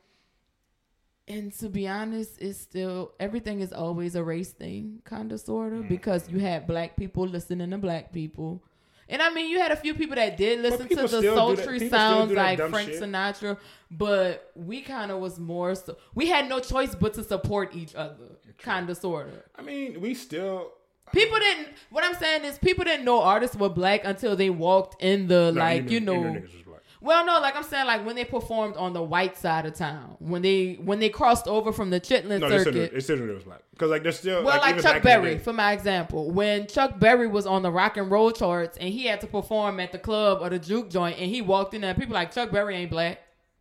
And 1.27 1.53
to 1.55 1.71
be 1.71 1.89
honest, 1.89 2.41
it's 2.41 2.59
still 2.59 3.13
everything 3.19 3.61
is 3.61 3.73
always 3.73 4.15
a 4.15 4.23
race 4.23 4.53
thing, 4.53 5.01
kind 5.05 5.33
of, 5.33 5.41
sort 5.41 5.73
of, 5.73 5.85
mm. 5.85 5.89
because 5.89 6.29
you 6.31 6.39
had 6.39 6.67
black 6.67 6.97
people 6.97 7.27
listening 7.27 7.71
to 7.71 7.79
black 7.79 8.13
people. 8.13 8.63
And 9.09 9.21
I 9.23 9.31
mean, 9.31 9.51
you 9.51 9.59
had 9.59 9.71
a 9.71 9.77
few 9.77 9.95
people 9.95 10.17
that 10.17 10.37
did 10.37 10.61
listen 10.61 10.89
to 10.89 10.95
the 10.97 11.09
still 11.09 11.21
do 11.21 11.29
that- 11.29 11.37
sultry 11.37 11.89
sounds 11.89 12.33
like 12.33 12.59
Frank 12.71 12.91
shit. 12.91 13.03
Sinatra, 13.03 13.59
but 13.91 14.51
we 14.55 14.81
kind 14.83 15.11
of 15.11 15.21
was 15.21 15.39
more 15.39 15.75
so. 15.75 15.97
We 16.15 16.27
had 16.29 16.49
no 16.49 16.61
choice 16.61 16.95
but 16.95 17.15
to 17.15 17.25
support 17.25 17.75
each 17.75 17.95
other, 17.95 18.39
kind 18.59 18.89
of, 18.89 18.97
sort 18.97 19.29
of. 19.29 19.43
I 19.57 19.63
mean, 19.63 20.01
we 20.01 20.15
still. 20.15 20.73
People 21.13 21.39
didn't. 21.39 21.69
What 21.91 22.03
I'm 22.03 22.15
saying 22.15 22.45
is, 22.45 22.59
people 22.59 22.85
didn't 22.85 23.05
know 23.05 23.21
artists 23.21 23.57
were 23.57 23.69
black 23.69 24.01
until 24.05 24.37
they 24.37 24.49
walked 24.49 25.03
in 25.03 25.27
the 25.29 25.53
No, 25.53 25.61
like, 25.61 25.91
you 25.91 26.01
know. 26.01 26.21
was 26.21 26.33
black. 26.33 26.64
Well, 27.05 27.27
no, 27.27 27.39
like 27.39 27.55
I'm 27.55 27.63
saying, 27.65 27.87
like 27.87 28.07
when 28.07 28.17
they 28.17 28.25
performed 28.25 28.77
on 28.79 28.95
the 28.95 29.03
white 29.03 29.37
side 29.37 29.67
of 29.67 29.75
town, 29.75 30.17
when 30.21 30.41
they 30.41 30.79
when 30.83 31.01
they 31.01 31.11
crossed 31.11 31.47
over 31.47 31.71
from 31.71 31.91
the 31.91 32.01
Chitlin 32.01 32.41
No, 32.41 32.49
circuit. 32.49 32.95
they 32.95 33.01
still 33.01 33.21
it 33.29 33.35
was 33.35 33.45
black. 33.45 33.61
Because 33.73 33.91
like 33.91 34.03
they're 34.03 34.13
still. 34.13 34.43
Well, 34.43 34.59
like, 34.59 34.71
even 34.71 34.83
Chuck 34.83 35.03
back 35.03 35.19
in 35.19 35.23
the 35.25 35.29
Berry, 35.31 35.39
for 35.39 35.53
my 35.53 35.73
example, 35.73 36.31
when 36.31 36.67
Chuck 36.67 36.99
Berry 36.99 37.27
was 37.29 37.45
on 37.47 37.61
the 37.63 37.71
rock 37.71 37.99
and 37.99 38.11
roll 38.11 38.31
charts 38.33 38.79
and 38.79 38.89
he 38.89 39.05
had 39.05 39.21
to 39.21 39.27
perform 39.27 39.81
at 39.81 39.93
the 39.93 39.99
club 39.99 40.39
or 40.41 40.49
the 40.49 40.59
juke 40.59 40.89
joint, 40.89 41.19
and 41.19 41.31
he 41.31 41.43
walked 41.43 41.75
in 41.75 41.83
there, 41.83 41.93
people 41.95 42.15
like 42.15 42.33
Chuck 42.33 42.51
Berry 42.51 42.75
ain't 42.77 42.91
black. 42.91 43.19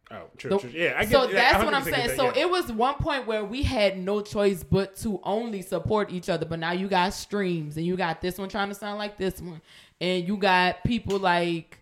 Oh, 0.09 0.21
true, 0.37 0.49
The- 0.51 0.59
true. 0.59 0.69
Yeah, 0.73 0.93
I 0.95 1.01
get 1.05 1.11
so 1.11 1.27
that's 1.27 1.55
I 1.55 1.65
what 1.65 1.73
I'm 1.73 1.83
saying. 1.83 2.07
that, 2.09 2.15
So 2.15 2.25
yeah. 2.27 2.43
it 2.43 2.49
was 2.49 2.71
one 2.71 2.95
point 2.95 3.27
where 3.27 3.43
we 3.43 3.63
had 3.63 3.97
no 3.97 4.21
choice 4.21 4.63
but 4.63 4.95
to 4.97 5.19
only 5.23 5.61
support 5.63 6.11
each 6.11 6.29
other. 6.29 6.45
But 6.45 6.59
now 6.59 6.71
you 6.71 6.87
got 6.87 7.13
streams, 7.13 7.75
and 7.75 7.85
you 7.85 7.97
got 7.97 8.21
this 8.21 8.37
one 8.37 8.47
trying 8.47 8.69
to 8.69 8.75
sound 8.75 8.99
like 8.99 9.17
this 9.17 9.41
one, 9.41 9.59
and 9.99 10.25
you 10.27 10.37
got 10.37 10.83
people 10.85 11.17
like 11.19 11.79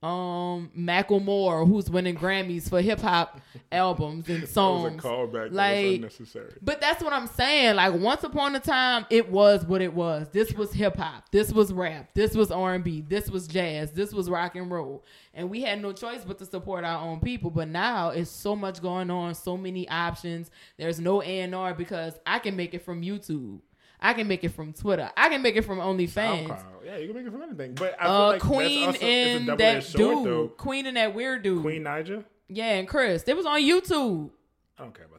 um 0.00 0.70
Macklemore 0.78 1.66
who's 1.66 1.90
winning 1.90 2.14
Grammys 2.14 2.68
for 2.68 2.80
hip 2.80 3.00
hop 3.00 3.40
albums 3.72 4.28
and 4.28 4.42
That 4.42 4.42
was 4.42 4.50
a 4.50 4.52
songs. 4.52 5.02
that 5.02 5.48
Like- 5.52 5.96
unnecessary. 5.96 6.52
But 6.62 6.80
that's 6.80 7.02
what 7.02 7.12
I'm 7.12 7.26
saying. 7.26 7.74
Like 7.76 7.94
once 7.94 8.22
upon 8.22 8.54
a 8.54 8.60
time, 8.60 9.06
it 9.10 9.28
was 9.28 9.64
what 9.66 9.82
it 9.82 9.92
was. 9.92 10.28
This 10.30 10.52
was 10.52 10.72
hip 10.72 10.96
hop. 10.96 11.24
This 11.32 11.52
was 11.52 11.72
rap. 11.72 12.10
This 12.14 12.34
was 12.36 12.52
R 12.52 12.74
and 12.74 12.84
B. 12.84 13.00
This 13.00 13.28
was 13.28 13.48
jazz. 13.48 13.90
This 13.90 14.12
was 14.12 14.30
rock 14.30 14.54
and 14.54 14.70
roll. 14.70 15.04
And 15.34 15.50
we 15.50 15.62
had 15.62 15.82
no 15.82 15.92
choice 15.92 16.24
but 16.24 16.38
to 16.38 16.44
support 16.46 16.84
our 16.84 17.02
own 17.04 17.18
people. 17.18 17.50
But 17.50 17.66
now 17.68 18.10
it's 18.10 18.30
so 18.30 18.54
much 18.54 18.80
going 18.80 19.10
on, 19.10 19.34
so 19.34 19.56
many 19.56 19.88
options. 19.88 20.50
There's 20.76 21.00
no 21.00 21.22
A 21.22 21.40
and 21.40 21.54
R 21.56 21.74
because 21.74 22.14
I 22.24 22.38
can 22.38 22.54
make 22.54 22.72
it 22.72 22.84
from 22.84 23.02
YouTube. 23.02 23.60
I 24.00 24.14
can 24.14 24.28
make 24.28 24.44
it 24.44 24.50
from 24.50 24.72
Twitter. 24.72 25.10
I 25.16 25.28
can 25.28 25.42
make 25.42 25.56
it 25.56 25.62
from 25.62 25.78
OnlyFans. 25.78 26.46
SoundCloud. 26.48 26.64
Yeah, 26.84 26.96
you 26.98 27.06
can 27.08 27.16
make 27.16 27.26
it 27.26 27.32
from 27.32 27.42
anything. 27.42 27.74
But 27.74 27.96
I 28.00 28.04
feel 28.04 28.12
Uh, 28.12 28.26
like 28.28 28.40
Queen 28.40 28.86
also, 28.88 29.00
and 29.04 29.40
it's 29.42 29.52
a 29.52 29.56
that 29.56 29.92
dude, 29.92 30.24
though. 30.26 30.48
Queen 30.48 30.86
and 30.86 30.96
that 30.96 31.14
weird 31.14 31.42
dude, 31.42 31.62
Queen 31.62 31.82
Naija. 31.84 32.24
yeah, 32.48 32.74
and 32.74 32.86
Chris. 32.88 33.24
It 33.26 33.36
was 33.36 33.44
on 33.46 33.60
YouTube. 33.60 34.30
I 34.78 34.82
don't 34.84 34.94
care 34.94 35.06
about. 35.06 35.17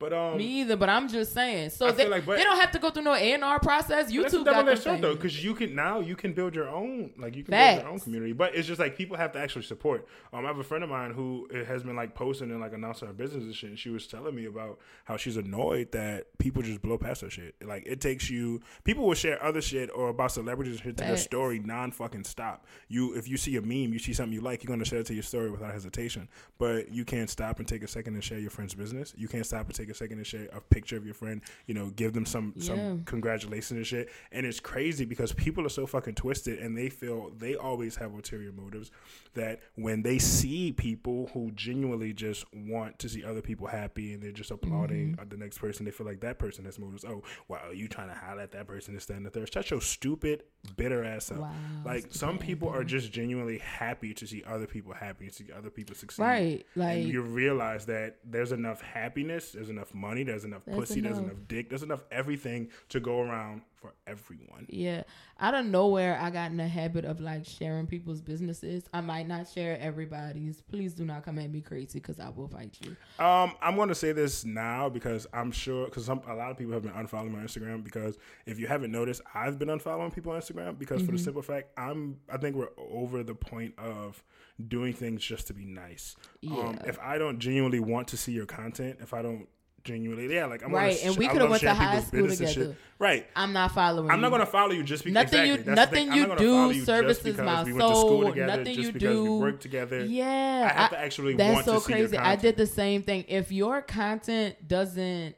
But 0.00 0.14
um, 0.14 0.38
Me 0.38 0.62
either, 0.62 0.76
but 0.76 0.88
I'm 0.88 1.08
just 1.08 1.34
saying. 1.34 1.68
So 1.70 1.92
they, 1.92 2.08
like- 2.08 2.24
but- 2.24 2.38
they 2.38 2.42
don't 2.42 2.58
have 2.58 2.70
to 2.72 2.78
go 2.78 2.88
through 2.90 3.02
no 3.02 3.12
A 3.14 3.34
and 3.34 3.44
R 3.44 3.60
process. 3.60 4.10
YouTube 4.10 4.46
got 4.46 4.54
double-edged 4.54 4.82
sword 4.82 5.02
though, 5.02 5.14
because 5.14 5.44
you 5.44 5.54
can 5.54 5.74
now 5.74 6.00
you 6.00 6.16
can 6.16 6.32
build 6.32 6.54
your 6.54 6.70
own 6.70 7.10
like 7.18 7.36
you 7.36 7.44
can 7.44 7.52
build 7.74 7.84
your 7.84 7.92
own 7.92 8.00
community. 8.00 8.32
But 8.32 8.54
it's 8.56 8.66
just 8.66 8.80
like 8.80 8.96
people 8.96 9.18
have 9.18 9.32
to 9.32 9.38
actually 9.38 9.62
support. 9.64 10.06
Um, 10.32 10.44
I 10.46 10.48
have 10.48 10.58
a 10.58 10.64
friend 10.64 10.82
of 10.82 10.88
mine 10.88 11.10
who 11.12 11.46
has 11.66 11.82
been 11.82 11.96
like 11.96 12.14
posting 12.14 12.50
and 12.50 12.60
like 12.60 12.72
announcing 12.72 13.08
her 13.08 13.14
business 13.14 13.44
and 13.44 13.54
shit. 13.54 13.68
And 13.70 13.78
she 13.78 13.90
was 13.90 14.06
telling 14.06 14.34
me 14.34 14.46
about 14.46 14.78
how 15.04 15.18
she's 15.18 15.36
annoyed 15.36 15.92
that 15.92 16.36
people 16.38 16.62
just 16.62 16.80
blow 16.80 16.96
past 16.96 17.20
her 17.20 17.28
shit. 17.28 17.54
Like 17.62 17.82
it 17.86 18.00
takes 18.00 18.30
you. 18.30 18.62
People 18.84 19.06
will 19.06 19.12
share 19.14 19.42
other 19.44 19.60
shit 19.60 19.90
or 19.94 20.08
about 20.08 20.32
celebrities 20.32 20.76
and 20.76 20.82
shit 20.82 20.96
to 20.96 21.04
their 21.04 21.16
story 21.18 21.58
non 21.58 21.92
fucking 21.92 22.24
stop. 22.24 22.64
You 22.88 23.14
if 23.16 23.28
you 23.28 23.36
see 23.36 23.54
a 23.56 23.60
meme, 23.60 23.92
you 23.92 23.98
see 23.98 24.14
something 24.14 24.32
you 24.32 24.40
like, 24.40 24.64
you're 24.64 24.74
gonna 24.74 24.86
share 24.86 25.00
it 25.00 25.06
to 25.08 25.14
your 25.14 25.22
story 25.24 25.50
without 25.50 25.72
hesitation. 25.74 26.26
But 26.56 26.90
you 26.90 27.04
can't 27.04 27.28
stop 27.28 27.58
and 27.58 27.68
take 27.68 27.82
a 27.82 27.88
second 27.88 28.14
and 28.14 28.24
share 28.24 28.38
your 28.38 28.48
friend's 28.50 28.72
business. 28.74 29.12
You 29.14 29.28
can't 29.28 29.44
stop 29.44 29.66
and 29.66 29.74
take 29.74 29.89
a 29.90 29.94
second 29.94 30.18
and 30.18 30.26
share 30.26 30.48
a 30.52 30.60
picture 30.60 30.96
of 30.96 31.04
your 31.04 31.14
friend. 31.14 31.42
You 31.66 31.74
know, 31.74 31.90
give 31.90 32.12
them 32.12 32.26
some 32.26 32.52
Yeah. 32.56 32.62
some 32.64 33.04
congratulations 33.04 33.76
and 33.76 33.86
shit. 33.86 34.10
And 34.32 34.46
it's 34.46 34.60
crazy 34.60 35.04
because 35.04 35.32
people 35.32 35.64
are 35.66 35.70
so 35.70 35.86
fucking 35.86 36.14
twisted 36.14 36.58
and 36.58 36.76
they 36.76 36.88
feel 36.88 37.30
they 37.36 37.54
always 37.54 37.96
have 37.96 38.12
ulterior 38.12 38.52
motives 38.52 38.90
that 39.34 39.60
when 39.76 40.02
they 40.02 40.18
see 40.18 40.72
people 40.72 41.30
who 41.32 41.50
genuinely 41.52 42.12
just 42.12 42.44
want 42.52 42.98
to 42.98 43.08
see 43.08 43.24
other 43.24 43.40
people 43.40 43.66
happy 43.66 44.12
and 44.14 44.22
they're 44.22 44.32
just 44.32 44.50
applauding 44.50 44.90
Mm-hmm. 44.90 45.28
the 45.28 45.36
next 45.36 45.58
person, 45.58 45.84
they 45.84 45.90
feel 45.90 46.06
like 46.06 46.20
that 46.20 46.38
person 46.38 46.64
has 46.64 46.78
motives. 46.78 47.04
Oh, 47.04 47.22
wow, 47.48 47.70
you 47.72 47.88
trying 47.88 48.08
to 48.08 48.14
highlight 48.14 48.44
at 48.44 48.52
that 48.52 48.66
person 48.66 48.94
and 48.94 49.02
stand 49.02 49.24
the 49.24 49.30
third. 49.30 49.52
Shut 49.52 49.70
your 49.70 49.80
stupid, 49.80 50.42
bitter 50.76 51.04
ass 51.04 51.30
up. 51.30 51.38
Wow, 51.38 51.52
like 51.84 52.06
some 52.10 52.38
people 52.38 52.68
are 52.68 52.84
just 52.84 53.12
genuinely 53.12 53.58
happy 53.58 54.12
to 54.14 54.26
see 54.26 54.42
other 54.46 54.66
people 54.66 54.92
happy, 54.92 55.28
to 55.28 55.32
see 55.34 55.46
other 55.56 55.70
people 55.70 55.94
succeed. 55.94 56.22
Right, 56.22 56.66
like 56.76 56.98
and 56.98 57.08
you 57.08 57.22
realize 57.22 57.86
that 57.86 58.18
there's 58.24 58.52
enough 58.52 58.80
happiness, 58.82 59.52
there's 59.52 59.70
enough 59.70 59.79
money, 59.94 60.22
there's 60.22 60.44
enough 60.44 60.62
There's 60.66 60.78
pussy, 60.78 61.00
there's 61.00 61.18
enough. 61.18 61.32
enough 61.32 61.48
dick, 61.48 61.68
there's 61.68 61.82
enough 61.82 62.04
everything 62.10 62.68
to 62.90 63.00
go 63.00 63.20
around 63.20 63.62
for 63.80 63.94
everyone. 64.06 64.66
yeah. 64.68 65.04
Out 65.42 65.54
of 65.54 65.64
nowhere, 65.64 66.18
I 66.20 66.28
got 66.28 66.50
in 66.50 66.58
the 66.58 66.68
habit 66.68 67.06
of 67.06 67.18
like 67.18 67.46
sharing 67.46 67.86
people's 67.86 68.20
businesses. 68.20 68.84
I 68.92 69.00
might 69.00 69.26
not 69.26 69.48
share 69.48 69.78
everybody's. 69.80 70.60
Please 70.60 70.92
do 70.92 71.06
not 71.06 71.24
come 71.24 71.38
at 71.38 71.50
me 71.50 71.62
crazy 71.62 71.98
because 71.98 72.20
I 72.20 72.28
will 72.28 72.48
fight 72.48 72.76
you. 72.84 72.94
Um, 73.24 73.54
I'm 73.62 73.76
going 73.76 73.88
to 73.88 73.94
say 73.94 74.12
this 74.12 74.44
now 74.44 74.90
because 74.90 75.26
I'm 75.32 75.50
sure 75.50 75.86
because 75.86 76.06
a 76.08 76.14
lot 76.14 76.50
of 76.50 76.58
people 76.58 76.74
have 76.74 76.82
been 76.82 76.92
unfollowing 76.92 77.30
my 77.32 77.38
Instagram 77.38 77.82
because 77.82 78.18
if 78.44 78.58
you 78.58 78.66
haven't 78.66 78.92
noticed, 78.92 79.22
I've 79.34 79.58
been 79.58 79.68
unfollowing 79.68 80.14
people 80.14 80.32
on 80.32 80.40
Instagram 80.42 80.78
because 80.78 81.00
for 81.00 81.12
the 81.12 81.18
simple 81.18 81.40
fact 81.40 81.70
I'm 81.78 82.18
I 82.30 82.36
think 82.36 82.56
we're 82.56 82.68
over 82.76 83.22
the 83.22 83.34
point 83.34 83.72
of 83.78 84.22
doing 84.68 84.92
things 84.92 85.24
just 85.24 85.46
to 85.46 85.54
be 85.54 85.64
nice. 85.64 86.16
Um, 86.50 86.78
if 86.86 86.98
I 86.98 87.16
don't 87.16 87.38
genuinely 87.38 87.80
want 87.80 88.08
to 88.08 88.18
see 88.18 88.32
your 88.32 88.44
content, 88.46 88.98
if 89.00 89.14
I 89.14 89.22
don't 89.22 89.48
genuinely, 89.84 90.32
yeah, 90.34 90.46
like 90.46 90.62
I'm 90.64 90.72
Right, 90.72 90.98
and 91.04 91.14
sh- 91.14 91.18
we 91.18 91.28
coulda 91.28 91.46
went 91.46 91.62
to 91.62 91.72
high 91.74 92.00
school 92.00 92.28
together. 92.28 92.76
Right. 92.98 93.26
I'm 93.34 93.52
not 93.52 93.72
following. 93.72 94.10
I'm 94.10 94.20
not 94.20 94.30
gonna 94.30 94.44
follow 94.46 94.72
you 94.72 94.82
just 94.82 95.04
because 95.04 95.14
Nothing 95.14 95.46
you- 95.46 95.54
exactly. 95.54 95.74
The 95.74 95.76
nothing 95.76 96.12
you 96.12 96.36
do 96.36 96.70
you 96.70 96.84
services 96.84 97.36
my 97.38 97.62
we 97.64 97.72
to 97.72 97.78
soul. 97.80 98.24
together, 98.28 98.56
Nothing 98.58 98.74
just 98.76 98.92
you 98.94 98.98
do- 99.00 99.22
we 99.24 99.38
work 99.40 99.60
together. 99.60 100.04
Yeah, 100.04 100.70
I 100.74 100.80
have 100.82 100.90
to 100.90 100.98
actually 100.98 101.34
That's 101.34 101.54
want 101.54 101.66
so 101.66 101.78
to 101.80 101.84
crazy. 101.84 102.16
I 102.18 102.36
did 102.36 102.56
the 102.56 102.66
same 102.66 103.02
thing. 103.02 103.24
If 103.28 103.50
your 103.52 103.80
content 103.82 104.68
doesn't, 104.68 105.34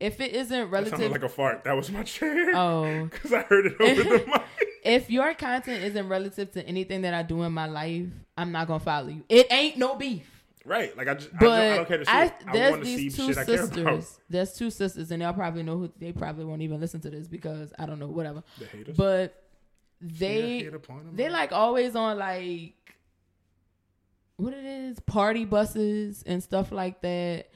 if 0.00 0.20
it 0.20 0.34
isn't 0.34 0.70
relative, 0.70 1.10
like 1.12 1.22
a 1.22 1.28
fart. 1.28 1.64
That 1.64 1.76
was 1.76 1.90
my 1.90 2.02
chair. 2.02 2.50
oh, 2.54 3.04
Because 3.10 3.32
I 3.32 3.42
heard 3.42 3.66
it 3.66 3.80
over 3.80 4.02
the 4.02 4.24
mic. 4.26 4.42
if 4.84 5.10
your 5.10 5.32
content 5.34 5.84
isn't 5.84 6.08
relative 6.08 6.50
to 6.52 6.66
anything 6.66 7.02
that 7.02 7.14
I 7.14 7.22
do 7.22 7.42
in 7.42 7.52
my 7.52 7.66
life, 7.66 8.06
I'm 8.36 8.52
not 8.52 8.66
gonna 8.66 8.80
follow 8.80 9.08
you. 9.08 9.24
It 9.28 9.46
ain't 9.50 9.76
no 9.78 9.94
beef. 9.94 10.28
Right. 10.64 10.96
Like 10.96 11.08
I 11.08 11.14
just 11.14 11.28
I, 11.34 11.38
But 11.38 11.46
don't, 11.46 11.72
I 11.72 11.76
don't 11.76 11.88
care 11.88 11.98
to 11.98 12.04
see 12.04 12.10
I, 12.12 12.24
it. 12.24 12.34
I 12.46 12.52
there's 12.52 12.70
want 12.72 12.82
to 12.84 12.88
see 12.88 12.96
these 12.96 13.16
two 13.16 13.26
shit 13.28 13.38
I 13.38 13.44
care 13.44 13.54
about. 13.64 13.74
sisters. 13.74 14.20
There's 14.30 14.52
two 14.54 14.70
sisters, 14.70 15.10
and 15.10 15.20
they'll 15.22 15.32
probably 15.32 15.62
know 15.62 15.76
who. 15.78 15.92
They 15.98 16.12
probably 16.12 16.44
won't 16.44 16.62
even 16.62 16.80
listen 16.80 17.00
to 17.00 17.10
this 17.10 17.26
because 17.28 17.72
I 17.78 17.86
don't 17.86 17.98
know, 17.98 18.06
whatever. 18.08 18.42
The 18.58 18.66
haters. 18.66 18.96
But 18.96 19.42
Yeah, 20.00 20.08
they 20.18 20.58
hater 20.60 20.78
point 20.78 21.00
'em 21.08 21.16
they 21.16 21.26
out. 21.26 21.32
like 21.32 21.52
always 21.52 21.96
on 21.96 22.18
like 22.18 22.74
what 24.36 24.52
it 24.54 24.64
is 24.64 24.98
party 25.00 25.44
buses 25.44 26.22
and 26.26 26.42
stuff 26.42 26.72
like 26.72 27.00
that. 27.02 27.48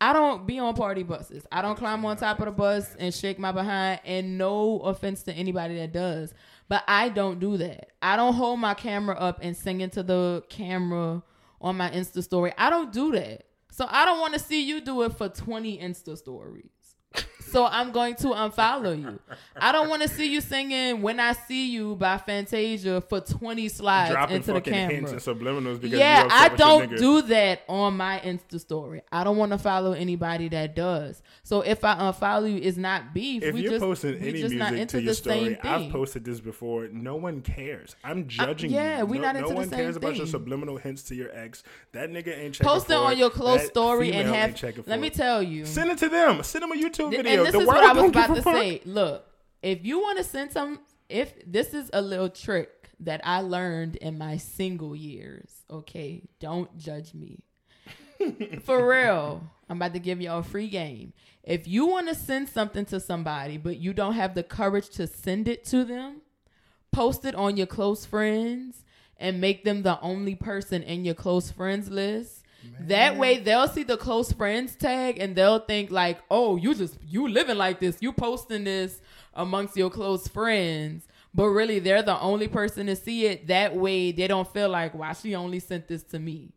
I 0.00 0.12
don't 0.12 0.46
be 0.46 0.60
on 0.60 0.74
party 0.74 1.02
buses. 1.02 1.44
I 1.50 1.60
don't 1.60 1.76
climb 1.76 2.04
on 2.04 2.16
top 2.16 2.38
of 2.38 2.44
the 2.44 2.52
bus 2.52 2.94
and 3.00 3.12
shake 3.12 3.38
my 3.38 3.50
behind. 3.50 4.00
And 4.04 4.38
no 4.38 4.78
offense 4.80 5.24
to 5.24 5.32
anybody 5.32 5.76
that 5.78 5.92
does, 5.92 6.32
but 6.68 6.84
I 6.86 7.08
don't 7.08 7.40
do 7.40 7.56
that. 7.56 7.90
I 8.00 8.14
don't 8.16 8.34
hold 8.34 8.60
my 8.60 8.74
camera 8.74 9.16
up 9.16 9.38
and 9.42 9.56
sing 9.56 9.80
into 9.80 10.04
the 10.04 10.44
camera 10.48 11.22
on 11.60 11.76
my 11.76 11.90
Insta 11.90 12.22
story. 12.22 12.52
I 12.56 12.70
don't 12.70 12.92
do 12.92 13.12
that. 13.12 13.44
So 13.70 13.86
I 13.88 14.04
don't 14.04 14.20
want 14.20 14.34
to 14.34 14.40
see 14.40 14.62
you 14.64 14.80
do 14.80 15.02
it 15.02 15.12
for 15.14 15.28
20 15.28 15.78
Insta 15.78 16.16
stories. 16.16 16.70
So 17.50 17.66
I'm 17.66 17.92
going 17.92 18.14
to 18.16 18.28
unfollow 18.28 19.00
you. 19.00 19.18
I 19.56 19.72
don't 19.72 19.88
want 19.88 20.02
to 20.02 20.08
see 20.08 20.32
you 20.32 20.40
singing 20.40 21.02
"When 21.02 21.18
I 21.20 21.32
See 21.32 21.70
You" 21.70 21.96
by 21.96 22.18
Fantasia 22.18 23.00
for 23.00 23.20
20 23.20 23.68
slides 23.68 24.12
Dropping 24.12 24.36
into 24.36 24.46
the 24.48 24.54
fucking 24.54 24.72
hints 24.72 25.10
camera. 25.10 25.10
and 25.12 25.66
subliminals 25.66 25.80
because 25.80 25.98
Yeah, 25.98 26.28
I 26.30 26.48
don't 26.50 26.96
do 26.96 27.22
that 27.22 27.62
on 27.68 27.96
my 27.96 28.20
Insta 28.20 28.60
story. 28.60 29.02
I 29.10 29.24
don't 29.24 29.36
want 29.36 29.52
to 29.52 29.58
follow 29.58 29.92
anybody 29.92 30.48
that 30.50 30.74
does. 30.74 31.22
So 31.42 31.62
if 31.62 31.84
I 31.84 31.94
unfollow 31.94 32.50
you, 32.50 32.60
it's 32.62 32.76
not 32.76 33.14
beef. 33.14 33.42
If 33.42 33.54
we 33.54 33.62
you're 33.62 33.72
just, 33.72 33.84
posting 33.84 34.16
any 34.16 34.42
just 34.42 34.54
music 34.54 34.88
to 34.88 35.02
your 35.02 35.14
same 35.14 35.56
story, 35.56 35.58
I've 35.62 35.90
posted 35.90 36.24
this 36.24 36.40
before. 36.40 36.88
No 36.88 37.16
one 37.16 37.40
cares. 37.40 37.96
I'm 38.04 38.28
judging 38.28 38.70
you. 38.70 38.76
yeah, 38.76 38.98
you. 39.00 39.06
we 39.06 39.18
no, 39.18 39.24
not 39.24 39.34
no 39.34 39.40
into 39.40 39.50
the 39.50 39.56
one 39.56 39.70
cares 39.70 39.96
about 39.96 40.16
your 40.16 40.26
subliminal 40.26 40.76
hints 40.76 41.02
to 41.04 41.14
your 41.14 41.30
ex. 41.32 41.62
That 41.92 42.10
nigga 42.10 42.36
ain't 42.38 42.54
checking 42.54 42.68
Post 42.68 42.90
it 42.90 42.96
on 42.96 43.16
your 43.16 43.30
close 43.30 43.66
story 43.66 44.12
and 44.12 44.28
have. 44.28 44.62
Let 44.86 45.00
me 45.00 45.10
tell 45.10 45.42
you. 45.42 45.64
Send 45.64 45.90
it 45.90 45.98
to 45.98 46.08
them. 46.08 46.42
Send 46.42 46.62
them 46.62 46.72
a 46.72 46.76
YouTube 46.76 47.10
video. 47.10 47.37
And 47.38 47.46
this 47.46 47.52
the 47.54 47.60
is 47.60 47.66
what 47.66 47.84
I 47.84 47.92
was 47.92 48.10
about 48.10 48.34
to 48.34 48.42
fuck. 48.42 48.54
say. 48.54 48.80
Look, 48.84 49.24
if 49.62 49.84
you 49.84 50.00
want 50.00 50.18
to 50.18 50.24
send 50.24 50.52
some, 50.52 50.80
if 51.08 51.34
this 51.46 51.74
is 51.74 51.90
a 51.92 52.02
little 52.02 52.28
trick 52.28 52.90
that 53.00 53.20
I 53.24 53.40
learned 53.40 53.96
in 53.96 54.18
my 54.18 54.36
single 54.36 54.94
years, 54.94 55.50
okay, 55.70 56.22
don't 56.40 56.76
judge 56.76 57.14
me. 57.14 57.40
For 58.64 58.88
real, 58.88 59.42
I'm 59.68 59.76
about 59.76 59.94
to 59.94 60.00
give 60.00 60.20
y'all 60.20 60.40
a 60.40 60.42
free 60.42 60.68
game. 60.68 61.12
If 61.44 61.68
you 61.68 61.86
want 61.86 62.08
to 62.08 62.14
send 62.14 62.48
something 62.48 62.84
to 62.86 63.00
somebody, 63.00 63.56
but 63.56 63.78
you 63.78 63.92
don't 63.92 64.14
have 64.14 64.34
the 64.34 64.42
courage 64.42 64.90
to 64.90 65.06
send 65.06 65.48
it 65.48 65.64
to 65.66 65.84
them, 65.84 66.22
post 66.92 67.24
it 67.24 67.34
on 67.34 67.56
your 67.56 67.66
close 67.66 68.04
friends 68.04 68.84
and 69.16 69.40
make 69.40 69.64
them 69.64 69.82
the 69.82 70.00
only 70.00 70.34
person 70.34 70.82
in 70.82 71.04
your 71.04 71.14
close 71.14 71.50
friends 71.50 71.90
list. 71.90 72.37
That 72.80 73.16
way 73.16 73.38
they'll 73.38 73.68
see 73.68 73.82
the 73.82 73.96
close 73.96 74.32
friends 74.32 74.74
tag 74.74 75.18
and 75.18 75.34
they'll 75.34 75.58
think 75.60 75.90
like, 75.90 76.18
"Oh, 76.30 76.56
you 76.56 76.74
just 76.74 76.96
you 77.06 77.28
living 77.28 77.56
like 77.56 77.80
this. 77.80 77.98
You 78.00 78.12
posting 78.12 78.64
this 78.64 79.00
amongst 79.34 79.76
your 79.76 79.90
close 79.90 80.28
friends." 80.28 81.06
But 81.34 81.48
really 81.48 81.78
they're 81.78 82.02
the 82.02 82.18
only 82.20 82.48
person 82.48 82.86
to 82.86 82.96
see 82.96 83.26
it. 83.26 83.46
That 83.48 83.76
way 83.76 84.12
they 84.12 84.26
don't 84.26 84.50
feel 84.52 84.68
like, 84.68 84.94
"Why 84.94 85.12
she 85.12 85.34
only 85.34 85.60
sent 85.60 85.88
this 85.88 86.02
to 86.04 86.18
me?" 86.18 86.52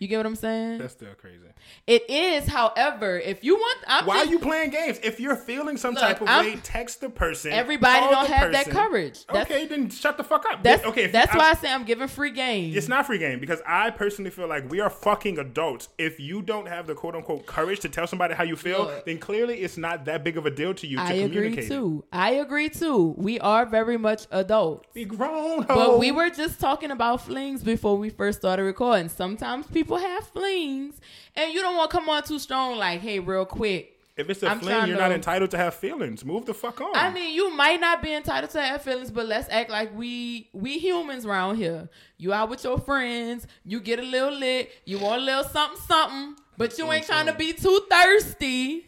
You 0.00 0.08
get 0.08 0.16
what 0.16 0.26
I'm 0.26 0.34
saying? 0.34 0.78
That's 0.78 0.94
still 0.94 1.14
crazy. 1.20 1.44
it 1.86 2.08
is, 2.08 2.46
however, 2.48 3.18
if 3.18 3.44
you 3.44 3.54
want 3.56 3.78
I'm 3.86 4.06
Why 4.06 4.18
are 4.20 4.24
you 4.24 4.38
playing 4.38 4.70
games? 4.70 4.98
If 5.02 5.20
you're 5.20 5.36
feeling 5.36 5.76
some 5.76 5.92
Look, 5.94 6.02
type 6.02 6.20
of 6.22 6.28
I'm- 6.28 6.44
way, 6.46 6.56
text 6.62 7.02
the 7.02 7.10
person. 7.10 7.52
everybody 7.52 8.00
don't 8.10 8.26
have 8.28 8.50
that 8.52 8.64
person. 8.64 8.80
courage. 8.80 9.26
That's 9.30 9.50
okay, 9.50 9.66
then 9.66 9.90
shut 9.90 10.16
the 10.16 10.24
fuck 10.24 10.44
up. 10.50 10.62
that's 10.62 10.84
okay. 10.86 11.08
that's 11.08 11.34
I- 11.34 11.36
why 11.38 11.50
I 11.50 11.54
say 11.54 11.70
I'm 11.70 11.84
giving 11.84 12.08
free 12.08 12.30
game. 12.30 12.74
It's 12.74 12.88
not 12.88 13.06
free 13.06 13.18
game 13.18 13.40
because 13.40 13.60
I 13.66 13.90
personally 13.90 14.30
feel 14.30 14.48
like 14.48 14.70
we 14.70 14.80
are 14.80 14.88
fucking 14.90 15.38
adults. 15.38 15.90
If 15.98 16.18
you 16.18 16.40
don't 16.40 16.66
have 16.66 16.86
the 16.86 16.94
quote 16.94 17.14
unquote 17.14 17.44
courage 17.44 17.80
to 17.80 17.90
tell 17.90 18.06
somebody 18.06 18.32
how 18.34 18.44
you 18.44 18.56
feel, 18.56 18.84
Look. 18.84 19.04
then 19.04 19.18
clearly 19.18 19.58
it's 19.60 19.76
not 19.76 20.06
that 20.06 20.24
big 20.24 20.38
of 20.38 20.46
a 20.46 20.50
deal 20.50 20.72
to 20.74 20.86
you 20.86 20.96
to 20.96 21.02
I 21.02 21.12
agree 21.12 21.54
too. 21.68 22.04
I 22.10 22.30
agree 22.32 22.70
too. 22.70 23.14
We 23.18 23.38
are 23.40 23.66
very 23.66 23.98
much 23.98 24.26
adults. 24.30 24.88
Be 24.94 25.04
grown, 25.04 25.64
But 25.66 25.98
we 25.98 26.10
were 26.10 26.30
just 26.30 26.58
talking 26.58 26.90
about 26.90 27.20
flings 27.20 27.62
before 27.62 27.98
we 27.98 28.08
first 28.08 28.38
started 28.38 28.62
recording. 28.62 29.08
Sometimes 29.10 29.66
people 29.66 29.89
have 29.96 30.26
flings, 30.28 31.00
and 31.34 31.52
you 31.52 31.60
don't 31.60 31.76
want 31.76 31.90
to 31.90 31.96
come 31.96 32.08
on 32.08 32.22
too 32.22 32.38
strong, 32.38 32.76
like, 32.78 33.00
hey, 33.00 33.18
real 33.20 33.44
quick. 33.44 33.96
If 34.16 34.28
it's 34.28 34.42
a 34.42 34.48
I'm 34.48 34.60
fling, 34.60 34.86
you're 34.88 34.96
to- 34.96 35.02
not 35.02 35.12
entitled 35.12 35.50
to 35.52 35.56
have 35.56 35.74
feelings. 35.74 36.24
Move 36.24 36.44
the 36.44 36.52
fuck 36.52 36.80
on. 36.80 36.94
I 36.94 37.10
mean, 37.10 37.34
you 37.34 37.50
might 37.54 37.80
not 37.80 38.02
be 38.02 38.12
entitled 38.12 38.50
to 38.50 38.60
have 38.60 38.82
feelings, 38.82 39.10
but 39.10 39.26
let's 39.26 39.48
act 39.50 39.70
like 39.70 39.96
we 39.96 40.50
we 40.52 40.78
humans 40.78 41.24
around 41.24 41.56
here. 41.56 41.88
You 42.18 42.34
out 42.34 42.50
with 42.50 42.62
your 42.64 42.78
friends, 42.78 43.46
you 43.64 43.80
get 43.80 43.98
a 43.98 44.02
little 44.02 44.32
lit, 44.38 44.70
you 44.84 44.98
want 44.98 45.22
a 45.22 45.24
little 45.24 45.44
something 45.44 45.80
something, 45.86 46.36
but 46.58 46.76
you 46.76 46.92
ain't 46.92 47.06
trying 47.06 47.26
to 47.26 47.32
be 47.32 47.54
too 47.54 47.80
thirsty. 47.90 48.84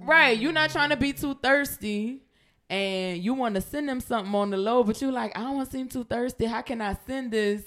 Right, 0.00 0.38
you're 0.38 0.52
not 0.52 0.70
trying 0.70 0.90
to 0.90 0.96
be 0.96 1.12
too 1.12 1.34
thirsty. 1.34 2.22
And 2.70 3.22
you 3.22 3.32
want 3.34 3.54
to 3.54 3.62
send 3.62 3.88
them 3.88 4.00
something 4.00 4.34
on 4.34 4.50
the 4.50 4.56
low, 4.58 4.84
but 4.84 5.00
you 5.00 5.10
like, 5.10 5.36
I 5.36 5.40
don't 5.40 5.56
want 5.56 5.70
to 5.70 5.76
seem 5.76 5.88
too 5.88 6.04
thirsty. 6.04 6.44
How 6.44 6.60
can 6.60 6.82
I 6.82 6.96
send 7.06 7.30
this 7.30 7.62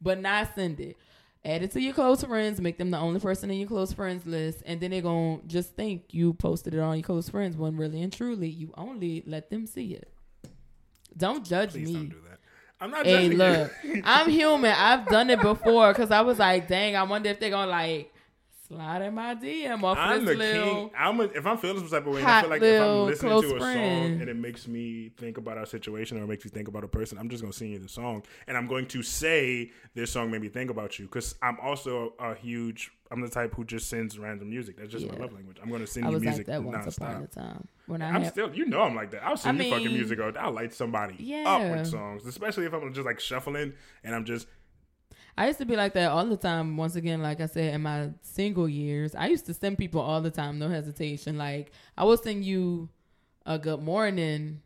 but 0.00 0.18
not 0.20 0.54
send 0.54 0.80
it? 0.80 0.96
Add 1.44 1.62
it 1.62 1.70
to 1.72 1.80
your 1.80 1.94
close 1.94 2.24
friends, 2.24 2.60
make 2.60 2.76
them 2.76 2.90
the 2.90 2.98
only 2.98 3.20
person 3.20 3.50
in 3.50 3.58
your 3.58 3.68
close 3.68 3.92
friends 3.92 4.26
list, 4.26 4.62
and 4.66 4.80
then 4.80 4.90
they're 4.90 5.00
gonna 5.02 5.38
just 5.46 5.76
think 5.76 6.12
you 6.12 6.32
posted 6.34 6.74
it 6.74 6.80
on 6.80 6.96
your 6.96 7.04
close 7.04 7.28
friends 7.28 7.56
when 7.56 7.76
really 7.76 8.02
and 8.02 8.12
truly 8.12 8.48
you 8.48 8.72
only 8.76 9.22
let 9.26 9.48
them 9.50 9.66
see 9.66 9.94
it. 9.94 10.10
Don't 11.16 11.44
judge 11.44 11.70
Please 11.70 11.86
me. 11.88 11.94
don't 11.94 12.08
do 12.08 12.16
that. 12.28 12.38
I'm 12.80 12.90
not 12.90 13.06
Hey, 13.06 13.28
judging 13.28 13.38
look, 13.38 13.72
you. 13.84 14.02
I'm 14.04 14.28
human. 14.28 14.72
I've 14.76 15.06
done 15.06 15.30
it 15.30 15.40
before 15.40 15.92
because 15.92 16.10
I 16.10 16.20
was 16.22 16.38
like, 16.38 16.66
dang, 16.68 16.96
I 16.96 17.04
wonder 17.04 17.30
if 17.30 17.38
they're 17.40 17.50
gonna 17.50 17.70
like 17.70 18.12
slide 18.68 19.02
in 19.02 19.14
my 19.14 19.34
DM 19.34 19.82
off 19.82 19.96
I'm 19.98 20.24
this 20.24 20.34
the 20.34 20.38
little. 20.38 20.74
king. 20.88 20.90
I'm 20.98 21.20
a, 21.20 21.24
if 21.24 21.46
I'm 21.46 21.58
feeling 21.58 21.78
some 21.78 21.88
type 21.88 22.06
of 22.06 22.14
way, 22.14 22.20
and 22.20 22.28
I 22.28 22.32
hot 22.32 22.40
feel 22.42 22.50
like 22.50 22.62
if 22.62 22.80
I'm 22.80 22.88
little 22.88 23.04
listening 23.06 23.40
to 23.42 23.56
a 23.56 23.60
friend. 23.60 24.12
song 24.12 24.20
and 24.20 24.30
it 24.30 24.36
makes 24.36 24.66
me 24.68 25.10
think 25.16 25.38
about 25.38 25.58
our 25.58 25.66
situation 25.66 26.18
or 26.18 26.24
it 26.24 26.26
makes 26.26 26.44
me 26.44 26.50
think 26.50 26.68
about 26.68 26.84
a 26.84 26.88
person, 26.88 27.18
I'm 27.18 27.28
just 27.28 27.42
gonna 27.42 27.52
sing 27.52 27.72
you 27.72 27.78
the 27.78 27.88
song, 27.88 28.22
and 28.46 28.56
I'm 28.56 28.66
going 28.66 28.86
to 28.86 29.02
say 29.02 29.70
this 29.94 30.10
song 30.10 30.30
made 30.30 30.42
me 30.42 30.48
think 30.48 30.70
about 30.70 30.98
you 30.98 31.06
because 31.06 31.34
I'm 31.42 31.58
also 31.60 32.14
a, 32.18 32.34
huge. 32.34 32.90
I'm 33.08 33.20
the 33.20 33.28
type 33.28 33.54
who 33.54 33.64
just 33.64 33.88
sends 33.88 34.18
random 34.18 34.50
music. 34.50 34.76
That's 34.76 34.90
just 34.90 35.06
my 35.06 35.14
Yeah. 35.14 35.20
love 35.20 35.32
language. 35.32 35.58
I'm 35.62 35.70
gonna 35.70 35.86
send 35.86 36.06
I 36.06 36.08
you 36.08 36.14
was 36.14 36.22
music 36.24 36.48
like 36.48 36.56
that 36.56 36.64
once 36.64 36.96
upon 36.96 37.14
a 37.14 37.18
nonstop. 37.20 37.30
time 37.30 37.68
when 37.86 38.02
I 38.02 38.08
I'm 38.10 38.22
had 38.22 38.32
still, 38.32 38.52
you 38.52 38.66
know, 38.66 38.82
I'm 38.82 38.96
like 38.96 39.12
that. 39.12 39.22
I'll 39.24 39.36
send 39.36 39.60
I 39.60 39.64
you 39.64 39.70
fucking 39.70 39.86
mean, 39.86 39.94
music. 39.94 40.18
Or 40.18 40.36
I'll 40.36 40.50
light 40.50 40.74
somebody 40.74 41.14
up 41.14 41.20
Yeah. 41.20 41.70
with 41.70 41.86
songs, 41.86 42.26
especially 42.26 42.66
if 42.66 42.72
I'm 42.74 42.92
just 42.92 43.06
like 43.06 43.20
shuffling 43.20 43.74
and 44.02 44.12
I'm 44.12 44.24
just 44.24 44.48
I 45.38 45.48
used 45.48 45.58
to 45.58 45.66
be 45.66 45.76
like 45.76 45.92
that 45.94 46.10
all 46.10 46.24
the 46.24 46.36
time. 46.36 46.76
Once 46.76 46.96
again, 46.96 47.22
like 47.22 47.40
I 47.40 47.46
said, 47.46 47.74
in 47.74 47.82
my 47.82 48.10
single 48.22 48.68
years, 48.68 49.14
I 49.14 49.26
used 49.28 49.46
to 49.46 49.54
send 49.54 49.76
people 49.76 50.00
all 50.00 50.20
the 50.22 50.30
time, 50.30 50.58
no 50.58 50.68
hesitation. 50.68 51.36
Like 51.36 51.72
I 51.96 52.04
will 52.04 52.16
send 52.16 52.44
you 52.44 52.88
a 53.44 53.58
good 53.58 53.82
morning 53.82 54.62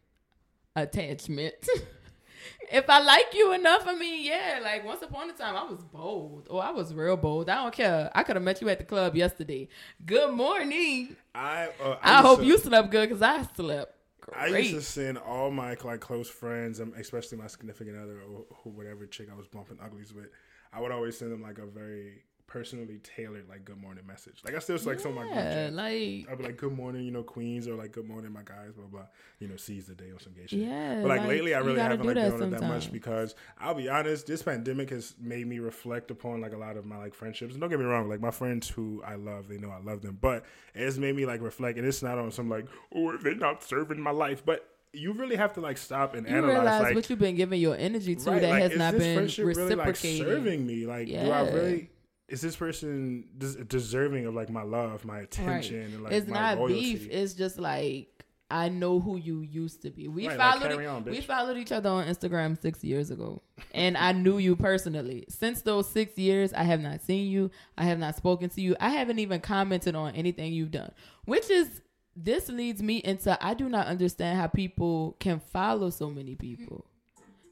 attachment. 0.76 1.68
if 2.72 2.88
I 2.88 3.00
like 3.00 3.34
you 3.34 3.52
enough, 3.52 3.82
I 3.86 3.96
mean, 3.96 4.24
yeah. 4.24 4.60
Like 4.62 4.84
once 4.84 5.02
upon 5.02 5.28
a 5.30 5.32
time, 5.32 5.56
I 5.56 5.64
was 5.64 5.82
bold. 5.82 6.46
Oh, 6.48 6.58
I 6.58 6.70
was 6.70 6.94
real 6.94 7.16
bold. 7.16 7.48
I 7.48 7.62
don't 7.62 7.74
care. 7.74 8.10
I 8.14 8.22
could 8.22 8.36
have 8.36 8.44
met 8.44 8.60
you 8.60 8.68
at 8.68 8.78
the 8.78 8.84
club 8.84 9.16
yesterday. 9.16 9.68
Good 10.06 10.32
morning. 10.32 11.16
I. 11.34 11.68
Uh, 11.82 11.96
I, 12.00 12.16
used 12.16 12.26
hope 12.26 12.38
to- 12.40 12.44
you 12.46 12.58
slept 12.58 12.90
good 12.90 13.08
because 13.08 13.22
I 13.22 13.42
slept 13.56 13.96
Great. 14.20 14.54
I 14.54 14.58
used 14.58 14.74
to 14.74 14.82
send 14.82 15.18
all 15.18 15.50
my 15.50 15.76
like 15.82 16.00
close 16.00 16.28
friends, 16.28 16.80
um, 16.80 16.92
especially 16.96 17.38
my 17.38 17.46
significant 17.46 17.96
other 17.96 18.20
or 18.20 18.72
whatever 18.72 19.06
chick 19.06 19.28
I 19.32 19.36
was 19.36 19.46
bumping 19.48 19.78
uglies 19.82 20.12
with. 20.12 20.26
I 20.72 20.80
would 20.80 20.92
always 20.92 21.18
send 21.18 21.32
them 21.32 21.42
like 21.42 21.58
a 21.58 21.66
very 21.66 22.22
personally 22.50 22.98
tailored 23.04 23.48
like 23.48 23.64
good 23.64 23.80
morning 23.80 24.04
message. 24.06 24.42
Like 24.44 24.54
I 24.54 24.58
still 24.58 24.76
like 24.84 24.98
some 24.98 25.12
of 25.12 25.18
my 25.18 25.22
group 25.22 25.36
yeah, 25.36 25.54
chats. 25.66 25.76
like 25.76 26.28
I'd 26.30 26.38
be 26.38 26.44
like, 26.44 26.56
"Good 26.56 26.72
morning, 26.72 27.04
you 27.04 27.12
know, 27.12 27.22
Queens," 27.22 27.68
or 27.68 27.76
like, 27.76 27.92
"Good 27.92 28.08
morning, 28.08 28.32
my 28.32 28.42
guys," 28.44 28.72
blah 28.76 28.86
blah. 28.86 29.06
You 29.38 29.48
know, 29.48 29.56
seize 29.56 29.86
the 29.86 29.94
day 29.94 30.10
or 30.10 30.18
some 30.18 30.32
gay 30.34 30.46
shit. 30.46 30.58
Yeah, 30.58 31.00
but 31.00 31.08
like, 31.08 31.20
like, 31.20 31.28
lately, 31.28 31.54
I 31.54 31.60
really 31.60 31.80
haven't 31.80 32.04
like 32.04 32.14
been 32.14 32.18
it 32.18 32.50
that 32.50 32.62
much 32.62 32.92
because 32.92 33.36
I'll 33.58 33.74
be 33.74 33.88
honest, 33.88 34.26
this 34.26 34.42
pandemic 34.42 34.90
has 34.90 35.14
made 35.20 35.46
me 35.46 35.60
reflect 35.60 36.10
upon 36.10 36.40
like 36.40 36.52
a 36.52 36.58
lot 36.58 36.76
of 36.76 36.84
my 36.84 36.98
like 36.98 37.14
friendships. 37.14 37.52
And 37.52 37.60
don't 37.60 37.70
get 37.70 37.78
me 37.78 37.84
wrong, 37.84 38.08
like 38.08 38.20
my 38.20 38.32
friends 38.32 38.68
who 38.68 39.02
I 39.06 39.14
love, 39.14 39.48
they 39.48 39.56
know 39.56 39.70
I 39.70 39.80
love 39.80 40.02
them, 40.02 40.18
but 40.20 40.44
it's 40.74 40.98
made 40.98 41.14
me 41.14 41.26
like 41.26 41.40
reflect, 41.40 41.78
and 41.78 41.86
it's 41.86 42.02
not 42.02 42.18
on 42.18 42.32
some 42.32 42.48
like, 42.48 42.66
oh, 42.94 43.16
they're 43.16 43.34
not 43.36 43.62
serving 43.62 44.00
my 44.00 44.12
life, 44.12 44.44
but. 44.44 44.66
You 44.92 45.12
really 45.12 45.36
have 45.36 45.52
to 45.54 45.60
like 45.60 45.78
stop 45.78 46.14
and 46.14 46.26
you 46.26 46.34
analyze 46.36 46.56
realize 46.56 46.82
like 46.82 46.94
what 46.96 47.08
you've 47.10 47.18
been 47.18 47.36
giving 47.36 47.60
your 47.60 47.76
energy 47.76 48.16
to 48.16 48.30
right, 48.30 48.40
that 48.40 48.50
like, 48.50 48.62
has 48.62 48.76
not 48.76 48.92
this 48.92 49.02
been 49.02 49.16
friendship 49.16 49.46
really 49.46 49.74
like 49.76 49.96
serving 49.96 50.66
me? 50.66 50.86
Like, 50.86 51.06
do 51.06 51.14
I 51.14 51.16
Yeah. 51.18 51.52
really? 51.54 51.90
Is 52.28 52.40
this 52.40 52.56
person 52.56 53.24
des- 53.38 53.64
deserving 53.64 54.26
of 54.26 54.34
like 54.34 54.50
my 54.50 54.62
love, 54.62 55.04
my 55.04 55.20
attention, 55.20 55.80
and 55.82 56.02
like 56.02 56.12
it's 56.12 56.28
my 56.28 56.54
not 56.54 56.58
loyalty? 56.58 56.74
beef. 56.94 57.08
It's 57.10 57.34
just 57.34 57.58
like 57.58 58.08
I 58.52 58.68
know 58.68 58.98
who 58.98 59.16
you 59.16 59.42
used 59.42 59.82
to 59.82 59.90
be. 59.90 60.08
We 60.08 60.26
Right, 60.26 60.36
like, 60.36 60.54
followed 60.54 60.70
carry 60.72 60.86
on, 60.86 61.04
we 61.04 61.20
followed 61.20 61.56
each 61.56 61.70
other 61.70 61.88
on 61.88 62.06
Instagram 62.06 62.60
six 62.60 62.82
years 62.82 63.12
ago, 63.12 63.42
and 63.72 63.96
I 63.96 64.10
knew 64.10 64.38
you 64.38 64.56
personally. 64.56 65.24
Since 65.28 65.62
those 65.62 65.88
six 65.88 66.18
years, 66.18 66.52
I 66.52 66.64
have 66.64 66.80
not 66.80 67.00
seen 67.00 67.30
you. 67.30 67.52
I 67.78 67.84
have 67.84 68.00
not 68.00 68.16
spoken 68.16 68.50
to 68.50 68.60
you. 68.60 68.74
I 68.80 68.90
haven't 68.90 69.20
even 69.20 69.40
commented 69.40 69.94
on 69.94 70.16
anything 70.16 70.52
you've 70.52 70.72
done, 70.72 70.90
which 71.26 71.48
is 71.48 71.80
this 72.24 72.48
leads 72.48 72.82
me 72.82 72.98
into 72.98 73.36
I 73.44 73.54
do 73.54 73.68
not 73.68 73.86
understand 73.86 74.38
how 74.38 74.46
people 74.46 75.16
can 75.20 75.40
follow 75.40 75.90
so 75.90 76.10
many 76.10 76.34
people. 76.34 76.84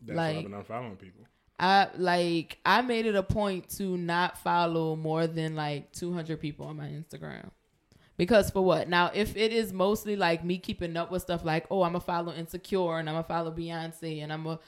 That's 0.03 0.17
why 0.17 0.29
I've 0.31 0.43
been 0.43 0.53
unfollowing 0.53 0.99
people. 0.99 1.27
I 1.61 1.89
like 1.97 2.59
I 2.65 2.83
made 2.83 3.07
it 3.07 3.17
a 3.17 3.23
point 3.23 3.69
to 3.77 3.97
not 3.97 4.39
follow 4.39 4.95
more 4.95 5.27
than 5.27 5.57
like 5.57 5.93
200 5.93 6.41
people 6.41 6.67
on 6.67 6.77
my 6.77 6.87
Instagram. 6.87 7.51
Because 8.17 8.51
for 8.51 8.63
what? 8.63 8.89
Now, 8.89 9.11
if 9.15 9.37
it 9.37 9.53
is 9.53 9.73
mostly 9.73 10.17
like 10.17 10.45
me 10.45 10.59
keeping 10.59 10.97
up 10.97 11.11
with 11.11 11.23
stuff 11.23 11.45
like, 11.45 11.67
oh, 11.71 11.83
I'm 11.83 11.93
gonna 11.93 12.01
follow 12.01 12.33
Insecure 12.33 12.99
and 12.99 13.09
I'm 13.09 13.15
gonna 13.15 13.25
follow 13.25 13.53
Beyonce 13.53 14.23
and 14.23 14.33
I'm 14.33 14.47
a 14.47 14.59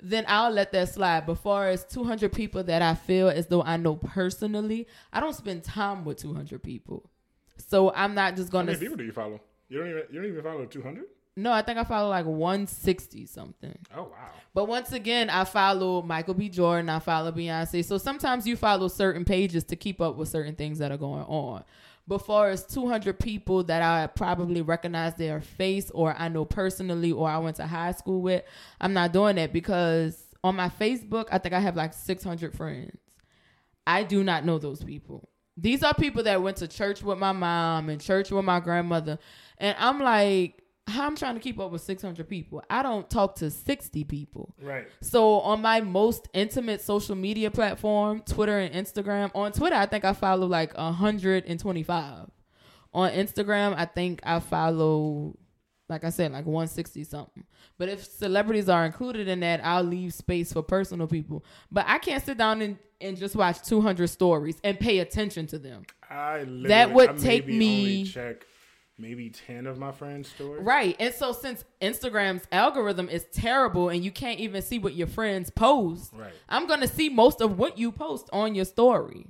then 0.00 0.24
I'll 0.28 0.50
let 0.52 0.72
that 0.72 0.90
slide. 0.90 1.26
But 1.26 1.36
far 1.36 1.68
as 1.68 1.84
200 1.86 2.32
people 2.32 2.62
that 2.64 2.82
I 2.82 2.94
feel 2.94 3.28
as 3.28 3.46
though 3.46 3.62
I 3.62 3.76
know 3.76 3.96
personally, 3.96 4.86
I 5.12 5.20
don't 5.20 5.34
spend 5.34 5.64
time 5.64 6.04
with 6.04 6.18
200 6.18 6.62
people. 6.62 7.10
So 7.56 7.92
I'm 7.92 8.14
not 8.14 8.36
just 8.36 8.50
gonna. 8.50 8.66
many 8.66 8.78
people 8.78 8.96
do 8.96 9.04
you 9.04 9.12
follow? 9.12 9.40
You 9.68 9.78
don't 9.78 9.90
even 9.90 10.02
you 10.10 10.20
don't 10.20 10.30
even 10.30 10.42
follow 10.42 10.64
two 10.66 10.82
hundred. 10.82 11.04
no, 11.36 11.52
I 11.52 11.62
think 11.62 11.78
I 11.78 11.84
follow 11.84 12.08
like 12.08 12.26
160 12.26 13.26
something. 13.26 13.78
Oh 13.94 14.04
wow. 14.04 14.30
But 14.54 14.66
once 14.66 14.92
again, 14.92 15.30
I 15.30 15.44
follow 15.44 16.02
Michael 16.02 16.34
B. 16.34 16.48
Jordan. 16.48 16.88
I 16.88 16.98
follow 16.98 17.30
Beyonce. 17.30 17.84
So 17.84 17.96
sometimes 17.98 18.46
you 18.46 18.56
follow 18.56 18.88
certain 18.88 19.24
pages 19.24 19.62
to 19.64 19.76
keep 19.76 20.00
up 20.00 20.16
with 20.16 20.28
certain 20.28 20.54
things 20.56 20.78
that 20.78 20.90
are 20.90 20.96
going 20.96 21.22
on. 21.24 21.62
before 22.08 22.50
it's 22.50 22.62
200 22.74 23.18
people 23.20 23.62
that 23.64 23.82
I 23.82 24.06
probably 24.06 24.62
recognize 24.62 25.14
their 25.14 25.40
face 25.42 25.90
or 25.90 26.14
I 26.18 26.28
know 26.28 26.44
personally 26.46 27.12
or 27.12 27.28
I 27.28 27.38
went 27.38 27.56
to 27.56 27.66
high 27.66 27.92
school 27.92 28.22
with, 28.22 28.42
I'm 28.80 28.94
not 28.94 29.12
doing 29.12 29.36
that 29.36 29.52
because 29.52 30.24
on 30.42 30.56
my 30.56 30.70
Facebook, 30.70 31.26
I 31.30 31.38
think 31.38 31.54
I 31.54 31.60
have 31.60 31.76
like 31.76 31.92
600 31.92 32.54
friends. 32.54 32.96
I 33.86 34.02
do 34.04 34.24
not 34.24 34.44
know 34.44 34.58
those 34.58 34.82
people. 34.82 35.28
These 35.56 35.82
are 35.82 35.92
people 35.92 36.22
that 36.22 36.42
went 36.42 36.56
to 36.58 36.68
church 36.68 37.02
with 37.02 37.18
my 37.18 37.32
mom 37.32 37.90
and 37.90 38.00
church 38.00 38.30
with 38.30 38.44
my 38.44 38.60
grandmother. 38.60 39.18
And 39.58 39.76
I'm 39.78 40.00
like, 40.00 40.62
I'm 40.86 41.16
trying 41.16 41.34
to 41.34 41.40
keep 41.40 41.58
up 41.60 41.70
with 41.70 41.82
600 41.82 42.28
people. 42.28 42.62
I 42.70 42.82
don't 42.82 43.08
talk 43.10 43.36
to 43.36 43.50
60 43.50 44.04
people. 44.04 44.54
Right. 44.62 44.86
So 45.02 45.40
on 45.40 45.60
my 45.60 45.80
most 45.82 46.28
intimate 46.32 46.80
social 46.80 47.14
media 47.14 47.50
platform, 47.50 48.22
Twitter 48.24 48.58
and 48.58 48.74
Instagram, 48.74 49.30
on 49.34 49.52
Twitter 49.52 49.76
I 49.76 49.86
think 49.86 50.04
I 50.04 50.12
follow 50.14 50.46
like 50.46 50.76
125. 50.76 52.30
On 52.94 53.10
Instagram, 53.12 53.74
I 53.76 53.84
think 53.84 54.20
I 54.24 54.40
follow 54.40 55.36
like 55.90 56.04
I 56.04 56.10
said 56.10 56.32
like 56.32 56.44
160 56.46 57.04
something. 57.04 57.44
But 57.78 57.88
if 57.88 58.04
celebrities 58.04 58.68
are 58.68 58.84
included 58.84 59.26
in 59.28 59.40
that, 59.40 59.60
I'll 59.64 59.82
leave 59.82 60.12
space 60.12 60.52
for 60.52 60.62
personal 60.62 61.06
people. 61.06 61.44
But 61.70 61.84
I 61.88 61.98
can't 61.98 62.22
sit 62.22 62.36
down 62.36 62.60
and, 62.60 62.78
and 63.00 63.16
just 63.16 63.34
watch 63.36 63.62
200 63.62 64.08
stories 64.08 64.58
and 64.64 64.78
pay 64.78 64.98
attention 64.98 65.46
to 65.48 65.58
them. 65.58 65.84
I 66.10 66.40
literally, 66.40 66.68
That 66.68 66.92
would 66.92 67.10
I 67.10 67.16
take 67.16 67.46
maybe 67.46 67.58
me- 67.58 67.78
only 67.98 68.04
check 68.04 68.46
maybe 68.98 69.30
ten 69.30 69.66
of 69.66 69.78
my 69.78 69.92
friends' 69.92 70.28
stories. 70.28 70.62
Right. 70.62 70.96
And 70.98 71.14
so 71.14 71.32
since 71.32 71.64
Instagram's 71.80 72.44
algorithm 72.52 73.08
is 73.08 73.24
terrible 73.32 73.88
and 73.88 74.04
you 74.04 74.10
can't 74.10 74.40
even 74.40 74.60
see 74.62 74.78
what 74.78 74.94
your 74.94 75.06
friends 75.06 75.50
post, 75.50 76.12
Right. 76.14 76.32
I'm 76.48 76.66
going 76.66 76.80
to 76.80 76.88
see 76.88 77.08
most 77.08 77.40
of 77.40 77.58
what 77.58 77.78
you 77.78 77.92
post 77.92 78.28
on 78.32 78.54
your 78.54 78.64
story. 78.64 79.26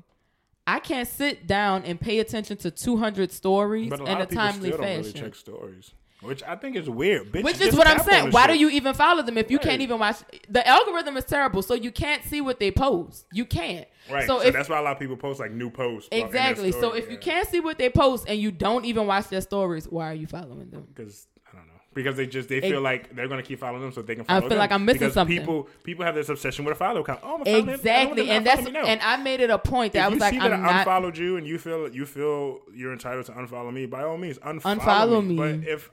I 0.67 0.81
can't 0.81 1.09
sit 1.09 1.47
down 1.47 1.85
and 1.85 1.99
pay 1.99 2.19
attention 2.19 2.59
to 2.59 2.71
200 2.71 3.33
stories 3.33 3.91
a 3.91 3.95
in 3.95 4.01
a 4.21 4.27
people 4.27 4.37
timely 4.37 4.71
don't 4.71 4.81
really 4.81 5.03
fashion. 5.03 5.21
check 5.21 5.35
stories, 5.35 5.93
which 6.21 6.43
I 6.43 6.57
think 6.57 6.75
is 6.77 6.89
weird. 6.91 7.31
Bitch, 7.33 7.45
Which 7.45 7.61
is 7.61 7.75
what 7.77 7.87
I'm 7.87 8.01
saying. 8.01 8.31
Why 8.33 8.47
shit. 8.47 8.55
do 8.55 8.59
you 8.61 8.71
even 8.71 8.93
follow 8.95 9.23
them 9.23 9.39
if 9.39 9.51
you 9.51 9.59
Right. 9.59 9.67
can't 9.69 9.83
even 9.83 9.99
watch? 9.99 10.17
The 10.49 10.67
algorithm 10.67 11.17
is 11.17 11.25
terrible, 11.25 11.63
so 11.63 11.75
you 11.75 11.91
can't 11.93 12.25
see 12.25 12.41
what 12.41 12.59
they 12.59 12.71
post. 12.71 13.27
You 13.33 13.45
can't. 13.45 13.87
Right. 14.11 14.27
So, 14.27 14.41
So, 14.41 14.47
if 14.47 14.53
that's 14.55 14.69
why 14.69 14.79
a 14.79 14.83
lot 14.83 14.93
of 14.93 14.99
people 14.99 15.17
post 15.17 15.39
like 15.39 15.53
new 15.53 15.71
posts. 15.71 16.09
exactly, 16.11 16.73
so 16.73 16.93
if 16.95 17.11
you 17.11 17.19
can't 17.19 17.47
see 17.49 17.61
what 17.61 17.79
they 17.79 17.89
post 17.91 18.27
and 18.29 18.39
you 18.41 18.51
don't 18.51 18.85
even 18.85 19.07
watch 19.07 19.29
their 19.29 19.41
stories, 19.41 19.87
why 19.89 20.11
are 20.11 20.15
you 20.15 20.27
following 20.27 20.71
them? 20.71 20.87
because 20.95 21.27
I 21.53 21.57
don't 21.57 21.67
know 21.69 21.73
because 21.95 22.17
they 22.17 22.27
just 22.27 22.49
they 22.49 22.61
feel 22.61 22.81
like 22.81 23.15
they're 23.15 23.29
gonna 23.29 23.43
keep 23.43 23.59
following 23.61 23.83
them 23.83 23.93
so 23.93 24.03
they 24.03 24.15
can. 24.15 24.25
Follow. 24.25 24.39
I 24.39 24.41
feel 24.41 24.49
them. 24.51 24.59
like 24.59 24.73
I'm 24.73 24.85
missing 24.85 25.01
because 25.01 25.15
something. 25.15 25.39
People 25.39 25.69
people 25.85 26.05
have 26.05 26.15
this 26.15 26.29
obsession 26.29 26.65
with 26.65 26.73
a 26.73 26.77
follow 26.77 27.03
count. 27.05 27.21
Oh, 27.23 27.43
them. 27.45 27.69
I 27.69 27.73
Exactly, 27.75 28.31
and 28.31 28.47
that's 28.47 28.67
and 28.67 29.01
I 29.03 29.17
made 29.19 29.41
it 29.41 29.51
a 29.51 29.59
point 29.59 29.93
that 29.95 30.01
if 30.01 30.05
I 30.05 30.09
was 30.09 30.15
you 30.17 30.21
like, 30.21 30.33
see 30.35 30.39
that 30.41 30.53
I'm 30.53 30.65
I 30.65 30.67
not. 30.67 30.79
unfollowed 30.81 31.17
you 31.17 31.37
and 31.37 31.47
you 31.47 31.59
feel 31.59 31.89
you 31.93 32.07
feel 32.07 32.61
you're 32.75 32.93
entitled 32.93 33.27
to 33.27 33.33
unfollow 33.33 33.73
me, 33.73 33.87
by 33.87 34.03
all 34.05 34.17
means, 34.19 34.39
unfollow, 34.39 34.79
Unfollow 34.79 35.23
me. 35.27 35.35
me. 35.35 35.37
But 35.37 35.69
if 35.69 35.91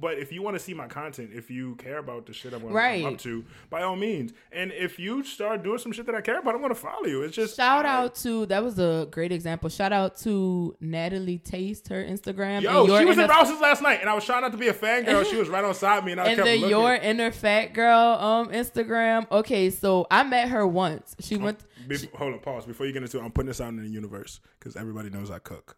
but 0.00 0.18
if 0.18 0.32
you 0.32 0.42
want 0.42 0.56
to 0.56 0.60
see 0.62 0.74
my 0.74 0.86
content, 0.86 1.30
if 1.32 1.50
you 1.50 1.74
care 1.76 1.98
about 1.98 2.26
the 2.26 2.32
shit 2.32 2.52
I'm, 2.52 2.62
Right. 2.64 3.04
I'm 3.04 3.14
up 3.14 3.18
to, 3.20 3.44
by 3.70 3.82
all 3.82 3.96
means. 3.96 4.32
And 4.52 4.72
if 4.72 4.98
you 4.98 5.22
start 5.24 5.62
doing 5.62 5.78
some 5.78 5.92
shit 5.92 6.06
that 6.06 6.14
I 6.14 6.20
care 6.20 6.38
about, 6.38 6.54
I'm 6.54 6.60
gonna 6.60 6.74
follow 6.74 7.06
you. 7.06 7.22
It's 7.22 7.34
just 7.36 7.56
Shout 7.56 7.86
I- 7.86 7.88
out 8.02 8.14
to 8.16 8.46
that 8.46 8.62
was 8.62 8.78
a 8.78 9.08
great 9.10 9.32
example. 9.32 9.68
Shout 9.70 9.92
out 9.92 10.16
to 10.18 10.76
Natalie 10.80 11.38
Taste, 11.38 11.88
her 11.88 12.02
Instagram. 12.04 12.62
Yo, 12.62 12.80
and 12.80 12.88
your 12.88 12.98
she 13.00 13.04
was 13.06 13.18
in 13.18 13.24
inner, 13.24 13.32
Rouse's 13.32 13.60
last 13.60 13.82
night, 13.82 14.00
and 14.00 14.08
I 14.10 14.14
was 14.14 14.24
trying 14.24 14.42
not 14.42 14.52
to 14.52 14.58
be 14.58 14.68
a 14.68 14.74
fangirl. 14.74 15.24
she 15.24 15.36
was 15.36 15.48
right 15.48 15.64
on 15.64 15.74
side 15.74 16.04
me, 16.04 16.12
and 16.12 16.20
I 16.20 16.26
and 16.28 16.36
kept 16.36 16.46
the 16.46 16.54
looking. 16.56 16.70
your 16.70 16.94
inner 16.94 17.30
fat 17.30 17.72
girl 17.74 17.98
um 18.20 18.48
Instagram. 18.48 19.30
Okay, 19.30 19.70
so 19.70 20.06
I 20.10 20.22
met 20.24 20.48
her 20.48 20.66
once. 20.66 21.16
She 21.20 21.36
went. 21.36 21.60
Bef- 21.86 22.12
hold 22.14 22.32
on, 22.34 22.40
pause. 22.40 22.66
Before 22.66 22.84
you 22.86 22.92
get 22.92 23.02
into 23.02 23.18
it, 23.18 23.22
I'm 23.24 23.30
putting 23.30 23.46
this 23.48 23.60
out 23.60 23.68
in 23.68 23.76
the 23.76 23.88
universe 23.88 24.40
because 24.58 24.74
everybody 24.76 25.08
knows 25.10 25.30
I 25.30 25.38
cook. 25.38 25.76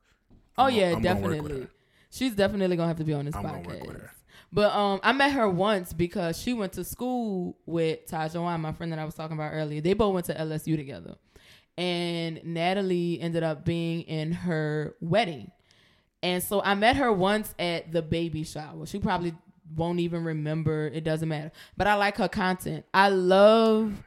Oh 0.56 0.64
I'm 0.64 0.74
yeah, 0.74 0.92
I'm 0.96 1.02
gonna 1.02 1.20
work 1.20 1.30
with 1.30 1.42
definitely. 1.42 1.66
She's 2.10 2.34
definitely 2.34 2.76
gonna 2.76 2.88
have 2.88 2.98
to 2.98 3.04
be 3.04 3.12
on 3.12 3.24
this 3.26 3.34
I'm 3.34 3.42
gonna 3.42 3.58
work 3.58 3.68
with 3.68 3.80
podcast. 3.80 4.10
But 4.50 4.72
um, 4.74 5.00
I 5.02 5.12
met 5.12 5.32
her 5.32 5.48
once 5.48 5.92
because 5.92 6.40
she 6.40 6.54
went 6.54 6.72
to 6.74 6.84
school 6.84 7.58
with 7.66 8.06
Tajawan, 8.10 8.60
my 8.60 8.72
friend 8.72 8.92
that 8.92 8.98
I 8.98 9.04
was 9.04 9.14
talking 9.14 9.36
about 9.36 9.52
earlier. 9.52 9.80
They 9.80 9.92
both 9.92 10.14
went 10.14 10.26
to 10.26 10.34
LSU 10.34 10.76
together, 10.76 11.16
and 11.76 12.40
Natalie 12.44 13.20
ended 13.20 13.42
up 13.42 13.64
being 13.64 14.02
in 14.02 14.32
her 14.32 14.94
wedding. 15.00 15.50
And 16.22 16.42
so 16.42 16.62
I 16.62 16.74
met 16.74 16.96
her 16.96 17.12
once 17.12 17.54
at 17.58 17.92
the 17.92 18.02
baby 18.02 18.42
shower. 18.42 18.86
She 18.86 18.98
probably 18.98 19.34
won't 19.76 20.00
even 20.00 20.24
remember. 20.24 20.88
It 20.88 21.04
doesn't 21.04 21.28
matter. 21.28 21.52
But 21.76 21.86
I 21.86 21.94
like 21.94 22.16
her 22.16 22.28
content. 22.28 22.84
I 22.92 23.10
love 23.10 24.02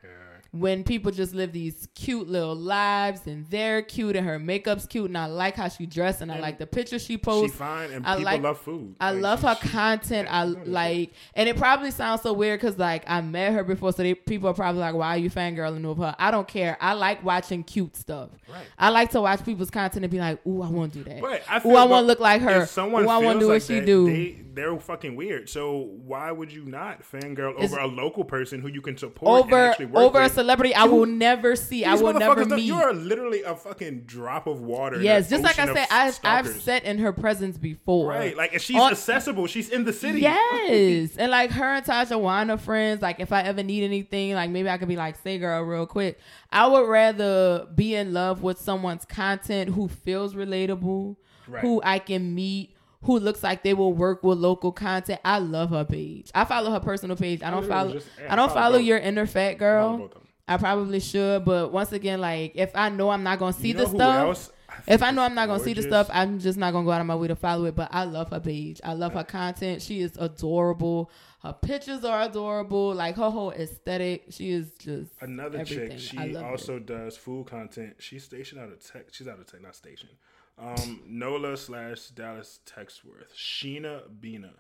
when 0.54 0.84
people 0.84 1.12
just 1.14 1.34
live 1.34 1.54
these 1.54 1.88
cute 1.96 2.28
little 2.28 2.54
lives 2.56 3.26
and 3.26 3.46
they're 3.48 3.82
cute 3.82 4.18
and 4.18 4.28
her 4.28 4.38
makeup's 4.38 4.86
cute 4.86 5.06
and 5.06 5.18
I 5.18 5.28
like 5.28 5.56
how 5.56 5.70
she 5.70 5.86
dressed 5.86 6.20
and 6.20 6.30
I 6.30 6.40
like 6.40 6.58
the 6.58 6.68
pictures 6.68 7.02
she 7.04 7.14
She 7.14 7.18
posts. 7.18 7.56
fine, 7.56 7.90
and 7.92 8.06
I 8.06 8.18
people 8.18 8.26
like- 8.34 8.42
love 8.42 8.58
food. 8.60 8.96
I 9.00 9.12
Like, 9.12 9.22
love 9.22 9.42
her 9.44 9.58
she- 9.62 9.70
content. 9.70 10.28
I 10.30 10.46
she's 10.46 10.56
doing 10.56 10.68
it. 10.68 10.72
like, 10.72 11.14
and 11.36 11.48
it 11.48 11.56
probably 11.56 11.92
sounds 11.92 12.22
so 12.22 12.34
weird 12.34 12.60
because 12.60 12.78
like 12.78 13.04
I 13.08 13.22
met 13.22 13.54
her 13.54 13.64
before, 13.64 13.94
so 13.94 14.04
they, 14.04 14.14
people 14.14 14.50
are 14.50 14.54
probably 14.54 14.82
like, 14.82 14.94
"Why 14.94 15.16
are 15.16 15.18
you 15.18 15.30
fangirling 15.30 15.86
over 15.86 16.04
her?" 16.08 16.16
I 16.20 16.32
don't 16.32 16.48
care. 16.48 16.78
I 16.82 16.94
like 16.94 17.24
watching 17.24 17.64
cute 17.64 17.96
stuff. 17.96 18.30
Right. 18.50 18.66
I 18.78 18.90
like 18.90 19.12
to 19.12 19.22
watch 19.22 19.46
people's 19.46 19.70
content 19.72 20.04
and 20.04 20.12
be 20.12 20.20
like, 20.20 20.46
"Ooh, 20.46 20.62
I 20.62 20.70
want 20.70 20.92
to 20.94 21.00
do 21.04 21.10
that." 21.10 21.22
But 21.22 21.44
I 21.50 21.58
Ooh, 21.66 21.76
I 21.76 21.86
want 21.86 22.04
to 22.04 22.08
look 22.08 22.20
like 22.20 22.42
her. 22.42 22.66
Someone 22.66 23.06
Ooh, 23.06 23.10
I 23.10 23.20
want 23.20 23.40
to 23.40 23.46
do 23.46 23.48
like 23.48 23.56
what 23.56 23.64
she 23.64 23.80
that, 23.80 23.86
do. 23.86 24.06
They, 24.08 24.38
they're 24.54 24.78
fucking 24.78 25.16
weird. 25.16 25.50
So 25.50 25.90
why 26.06 26.30
would 26.32 26.52
you 26.52 26.66
not 26.66 27.04
fangirl 27.04 27.52
It's- 27.52 27.72
over 27.72 27.80
a 27.80 27.88
local 27.88 28.26
person 28.26 28.60
who 28.60 28.68
you 28.68 28.82
can 28.82 28.98
support 28.98 29.46
and 29.46 29.54
over 29.54 29.64
actually 29.70 29.86
work 29.86 30.04
over 30.04 30.22
a? 30.22 30.41
Celebrity 30.42 30.74
I 30.76 30.86
will 30.86 31.06
never 31.06 31.56
see. 31.56 31.86
I 31.86 31.96
will 31.96 32.14
never 32.14 32.46
meet. 32.46 32.64
You 32.66 32.76
are 32.76 32.94
literally 32.94 33.44
a 33.44 33.56
fucking 33.56 34.02
drop 34.02 34.48
of 34.48 34.62
water. 34.62 35.02
yes, 35.02 35.30
just 35.30 35.44
like 35.44 35.58
I 35.60 35.74
said, 35.74 35.88
I've 35.90 36.20
I've 36.24 36.48
sat 36.48 36.84
in 36.84 36.98
her 37.00 37.14
presence 37.14 37.58
before. 37.58 38.10
Right, 38.10 38.36
like 38.36 38.54
and 38.54 38.62
she's 38.62 38.78
On- 38.80 38.92
accessible. 38.92 39.48
She's 39.48 39.70
in 39.70 39.84
the 39.86 39.94
city. 39.94 40.22
Yes, 40.22 41.16
and 41.18 41.32
like 41.32 41.52
her 41.52 41.74
and 41.76 41.86
Tasha 41.86 42.20
Wana 42.20 42.60
friends. 42.60 43.02
Like 43.02 43.20
if 43.20 43.32
I 43.32 43.42
ever 43.44 43.64
need 43.64 43.84
anything, 43.84 44.34
like 44.34 44.50
maybe 44.50 44.70
I 44.70 44.78
could 44.78 44.88
be 44.88 44.96
like, 44.96 45.16
"Say, 45.18 45.38
girl, 45.38 45.62
real 45.64 45.86
quick." 45.86 46.20
I 46.52 46.68
would 46.68 46.88
rather 46.88 47.68
be 47.74 47.96
in 47.96 48.14
love 48.14 48.42
with 48.44 48.60
someone's 48.60 49.06
content 49.06 49.70
who 49.72 49.88
feels 49.88 50.34
relatable, 50.34 51.16
Right. 51.48 51.62
who 51.62 51.82
I 51.84 52.00
can 52.00 52.36
meet, 52.36 52.76
who 53.04 53.20
looks 53.20 53.42
like 53.42 53.64
they 53.64 53.74
will 53.74 53.94
work 53.94 54.22
with 54.24 54.38
local 54.38 54.72
content. 54.72 55.22
I 55.24 55.40
love 55.40 55.70
her 55.70 55.86
page. 55.86 56.30
I 56.36 56.44
follow 56.46 56.72
her 56.72 56.80
personal 56.80 57.16
page. 57.16 57.42
I 57.42 57.50
don't 57.52 57.68
follow. 57.68 57.94
just- 57.94 58.08
I 58.30 58.36
don't 58.36 58.50
follow 58.50 58.62
follow 58.62 58.78
your 58.80 58.98
inner 58.98 59.26
fat 59.26 59.54
girl. 59.58 60.12
Both 60.58 60.62
of 60.62 60.62
them. 60.62 60.70
I 60.72 60.76
probably 60.76 61.00
should, 61.00 61.46
but 61.46 61.72
once 61.72 61.92
again, 61.92 62.22
like 62.22 62.54
if 62.56 62.72
I 62.76 62.90
know 62.90 63.10
I'm 63.10 63.24
not 63.24 63.40
gonna 63.40 63.54
see 63.54 63.70
You 63.70 63.74
know 63.76 63.86
the 63.86 63.90
stuff. 63.90 64.52
I 64.70 64.74
If 64.88 65.04
I 65.04 65.12
know 65.12 65.22
I'm 65.24 65.36
not 65.36 65.48
gonna 65.48 65.64
see 65.64 65.74
the 65.74 65.82
stuff, 65.84 66.10
I'm 66.12 66.40
just 66.40 66.58
not 66.58 66.72
gonna 66.72 66.86
go 66.86 66.92
out 66.92 67.02
of 67.02 67.08
my 67.08 67.16
way 67.16 67.28
to 67.28 67.36
follow 67.36 67.66
it. 67.66 67.76
But 67.76 67.90
I 67.92 68.06
love 68.06 68.30
her 68.32 68.40
page. 68.40 68.80
I 68.84 68.94
love 68.94 69.14
her 69.14 69.24
content. 69.24 69.82
She 69.82 70.00
is 70.02 70.14
adorable. 70.18 71.12
Her 71.44 71.54
pictures 71.54 72.04
are 72.06 72.24
adorable. 72.24 72.94
Like 72.94 73.16
her 73.18 73.30
whole 73.30 73.52
aesthetic, 73.52 74.26
she 74.30 74.52
is 74.52 74.72
just 74.80 75.12
Another 75.22 75.60
everything. 75.60 75.90
chick, 75.90 76.00
she 76.00 76.36
also 76.38 76.80
does 76.80 77.18
food 77.18 77.48
content. 77.48 77.96
She's 78.00 78.24
stationed 78.24 78.62
out 78.62 78.72
of 78.72 78.80
Tech. 78.86 79.08
She's 79.12 79.28
out 79.28 79.40
of 79.40 79.46
Tech, 79.52 79.62
not 79.62 79.76
station. 79.76 80.10
Um, 80.58 81.02
Nola 81.08 81.58
slash 81.58 82.08
Dallas 82.10 82.60
Texworth, 82.66 83.34
Sheena 83.36 84.02
Bina, 84.20 84.54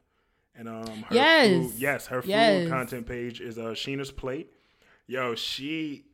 and 0.55 0.67
um, 0.67 1.03
her 1.03 1.15
Yes. 1.15 1.47
food, 1.71 1.79
yes, 1.79 2.07
her 2.07 2.21
food 2.21 2.29
Yes. 2.29 2.67
content 2.67 3.05
page 3.07 3.39
is 3.41 3.57
uh 3.57 3.71
Sheena's 3.73 4.11
plate. 4.11 4.51
Yo, 5.11 5.35
she, 5.35 6.05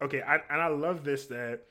okay, 0.00 0.22
I, 0.22 0.36
and 0.50 0.62
I 0.62 0.68
love 0.68 1.04
this 1.04 1.26
that 1.26 1.64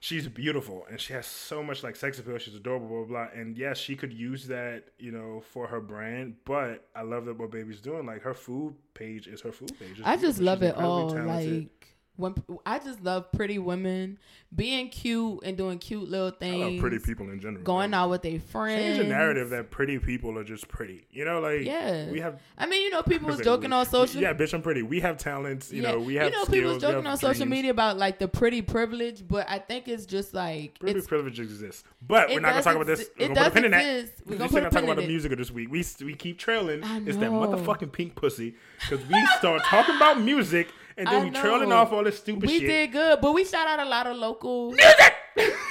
she's 0.00 0.26
beautiful 0.28 0.86
and 0.90 0.98
she 1.00 1.12
has 1.12 1.26
so 1.26 1.62
much 1.62 1.82
like 1.82 1.96
sex 1.96 2.18
appeal. 2.18 2.38
She's 2.38 2.54
adorable, 2.54 2.88
blah 2.88 3.04
blah. 3.04 3.26
blah. 3.26 3.40
And 3.40 3.58
yes, 3.58 3.76
she 3.76 3.94
could 3.94 4.12
use 4.12 4.46
that, 4.46 4.84
you 4.98 5.12
know, 5.12 5.42
for 5.52 5.66
her 5.66 5.80
brand. 5.80 6.36
But 6.46 6.86
I 6.96 7.02
love 7.02 7.26
that 7.26 7.38
what 7.38 7.50
baby's 7.50 7.80
doing. 7.82 8.06
Like 8.06 8.22
her 8.22 8.32
food 8.34 8.74
page 8.94 9.26
is 9.26 9.42
her 9.42 9.52
food 9.52 9.78
page. 9.78 9.98
It's 9.98 10.08
I 10.08 10.16
just 10.16 10.38
beautiful. 10.38 10.44
love 10.46 10.58
She's 10.60 10.68
it 10.70 10.76
all. 10.76 11.10
talented. 11.12 11.62
Like 11.64 11.96
when 12.18 12.34
I 12.66 12.78
just 12.80 13.02
love 13.02 13.30
pretty 13.32 13.58
women 13.58 14.18
being 14.54 14.88
cute 14.88 15.40
and 15.44 15.56
doing 15.56 15.78
cute 15.78 16.08
little 16.10 16.30
things. 16.30 16.62
I 16.62 16.68
love 16.70 16.80
pretty 16.80 16.98
people 16.98 17.30
in 17.30 17.38
general. 17.38 17.62
Going 17.62 17.90
man. 17.92 18.00
out 18.00 18.10
with 18.10 18.22
their 18.22 18.40
friends. 18.40 18.82
Change 18.82 18.98
the 18.98 19.04
narrative 19.04 19.50
that 19.50 19.70
pretty 19.70 19.98
people 19.98 20.36
are 20.38 20.42
just 20.42 20.68
pretty. 20.68 21.06
You 21.12 21.24
know, 21.24 21.38
like 21.40 21.62
Yeah. 21.64 22.10
we 22.10 22.18
have. 22.20 22.40
I 22.56 22.66
mean, 22.66 22.82
you 22.82 22.90
know, 22.90 23.02
people 23.02 23.28
was 23.34 23.40
joking 23.40 23.70
we- 23.70 23.76
on 23.76 23.86
social. 23.86 24.20
Yeah, 24.20 24.34
bitch, 24.34 24.52
I'm 24.52 24.62
pretty. 24.62 24.82
We 24.82 25.00
have 25.00 25.16
talents. 25.16 25.72
You 25.72 25.82
know, 25.82 26.00
we 26.00 26.16
have. 26.16 26.26
you 26.26 26.32
know, 26.32 26.44
skills, 26.44 26.48
people 26.56 26.72
was 26.74 26.82
joking 26.82 27.06
on 27.06 27.16
social 27.18 27.46
media 27.46 27.70
about 27.70 27.98
like 27.98 28.18
the 28.18 28.26
pretty 28.26 28.62
privilege, 28.62 29.26
but 29.26 29.48
I 29.48 29.58
think 29.60 29.86
it's 29.86 30.04
just 30.06 30.34
like 30.34 30.78
Pretty 30.80 31.00
privilege 31.02 31.38
exists, 31.38 31.84
but 32.06 32.28
we're 32.30 32.40
not 32.40 32.50
gonna 32.50 32.62
talk 32.62 32.74
about 32.74 32.86
this. 32.86 33.08
We're 33.18 33.26
it 33.26 33.28
put 33.28 33.34
does 33.36 33.52
pin 33.52 33.64
in 33.66 33.70
that. 33.70 33.98
exist. 34.00 34.22
We're 34.26 34.36
gonna 34.38 34.50
put 34.50 34.64
a 34.64 34.70
talk 34.70 34.82
about 34.82 34.96
the 34.96 35.06
music 35.06 35.30
of 35.32 35.38
this 35.38 35.50
week. 35.52 35.70
We 35.70 35.84
we 36.04 36.14
keep 36.14 36.38
trailing. 36.38 36.80
It's 37.06 37.16
that 37.18 37.30
motherfucking 37.30 37.92
pink 37.92 38.14
pussy 38.16 38.54
because 38.80 39.06
we 39.06 39.26
start 39.38 39.62
talking 39.64 39.94
about 39.96 40.20
music 40.20 40.68
and 40.98 41.06
then 41.06 41.14
I 41.22 41.24
we 41.24 41.30
trailing 41.30 41.68
know. 41.70 41.76
off 41.76 41.92
all 41.92 42.04
this 42.04 42.18
stupid 42.18 42.42
we 42.48 42.58
shit. 42.58 42.62
We 42.62 42.68
did 42.68 42.92
good, 42.92 43.20
but 43.20 43.32
we 43.34 43.44
shout 43.44 43.66
out 43.68 43.80
a 43.80 43.88
lot 43.88 44.06
of 44.06 44.16
local 44.16 44.72
Music. 44.72 45.14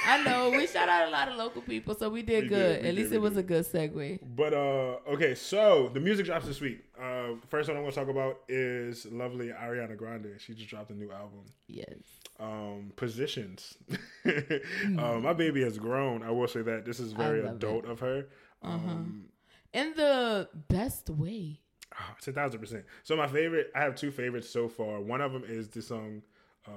I 0.06 0.22
know 0.24 0.48
we 0.50 0.66
shout 0.66 0.88
out 0.88 1.08
a 1.08 1.10
lot 1.10 1.28
of 1.28 1.36
local 1.36 1.60
people, 1.60 1.94
so 1.94 2.08
we 2.08 2.22
did 2.22 2.44
We 2.44 2.48
good. 2.48 2.76
did, 2.76 2.82
we 2.84 2.88
At 2.88 2.94
least 2.94 3.12
it 3.12 3.18
was 3.20 3.36
a 3.36 3.42
good 3.42 3.66
segue. 3.66 4.20
But 4.34 4.54
uh, 4.54 4.96
okay, 5.12 5.34
so 5.34 5.90
the 5.92 6.00
music 6.00 6.24
drops 6.24 6.46
this 6.46 6.60
week. 6.62 6.82
Uh, 6.98 7.34
first 7.48 7.68
one 7.68 7.76
I'm 7.76 7.82
gonna 7.82 7.94
talk 7.94 8.08
about 8.08 8.38
is 8.48 9.04
lovely 9.12 9.48
Ariana 9.48 9.94
Grande. 9.96 10.28
She 10.38 10.54
just 10.54 10.68
dropped 10.70 10.90
a 10.90 10.94
new 10.94 11.12
album. 11.12 11.44
Yes. 11.66 11.98
Um, 12.40 12.92
positions. 12.96 13.76
uh, 14.24 15.18
my 15.20 15.34
baby 15.34 15.62
has 15.62 15.76
grown. 15.76 16.22
I 16.22 16.30
will 16.30 16.48
say 16.48 16.62
that 16.62 16.86
this 16.86 16.98
is 17.00 17.12
very 17.12 17.46
adult 17.46 17.84
of 17.84 18.00
her. 18.00 18.28
Um, 18.62 19.26
In 19.74 19.92
the 19.96 20.48
best 20.68 21.10
way. 21.10 21.60
Ah, 21.94 22.14
it's 22.18 22.28
a 22.28 22.32
thousand 22.32 22.60
percent. 22.60 22.84
So 23.02 23.16
my 23.16 23.26
favorite, 23.26 23.70
I 23.74 23.80
have 23.80 23.94
two 23.94 24.10
favorites 24.10 24.48
so 24.48 24.68
far. 24.68 25.00
One 25.00 25.20
of 25.20 25.32
them 25.32 25.44
is 25.46 25.68
the 25.68 25.82
song, 25.82 26.22
uh, 26.66 26.70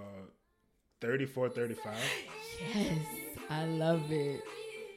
3435. 1.02 1.94
Yes. 2.76 2.98
I 3.50 3.66
love 3.66 4.12
it. 4.12 4.42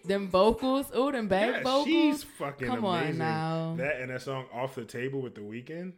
Them 0.05 0.29
vocals, 0.29 0.87
ooh, 0.95 1.11
them 1.11 1.29
back 1.29 1.49
Yeah, 1.51 1.63
vocals. 1.63 1.87
she's 1.87 2.23
fucking 2.23 2.69
Come 2.69 2.85
on 2.85 2.99
amazing. 3.05 3.19
now. 3.19 3.75
That 3.79 4.01
and 4.03 4.11
that 4.11 4.21
song 4.23 4.45
"Off 4.53 4.75
the 4.75 4.85
Table" 4.85 5.23
with 5.23 5.35
the 5.35 5.41
Weeknd. 5.41 5.93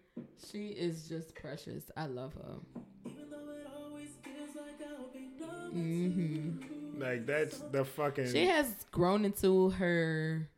She 0.50 0.68
is 0.68 1.08
just 1.08 1.34
precious. 1.34 1.90
I 1.96 2.06
love 2.06 2.32
her. 2.34 2.54
hmm 5.72 6.50
Like 6.98 7.26
that's 7.26 7.58
the 7.72 7.84
fucking. 7.84 8.32
She 8.32 8.46
has 8.46 8.74
grown 8.90 9.24
into 9.24 9.70
her 9.70 10.48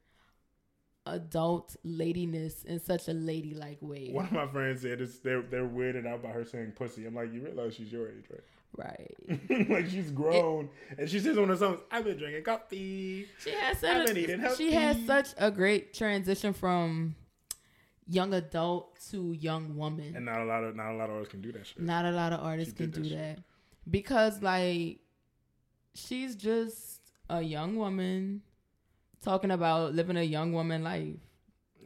adult 1.15 1.77
ladiness 1.85 2.65
in 2.65 2.81
such 2.81 3.09
a 3.09 3.13
ladylike 3.13 3.79
way. 3.81 4.11
One 4.13 4.27
of 4.27 4.33
my 4.33 4.47
friends 4.47 4.83
said 4.83 5.01
it's, 5.01 5.19
they're 5.19 5.43
they're 5.43 5.69
weirded 5.69 6.07
out 6.07 6.23
by 6.23 6.31
her 6.31 6.45
saying 6.45 6.73
pussy. 6.77 7.07
I'm 7.07 7.15
like, 7.15 7.33
you 7.33 7.41
realize 7.43 7.75
she's 7.75 7.93
your 7.93 8.09
age, 8.09 8.25
right? 8.31 8.41
Right. 8.77 9.69
like 9.71 9.89
she's 9.89 10.11
grown, 10.11 10.69
and 10.99 11.09
she 11.09 11.19
says 11.21 11.39
on 11.39 11.49
her 11.49 11.57
songs, 11.57 11.81
"I've 11.91 12.05
been 12.05 12.19
drinking 12.19 12.45
coffee." 12.45 13.27
She 13.43 13.51
has 13.51 13.83
I've 13.83 14.07
such 14.07 14.07
been 14.09 14.17
eating 14.19 14.45
she 14.57 14.73
has 14.73 15.05
such 15.07 15.29
a 15.39 15.51
great 15.51 15.95
transition 15.95 16.53
from 16.53 17.17
young 18.07 18.35
adult 18.35 18.99
to 19.11 19.33
young 19.33 19.77
woman. 19.77 20.15
And 20.17 20.27
not 20.27 20.41
a 20.41 20.45
lot 20.45 20.65
of 20.65 20.77
not 20.77 20.93
a 20.93 20.97
lot 20.97 21.09
of 21.09 21.17
artists 21.17 21.33
can 21.33 21.41
do 21.41 21.51
that 21.53 21.67
shit. 21.67 21.81
Not 21.81 22.05
a 22.05 22.11
lot 22.11 22.33
of 22.33 22.41
artists 22.41 22.75
She 22.77 22.77
can 22.77 22.91
do 22.91 23.09
that 23.11 23.37
that 23.37 23.39
because 23.91 24.43
like 24.43 24.99
she's 25.95 26.37
just 26.37 27.01
a 27.29 27.43
young 27.43 27.77
woman 27.77 28.43
talking 29.23 29.51
about 29.51 29.95
living 29.95 30.17
a 30.17 30.23
young 30.23 30.53
woman 30.53 30.83
life. 30.85 31.15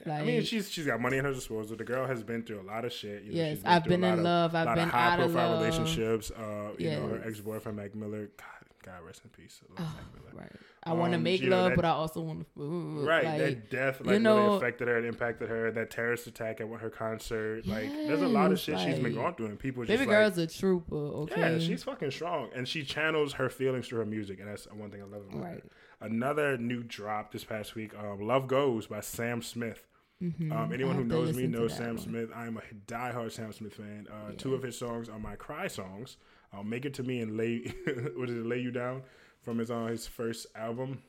I 0.04 0.22
mean, 0.24 0.38
Like- 0.38 0.46
she's 0.46 0.68
she's 0.70 0.86
got 0.86 1.00
money 1.00 1.18
in 1.18 1.24
her 1.24 1.32
disposal. 1.32 1.76
The 1.76 1.84
girl 1.84 2.06
has 2.06 2.24
been 2.24 2.42
through 2.42 2.60
a 2.60 2.66
lot 2.66 2.84
of 2.84 2.92
shit. 2.92 3.22
You 3.22 3.32
know, 3.32 3.36
Yes, 3.38 3.59
she's 3.59 3.64
I've 3.64 3.84
been 3.84 4.02
in 4.02 4.14
of- 4.14 4.20
love. 4.20 4.54
I've 4.54 4.74
been 4.74 4.84
of 4.88 4.90
high 4.90 5.12
out 5.14 5.20
of 5.20 5.32
love. 5.34 5.60
relationships. 5.60 6.30
Uh, 6.32 6.70
you 6.78 6.90
know, 6.90 7.09
her 7.09 7.22
ex 7.24 7.38
boyfriend 7.40 7.76
Mac 7.78 7.94
Miller. 7.94 8.30
God, 8.36 8.46
God 8.84 9.04
rest 9.06 9.22
in 9.24 9.30
peace. 9.30 9.60
I 9.78 9.80
love 9.82 9.92
Oh, 10.34 10.36
right. 10.38 10.50
I 10.84 10.92
want 10.94 11.12
to 11.12 11.16
Um, 11.18 11.22
make 11.22 11.40
you 11.40 11.48
know, 11.50 11.56
love, 11.60 11.70
that- 11.70 11.76
but 11.76 11.84
I 11.84 11.90
also 11.90 12.20
want 12.20 12.44
to. 12.56 13.04
Right, 13.06 13.24
Like, 13.24 13.38
that 13.38 13.70
death 13.70 14.00
like 14.00 14.14
you 14.14 14.18
know- 14.18 14.44
really 14.44 14.56
affected 14.56 14.88
her. 14.88 14.98
It 14.98 15.04
impacted 15.04 15.48
her. 15.48 15.70
That 15.70 15.92
terrorist 15.92 16.26
attack 16.26 16.60
at 16.60 16.68
her 16.68 16.90
concert, 16.90 17.64
like 17.68 17.88
there's 17.88 18.22
a 18.22 18.26
lot 18.26 18.46
of 18.46 18.52
Yes, 18.59 18.60
shit 18.62 18.78
she's 18.80 18.98
been 18.98 19.14
going 19.14 19.34
through, 19.36 19.46
and 19.46 19.59
people 19.60 19.84
just 19.84 19.88
baby 19.96 20.00
like, 20.10 20.16
girl's 20.18 20.38
a 20.38 20.48
trooper. 20.48 20.96
Okay. 20.96 21.40
yeah, 21.40 21.59
she's 21.60 21.84
fucking 21.84 22.10
strong, 22.10 22.50
and 22.56 22.66
she 22.66 22.82
channels 22.82 23.34
her 23.34 23.48
feelings 23.48 23.86
through 23.86 24.00
her 24.00 24.04
music, 24.06 24.40
and 24.40 24.48
that's 24.48 24.64
one 24.72 24.90
thing 24.90 25.00
I 25.00 25.04
love 25.04 25.22
about 25.28 25.34
her. 25.34 25.40
Right. 25.44 25.62
her. 25.62 25.70
Another 26.03 26.59
new 26.59 26.83
drop 26.83 27.33
this 27.33 27.45
past 27.45 27.74
week, 27.74 27.93
um, 27.97 28.20
"Love 28.20 28.49
Goes" 28.49 28.87
by 28.89 29.01
Sam 29.01 29.41
Smith. 29.43 29.87
Mhm. 30.20 30.53
Um, 30.53 30.73
anyone 30.73 30.97
who 30.97 31.05
knows 31.05 31.37
me 31.37 31.47
knows 31.47 31.77
Sam 31.77 31.97
one. 31.97 31.99
Smith. 31.99 32.31
I 32.35 32.47
am 32.47 32.57
a 32.57 32.62
diehard 32.87 33.33
Sam 33.33 33.53
Smith 33.53 33.74
fan. 33.74 34.07
Uh, 34.11 34.31
Yeah. 34.31 34.37
Two 34.37 34.55
of 34.55 34.62
his 34.62 34.77
songs 34.79 35.09
are 35.09 35.19
my 35.19 35.37
cry 35.37 35.66
songs. 35.69 36.16
Uh, 36.53 36.62
"Make 36.62 36.85
It 36.85 36.95
to 36.95 37.03
Me" 37.03 37.20
and 37.20 37.37
"Lay," 37.37 37.59
what 38.16 38.29
is 38.29 38.37
it? 38.37 38.47
"Lay 38.47 38.59
You 38.61 38.70
Down" 38.70 39.03
from 39.43 39.59
his 39.59 39.70
on 39.70 39.89
his 39.89 40.07
first 40.07 40.47
album. 40.55 41.03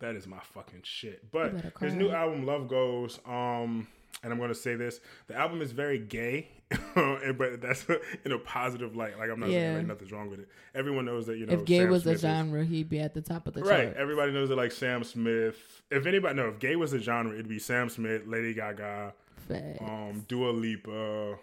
That 0.00 0.14
is 0.14 0.26
my 0.26 0.40
fucking 0.40 0.82
shit. 0.82 1.30
But 1.32 1.52
his 1.80 1.94
new 1.94 2.10
album, 2.10 2.44
Love 2.44 2.68
Goes, 2.68 3.18
um, 3.26 3.86
and 4.26 4.32
I'm 4.34 4.40
gonna 4.40 4.54
say 4.56 4.74
this: 4.74 4.98
the 5.28 5.36
album 5.36 5.62
is 5.62 5.70
very 5.70 5.98
gay, 6.00 6.48
but 6.94 7.60
that's 7.62 7.86
in 8.24 8.32
a 8.32 8.38
positive 8.40 8.96
light. 8.96 9.16
Like 9.18 9.30
I'm 9.30 9.38
not 9.38 9.50
saying 9.50 9.76
like 9.76 9.86
nothing's 9.86 10.10
wrong 10.10 10.28
with 10.28 10.40
it. 10.40 10.48
Everyone 10.74 11.04
knows 11.04 11.26
that 11.28 11.38
you 11.38 11.46
know. 11.46 11.52
If 11.52 11.64
gay 11.64 11.78
Sam 11.78 11.90
was 11.90 12.02
Smith 12.02 12.12
a 12.12 12.16
is- 12.16 12.20
genre, 12.22 12.64
he'd 12.64 12.88
be 12.88 12.98
at 12.98 13.14
the 13.14 13.22
top 13.22 13.46
of 13.46 13.54
the 13.54 13.62
Right. 13.62 13.84
chart. 13.84 13.96
Everybody 13.96 14.32
knows 14.32 14.48
that 14.48 14.56
like 14.56 14.72
Sam 14.72 15.04
Smith. 15.04 15.82
If 15.90 16.06
anybody 16.06 16.34
no, 16.34 16.48
if 16.48 16.58
gay 16.58 16.74
was 16.74 16.92
a 16.92 16.98
genre, 16.98 17.32
it'd 17.32 17.48
be 17.48 17.60
Sam 17.60 17.88
Smith, 17.88 18.26
Lady 18.26 18.52
Gaga, 18.52 19.14
Facts. 19.48 19.78
um, 19.80 20.24
Dua 20.26 20.50
Lipa. 20.50 21.36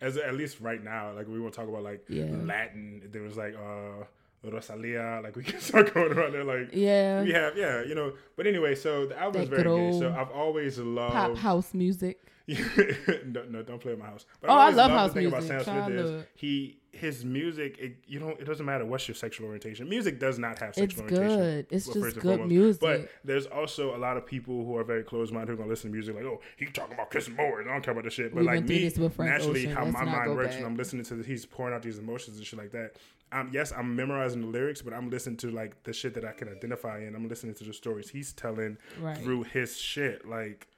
As 0.00 0.16
at 0.18 0.34
least 0.34 0.60
right 0.60 0.82
now, 0.84 1.12
like 1.14 1.26
we 1.26 1.40
want 1.40 1.54
to 1.54 1.60
talk 1.60 1.68
about 1.68 1.82
like 1.82 2.04
Yeah. 2.08 2.26
Latin. 2.30 3.08
There 3.10 3.22
was 3.22 3.36
like 3.36 3.54
uh 3.56 4.04
Rosalia. 4.44 5.20
Like 5.22 5.36
we 5.36 5.42
can 5.42 5.60
start 5.68 5.92
going 5.94 6.12
around 6.12 6.32
there. 6.32 6.44
Like 6.44 6.70
yeah. 6.72 7.22
we 7.22 7.32
have, 7.32 7.56
yeah, 7.56 7.82
you 7.82 7.94
know. 7.94 8.12
But 8.36 8.46
anyway, 8.46 8.74
so 8.74 9.06
the 9.06 9.18
album 9.18 9.42
is 9.42 9.48
That 9.50 9.56
very 9.56 9.68
good. 9.68 9.98
So 10.00 10.14
I've 10.16 10.30
always 10.30 10.78
loved 10.78 11.12
Pop 11.12 11.28
loved. 11.30 11.40
house 11.40 11.74
music. 11.74 12.20
no, 13.26 13.42
no, 13.48 13.62
don't 13.62 13.80
play 13.80 13.92
at 13.92 13.98
my 13.98 14.06
house. 14.06 14.24
But 14.40 14.50
Oh, 14.50 14.54
I 14.54 14.70
love 14.70 14.90
house 14.90 15.10
the 15.10 15.14
thing 15.14 15.26
about 15.26 15.42
music. 15.42 15.64
Sam 15.64 15.86
Smith 15.90 15.98
is 16.00 16.24
he 16.36 16.78
his 16.92 17.24
music. 17.24 17.76
It, 17.78 17.96
you 18.06 18.18
don't. 18.20 18.40
It 18.40 18.44
doesn't 18.44 18.64
matter 18.64 18.86
what's 18.86 19.06
your 19.08 19.14
sexual 19.16 19.46
orientation. 19.46 19.88
Music 19.88 20.18
does 20.20 20.38
not 20.38 20.58
have 20.60 20.70
It's 20.70 20.78
sexual 20.78 21.04
orientation. 21.04 21.38
good. 21.38 21.66
It's 21.70 21.86
well, 21.88 21.94
just 22.04 22.14
good 22.16 22.22
foremost. 22.22 22.48
music. 22.48 22.80
But 22.80 23.10
there's 23.24 23.46
also 23.46 23.96
a 23.96 23.98
lot 23.98 24.16
of 24.16 24.24
people 24.26 24.64
who 24.64 24.76
are 24.76 24.84
very 24.84 25.02
closed 25.02 25.32
minded 25.32 25.48
who 25.48 25.54
are 25.54 25.56
gonna 25.56 25.70
listen 25.70 25.90
to 25.90 25.94
music 25.94 26.14
like, 26.14 26.24
oh, 26.24 26.40
he 26.56 26.66
talking 26.66 26.94
about 26.94 27.10
kissing 27.10 27.34
boys. 27.34 27.66
I 27.68 27.72
don't 27.72 27.82
care 27.82 27.92
about 27.92 28.04
this 28.04 28.14
shit. 28.14 28.32
But 28.32 28.40
We 28.40 28.46
like 28.46 28.64
me, 28.64 28.78
this 28.88 28.96
with 28.98 29.14
Frank 29.16 29.30
naturally, 29.32 29.60
Ocean. 29.62 29.72
how 29.72 29.84
Let's 29.84 29.94
my 29.94 30.04
mind 30.04 30.36
works 30.36 30.50
back. 30.54 30.62
when 30.62 30.70
I'm 30.72 30.76
listening 30.76 31.04
to 31.04 31.14
this, 31.16 31.26
he's 31.26 31.44
pouring 31.46 31.74
out 31.74 31.82
these 31.82 31.98
emotions 31.98 32.36
and 32.38 32.46
shit 32.46 32.58
like 32.58 32.72
that. 32.72 32.96
Um, 33.32 33.50
yes, 33.52 33.72
I'm 33.76 33.96
memorizing 33.96 34.40
the 34.40 34.46
lyrics, 34.46 34.82
but 34.82 34.94
I'm 34.94 35.10
listening 35.10 35.36
to 35.38 35.50
like 35.50 35.82
the 35.82 35.92
shit 35.92 36.14
that 36.14 36.24
I 36.24 36.30
can 36.32 36.48
identify 36.48 37.00
in. 37.00 37.14
I'm 37.16 37.28
listening 37.28 37.54
to 37.56 37.64
the 37.64 37.72
stories 37.72 38.08
he's 38.08 38.32
telling 38.32 38.78
Right. 39.00 39.18
through 39.18 39.42
his 39.42 39.76
shit. 39.76 40.26
Like, 40.26 40.68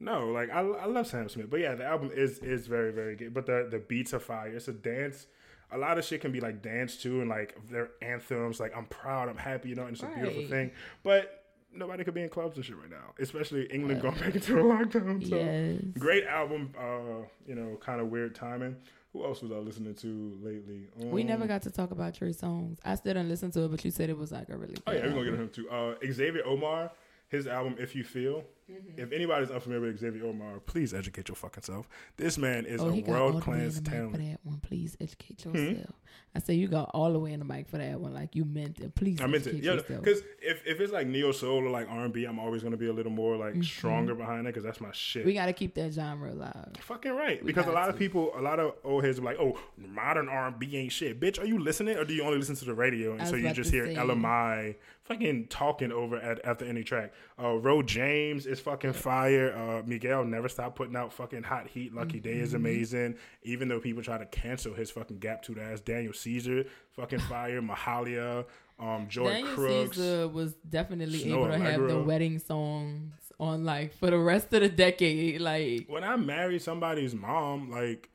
no, 0.00 0.28
like 0.28 0.50
I, 0.50 0.60
I 0.60 0.86
love 0.86 1.06
Sam 1.06 1.28
Smith, 1.28 1.50
but 1.50 1.60
yeah, 1.60 1.74
the 1.74 1.84
album 1.84 2.10
is 2.14 2.38
is 2.38 2.66
very 2.66 2.90
very 2.92 3.16
good. 3.16 3.34
But 3.34 3.46
the 3.46 3.68
the 3.70 3.78
beats 3.78 4.12
are 4.14 4.18
fire. 4.20 4.48
It's 4.48 4.68
a 4.68 4.72
dance. 4.72 5.26
A 5.72 5.78
lot 5.78 5.98
of 5.98 6.04
shit 6.04 6.20
can 6.20 6.32
be 6.32 6.40
like 6.40 6.62
dance 6.62 6.96
too, 6.96 7.20
and 7.20 7.28
like 7.28 7.56
their 7.70 7.90
anthems. 8.02 8.58
Like 8.58 8.76
I'm 8.76 8.86
proud, 8.86 9.28
I'm 9.28 9.36
happy, 9.36 9.68
you 9.68 9.74
know, 9.76 9.84
and 9.84 9.92
it's 9.94 10.02
a 10.02 10.06
beautiful 10.06 10.46
thing. 10.48 10.72
But 11.04 11.44
nobody 11.72 12.02
could 12.02 12.14
be 12.14 12.22
in 12.22 12.28
clubs 12.28 12.56
and 12.56 12.64
shit 12.64 12.76
right 12.76 12.90
now, 12.90 13.14
especially 13.20 13.66
England 13.66 14.02
going 14.02 14.18
back 14.18 14.34
into 14.34 14.58
a 14.58 14.62
lockdown. 14.64 15.28
So 15.28 15.36
Yes. 15.36 15.80
great 15.98 16.24
album. 16.24 16.74
Uh, 16.76 17.24
you 17.46 17.54
know, 17.54 17.76
kind 17.80 18.00
of 18.00 18.08
weird 18.08 18.34
timing. 18.34 18.76
Who 19.12 19.24
else 19.24 19.42
was 19.42 19.50
I 19.52 19.56
listening 19.56 19.94
to 19.96 20.38
lately? 20.42 20.88
We 20.96 21.22
Um, 21.22 21.26
never 21.28 21.46
got 21.46 21.62
to 21.62 21.70
talk 21.70 21.90
about 21.90 22.14
Trey 22.14 22.28
Songz. 22.30 22.78
I 22.84 22.94
still 22.96 23.14
didn't 23.14 23.28
listen 23.28 23.50
to 23.52 23.62
it, 23.64 23.68
but 23.70 23.84
you 23.84 23.90
said 23.90 24.08
it 24.08 24.16
was 24.16 24.32
like 24.32 24.48
a 24.48 24.56
really. 24.56 24.76
Oh 24.86 24.92
yeah, 24.92 25.02
we're 25.06 25.10
gonna 25.10 25.24
get 25.24 25.26
album. 25.34 25.40
him 25.42 25.48
too. 25.50 25.68
Uh, 25.70 25.94
Xavier 26.12 26.42
Omar, 26.46 26.90
his 27.28 27.46
album 27.46 27.76
"If 27.78 27.94
You 27.94 28.02
Feel." 28.04 28.44
Mm-hmm. 28.70 29.00
If 29.00 29.12
anybody's 29.12 29.50
unfamiliar 29.50 29.86
with 29.88 29.98
Xavier 30.00 30.26
Omar, 30.26 30.60
please 30.60 30.94
educate 30.94 31.28
your 31.28 31.36
fucking 31.36 31.62
self. 31.62 31.88
This 32.16 32.38
man 32.38 32.66
is 32.66 32.80
Oh, 32.80 32.88
a 32.88 32.92
he 32.92 33.02
got 33.02 33.12
all 33.14 33.20
world 33.32 33.42
the 33.42 33.50
way 33.50 33.56
in 33.58 33.62
class 33.70 33.74
mic 33.76 33.84
for 33.84 33.90
talent. 33.90 34.12
that 34.18 34.38
one. 34.44 34.60
Please 34.60 34.96
educate 35.00 35.42
Hmm? 35.42 35.56
yourself. 35.56 35.94
I 36.32 36.38
say 36.38 36.54
you 36.54 36.68
got 36.68 36.90
all 36.94 37.12
the 37.12 37.18
way 37.18 37.32
in 37.32 37.40
the 37.40 37.44
mic 37.44 37.68
for 37.68 37.78
that 37.78 37.98
one, 38.00 38.14
like 38.14 38.36
you 38.36 38.44
meant 38.44 38.78
it. 38.78 38.94
Please 38.94 39.20
I 39.20 39.26
meant 39.26 39.46
it, 39.46 39.50
educate 39.50 39.64
yeah. 39.64 39.72
yourself. 39.74 40.04
Because 40.04 40.22
if, 40.40 40.64
if 40.64 40.80
it's 40.80 40.92
like 40.92 41.08
neo 41.08 41.32
soul 41.32 41.64
or 41.66 41.70
like 41.70 41.88
R 41.90 42.04
and 42.04 42.12
B, 42.12 42.24
I'm 42.24 42.38
always 42.38 42.62
gonna 42.62 42.76
be 42.76 42.86
a 42.86 42.92
little 42.92 43.10
more 43.10 43.36
like 43.36 43.62
stronger 43.64 44.14
behind 44.14 44.46
it 44.46 44.50
because 44.50 44.62
that's 44.62 44.80
my 44.80 44.92
shit. 44.92 45.22
Mm-hmm. 45.22 45.26
We 45.28 45.34
got 45.34 45.46
to 45.46 45.52
keep 45.52 45.74
that 45.74 45.92
genre 45.92 46.32
alive. 46.32 46.70
Fucking 46.80 47.12
right. 47.16 47.42
We 47.42 47.46
Because 47.48 47.66
a 47.66 47.72
lot 47.72 47.88
of 47.88 47.98
people, 47.98 48.30
a 48.36 48.40
lot 48.42 48.60
of 48.60 48.74
old 48.84 49.04
heads 49.04 49.18
are 49.18 49.22
like, 49.22 49.38
"Oh, 49.40 49.58
modern 49.76 50.28
R 50.28 50.46
and 50.48 50.58
B 50.58 50.76
ain't 50.76 50.92
shit." 50.92 51.18
Bitch, 51.20 51.40
are 51.40 51.46
you 51.46 51.58
listening 51.58 51.96
or 51.96 52.04
do 52.04 52.14
you 52.14 52.22
only 52.22 52.38
listen 52.38 52.54
to 52.56 52.64
the 52.64 52.74
radio 52.74 53.14
and 53.14 53.26
so 53.26 53.34
you 53.34 53.52
just 53.52 53.72
hear 53.72 53.86
say. 53.86 53.94
LMI 53.96 54.76
fucking 55.04 55.46
talking 55.48 55.92
over 55.92 56.16
at 56.16 56.44
after 56.44 56.64
any 56.64 56.82
track? 56.84 57.12
Uh, 57.42 57.54
Ro 57.56 57.82
James 57.82 58.46
is 58.46 58.60
fucking 58.60 58.92
fire. 58.92 59.52
Uh, 59.56 59.82
Miguel 59.86 60.24
never 60.24 60.48
stop 60.48 60.76
putting 60.76 60.96
out 60.96 61.12
fucking 61.12 61.42
hot 61.42 61.66
heat. 61.68 61.94
Lucky 61.94 62.20
Daye 62.20 62.30
Mm-hmm. 62.34 62.44
is 62.44 62.54
amazing. 62.54 63.16
Even 63.42 63.68
though 63.68 63.80
people 63.80 64.02
try 64.02 64.18
to 64.18 64.26
cancel 64.26 64.74
his 64.74 64.90
fucking 64.90 65.18
gap 65.18 65.42
tooth 65.42 65.58
ass. 65.58 65.80
Daniel 65.80 66.12
Caesar, 66.12 66.64
fucking 66.92 67.18
fire. 67.20 67.60
Mahalia, 67.60 68.44
um, 68.78 69.06
Joy 69.08 69.24
Daniel 69.30 69.54
Crooks. 69.54 69.96
Caesar 69.96 70.28
was 70.28 70.54
definitely 70.68 71.18
Snow 71.18 71.44
able 71.46 71.48
to 71.48 71.58
have 71.58 71.86
the 71.88 72.00
wedding 72.02 72.38
songs 72.38 73.12
on 73.38 73.64
like 73.64 73.94
for 73.94 74.10
the 74.10 74.18
rest 74.18 74.52
of 74.52 74.60
the 74.60 74.68
decade. 74.68 75.40
Like, 75.40 75.86
When 75.88 76.04
I 76.04 76.16
marry 76.16 76.58
somebody's 76.58 77.14
mom, 77.14 77.70
like 77.70 78.08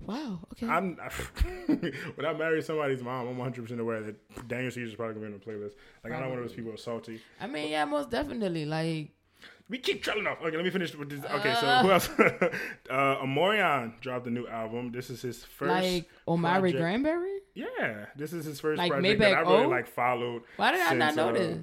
wow, 0.00 0.40
okay. 0.52 0.66
I'm 0.66 0.96
when 2.14 2.26
I 2.26 2.32
marry 2.32 2.62
somebody's 2.62 3.02
mom, 3.02 3.28
I'm 3.28 3.38
100 3.38 3.62
percent 3.62 3.80
aware 3.80 4.00
that 4.02 4.48
Daniel 4.48 4.70
Caesar's 4.70 4.94
probably 4.94 5.14
gonna 5.14 5.26
be 5.28 5.32
on 5.34 5.40
the 5.40 5.44
playlist. 5.44 5.74
Like 6.04 6.12
I'm 6.12 6.20
not 6.20 6.30
one 6.30 6.38
of 6.38 6.44
those 6.44 6.54
people 6.54 6.70
who's 6.70 6.82
salty. 6.82 7.20
I 7.40 7.46
mean, 7.46 7.70
yeah, 7.70 7.84
most 7.84 8.10
definitely. 8.10 8.64
Like, 8.66 9.10
We 9.68 9.78
keep 9.78 10.02
trailing 10.02 10.26
off. 10.26 10.38
Okay, 10.42 10.56
let 10.56 10.64
me 10.64 10.70
finish 10.70 10.94
with 10.94 11.10
this. 11.10 11.24
Okay, 11.24 11.54
so 11.60 11.66
Uh. 11.66 11.82
who 11.82 11.90
else? 11.90 12.08
uh, 12.90 13.16
Omarion 13.22 14.00
dropped 14.00 14.26
a 14.26 14.30
new 14.30 14.46
album. 14.46 14.92
This 14.92 15.10
is 15.10 15.20
his 15.22 15.44
first. 15.44 15.70
like 15.70 16.08
Omari 16.26 16.60
project. 16.72 16.80
Grandberry. 16.80 17.38
Yeah, 17.54 18.06
this 18.16 18.32
is 18.32 18.44
his 18.44 18.60
first 18.60 18.78
Like 18.78 18.92
project 18.92 19.18
that 19.20 19.34
I 19.34 19.40
really 19.40 19.64
O? 19.64 19.68
like 19.68 19.86
followed. 19.88 20.42
Why 20.56 20.72
did 20.72 20.80
I 20.80 20.94
not 20.94 21.08
since, 21.08 21.16
know 21.16 21.28
uh, 21.30 21.32
this? 21.32 21.58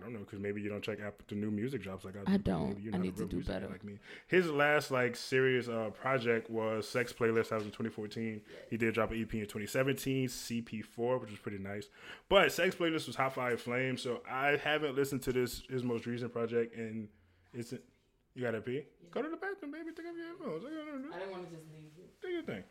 I 0.00 0.06
I 0.06 0.06
don't 0.06 0.12
know 0.14 0.20
because 0.20 0.38
maybe 0.40 0.60
you 0.60 0.68
don't 0.68 0.82
check 0.82 1.00
out 1.00 1.14
the 1.28 1.34
new 1.34 1.50
music 1.50 1.82
drops 1.82 2.04
like 2.04 2.14
I 2.16 2.24
do. 2.24 2.32
I 2.32 2.36
don't. 2.38 2.68
Maybe 2.68 2.82
you're 2.82 2.94
I 2.94 2.98
not 2.98 3.02
a 3.02 3.06
need 3.06 3.16
to 3.16 3.26
do 3.26 3.42
better. 3.42 3.68
like 3.68 3.84
me. 3.84 3.98
His 4.28 4.50
last 4.50 4.90
like 4.90 5.16
serious 5.16 5.68
uh, 5.68 5.90
project 5.90 6.50
was 6.50 6.88
Sex 6.88 7.12
Playlist. 7.12 7.48
That 7.50 7.56
was 7.56 7.64
in 7.64 7.70
2014. 7.70 8.40
He 8.70 8.76
did 8.76 8.94
drop 8.94 9.10
an 9.10 9.20
EP 9.22 9.32
in 9.34 9.40
2017, 9.40 10.28
CP4, 10.28 11.20
which 11.20 11.30
was 11.30 11.38
pretty 11.40 11.58
nice. 11.58 11.88
But 12.28 12.50
Sex 12.52 12.74
Playlist 12.74 13.06
was 13.06 13.16
Hot 13.16 13.34
Fire 13.34 13.56
Flame, 13.56 13.96
so 13.96 14.22
I 14.30 14.56
haven't 14.62 14.96
listened 14.96 15.22
to 15.22 15.32
this 15.32 15.62
his 15.68 15.82
most 15.84 16.06
recent 16.06 16.32
project, 16.32 16.76
and 16.76 17.08
it's 17.52 17.72
you 17.72 18.42
gotta 18.42 18.60
pee. 18.60 18.84
Go 19.10 19.22
to 19.22 19.28
the 19.28 19.36
bathroom, 19.36 19.72
baby. 19.72 19.90
Take 19.96 20.06
off 20.06 20.12
your 20.16 20.26
headphones. 20.28 20.64
I 20.64 21.18
didn't 21.18 21.30
want 21.32 21.50
to 21.50 21.56
just 21.56 21.66
leave 21.72 21.90
you. 21.96 22.04
Do 22.22 22.28
your 22.28 22.42
thing. 22.42 22.62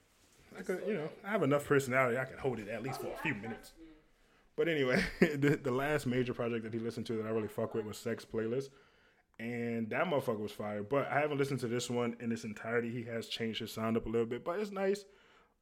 I 0.57 0.61
could, 0.64 0.81
you 0.88 0.93
know, 0.95 1.10
I 1.23 1.30
have 1.30 1.43
enough 1.43 1.65
personality. 1.65 2.18
I 2.18 2.26
can 2.26 2.38
hold 2.39 2.60
it 2.60 2.68
at 2.69 2.81
least 2.81 3.01
for 3.01 3.07
a 3.07 3.18
few 3.22 3.35
minutes. 3.35 3.73
But 4.60 4.68
anyway, 4.68 5.02
the, 5.22 5.57
the 5.64 5.72
last 5.72 6.06
major 6.06 6.34
project 6.34 6.65
that 6.65 6.73
he 6.73 6.80
listened 6.81 7.06
to 7.06 7.14
that 7.14 7.26
I 7.26 7.30
really 7.30 7.48
fuck 7.48 7.73
with 7.73 7.86
was 7.86 7.98
Sex 7.98 8.26
Playlist. 8.26 8.68
And 9.40 9.90
that 9.90 10.03
motherfucker 10.03 10.41
was 10.41 10.52
fire. 10.52 10.84
But 10.84 11.07
I 11.10 11.22
haven't 11.22 11.38
listened 11.38 11.61
to 11.61 11.69
this 11.69 11.90
one 11.90 12.18
in 12.19 12.30
its 12.34 12.44
entirety. 12.44 12.91
He 12.91 13.03
has 13.03 13.27
changed 13.30 13.61
his 13.61 13.72
sound 13.72 13.95
up 13.95 14.06
a 14.06 14.10
little 14.10 14.27
bit, 14.27 14.44
but 14.44 14.60
it's 14.60 14.72
nice. 14.72 15.06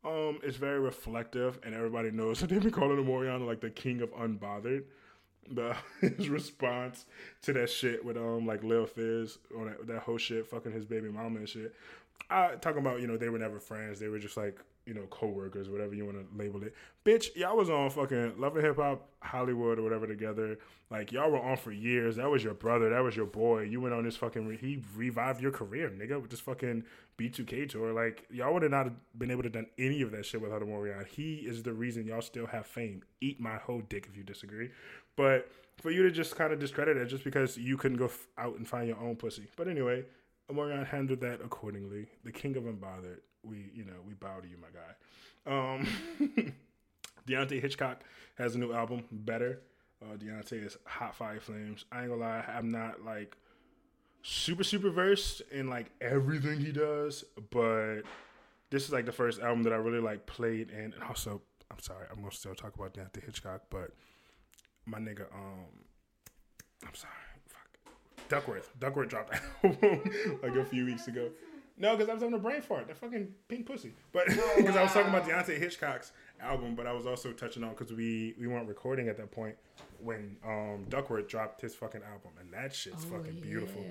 Um, 0.03 0.39
it's 0.41 0.57
very 0.57 0.79
reflective, 0.79 1.59
and 1.61 1.75
everybody 1.75 2.09
knows 2.09 2.39
that 2.41 2.49
they've 2.49 2.59
been 2.59 2.71
calling 2.71 2.97
him 2.97 3.05
Omarion 3.05 3.45
like 3.45 3.61
the 3.61 3.69
king 3.69 4.01
of 4.01 4.11
unbothered. 4.15 4.85
The 5.51 5.75
his 6.01 6.27
response 6.27 7.05
to 7.43 7.53
that 7.53 7.69
shit 7.69 8.03
with 8.03 8.17
um 8.17 8.47
like 8.47 8.63
Lil 8.63 8.87
Fizz 8.87 9.37
on 9.55 9.67
that, 9.67 9.85
that 9.85 9.99
whole 9.99 10.17
shit, 10.17 10.47
fucking 10.47 10.71
his 10.71 10.85
baby 10.85 11.09
mama 11.09 11.37
and 11.37 11.47
shit. 11.47 11.75
I 12.31 12.55
talking 12.55 12.79
about 12.79 12.99
you 12.99 13.05
know 13.05 13.15
they 13.15 13.29
were 13.29 13.37
never 13.37 13.59
friends. 13.59 13.99
They 13.99 14.07
were 14.07 14.17
just 14.17 14.37
like 14.37 14.59
you 14.87 14.93
know 14.93 15.05
co-workers, 15.09 15.69
whatever 15.69 15.93
you 15.93 16.05
want 16.05 16.17
to 16.17 16.25
label 16.37 16.63
it. 16.63 16.73
Bitch, 17.05 17.35
y'all 17.35 17.57
was 17.57 17.69
on 17.69 17.89
fucking 17.89 18.39
Love 18.39 18.55
and 18.55 18.65
Hip 18.65 18.77
Hop 18.77 19.07
Hollywood 19.21 19.77
or 19.77 19.83
whatever 19.83 20.07
together. 20.07 20.57
Like 20.89 21.11
y'all 21.11 21.29
were 21.29 21.41
on 21.41 21.57
for 21.57 21.71
years. 21.71 22.15
That 22.15 22.29
was 22.29 22.43
your 22.43 22.53
brother. 22.53 22.89
That 22.89 23.03
was 23.03 23.15
your 23.15 23.25
boy. 23.25 23.63
You 23.63 23.81
went 23.81 23.93
on 23.93 24.05
this 24.05 24.15
fucking. 24.15 24.47
Re- 24.47 24.57
he 24.57 24.83
revived 24.95 25.41
your 25.41 25.51
career, 25.51 25.89
nigga, 25.89 26.21
with 26.21 26.31
this 26.31 26.39
fucking 26.39 26.85
B2K 27.17 27.69
tour. 27.69 27.91
Like 27.93 28.25
y'all 28.31 28.53
would 28.53 28.63
have 28.63 28.71
not 28.71 28.91
been 29.17 29.29
able 29.29 29.43
to 29.43 29.49
done 29.49 29.67
any 29.77 30.01
of 30.01 30.11
that 30.11 30.25
shit 30.25 30.41
without 30.41 30.61
him. 30.61 31.05
He 31.09 31.35
is 31.35 31.63
the 31.63 31.73
reason 31.73 32.07
y'all 32.07 32.21
still 32.21 32.47
have 32.47 32.65
fame. 32.65 33.03
Eat 33.19 33.39
my 33.41 33.57
whole 33.57 33.81
dick 33.81 34.07
if 34.09 34.15
you 34.15 34.23
disagree. 34.23 34.69
But 35.15 35.51
for 35.81 35.91
you 35.91 36.03
to 36.03 36.11
just 36.11 36.35
kind 36.35 36.53
of 36.53 36.59
discredit 36.59 36.97
it 36.97 37.07
just 37.07 37.23
because 37.23 37.57
you 37.57 37.77
couldn't 37.77 37.97
go 37.97 38.05
f- 38.05 38.27
out 38.37 38.57
and 38.57 38.67
find 38.67 38.87
your 38.87 38.99
own 38.99 39.15
pussy. 39.15 39.47
But 39.55 39.67
anyway, 39.67 40.05
Omarion 40.51 40.87
handled 40.87 41.21
that 41.21 41.41
accordingly. 41.41 42.07
The 42.23 42.31
king 42.31 42.55
of 42.55 42.63
unbothered. 42.63 43.19
We, 43.47 43.71
you 43.73 43.85
know, 43.85 43.93
we 44.07 44.13
bow 44.13 44.39
to 44.39 44.47
you, 44.47 44.57
my 44.57 44.67
guy. 44.73 44.93
Um, 45.47 45.87
Deontay 47.27 47.61
Hitchcock 47.61 48.03
has 48.37 48.55
a 48.55 48.59
new 48.59 48.73
album, 48.73 49.03
Better. 49.11 49.61
Uh, 50.01 50.15
Deontay 50.15 50.65
is 50.65 50.77
Hot 50.85 51.15
Fire 51.15 51.39
Flames. 51.39 51.85
I 51.91 52.01
ain't 52.01 52.09
gonna 52.09 52.21
lie, 52.21 52.43
I'm 52.47 52.71
not 52.71 53.03
like 53.03 53.35
super 54.21 54.63
super 54.63 54.89
versed 54.89 55.41
in 55.51 55.69
like 55.69 55.89
everything 56.01 56.59
he 56.59 56.71
does, 56.71 57.23
but 57.49 58.01
this 58.69 58.83
is 58.83 58.91
like 58.91 59.05
the 59.05 59.11
first 59.11 59.39
album 59.39 59.63
that 59.63 59.73
I 59.73 59.77
really 59.77 60.01
like 60.01 60.25
played 60.25 60.69
and, 60.71 60.93
and 60.93 61.03
also 61.03 61.41
I'm 61.71 61.79
sorry, 61.79 62.05
I'm 62.11 62.19
gonna 62.19 62.31
still 62.31 62.55
talk 62.55 62.75
about 62.75 62.93
Deontay 62.93 63.25
Hitchcock, 63.25 63.63
but 63.69 63.91
my 64.85 64.99
nigga, 64.99 65.21
um, 65.33 65.65
I'm 66.85 66.93
sorry, 66.93 67.13
fuck, 67.47 67.67
Duckwrth, 68.29 68.69
Duckwrth 68.79 69.09
dropped 69.09 69.33
album 69.63 70.11
like 70.43 70.55
a 70.55 70.65
few 70.65 70.85
weeks 70.85 71.07
ago. 71.07 71.29
No, 71.79 71.95
because 71.95 72.09
I 72.09 72.13
was 72.13 72.23
having 72.23 72.35
a 72.35 72.41
brain 72.41 72.61
fart. 72.61 72.87
That 72.87 72.97
fucking 72.97 73.27
pink 73.47 73.65
pussy. 73.65 73.93
But 74.11 74.25
because 74.57 74.75
I 74.75 74.83
was 74.83 74.91
talking 74.93 75.09
about 75.09 75.27
Deontay 75.27 75.59
Hitchcock's 75.59 76.11
album, 76.41 76.75
but 76.75 76.87
I 76.87 76.91
was 76.91 77.05
also 77.05 77.31
touching 77.31 77.63
on 77.63 77.71
because 77.71 77.93
we 77.93 78.33
we 78.39 78.47
weren't 78.47 78.67
recording 78.67 79.09
at 79.09 79.17
that 79.17 79.31
point 79.31 79.55
when 79.99 80.37
um 80.45 80.85
Duckwrth 80.89 81.27
dropped 81.27 81.61
his 81.61 81.75
fucking 81.75 82.01
album, 82.03 82.31
and 82.39 82.51
that 82.51 82.73
shit's 82.73 83.05
fucking 83.05 83.39
beautiful. 83.41 83.83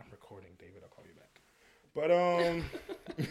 I'm 0.00 0.06
recording, 0.10 0.50
David. 0.58 0.82
I'll 0.82 0.88
call 0.88 1.04
you 1.06 1.14
back. 1.14 1.40
But 1.94 2.10
um, 2.10 2.64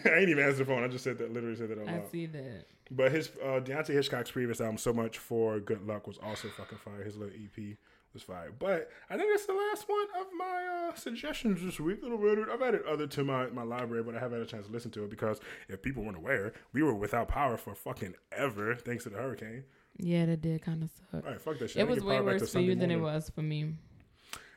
I 0.14 0.20
ain't 0.20 0.30
even 0.30 0.44
answered 0.44 0.60
the 0.60 0.66
phone. 0.66 0.84
I 0.84 0.88
just 0.88 1.04
said 1.04 1.18
that. 1.18 1.34
Literally 1.34 1.56
said 1.56 1.70
that 1.70 1.80
out 1.80 1.90
I 1.90 2.02
see 2.12 2.28
that. 2.28 2.66
But 2.92 3.12
his 3.12 3.32
uh, 3.44 3.60
Deontay 3.60 3.94
Hitchcock's 3.94 4.32
previous 4.32 4.62
album, 4.62 4.78
"So 4.78 4.94
Much 4.94 5.18
for 5.18 5.60
Good 5.60 5.88
Luck," 5.88 6.08
was 6.08 6.20
also 6.20 6.50
fucking 6.50 6.78
fire. 6.78 7.04
His 7.04 7.18
little 7.18 7.34
EP 7.34 7.78
was 8.14 8.24
fire. 8.24 8.52
But 8.58 8.90
I 9.10 9.18
think 9.18 9.32
that's 9.32 9.46
the 9.46 9.54
last 9.54 9.88
one 9.88 10.08
of 10.20 10.28
my 10.38 10.90
uh, 10.90 10.96
suggestions 10.96 11.62
this 11.64 11.80
week. 11.80 12.02
Little 12.02 12.18
bit. 12.18 12.40
I've 12.52 12.62
added 12.62 12.82
other 12.88 13.08
to 13.08 13.24
my, 13.24 13.48
my 13.48 13.64
library, 13.64 14.04
but 14.04 14.16
I 14.16 14.20
haven't 14.20 14.40
had 14.40 14.48
a 14.48 14.50
chance 14.50 14.68
to 14.68 14.72
listen 14.72 14.92
to 14.92 15.04
it 15.04 15.10
because 15.10 15.40
if 15.70 15.82
people 15.82 16.04
weren't 16.04 16.18
aware, 16.18 16.54
we 16.74 16.84
were 16.84 16.96
without 16.96 17.28
power 17.28 17.58
for 17.58 17.76
fucking 17.76 18.16
ever 18.32 18.76
thanks 18.76 19.04
to 19.04 19.10
the 19.10 19.18
hurricane. 19.18 19.64
Yeah, 19.98 20.26
that 20.28 20.42
did 20.42 20.62
kind 20.62 20.84
of 20.84 20.90
suck. 20.92 21.26
All 21.26 21.32
right, 21.32 21.42
fuck 21.42 21.60
that 21.60 21.70
shit. 21.72 21.82
It 21.82 21.88
was 21.88 22.04
way 22.04 22.18
power 22.18 22.26
back 22.26 22.38
to 22.38 22.44
worse 22.44 22.54
for 22.54 22.60
you 22.60 22.76
than 22.76 22.92
it 22.92 23.00
was 23.00 23.32
for 23.34 23.42
me. 23.42 23.74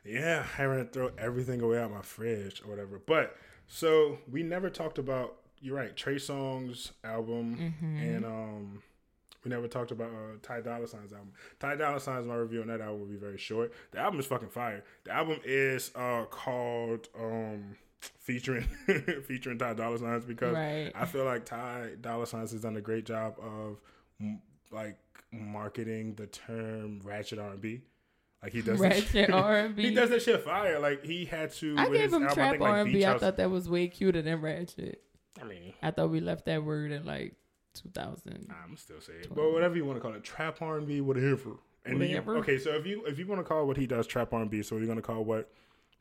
Yeah, 0.05 0.43
having 0.43 0.79
to 0.79 0.85
throw 0.85 1.11
everything 1.19 1.61
away 1.61 1.79
out 1.79 1.91
my 1.91 2.03
fridge 2.03 2.63
or 2.65 2.71
whatever. 2.71 3.01
But 3.05 3.37
so 3.69 4.19
we 4.31 4.43
never 4.43 4.71
talked 4.71 4.99
about. 4.99 5.37
You're 5.63 5.77
right, 5.77 5.95
Trey 5.95 6.15
Songz 6.17 6.93
album, 7.05 7.75
and 7.83 8.25
um, 8.25 8.83
we 9.45 9.51
never 9.51 9.69
talked 9.69 9.91
about 9.91 10.09
uh, 10.09 10.37
Ty 10.43 10.61
Dolla 10.61 10.87
Sign's 10.87 11.13
album. 11.13 11.33
Ty 11.59 11.77
Dolla 11.77 11.99
Sign's 12.01 12.27
my 12.27 12.35
review 12.35 12.61
on 12.63 12.69
that 12.69 12.81
album 12.81 13.01
will 13.01 13.07
be 13.09 13.17
very 13.17 13.39
short. 13.39 13.73
The 13.93 13.99
album 13.99 14.21
is 14.21 14.27
fucking 14.27 14.49
fire. 14.51 14.85
The 15.05 15.13
album 15.13 15.39
is 15.45 15.91
uh 15.95 16.25
called 16.31 17.09
um 17.19 17.77
featuring 18.01 18.67
featuring 19.27 19.59
Ty 19.59 19.75
Dolla 19.75 19.99
Signs 19.99 20.25
because 20.25 20.55
Right. 20.55 20.93
I 20.95 21.05
feel 21.07 21.25
like 21.25 21.45
Ty 21.45 21.93
Dolla 22.01 22.27
Signs 22.27 22.53
has 22.53 22.63
done 22.63 22.77
a 22.77 22.81
great 22.81 23.07
job 23.07 23.37
of 23.43 23.79
like 24.71 24.99
marketing 25.33 26.15
the 26.15 26.27
term 26.27 27.01
ratchet 27.05 27.39
R 27.39 27.51
and 27.53 27.61
B. 27.61 27.83
Like 28.43 28.53
he 28.53 28.63
does 28.63 28.81
Ratchet 28.81 29.05
shit- 29.09 29.31
R&B. 29.35 29.83
He 29.83 29.95
does 29.95 30.09
that 30.09 30.23
shit 30.23 30.43
fire. 30.43 30.79
Like 30.79 31.05
he 31.05 31.27
had 31.27 31.53
to. 31.57 31.75
I 31.77 31.85
with 31.89 31.93
gave 31.93 32.03
his 32.05 32.13
him 32.15 32.23
album, 32.23 32.35
trap 32.35 32.61
R&B. 32.61 32.93
Beach 32.95 33.05
I 33.05 33.11
House- 33.11 33.21
thought 33.21 33.37
that 33.37 33.51
was 33.51 33.69
way 33.69 33.89
cuter 33.89 34.23
than 34.23 34.41
ratchet. 34.41 35.03
I 35.41 35.45
mean, 35.45 35.75
I 35.83 35.91
thought 35.91 36.09
we 36.11 36.21
left 36.21 36.47
that 36.47 36.65
word 36.65 36.91
in 36.91 37.05
like 37.05 37.35
2000. 37.75 38.53
I'm 38.65 38.77
still 38.77 39.01
saying, 39.01 39.27
but 39.35 39.53
whatever 39.53 39.77
you 39.77 39.85
want 39.85 39.97
to 39.97 40.01
call 40.01 40.13
it, 40.15 40.23
trap 40.25 40.61
R 40.63 40.79
and 40.79 40.87
B, 40.87 41.01
whatever. 41.01 41.57
And 41.85 42.01
then 42.01 42.11
you- 42.11 42.19
okay, 42.39 42.59
so 42.59 42.71
if 42.73 42.87
you 42.87 43.05
if 43.07 43.19
you 43.19 43.27
want 43.27 43.41
to 43.41 43.45
call 43.45 43.67
what 43.67 43.77
he 43.77 43.87
does 43.87 44.07
trap 44.07 44.33
R 44.33 44.41
and 44.43 44.51
B, 44.51 44.63
so 44.63 44.77
you're 44.77 44.87
gonna 44.87 45.01
call 45.03 45.25
what 45.25 45.51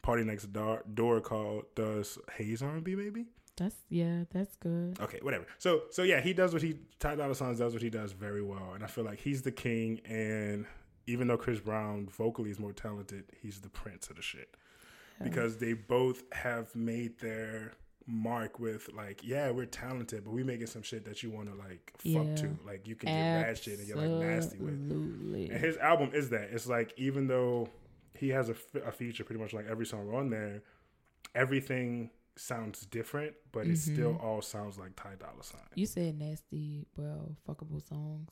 PartyNextDoor, 0.04 0.96
door 0.96 1.22
called 1.22 1.66
does 1.76 2.18
Haze 2.38 2.62
R 2.62 2.76
and 2.76 2.84
B 2.84 2.96
maybe? 2.96 3.26
That's 3.58 3.76
yeah, 3.90 4.24
that's 4.32 4.56
good. 4.58 4.98
Okay, 5.02 5.20
whatever. 5.22 5.46
So 5.58 5.84
so 5.92 6.04
yeah, 6.04 6.22
he 6.22 6.34
does 6.34 6.54
what 6.54 6.62
he 6.62 6.78
Ty 7.00 7.16
Dolla 7.16 7.36
Sign 7.36 7.56
does 7.56 7.74
what 7.74 7.82
he 7.82 7.90
does 7.90 8.14
very 8.14 8.42
well, 8.42 8.72
and 8.74 8.84
I 8.84 8.88
feel 8.88 9.04
like 9.04 9.20
he's 9.20 9.42
the 9.42 9.52
king. 9.52 10.00
And 10.06 10.66
even 11.08 11.28
though 11.28 11.38
Chris 11.38 11.60
Brown 11.60 12.08
vocally 12.08 12.52
is 12.52 12.60
more 12.60 12.72
talented, 12.74 13.26
he's 13.42 13.60
the 13.60 13.70
prince 13.70 14.10
of 14.10 14.16
the 14.16 14.22
shit 14.22 14.56
because 15.22 15.58
they 15.58 15.74
both 15.74 16.24
have 16.32 16.74
made 16.76 17.20
their 17.20 17.74
mark 18.10 18.60
with 18.60 18.90
like, 18.94 19.22
yeah, 19.24 19.52
we're 19.52 19.66
talented, 19.66 20.24
but 20.26 20.32
we 20.32 20.44
making 20.44 20.68
some 20.68 20.82
shit 20.82 21.06
that 21.06 21.24
you 21.24 21.30
want 21.30 21.50
to 21.50 21.56
like 21.56 21.92
fuck 21.98 22.26
Yeah. 22.26 22.36
to, 22.36 22.60
like 22.66 22.88
you 22.88 22.96
can 22.96 23.08
get 23.08 23.48
ratchet 23.48 23.80
and 23.80 23.88
get 23.88 23.98
like 23.98 24.10
nasty 24.10 24.58
with. 24.58 24.74
Absolutely. 24.74 25.50
And 25.50 25.60
his 25.60 25.78
album 25.78 26.12
is 26.14 26.30
that. 26.30 26.50
It's 26.52 26.68
like 26.68 26.94
even 26.98 27.28
though 27.28 27.70
he 28.18 28.30
has 28.30 28.50
a, 28.50 28.54
f- 28.54 28.84
a 28.86 28.92
feature 28.92 29.24
pretty 29.24 29.42
much 29.42 29.54
like 29.54 29.68
every 29.68 29.86
song 29.86 30.14
on 30.14 30.30
there, 30.30 30.64
everything 31.36 32.10
sounds 32.36 32.86
different, 32.86 33.34
but 33.52 33.62
it 33.62 33.74
mm-hmm. 33.74 33.94
still 33.94 34.20
all 34.24 34.42
sounds 34.42 34.78
like 34.78 34.96
Ty 34.96 35.16
Dolla 35.20 35.44
Sign. 35.44 35.62
You 35.76 35.86
said 35.86 36.18
nasty, 36.18 36.88
well, 36.98 37.36
fuckable 37.48 37.88
songs. 37.88 38.32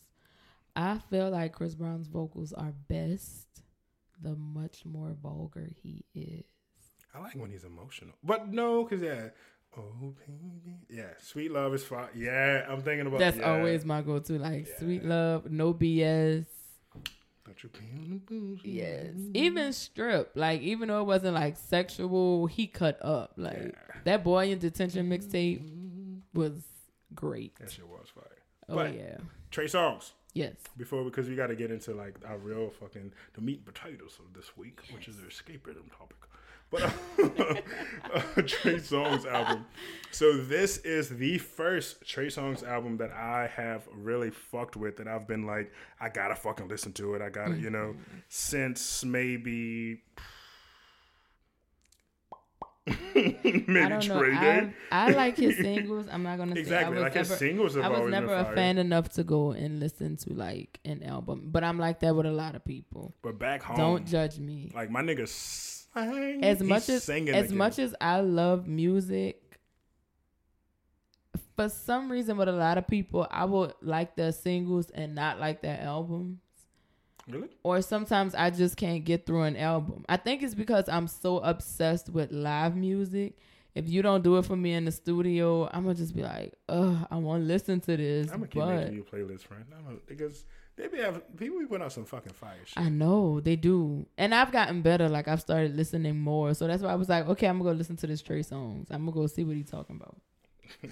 I 0.75 0.99
feel 1.09 1.31
like 1.31 1.53
Chris 1.53 1.75
Brown's 1.75 2.07
vocals 2.07 2.53
are 2.53 2.73
best 2.87 3.47
the 4.21 4.35
much 4.35 4.85
more 4.85 5.15
vulgar 5.21 5.69
he 5.81 6.05
is. 6.13 6.43
I 7.13 7.19
like 7.19 7.35
when 7.35 7.49
he's 7.51 7.63
emotional, 7.63 8.13
but 8.23 8.49
no, 8.49 8.83
cause 8.85 9.01
yeah, 9.01 9.29
oh 9.77 10.13
baby, 10.25 10.77
yeah, 10.89 11.09
sweet 11.19 11.51
love 11.51 11.73
is 11.73 11.83
fine. 11.83 12.07
Yeah, 12.15 12.65
I'm 12.69 12.81
thinking 12.81 13.07
about 13.07 13.19
That's 13.19 13.37
yeah. 13.37 13.51
always 13.57 13.85
my 13.85 14.01
go-to. 14.01 14.37
Like 14.39 14.67
sweet 14.79 15.03
love, 15.03 15.49
no 15.51 15.73
BS. 15.73 16.45
Don't 17.45 17.63
you 17.63 17.69
be 17.69 17.79
on 17.97 18.09
the 18.09 18.15
bullshit. 18.17 18.65
Yes. 18.65 19.13
Even 19.33 19.71
strip, 19.73 20.31
like 20.35 20.61
even 20.61 20.89
though 20.89 20.99
it 21.01 21.05
wasn't 21.05 21.33
like 21.35 21.55
sexual, 21.57 22.45
he 22.47 22.67
cut 22.67 22.97
up. 23.03 23.33
Like 23.37 23.75
that 24.03 24.23
boy 24.23 24.51
in 24.51 24.59
detention 24.59 25.09
mixtape 25.09 25.61
was 26.33 26.53
great. 27.15 27.55
That 27.59 27.71
shit 27.71 27.87
was 27.87 28.07
fire. 28.13 28.23
Oh 28.69 28.75
But- 28.75 28.93
yeah. 28.95 29.17
Trey 29.49 29.65
Songz 29.65 30.11
Yes. 30.33 30.55
before 30.75 31.03
because 31.05 31.29
we 31.29 31.35
got 31.35 31.47
to 31.47 31.55
get 31.55 31.71
into 31.71 31.93
like 31.93 32.15
our 32.27 32.37
real 32.37 32.69
fucking 32.69 33.13
the 33.33 33.41
meat 33.41 33.61
and 33.65 33.73
potatoes 33.73 34.19
of 34.19 34.33
this 34.35 34.55
week, 34.57 34.81
which 34.93 35.07
is 35.07 35.15
the 35.17 35.23
escapism 35.27 35.89
topic. 35.97 36.17
But 36.69 36.83
uh, 37.23 38.41
Trey 38.45 38.75
Songz 38.75 39.25
album. 39.25 39.65
So 40.11 40.37
this 40.37 40.77
is 40.79 41.09
the 41.09 41.37
first 41.37 42.05
Trey 42.07 42.27
Songz 42.27 42.67
album 42.67 42.97
that 42.97 43.11
I 43.11 43.49
have 43.55 43.87
really 43.93 44.31
fucked 44.31 44.75
with. 44.75 44.97
That 44.97 45.07
I've 45.07 45.27
been 45.27 45.45
like, 45.45 45.71
I 46.01 46.09
gotta 46.09 46.35
fucking 46.35 46.67
listen 46.67 46.91
to 46.93 47.13
it. 47.13 47.21
I 47.21 47.29
gotta, 47.29 47.55
you 47.55 47.69
know, 47.69 47.95
since 48.27 49.03
maybe 49.05 50.01
Maybe 53.15 53.93
I. 53.93 53.99
Trey 53.99 54.33
I, 54.35 54.41
Day. 54.41 54.73
I 54.91 55.11
like 55.11 55.37
his 55.37 55.57
singles. 55.57 56.07
I'm 56.11 56.23
not 56.23 56.37
gonna 56.37 56.53
say 56.55 56.59
I 56.59 56.61
Exactly, 56.61 56.95
was 56.95 57.03
like 57.03 57.13
his 57.15 57.29
never, 57.29 57.39
singles 57.39 57.75
have 57.75 57.83
I 57.85 57.89
was 57.99 58.09
never 58.11 58.33
a 58.33 58.55
fan 58.55 58.77
enough 58.77 59.09
to 59.09 59.23
go 59.23 59.51
and 59.51 59.79
listen 59.79 60.15
to 60.17 60.33
like 60.33 60.79
an 60.85 61.03
album, 61.03 61.43
but 61.51 61.63
I'm 61.63 61.77
like 61.79 61.99
that 62.01 62.15
with 62.15 62.25
a 62.25 62.31
lot 62.31 62.55
of 62.55 62.63
people. 62.63 63.13
But 63.21 63.39
back 63.39 63.63
home, 63.63 63.75
Don't 63.77 64.07
judge 64.07 64.39
me. 64.39 64.71
like 64.73 64.89
my 64.89 65.01
nigga 65.01 65.27
As 66.43 66.59
he's 66.59 66.67
much 66.67 66.89
as 66.89 67.09
as 67.09 67.09
again. 67.09 67.57
much 67.57 67.79
as 67.79 67.95
I 67.99 68.19
love 68.21 68.67
music, 68.67 69.59
for 71.55 71.69
some 71.69 72.11
reason 72.11 72.37
with 72.37 72.47
a 72.47 72.51
lot 72.53 72.77
of 72.77 72.87
people, 72.87 73.27
I 73.31 73.45
would 73.45 73.73
like 73.81 74.15
their 74.15 74.31
singles 74.31 74.89
and 74.91 75.15
not 75.15 75.39
like 75.39 75.61
their 75.61 75.79
albums. 75.81 76.39
really, 77.27 77.49
or 77.63 77.81
sometimes 77.81 78.35
I 78.35 78.49
just 78.51 78.77
can't 78.77 79.03
get 79.03 79.25
through 79.25 79.43
an 79.43 79.57
album. 79.57 80.05
I 80.07 80.17
think 80.17 80.43
it's 80.43 80.55
because 80.55 80.87
I'm 80.87 81.07
so 81.07 81.39
obsessed 81.39 82.09
with 82.09 82.31
live 82.31 82.75
music. 82.75 83.37
If 83.75 83.87
you 83.89 84.01
don't 84.01 84.23
do 84.23 84.37
it 84.37 84.45
for 84.45 84.55
me 84.55 84.73
in 84.73 84.85
the 84.85 84.91
studio, 84.91 85.67
I'm 85.71 85.83
gonna 85.83 85.95
just 85.95 86.15
be 86.15 86.23
like, 86.23 86.53
ugh, 86.69 87.05
I 87.11 87.15
want 87.17 87.43
to 87.43 87.47
listen 87.47 87.79
to 87.81 87.97
this. 87.97 88.27
I'm 88.31 88.39
gonna 88.39 88.47
keep 88.47 88.61
but 88.61 88.75
making 88.75 88.93
you 88.95 89.03
playlists, 89.03 89.43
friend. 89.43 89.65
I'm 89.87 90.01
because 90.07 90.45
they 90.77 90.87
be 90.87 90.99
having 90.99 91.21
people 91.35 91.59
be 91.59 91.65
putting 91.65 91.83
out 91.83 91.91
some 91.91 92.05
fucking 92.05 92.33
fire 92.33 92.53
shit. 92.65 92.77
I 92.77 92.89
know 92.89 93.39
they 93.39 93.55
do, 93.55 94.05
and 94.17 94.33
I've 94.33 94.51
gotten 94.51 94.81
better. 94.81 95.09
Like 95.09 95.27
I've 95.27 95.41
started 95.41 95.75
listening 95.75 96.17
more, 96.19 96.53
so 96.53 96.67
that's 96.67 96.83
why 96.83 96.91
I 96.91 96.95
was 96.95 97.09
like, 97.09 97.27
okay, 97.27 97.47
I'm 97.47 97.57
gonna 97.57 97.71
go 97.71 97.77
listen 97.77 97.97
to 97.97 98.07
this 98.07 98.21
Trey 98.21 98.41
Songz. 98.41 98.85
I'm 98.91 99.05
gonna 99.05 99.11
go 99.11 99.27
see 99.27 99.43
what 99.43 99.55
he's 99.55 99.69
talking 99.69 99.95
about. 99.95 100.17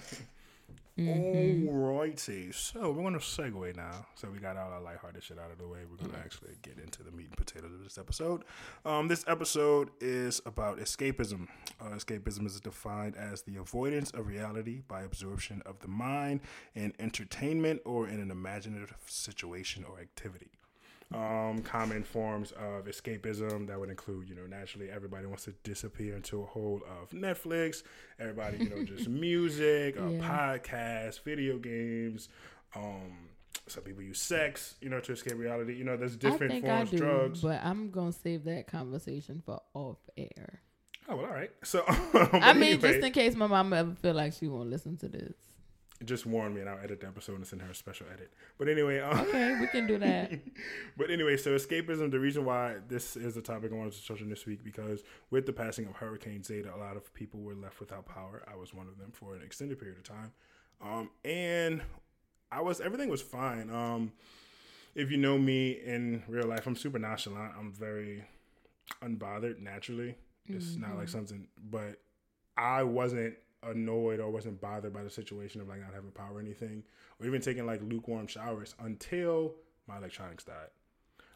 Mhm. 0.98 1.68
Alrighty, 1.68 2.54
so 2.54 2.90
we're 2.90 3.02
gonna 3.02 3.18
segue 3.18 3.76
now. 3.76 4.06
So 4.14 4.30
we 4.30 4.38
got 4.38 4.56
all 4.56 4.70
our 4.72 4.80
lighthearted 4.80 5.22
shit 5.22 5.38
out 5.38 5.50
of 5.50 5.58
the 5.58 5.68
way. 5.68 5.80
We're 5.90 5.96
gonna 6.06 6.18
actually 6.18 6.56
get 6.62 6.78
into 6.78 7.02
the 7.02 7.10
meat 7.10 7.26
and 7.26 7.36
potatoes 7.36 7.72
of 7.72 7.84
this 7.84 7.98
episode. 7.98 8.44
Um, 8.84 9.08
this 9.08 9.22
episode 9.26 9.90
is 10.00 10.40
about 10.46 10.78
escapism. 10.78 11.48
Uh, 11.80 11.90
escapism 11.90 12.46
is 12.46 12.58
defined 12.60 13.14
as 13.16 13.42
the 13.42 13.56
avoidance 13.56 14.10
of 14.12 14.26
reality 14.26 14.80
by 14.88 15.02
absorption 15.02 15.62
of 15.66 15.80
the 15.80 15.88
mind 15.88 16.40
in 16.74 16.94
entertainment 16.98 17.82
or 17.84 18.08
in 18.08 18.18
an 18.20 18.30
imaginative 18.30 18.94
situation 19.06 19.84
or 19.84 20.00
activity. 20.00 20.50
Um, 21.14 21.62
common 21.62 22.02
forms 22.02 22.50
of 22.52 22.86
escapism 22.86 23.68
that 23.68 23.78
would 23.78 23.90
include, 23.90 24.28
you 24.28 24.34
know, 24.34 24.46
naturally 24.48 24.90
everybody 24.90 25.24
wants 25.26 25.44
to 25.44 25.52
disappear 25.62 26.16
into 26.16 26.42
a 26.42 26.46
hole 26.46 26.80
of 27.00 27.10
Netflix. 27.10 27.84
Everybody, 28.18 28.58
you 28.58 28.68
know, 28.70 28.82
just 28.84 29.08
music, 29.26 29.96
uh, 29.96 30.08
Yeah. 30.08 30.18
podcasts, 30.58 31.22
video 31.22 31.58
games. 31.58 32.28
Um, 32.74 33.28
some 33.68 33.84
people 33.84 34.02
use 34.02 34.20
sex, 34.20 34.74
you 34.80 34.88
know, 34.90 34.98
to 35.00 35.12
escape 35.12 35.38
reality. 35.38 35.74
You 35.76 35.84
know, 35.84 35.96
there's 35.96 36.16
different 36.16 36.60
forms, 36.60 36.90
do, 36.90 36.98
drugs. 36.98 37.40
but 37.40 37.60
I'm 37.64 37.90
gonna 37.92 38.12
save 38.12 38.44
that 38.44 38.66
conversation 38.66 39.42
for 39.46 39.60
off 39.74 39.98
air. 40.16 40.60
oh, 41.08 41.16
well, 41.16 41.26
all 41.26 41.32
right. 41.32 41.50
So, 41.62 41.84
I 41.88 42.52
mean, 42.52 42.62
anyway, 42.64 42.76
just 42.78 43.06
in 43.06 43.12
case 43.12 43.36
my 43.36 43.46
mom 43.46 43.72
ever 43.72 43.94
feel 43.94 44.14
like 44.14 44.32
she 44.32 44.48
won't 44.48 44.70
listen 44.70 44.96
to 44.98 45.08
this. 45.08 45.34
Just 46.04 46.26
warn 46.26 46.54
me, 46.54 46.60
and 46.60 46.68
I'll 46.68 46.78
edit 46.78 47.00
the 47.00 47.06
episode 47.06 47.36
and 47.36 47.46
send 47.46 47.62
her 47.62 47.70
a 47.70 47.74
special 47.74 48.06
edit. 48.12 48.32
But 48.58 48.68
anyway, 48.68 49.00
um, 49.00 49.18
Okay, 49.20 49.58
we 49.60 49.66
can 49.68 49.86
do 49.86 49.98
that. 49.98 50.32
but 50.96 51.10
anyway, 51.10 51.36
so 51.36 51.54
escapism. 51.54 52.10
The 52.10 52.20
reason 52.20 52.44
why 52.44 52.76
this 52.88 53.16
is 53.16 53.36
a 53.36 53.42
topic 53.42 53.72
I 53.72 53.76
wanted 53.76 53.94
to 53.94 54.06
touch 54.06 54.20
on 54.22 54.28
this 54.28 54.46
week 54.46 54.62
because 54.62 55.02
with 55.30 55.46
the 55.46 55.52
passing 55.52 55.86
of 55.86 55.94
Hurricane 55.96 56.42
Zeta, 56.42 56.74
a 56.74 56.76
lot 56.76 56.96
of 56.96 57.12
people 57.14 57.40
were 57.40 57.54
left 57.54 57.80
without 57.80 58.06
power. 58.06 58.42
I 58.50 58.56
was 58.56 58.74
one 58.74 58.88
of 58.88 58.98
them 58.98 59.12
for 59.12 59.34
an 59.34 59.42
extended 59.42 59.78
period 59.78 59.96
of 59.98 60.04
time, 60.04 60.32
um, 60.82 61.10
and 61.24 61.82
I 62.52 62.60
was 62.60 62.80
everything 62.80 63.08
was 63.08 63.22
fine. 63.22 63.70
Um, 63.70 64.12
if 64.94 65.10
you 65.10 65.16
know 65.16 65.38
me 65.38 65.72
in 65.72 66.22
real 66.28 66.46
life, 66.46 66.66
I'm 66.66 66.76
super 66.76 66.98
nonchalant. 66.98 67.52
I'm 67.58 67.72
very 67.72 68.24
unbothered 69.02 69.60
naturally. 69.60 70.16
It's 70.48 70.76
not 70.76 70.96
like 70.96 71.08
something, 71.08 71.48
but 71.70 72.00
I 72.56 72.84
wasn't 72.84 73.34
annoyed 73.66 74.20
or 74.20 74.30
wasn't 74.30 74.60
bothered 74.60 74.92
by 74.92 75.02
the 75.02 75.10
situation 75.10 75.60
of 75.60 75.68
like 75.68 75.80
not 75.80 75.94
having 75.94 76.10
power 76.10 76.36
or 76.36 76.40
anything, 76.40 76.82
or 77.20 77.26
even 77.26 77.40
taking 77.40 77.66
like 77.66 77.80
lukewarm 77.82 78.26
showers 78.26 78.74
until 78.80 79.54
my 79.86 79.98
electronics 79.98 80.44
died. 80.44 80.70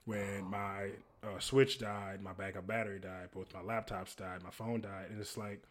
When 0.04 0.44
my 0.44 0.90
uh, 1.22 1.38
switch 1.38 1.78
died, 1.78 2.22
my 2.22 2.32
backup 2.32 2.66
battery 2.66 2.98
died, 2.98 3.28
both 3.32 3.52
my 3.52 3.60
laptops 3.60 4.16
died, 4.16 4.42
my 4.42 4.50
phone 4.50 4.80
died, 4.80 5.06
and 5.10 5.20
it's 5.20 5.36
like 5.36 5.62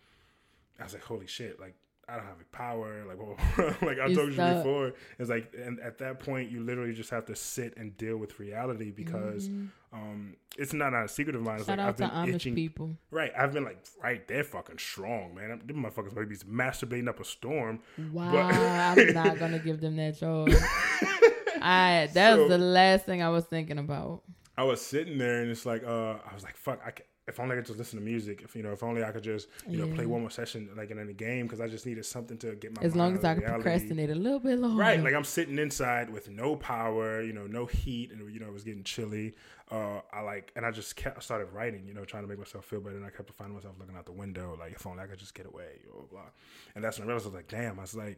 I 0.79 0.83
was 0.83 0.93
like, 0.93 1.03
holy 1.03 1.27
shit, 1.27 1.59
like 1.59 1.75
I 2.09 2.15
don't 2.15 2.25
have 2.25 2.35
any 2.35 2.45
power, 2.51 3.03
like 3.07 3.17
whoa. 3.17 3.37
like 3.85 3.99
I 3.99 4.07
You 4.07 4.15
told 4.15 4.29
you 4.31 4.37
before. 4.37 4.93
It's 5.19 5.29
like, 5.29 5.53
and 5.57 5.79
at 5.79 5.97
that 5.99 6.19
point, 6.19 6.49
you 6.51 6.61
literally 6.61 6.93
just 6.93 7.09
have 7.11 7.25
to 7.25 7.35
sit 7.35 7.75
and 7.77 7.95
deal 7.97 8.17
with 8.17 8.39
reality 8.39 8.91
because 8.91 9.49
um, 9.93 10.35
it's 10.57 10.73
not 10.73 10.93
a 10.93 11.07
secret 11.07 11.35
of 11.35 11.41
mine. 11.43 11.59
It's 11.59 11.67
Mm-hmm. 11.69 11.79
Shout 11.79 11.79
like 11.79 11.87
I've 11.87 11.95
to 11.97 12.25
been 12.25 12.33
Amish 12.33 12.35
itching. 12.35 12.55
people. 12.55 12.97
Right, 13.11 13.31
I've 13.37 13.53
been 13.53 13.63
like, 13.63 13.77
right, 14.03 14.27
they're 14.27 14.43
fucking 14.43 14.77
strong, 14.79 15.35
man. 15.35 15.49
I'm- 15.51 15.61
Them 15.65 15.83
motherfuckers 15.83 16.15
might 16.15 16.27
be 16.29 16.35
masturbating 16.37 17.07
up 17.07 17.19
a 17.19 17.25
storm. 17.25 17.79
Wow, 18.11 18.35
I'm 18.35 19.13
not 19.13 19.37
gonna 19.39 19.59
give 19.59 19.79
them 19.81 19.95
that 19.97 20.17
choice. 20.19 20.59
I 21.61 22.09
that 22.13 22.33
So- 22.35 22.39
was 22.41 22.49
the 22.49 22.57
last 22.57 23.05
thing 23.05 23.21
I 23.21 23.29
was 23.29 23.45
thinking 23.45 23.77
about. 23.77 24.23
I 24.57 24.63
was 24.63 24.81
sitting 24.81 25.17
there 25.17 25.41
and 25.41 25.49
it's 25.49 25.65
like, 25.65 25.83
uh, 25.85 26.15
I 26.29 26.33
was 26.33 26.43
like, 26.43 26.57
fuck, 26.57 26.81
I 26.85 26.91
can, 26.91 27.05
if 27.29 27.39
only 27.39 27.53
I 27.53 27.57
could 27.57 27.67
just 27.67 27.77
listen 27.77 27.99
to 27.99 28.05
music. 28.05 28.41
If 28.43 28.55
you 28.55 28.63
know, 28.63 28.71
if 28.71 28.83
only 28.83 29.03
I 29.03 29.11
could 29.11 29.23
just, 29.23 29.47
you 29.67 29.77
know, 29.77 29.87
play 29.95 30.05
one 30.05 30.21
more 30.21 30.29
session 30.29 30.69
like 30.75 30.91
in 30.91 30.99
any 30.99 31.13
game 31.13 31.45
because 31.45 31.61
I 31.61 31.67
just 31.67 31.85
needed 31.85 32.05
something 32.05 32.37
to 32.39 32.55
get 32.55 32.75
my 32.75 32.81
mind 32.81 32.85
As 32.85 32.95
long 32.95 33.15
as 33.15 33.23
I 33.23 33.35
could 33.35 33.45
procrastinate 33.45 34.09
a 34.09 34.15
little 34.15 34.39
bit 34.39 34.59
longer. 34.59 34.77
Right, 34.77 35.01
like 35.01 35.13
I'm 35.13 35.23
sitting 35.23 35.57
inside 35.57 36.09
with 36.09 36.29
no 36.29 36.55
power, 36.55 37.21
you 37.21 37.31
know, 37.31 37.47
no 37.47 37.65
heat, 37.65 38.11
and 38.11 38.33
you 38.33 38.39
know 38.39 38.47
it 38.47 38.53
was 38.53 38.63
getting 38.63 38.83
chilly. 38.83 39.35
Uh, 39.71 40.01
I 40.11 40.21
like, 40.21 40.51
and 40.55 40.65
I 40.65 40.71
just 40.71 40.95
kept, 40.95 41.17
I 41.17 41.21
started 41.21 41.53
writing, 41.53 41.87
you 41.87 41.93
know, 41.93 42.03
trying 42.03 42.23
to 42.23 42.27
make 42.27 42.39
myself 42.39 42.65
feel 42.65 42.81
better, 42.81 42.97
and 42.97 43.05
I 43.05 43.11
kept 43.11 43.31
finding 43.33 43.55
myself 43.55 43.75
looking 43.79 43.95
out 43.95 44.05
the 44.05 44.11
window, 44.11 44.57
like 44.59 44.73
if 44.73 44.85
only 44.87 45.03
I 45.03 45.05
could 45.05 45.19
just 45.19 45.35
get 45.35 45.45
away, 45.45 45.81
blah 45.85 46.01
blah. 46.01 46.09
blah. 46.09 46.29
And 46.75 46.83
that's 46.83 46.97
when 46.97 47.07
I 47.07 47.07
realized 47.07 47.27
I 47.27 47.29
was 47.29 47.35
like, 47.35 47.47
damn, 47.47 47.77
I 47.77 47.83
was 47.83 47.95
like, 47.95 48.17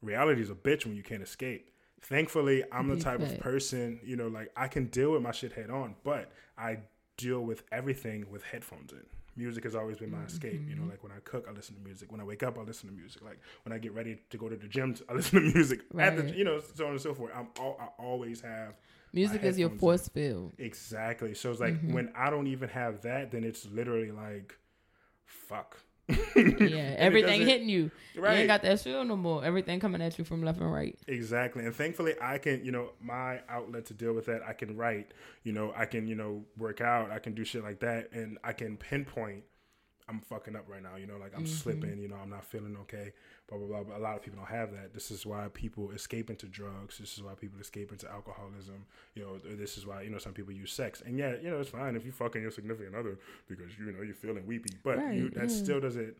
reality 0.00 0.40
is 0.40 0.50
a 0.50 0.54
bitch 0.54 0.86
when 0.86 0.96
you 0.96 1.02
can't 1.02 1.22
escape. 1.22 1.70
Thankfully, 2.00 2.62
I'm 2.72 2.88
the 2.88 3.02
type 3.02 3.20
of 3.20 3.38
person, 3.40 4.00
you 4.04 4.16
know, 4.16 4.28
like 4.28 4.50
I 4.56 4.68
can 4.68 4.86
deal 4.86 5.12
with 5.12 5.22
my 5.22 5.32
shit 5.32 5.52
head 5.52 5.70
on, 5.70 5.96
but 6.04 6.30
I 6.56 6.78
deal 7.16 7.40
with 7.40 7.62
everything 7.72 8.26
with 8.30 8.42
headphones 8.44 8.92
in. 8.92 9.04
Music 9.36 9.64
has 9.64 9.74
always 9.74 9.98
been 9.98 10.10
my 10.10 10.22
escape. 10.24 10.62
You 10.68 10.74
know, 10.76 10.82
Mm-hmm. 10.82 10.90
like 10.90 11.02
when 11.02 11.12
I 11.12 11.18
cook, 11.24 11.46
I 11.48 11.52
listen 11.52 11.74
to 11.74 11.80
music. 11.82 12.10
When 12.10 12.20
I 12.20 12.24
wake 12.24 12.42
up, 12.42 12.58
I 12.58 12.62
listen 12.62 12.88
to 12.88 12.94
music. 12.94 13.22
Like 13.22 13.38
when 13.64 13.72
I 13.72 13.78
get 13.78 13.92
ready 13.94 14.18
to 14.30 14.38
go 14.38 14.48
to 14.48 14.56
the 14.56 14.66
gym, 14.66 14.94
I 15.08 15.12
listen 15.18 15.40
to 15.42 15.52
music. 15.54 15.80
At 15.98 16.16
the, 16.16 16.22
Right. 16.22 16.34
you 16.34 16.44
know, 16.44 16.60
so 16.74 16.86
on 16.86 16.92
and 16.92 17.00
so 17.00 17.12
forth. 17.14 17.32
I'm 17.34 17.48
all, 17.60 17.76
I 17.80 18.02
always 18.02 18.40
have 18.40 18.74
Music 19.12 19.42
is 19.44 19.58
your 19.58 19.70
force 19.70 20.08
field. 20.08 20.52
exactly. 20.58 21.32
So 21.34 21.50
it's 21.50 21.60
like 21.60 21.74
Mm-hmm. 21.74 21.92
when 21.92 22.12
I 22.14 22.28
don't 22.30 22.46
even 22.46 22.68
have 22.70 23.02
that, 23.02 23.30
then 23.30 23.44
it's 23.44 23.66
literally 23.66 24.10
like, 24.10 24.56
fuck. 25.26 25.76
Yeah, 26.36 26.94
everything 26.98 27.42
hitting 27.42 27.68
you. 27.68 27.90
You 28.14 28.22
Right. 28.22 28.38
ain't 28.38 28.48
got 28.48 28.62
that 28.62 28.80
shield 28.80 29.06
no 29.08 29.16
more. 29.16 29.44
Everything 29.44 29.80
coming 29.80 30.00
at 30.00 30.18
you 30.18 30.24
from 30.24 30.42
left 30.42 30.60
and 30.60 30.72
right. 30.72 30.98
Exactly. 31.06 31.64
And 31.64 31.74
thankfully 31.74 32.14
I 32.20 32.38
can, 32.38 32.64
you 32.64 32.72
know, 32.72 32.90
my 33.00 33.40
outlet 33.48 33.86
to 33.86 33.94
deal 33.94 34.12
with 34.14 34.26
that, 34.26 34.42
I 34.46 34.52
can 34.52 34.76
write, 34.76 35.12
you 35.42 35.52
know, 35.52 35.72
I 35.76 35.84
can, 35.86 36.06
you 36.06 36.14
know, 36.14 36.44
work 36.56 36.80
out, 36.80 37.10
I 37.10 37.18
can 37.18 37.34
do 37.34 37.44
shit 37.44 37.62
like 37.62 37.80
that 37.80 38.12
and 38.12 38.38
I 38.44 38.52
can 38.52 38.76
pinpoint 38.76 39.44
I'm 40.08 40.20
fucking 40.20 40.54
up 40.54 40.66
right 40.68 40.82
now, 40.82 40.96
you 40.96 41.06
know, 41.06 41.16
like 41.16 41.32
I'm 41.34 41.44
mm-hmm. 41.44 41.52
slipping, 41.52 41.98
you 41.98 42.06
know, 42.08 42.16
I'm 42.22 42.30
not 42.30 42.44
feeling 42.44 42.76
okay, 42.82 43.12
blah 43.48 43.58
blah 43.58 43.66
blah. 43.66 43.82
But 43.82 43.96
a 43.96 44.02
lot 44.02 44.16
of 44.16 44.22
people 44.22 44.38
don't 44.38 44.48
have 44.48 44.70
that. 44.72 44.94
This 44.94 45.10
is 45.10 45.26
why 45.26 45.48
people 45.52 45.90
escape 45.90 46.30
into 46.30 46.46
drugs. 46.46 46.98
This 46.98 47.14
is 47.14 47.22
why 47.22 47.34
people 47.34 47.60
escape 47.60 47.90
into 47.90 48.10
alcoholism. 48.10 48.86
You 49.14 49.22
know, 49.24 49.56
this 49.56 49.76
is 49.76 49.86
why, 49.86 50.02
you 50.02 50.10
know, 50.10 50.18
some 50.18 50.32
people 50.32 50.52
use 50.52 50.72
sex. 50.72 51.02
And 51.04 51.18
yeah, 51.18 51.34
you 51.42 51.50
know, 51.50 51.60
it's 51.60 51.70
fine 51.70 51.96
if 51.96 52.04
you 52.04 52.12
fucking 52.12 52.40
your 52.40 52.52
significant 52.52 52.94
other 52.94 53.18
because 53.48 53.76
you 53.78 53.92
know 53.92 54.02
you're 54.02 54.14
feeling 54.14 54.46
weepy. 54.46 54.74
But 54.84 55.12
you 55.12 55.30
that 55.30 55.50
yeah. 55.50 55.56
still 55.56 55.80
doesn't 55.80 56.16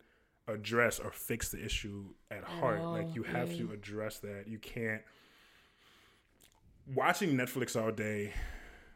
address 0.49 0.99
or 0.99 1.11
fix 1.11 1.49
the 1.51 1.63
issue 1.63 2.05
at 2.29 2.43
heart. 2.43 2.79
all, 2.79 2.91
like 2.91 3.15
you 3.15 3.23
have 3.23 3.51
yeah. 3.51 3.67
to 3.67 3.71
address 3.73 4.19
that. 4.19 4.45
You 4.47 4.59
can't 4.59 5.01
watching 6.93 7.35
Netflix 7.35 7.81
all 7.81 7.91
day 7.91 8.33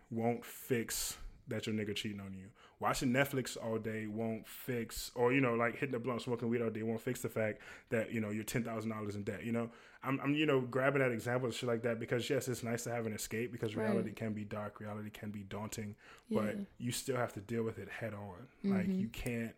won't 0.10 0.46
fix 0.46 1.18
that 1.48 1.68
your 1.68 1.76
nigga 1.76 1.96
cheating 1.96 2.20
on 2.20 2.34
you. 2.34 2.48
Watching 2.82 3.10
Netflix 3.14 3.56
all 3.64 3.78
day 3.78 4.08
won't 4.08 4.48
fix, 4.48 5.12
or 5.16 5.32
you 5.32 5.40
know, 5.40 5.53
like 5.53 5.76
hitting 5.76 5.91
the 5.91 5.99
blunt, 5.99 6.22
smoking 6.24 6.49
weed 6.49 6.62
all 6.62 6.70
day 6.72 6.82
won't 6.84 6.99
fix 6.99 7.22
the 7.22 7.30
fact 7.30 7.62
that 7.91 8.12
you 8.12 8.20
know 8.20 8.32
you're 8.32 8.44
ten 8.44 8.64
thousand 8.64 8.90
dollars 8.90 9.16
in 9.16 9.24
debt. 9.24 9.44
You 9.45 9.52
know, 9.52 9.70
I'm, 10.03 10.20
I'm, 10.24 10.34
you 10.34 10.48
know, 10.48 10.62
grabbing 10.62 11.02
that 11.02 11.12
example 11.12 11.45
and 11.45 11.53
shit 11.53 11.70
like 11.70 11.84
that 11.84 11.99
because 11.99 12.28
yes, 12.30 12.48
it's 12.48 12.64
nice 12.64 12.84
to 12.86 12.90
have 12.91 13.06
an 13.06 13.14
escape 13.14 13.52
because 13.52 13.76
Right. 13.76 13.88
reality 13.88 14.12
can 14.14 14.34
be 14.34 14.44
dark, 14.44 14.80
reality 14.80 15.12
can 15.12 15.30
be 15.30 15.44
daunting, 15.44 15.95
but 16.30 16.44
Yeah. 16.44 16.52
Mm-hmm. 16.53 16.64
you 16.80 16.91
still 16.91 17.18
have 17.18 17.34
to 17.34 17.40
deal 17.40 17.62
with 17.64 17.78
it 17.78 17.88
head 17.88 18.14
on. 18.16 18.48
Like 18.64 18.88
you 18.88 19.08
can't. 19.10 19.53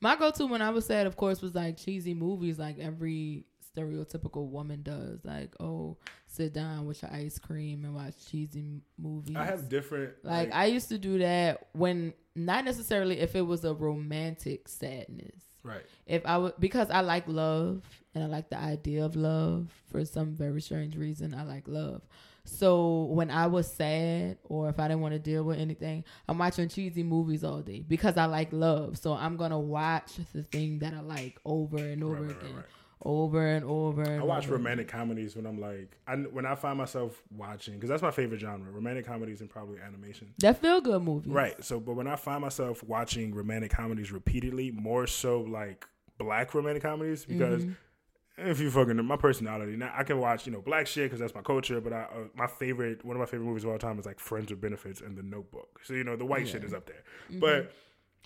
My 0.00 0.16
go 0.16 0.30
to 0.30 0.46
when 0.46 0.62
I 0.62 0.70
was 0.70 0.86
sad, 0.86 1.06
of 1.06 1.16
course, 1.16 1.42
was 1.42 1.54
like 1.54 1.76
cheesy 1.76 2.14
movies, 2.14 2.58
like 2.58 2.78
every 2.78 3.44
stereotypical 3.76 4.48
woman 4.48 4.82
does. 4.82 5.20
Like, 5.24 5.54
oh, 5.60 5.96
sit 6.26 6.52
down 6.52 6.86
with 6.86 7.02
your 7.02 7.12
ice 7.12 7.38
cream 7.38 7.84
and 7.84 7.94
watch 7.94 8.14
cheesy 8.30 8.82
movies. 8.98 9.36
I 9.36 9.44
have 9.44 9.68
different 9.68 10.14
like, 10.22 10.52
I 10.52 10.66
used 10.66 10.88
to 10.88 10.98
do 10.98 11.18
that 11.18 11.68
when 11.72 12.14
not 12.34 12.64
necessarily 12.64 13.18
if 13.18 13.34
it 13.34 13.42
was 13.42 13.64
a 13.64 13.74
romantic 13.74 14.68
sadness. 14.68 15.42
right. 15.62 15.82
If 16.06 16.24
I 16.26 16.38
would 16.38 16.54
because 16.58 16.90
I 16.90 17.00
like 17.00 17.24
love 17.26 17.82
and 18.14 18.24
I 18.24 18.26
like 18.26 18.50
the 18.50 18.58
idea 18.58 19.04
of 19.04 19.16
love 19.16 19.68
for 19.90 20.04
some 20.04 20.34
very 20.34 20.60
strange 20.60 20.96
reason. 20.96 21.34
I 21.34 21.42
like 21.42 21.66
love. 21.66 22.02
So 22.44 23.04
when 23.04 23.30
I 23.30 23.48
was 23.48 23.70
sad 23.70 24.38
or 24.44 24.68
if 24.68 24.78
I 24.78 24.86
didn't 24.86 25.00
want 25.00 25.14
to 25.14 25.18
deal 25.18 25.42
with 25.42 25.58
anything, 25.58 26.04
I'm 26.28 26.38
watching 26.38 26.68
cheesy 26.68 27.02
movies 27.02 27.42
all 27.42 27.60
day 27.60 27.84
because 27.86 28.16
I 28.16 28.26
like 28.26 28.52
love. 28.52 28.98
So 28.98 29.14
I'm 29.14 29.36
gonna 29.36 29.58
watch 29.58 30.12
the 30.32 30.44
thing 30.44 30.78
that 30.78 30.94
I 30.94 31.00
like 31.00 31.38
over 31.44 31.76
and 31.76 32.04
over 32.04 32.14
Right, 32.14 32.26
right, 32.26 32.36
again, 32.36 32.54
right, 32.54 32.56
right. 32.56 32.64
Over 33.02 33.46
and 33.46 33.64
over. 33.64 34.02
And 34.02 34.20
I 34.20 34.24
watch 34.24 34.44
over. 34.46 34.54
romantic 34.56 34.88
comedies 34.88 35.36
when 35.36 35.46
I'm 35.46 35.60
like, 35.60 35.98
I, 36.06 36.14
when 36.16 36.46
I 36.46 36.54
find 36.54 36.78
myself 36.78 37.22
watching, 37.30 37.74
because 37.74 37.88
that's 37.90 38.02
my 38.02 38.10
favorite 38.10 38.40
genre, 38.40 38.70
romantic 38.70 39.06
comedies 39.06 39.40
and 39.40 39.50
probably 39.50 39.78
animation. 39.80 40.32
That 40.38 40.60
feel 40.60 40.80
good 40.80 41.02
movie. 41.02 41.30
Right. 41.30 41.62
So, 41.64 41.78
but 41.78 41.94
when 41.94 42.06
I 42.06 42.16
find 42.16 42.40
myself 42.40 42.82
watching 42.82 43.34
romantic 43.34 43.70
comedies 43.70 44.10
repeatedly, 44.12 44.70
more 44.70 45.06
so 45.06 45.42
like 45.42 45.86
black 46.18 46.54
romantic 46.54 46.82
comedies, 46.82 47.24
because 47.24 47.64
Mm-hmm. 47.64 48.48
if 48.50 48.60
you 48.60 48.70
fucking 48.70 49.02
my 49.04 49.16
personality, 49.16 49.76
now 49.76 49.92
I 49.96 50.02
can 50.02 50.18
watch 50.18 50.46
you 50.46 50.52
know 50.52 50.60
black 50.62 50.86
shit 50.86 51.04
because 51.04 51.20
that's 51.20 51.34
my 51.34 51.42
culture. 51.42 51.80
But 51.80 51.92
I, 51.92 52.02
uh, 52.02 52.08
my 52.34 52.46
favorite, 52.46 53.04
one 53.04 53.16
of 53.16 53.20
my 53.20 53.26
favorite 53.26 53.46
movies 53.46 53.64
of 53.64 53.70
all 53.70 53.78
time 53.78 53.98
is 53.98 54.06
like 54.06 54.18
Friends 54.18 54.50
with 54.50 54.60
Benefits 54.60 55.00
and 55.02 55.16
The 55.16 55.22
Notebook. 55.22 55.80
So 55.84 55.92
you 55.94 56.04
know 56.04 56.16
the 56.16 56.24
white 56.26 56.48
shit 56.48 56.64
is 56.64 56.72
up 56.74 56.86
there. 56.86 57.02
But 57.40 57.72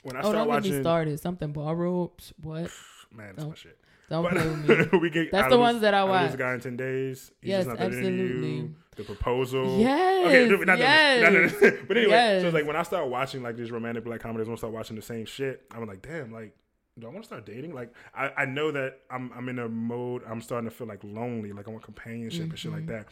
when 0.05 0.17
I 0.17 0.21
Oh, 0.23 0.31
start 0.31 0.49
watching, 0.49 0.81
started. 0.81 1.19
Something 1.21 1.53
borrowed. 1.53 2.11
What? 2.41 2.71
man, 3.13 3.35
that's 3.37 3.49
my 3.49 3.55
shit. 3.55 3.77
Don't 4.11 4.23
But 4.25 4.33
play 4.33 4.49
with 4.77 4.93
me. 4.93 4.99
we 4.99 5.09
get 5.11 5.31
That's 5.33 5.49
the 5.49 5.59
ones 5.59 5.81
that 5.83 5.95
I 5.95 5.99
How 6.01 6.07
to 6.07 6.13
Lose 6.13 6.21
watch. 6.23 6.31
This 6.33 6.39
guy 6.39 6.55
in 6.55 6.61
ten 6.61 6.77
days. 6.77 7.31
He's 7.41 7.49
Yes, 7.49 7.59
just 7.65 7.69
not 7.69 7.79
better 7.79 7.95
than 7.95 8.19
you. 8.19 8.25
absolutely. 8.27 8.71
The 8.97 9.05
proposal. 9.05 9.79
Yes, 9.79 10.27
Okay, 10.27 10.65
not 10.67 10.79
yes. 10.79 11.23
that- 11.23 11.33
not 11.33 11.61
that- 11.61 11.85
but 11.89 11.97
anyway, 11.97 12.39
so 12.43 12.47
it's 12.49 12.55
like 12.55 12.67
when 12.67 12.77
I 12.77 12.83
start 12.83 13.09
watching 13.09 13.43
like 13.43 13.57
these 13.57 13.71
romantic 13.71 14.05
black 14.05 14.21
comedies, 14.21 14.47
when 14.49 14.55
I 14.55 14.59
start 14.59 14.73
watching 14.73 14.97
the 14.97 15.03
same 15.03 15.25
shit, 15.25 15.63
I'm 15.71 15.87
like, 15.87 16.03
damn, 16.03 16.33
like, 16.33 16.55
do 16.99 17.07
I 17.07 17.11
want 17.11 17.23
to 17.23 17.27
start 17.27 17.47
dating? 17.47 17.73
Like, 17.73 17.95
I, 18.15 18.31
I 18.37 18.45
know 18.47 18.73
that 18.73 18.99
I'm 19.11 19.31
I'm 19.35 19.49
in 19.49 19.59
a 19.61 19.69
mode. 19.69 20.23
I'm 20.29 20.43
starting 20.43 20.69
to 20.69 20.75
feel 20.75 20.87
like 20.89 21.03
lonely, 21.05 21.53
like 21.53 21.67
I 21.69 21.71
want 21.71 21.85
companionship 21.85 22.51
and 22.51 22.59
shit 22.59 22.73
like 22.73 22.83
Mm-hmm. 22.87 22.93
that. 22.93 23.07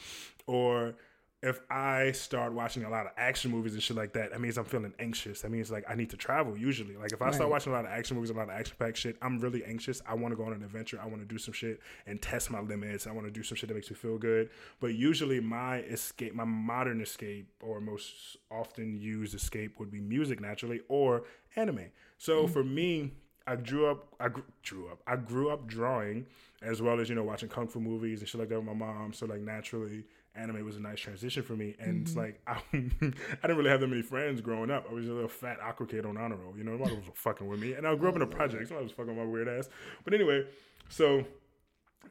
Or 0.47 0.95
if 1.41 1.61
I 1.71 2.11
start 2.13 2.53
watching 2.53 2.83
a 2.83 2.91
lot 2.91 3.07
of 3.07 3.13
action 3.17 3.53
movies 3.53 3.73
and 3.75 3.83
shit 3.83 3.97
like 3.97 4.13
that, 4.15 4.33
that 4.33 4.41
means 4.41 4.59
I'm 4.59 4.65
feeling 4.65 4.93
anxious. 4.99 5.43
That 5.43 5.53
means 5.53 5.71
like 5.71 5.85
I 5.89 5.95
need 5.95 6.11
to 6.11 6.17
travel 6.17 6.57
usually. 6.57 6.97
Like 6.97 7.13
if 7.13 7.23
I 7.23 7.31
start 7.31 7.49
watching 7.49 7.73
a 7.73 7.77
lot 7.77 7.85
of 7.85 7.93
action 7.93 8.17
movies, 8.17 8.31
a 8.31 8.35
lot 8.35 8.45
of 8.45 8.51
action 8.51 8.75
packed 8.77 8.97
shit, 8.97 9.17
I'm 9.23 9.39
really 9.39 9.65
anxious. 9.65 10.03
I 10.05 10.15
want 10.15 10.33
to 10.33 10.37
go 10.37 10.45
on 10.45 10.53
an 10.53 10.65
adventure. 10.65 10.99
I 11.01 11.07
want 11.07 11.21
to 11.21 11.27
do 11.27 11.39
some 11.39 11.55
shit 11.55 11.81
and 12.07 12.21
test 12.21 12.51
my 12.51 12.61
limits. 12.61 13.07
I 13.07 13.13
want 13.13 13.27
to 13.29 13.31
do 13.31 13.45
some 13.45 13.57
shit 13.57 13.69
that 13.69 13.75
makes 13.75 13.89
me 13.89 13.95
feel 13.95 14.19
good. 14.19 14.51
But 14.81 14.95
usually 14.95 15.39
my 15.39 15.79
escape, 15.83 16.35
my 16.35 16.45
modern 16.45 17.01
escape 17.01 17.49
or 17.63 17.81
most 17.81 18.37
often 18.51 18.97
used 19.01 19.33
escape 19.33 19.79
would 19.79 19.93
be 19.93 20.01
music 20.01 20.41
naturally 20.41 20.81
or 20.89 21.23
anime. 21.55 21.87
So 22.17 22.43
mm-hmm. 22.43 22.53
for 22.53 22.65
me, 22.65 23.13
I 23.47 23.57
grew 23.57 23.87
up. 23.87 24.09
I 24.19 24.29
gr- 24.29 24.41
grew 24.69 24.89
up. 24.89 25.01
I 25.07 25.17
grew 25.17 25.51
up 25.51 25.67
drawing, 25.67 26.27
as 26.63 26.83
well 26.83 27.01
as 27.01 27.09
you 27.09 27.15
know 27.15 27.23
watching 27.23 27.49
kung 27.49 27.69
fu 27.69 27.81
movies 27.81 28.21
and 28.21 28.29
shit 28.29 28.41
like 28.41 28.51
that 28.51 28.57
with 28.57 28.67
my 28.67 28.75
mom. 28.75 29.13
So 29.13 29.25
like 29.25 29.41
naturally, 29.41 30.05
anime 30.35 30.65
was 30.65 30.77
a 30.77 30.81
nice 30.81 31.01
transition 31.01 31.43
for 31.43 31.55
me. 31.55 31.75
And 31.79 32.03
it's 32.07 32.17
like 32.17 32.41
I, 32.47 32.59
I 32.73 32.79
didn't 32.79 33.17
really 33.57 33.71
have 33.71 33.81
that 33.81 33.89
many 33.89 34.03
friends 34.03 34.41
growing 34.41 34.71
up. 34.71 34.87
I 34.91 34.95
was 34.95 35.09
a 35.09 35.13
little 35.13 35.29
fat 35.29 35.59
aqua 35.61 35.87
kid 35.87 36.07
on 36.07 36.17
honor 36.17 36.37
roll. 36.37 36.57
You 36.57 36.65
know, 36.65 36.73
nobody 36.73 36.97
was 36.97 37.05
fucking 37.15 37.47
with 37.47 37.61
me. 37.61 37.75
And 37.75 37.87
I 37.87 37.95
grew 37.95 38.09
up 38.09 38.17
in 38.17 38.23
a 38.23 38.27
project, 38.27 38.69
so 38.69 38.79
I 38.79 38.83
was 38.83 38.93
fucking 38.93 39.17
my 39.17 39.25
weird 39.25 39.49
ass. 39.49 39.69
But 40.05 40.15
anyway, 40.15 40.47
so 40.89 41.25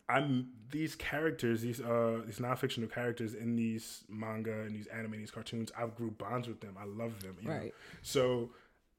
I'm 0.10 0.50
these 0.72 0.96
characters, 0.96 1.62
these 1.62 1.82
uh 1.82 2.22
these 2.26 2.40
non-fictional 2.40 2.90
characters 2.90 3.34
in 3.34 3.56
these 3.56 4.04
manga 4.10 4.62
and 4.62 4.76
these 4.76 4.88
anime, 4.88 5.12
these 5.14 5.32
cartoons. 5.32 5.72
I've 5.78 5.96
grew 5.96 6.12
bonds 6.12 6.48
with 6.48 6.62
them. 6.62 6.76
I 6.80 6.86
love 6.86 7.22
them. 7.22 7.38
You 7.42 7.48
Know? 7.48 7.56
Right. 7.56 7.74
So 8.02 8.52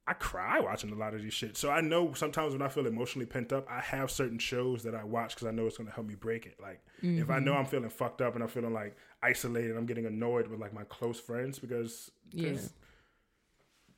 I 0.07 0.15
cry 0.15 0.59
watching 0.61 0.91
a 0.91 0.95
lot 0.95 1.13
of 1.13 1.21
these 1.23 1.35
shit. 1.35 1.59
So 1.59 1.71
I 1.71 1.83
know 1.83 2.15
sometimes 2.15 2.55
when 2.55 2.63
I 2.63 2.69
feel 2.69 2.87
emotionally 2.87 3.27
pent 3.27 3.53
up, 3.53 3.67
I 3.71 3.81
have 3.81 4.11
certain 4.11 4.39
shows 4.39 4.83
that 4.85 4.95
I 4.95 5.05
watch 5.05 5.35
because 5.35 5.47
I 5.47 5.51
know 5.51 5.67
it's 5.67 5.77
going 5.77 5.87
to 5.89 5.95
help 5.95 6.07
me 6.07 6.15
break 6.15 6.47
it. 6.47 6.57
Like 6.61 6.81
if 7.21 7.29
I 7.29 7.39
know 7.41 7.53
I'm 7.53 7.67
feeling 7.67 7.91
fucked 7.91 8.23
up 8.23 8.35
and 8.35 8.43
I'm 8.43 8.49
feeling 8.49 8.73
like 8.73 8.97
isolated, 9.23 9.77
I'm 9.77 9.87
getting 9.87 10.07
annoyed 10.07 10.47
with 10.49 10.61
like 10.61 10.73
my 10.73 10.85
close 10.85 11.19
friends 11.21 11.59
because 11.59 12.11
Yeah. 12.31 12.57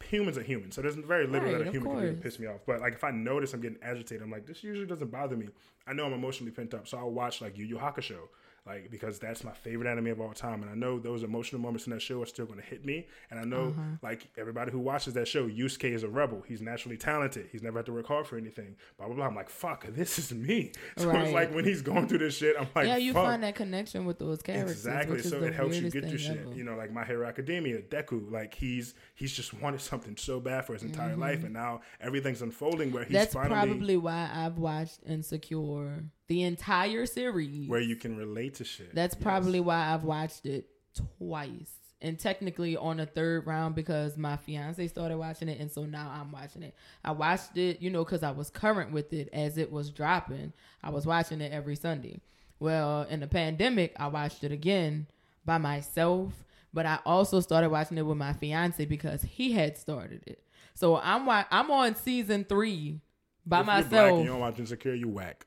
humans 0.04 0.38
are 0.38 0.42
humans. 0.42 0.74
So 0.74 0.82
there's 0.82 0.94
very 0.96 1.26
little 1.26 1.48
Right, 1.50 1.58
that 1.58 1.68
a 1.68 1.70
human 1.70 1.90
can 1.90 2.00
do 2.00 2.06
to 2.16 2.20
piss 2.22 2.38
me 2.38 2.46
off. 2.46 2.60
But 2.66 2.80
like 2.80 2.94
if 2.94 3.04
I 3.04 3.10
notice 3.10 3.52
I'm 3.52 3.60
getting 3.60 3.78
agitated, 3.82 4.22
I'm 4.22 4.30
like, 4.30 4.46
this 4.46 4.64
usually 4.64 4.86
doesn't 4.86 5.10
bother 5.10 5.36
me. 5.36 5.48
I 5.86 5.92
know 5.92 6.06
I'm 6.06 6.12
emotionally 6.12 6.52
pent 6.52 6.72
up, 6.74 6.88
so 6.88 6.98
I'll 6.98 7.10
watch 7.10 7.40
like 7.40 7.56
Yu 7.58 7.66
Yu 7.66 7.76
Hakusho. 7.76 8.28
Like 8.66 8.90
because 8.90 9.18
that's 9.18 9.42
my 9.42 9.52
favorite 9.52 9.88
anime 9.90 10.08
of 10.08 10.20
all 10.20 10.32
time, 10.32 10.62
and 10.62 10.70
I 10.70 10.74
know 10.74 10.98
those 10.98 11.22
emotional 11.22 11.60
moments 11.62 11.86
in 11.86 11.92
that 11.94 12.02
show 12.02 12.22
are 12.22 12.26
still 12.26 12.44
going 12.46 12.58
to 12.60 12.64
hit 12.64 12.84
me. 12.84 13.06
And 13.30 13.40
I 13.40 13.44
know, 13.44 13.68
Uh-huh. 13.68 13.80
like 14.02 14.28
everybody 14.36 14.70
who 14.70 14.78
watches 14.78 15.14
that 15.14 15.26
show, 15.26 15.48
Yusuke 15.48 15.90
is 15.92 16.02
a 16.02 16.08
rebel. 16.08 16.42
He's 16.46 16.60
naturally 16.60 16.96
talented. 16.98 17.48
He's 17.50 17.62
never 17.62 17.78
had 17.78 17.86
to 17.86 17.92
work 17.92 18.06
hard 18.06 18.26
for 18.26 18.36
anything. 18.36 18.76
Blah 18.98 19.06
blah 19.06 19.16
blah. 19.16 19.26
I'm 19.26 19.34
like, 19.34 19.48
fuck, 19.48 19.86
this 19.88 20.18
is 20.18 20.32
me. 20.32 20.72
So 20.98 21.10
it's 21.10 21.32
like 21.32 21.54
when 21.54 21.64
he's 21.64 21.80
going 21.82 22.06
through 22.06 22.18
this 22.18 22.36
shit, 22.36 22.54
I'm 22.58 22.68
like, 22.74 22.86
yeah, 22.86 22.96
you 22.98 23.14
fuck. 23.14 23.24
find 23.24 23.42
that 23.44 23.54
connection 23.54 24.04
with 24.04 24.18
those 24.18 24.42
characters. 24.42 24.72
Exactly. 24.72 25.22
So 25.22 25.42
it 25.42 25.54
helps 25.54 25.78
you 25.78 25.90
get 25.90 26.06
through 26.08 26.18
shit. 26.18 26.38
ever. 26.40 26.54
You 26.54 26.64
know, 26.64 26.76
like 26.76 26.92
My 26.92 27.04
Hero 27.04 27.26
Academia, 27.26 27.80
Deku, 27.80 28.30
like 28.30 28.54
he's 28.54 28.94
he's 29.14 29.32
just 29.32 29.54
wanted 29.54 29.80
something 29.80 30.16
so 30.16 30.38
bad 30.38 30.66
for 30.66 30.74
his 30.74 30.82
entire 30.82 31.12
Mm-hmm. 31.12 31.20
life, 31.20 31.44
and 31.44 31.54
now 31.54 31.80
everything's 32.00 32.42
unfolding 32.42 32.92
where 32.92 33.04
he's 33.04 33.14
That's 33.14 33.32
finally 33.34 33.54
probably 33.54 33.96
why 33.96 34.30
I've 34.32 34.58
watched 34.58 35.00
Insecure 35.06 36.04
the 36.30 36.42
entire 36.44 37.04
series. 37.06 37.68
where 37.68 37.80
you 37.80 37.96
can 37.96 38.16
relate 38.16 38.54
to 38.54 38.64
shit. 38.64 38.94
That's 38.94 39.14
Yes. 39.16 39.22
probably 39.22 39.58
why 39.60 39.92
I've 39.92 40.04
watched 40.04 40.46
it 40.46 40.68
twice. 40.94 41.74
And 42.02 42.18
technically 42.18 42.76
on 42.78 42.96
the 42.96 43.04
third 43.04 43.46
round 43.46 43.74
because 43.74 44.16
my 44.16 44.36
fiance 44.38 44.86
started 44.88 45.18
watching 45.18 45.48
it, 45.50 45.60
and 45.60 45.70
so 45.70 45.84
now 45.84 46.10
I'm 46.10 46.30
watching 46.32 46.62
it. 46.62 46.74
I 47.04 47.10
watched 47.12 47.58
it, 47.58 47.82
you 47.82 47.90
know, 47.90 48.04
because 48.04 48.22
I 48.22 48.30
was 48.30 48.48
current 48.48 48.92
with 48.92 49.12
it 49.12 49.28
as 49.34 49.58
it 49.58 49.70
was 49.70 49.90
dropping. 49.90 50.52
I 50.82 50.88
was 50.90 51.04
watching 51.04 51.40
it 51.42 51.52
every 51.52 51.76
Sunday. 51.76 52.20
Well, 52.58 53.02
in 53.02 53.20
the 53.20 53.26
pandemic, 53.26 53.92
I 53.98 54.06
watched 54.06 54.44
it 54.44 54.52
again 54.52 55.08
by 55.44 55.58
myself, 55.58 56.44
but 56.72 56.86
I 56.86 57.00
also 57.04 57.40
started 57.40 57.70
watching 57.70 57.98
it 57.98 58.06
with 58.06 58.16
my 58.16 58.32
fiance 58.34 58.84
because 58.86 59.22
he 59.22 59.52
had 59.52 59.76
started 59.76 60.22
it. 60.26 60.42
So 60.74 60.96
I'm 60.96 61.26
wa- 61.26 61.44
I'm 61.50 61.70
on 61.70 61.96
season 61.96 62.44
three 62.44 63.00
by 63.44 63.60
If 63.60 63.66
you're 63.66 63.74
myself. 63.74 63.90
black 63.90 64.12
and 64.12 64.20
you 64.24 64.26
don't 64.30 64.40
watch 64.40 64.58
Insecure, 64.58 64.94
you 64.94 65.08
whack. 65.08 65.44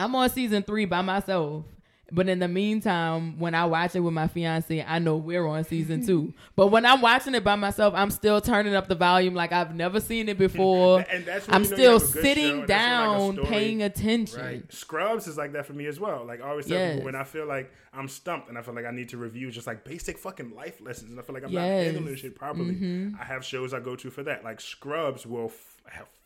I'm 0.00 0.14
on 0.14 0.28
season 0.30 0.62
three 0.62 0.84
by 0.86 1.02
myself. 1.02 1.64
But 2.12 2.28
in 2.28 2.40
the 2.40 2.48
meantime, 2.48 3.38
when 3.38 3.54
I 3.54 3.66
watch 3.66 3.94
it 3.94 4.00
with 4.00 4.12
my 4.12 4.26
fiance, 4.26 4.84
I 4.84 4.98
know 4.98 5.16
we're 5.16 5.46
on 5.46 5.62
season 5.62 6.04
two. 6.06 6.34
but 6.56 6.66
when 6.66 6.84
I'm 6.84 7.00
watching 7.00 7.36
it 7.36 7.44
by 7.44 7.54
myself, 7.54 7.94
I'm 7.96 8.10
still 8.10 8.40
turning 8.40 8.74
up 8.74 8.88
the 8.88 8.96
volume 8.96 9.32
like 9.32 9.52
I've 9.52 9.76
never 9.76 10.00
seen 10.00 10.28
it 10.28 10.36
before. 10.36 11.04
And 11.12 11.24
that's 11.24 11.46
I'm 11.48 11.62
you 11.62 11.70
know 11.70 11.76
still 11.76 11.92
have 12.00 12.02
a 12.02 12.06
good 12.06 12.14
show, 12.16 12.20
sitting 12.22 12.58
and 12.62 12.68
that's 12.68 13.08
when, 13.20 13.36
like, 13.36 13.36
down, 13.36 13.46
paying 13.46 13.82
attention. 13.82 14.40
Right. 14.40 14.72
Scrubs 14.72 15.28
is 15.28 15.36
like 15.38 15.52
that 15.52 15.66
for 15.66 15.72
me 15.72 15.86
as 15.86 16.00
well. 16.00 16.24
Like 16.26 16.40
I 16.42 16.48
always 16.48 16.66
tell 16.66 16.78
Yes. 16.78 16.94
people 16.94 17.04
when 17.04 17.14
I 17.14 17.22
feel 17.22 17.46
like 17.46 17.70
I'm 17.92 18.08
stumped 18.08 18.48
and 18.48 18.58
I 18.58 18.62
feel 18.62 18.74
like 18.74 18.86
I 18.86 18.90
need 18.90 19.10
to 19.10 19.16
review 19.16 19.52
just 19.52 19.68
like 19.68 19.84
basic 19.84 20.18
fucking 20.18 20.50
life 20.52 20.80
lessons 20.80 21.12
and 21.12 21.20
I 21.20 21.22
feel 21.22 21.34
like 21.34 21.44
I'm 21.44 21.52
not 21.54 21.60
Yes. 21.60 21.84
Mm-hmm. 21.86 21.94
handling 21.94 22.16
shit 22.16 22.34
properly. 22.34 23.12
I 23.20 23.24
have 23.24 23.44
shows 23.44 23.72
I 23.72 23.78
go 23.78 23.94
to 23.94 24.10
for 24.10 24.24
that. 24.24 24.42
Like 24.42 24.60
Scrubs 24.60 25.26
will 25.26 25.46
f- 25.46 25.52
have, 25.52 25.69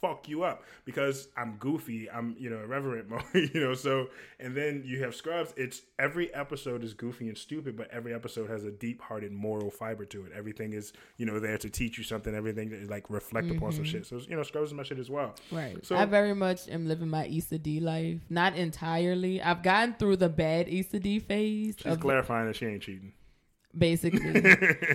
fuck 0.05 0.29
you 0.29 0.43
up 0.43 0.63
because 0.85 1.29
I'm 1.37 1.57
goofy. 1.59 2.11
I'm 2.11 2.37
you 2.39 2.51
know 2.51 2.59
irreverent, 2.59 3.09
you 3.35 3.61
know. 3.61 3.75
So 3.75 4.09
and 4.39 4.55
then 4.55 4.83
you 4.85 5.03
have 5.03 5.15
Scrubs. 5.15 5.55
It's 5.57 5.83
every 5.99 6.33
episode 6.35 6.85
is 6.85 6.93
goofy 6.93 7.29
and 7.29 7.39
stupid, 7.39 7.77
but 7.77 7.91
every 7.91 8.13
episode 8.13 8.51
has 8.51 8.65
a 8.65 8.71
deep-hearted 8.71 9.33
moral 9.33 9.71
fiber 9.71 10.05
to 10.07 10.27
it. 10.27 10.33
Everything 10.37 10.73
is 10.73 10.93
you 11.17 11.27
know 11.27 11.41
there 11.41 11.59
to 11.59 11.71
teach 11.71 11.97
you 11.97 12.05
something. 12.05 12.35
Everything 12.35 12.73
is 12.73 12.91
like 12.91 13.09
reflect 13.09 13.51
upon 13.51 13.73
some 13.73 13.85
mm-hmm. 13.85 13.93
shit. 13.93 14.07
So 14.07 14.21
you 14.29 14.37
know 14.37 14.43
Scrubs 14.43 14.69
is 14.69 14.75
my 14.75 14.83
shit 14.83 14.99
as 14.99 15.11
well. 15.11 15.35
Right. 15.51 15.85
So- 15.85 15.97
I 15.97 16.05
very 16.05 16.35
much 16.35 16.69
am 16.69 16.87
living 16.87 17.09
my 17.09 17.27
Issa 17.27 17.59
Dee 17.59 17.81
life. 17.81 18.21
Not 18.29 18.57
entirely. 18.57 19.41
I've 19.41 19.63
gotten 19.63 19.95
through 19.95 20.17
the 20.17 20.29
bad 20.29 20.69
Issa 20.69 21.01
Dee 21.01 21.19
phase 21.19 21.77
She's 21.79 21.97
clarifying 21.97 22.47
that 22.47 22.57
she 22.57 22.67
ain't 22.67 22.83
cheating. 22.83 23.13
basically. 23.77 24.43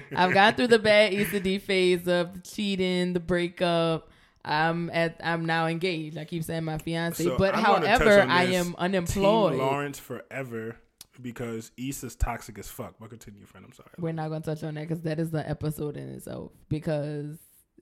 I've 0.15 0.33
gone 0.33 0.53
through 0.53 0.67
the 0.67 0.79
bad 0.79 1.13
Issa 1.13 1.39
Dee 1.39 1.57
phase 1.57 2.07
of 2.07 2.33
the 2.33 2.41
cheating, 2.43 3.13
the 3.13 3.19
breakup. 3.19 4.09
I'm 4.43 4.89
at 4.91 5.19
I'm 5.23 5.45
now 5.45 5.67
engaged. 5.67 6.17
I 6.17 6.25
keep 6.25 6.43
saying 6.43 6.63
my 6.63 6.77
fiance. 6.77 7.23
So 7.23 7.37
but 7.37 7.55
I'm 7.55 7.63
however, 7.63 8.21
I 8.21 8.45
am 8.45 8.75
unemployed. 8.77 9.53
Team 9.53 9.61
Lawrence 9.61 9.99
forever 9.99 10.77
because 11.21 11.71
Issa's 11.77 12.15
toxic 12.15 12.57
as 12.57 12.69
fuck. 12.69 12.95
But 12.99 13.09
continue, 13.09 13.45
friend. 13.45 13.65
I'm 13.65 13.73
sorry. 13.73 13.89
We're 13.97 14.13
not 14.13 14.29
gonna 14.29 14.41
touch 14.41 14.63
on 14.63 14.75
that 14.75 14.87
because 14.87 15.01
that 15.03 15.19
is 15.19 15.31
the 15.31 15.47
episode 15.47 15.97
in 15.97 16.09
itself. 16.09 16.51
Because 16.69 17.37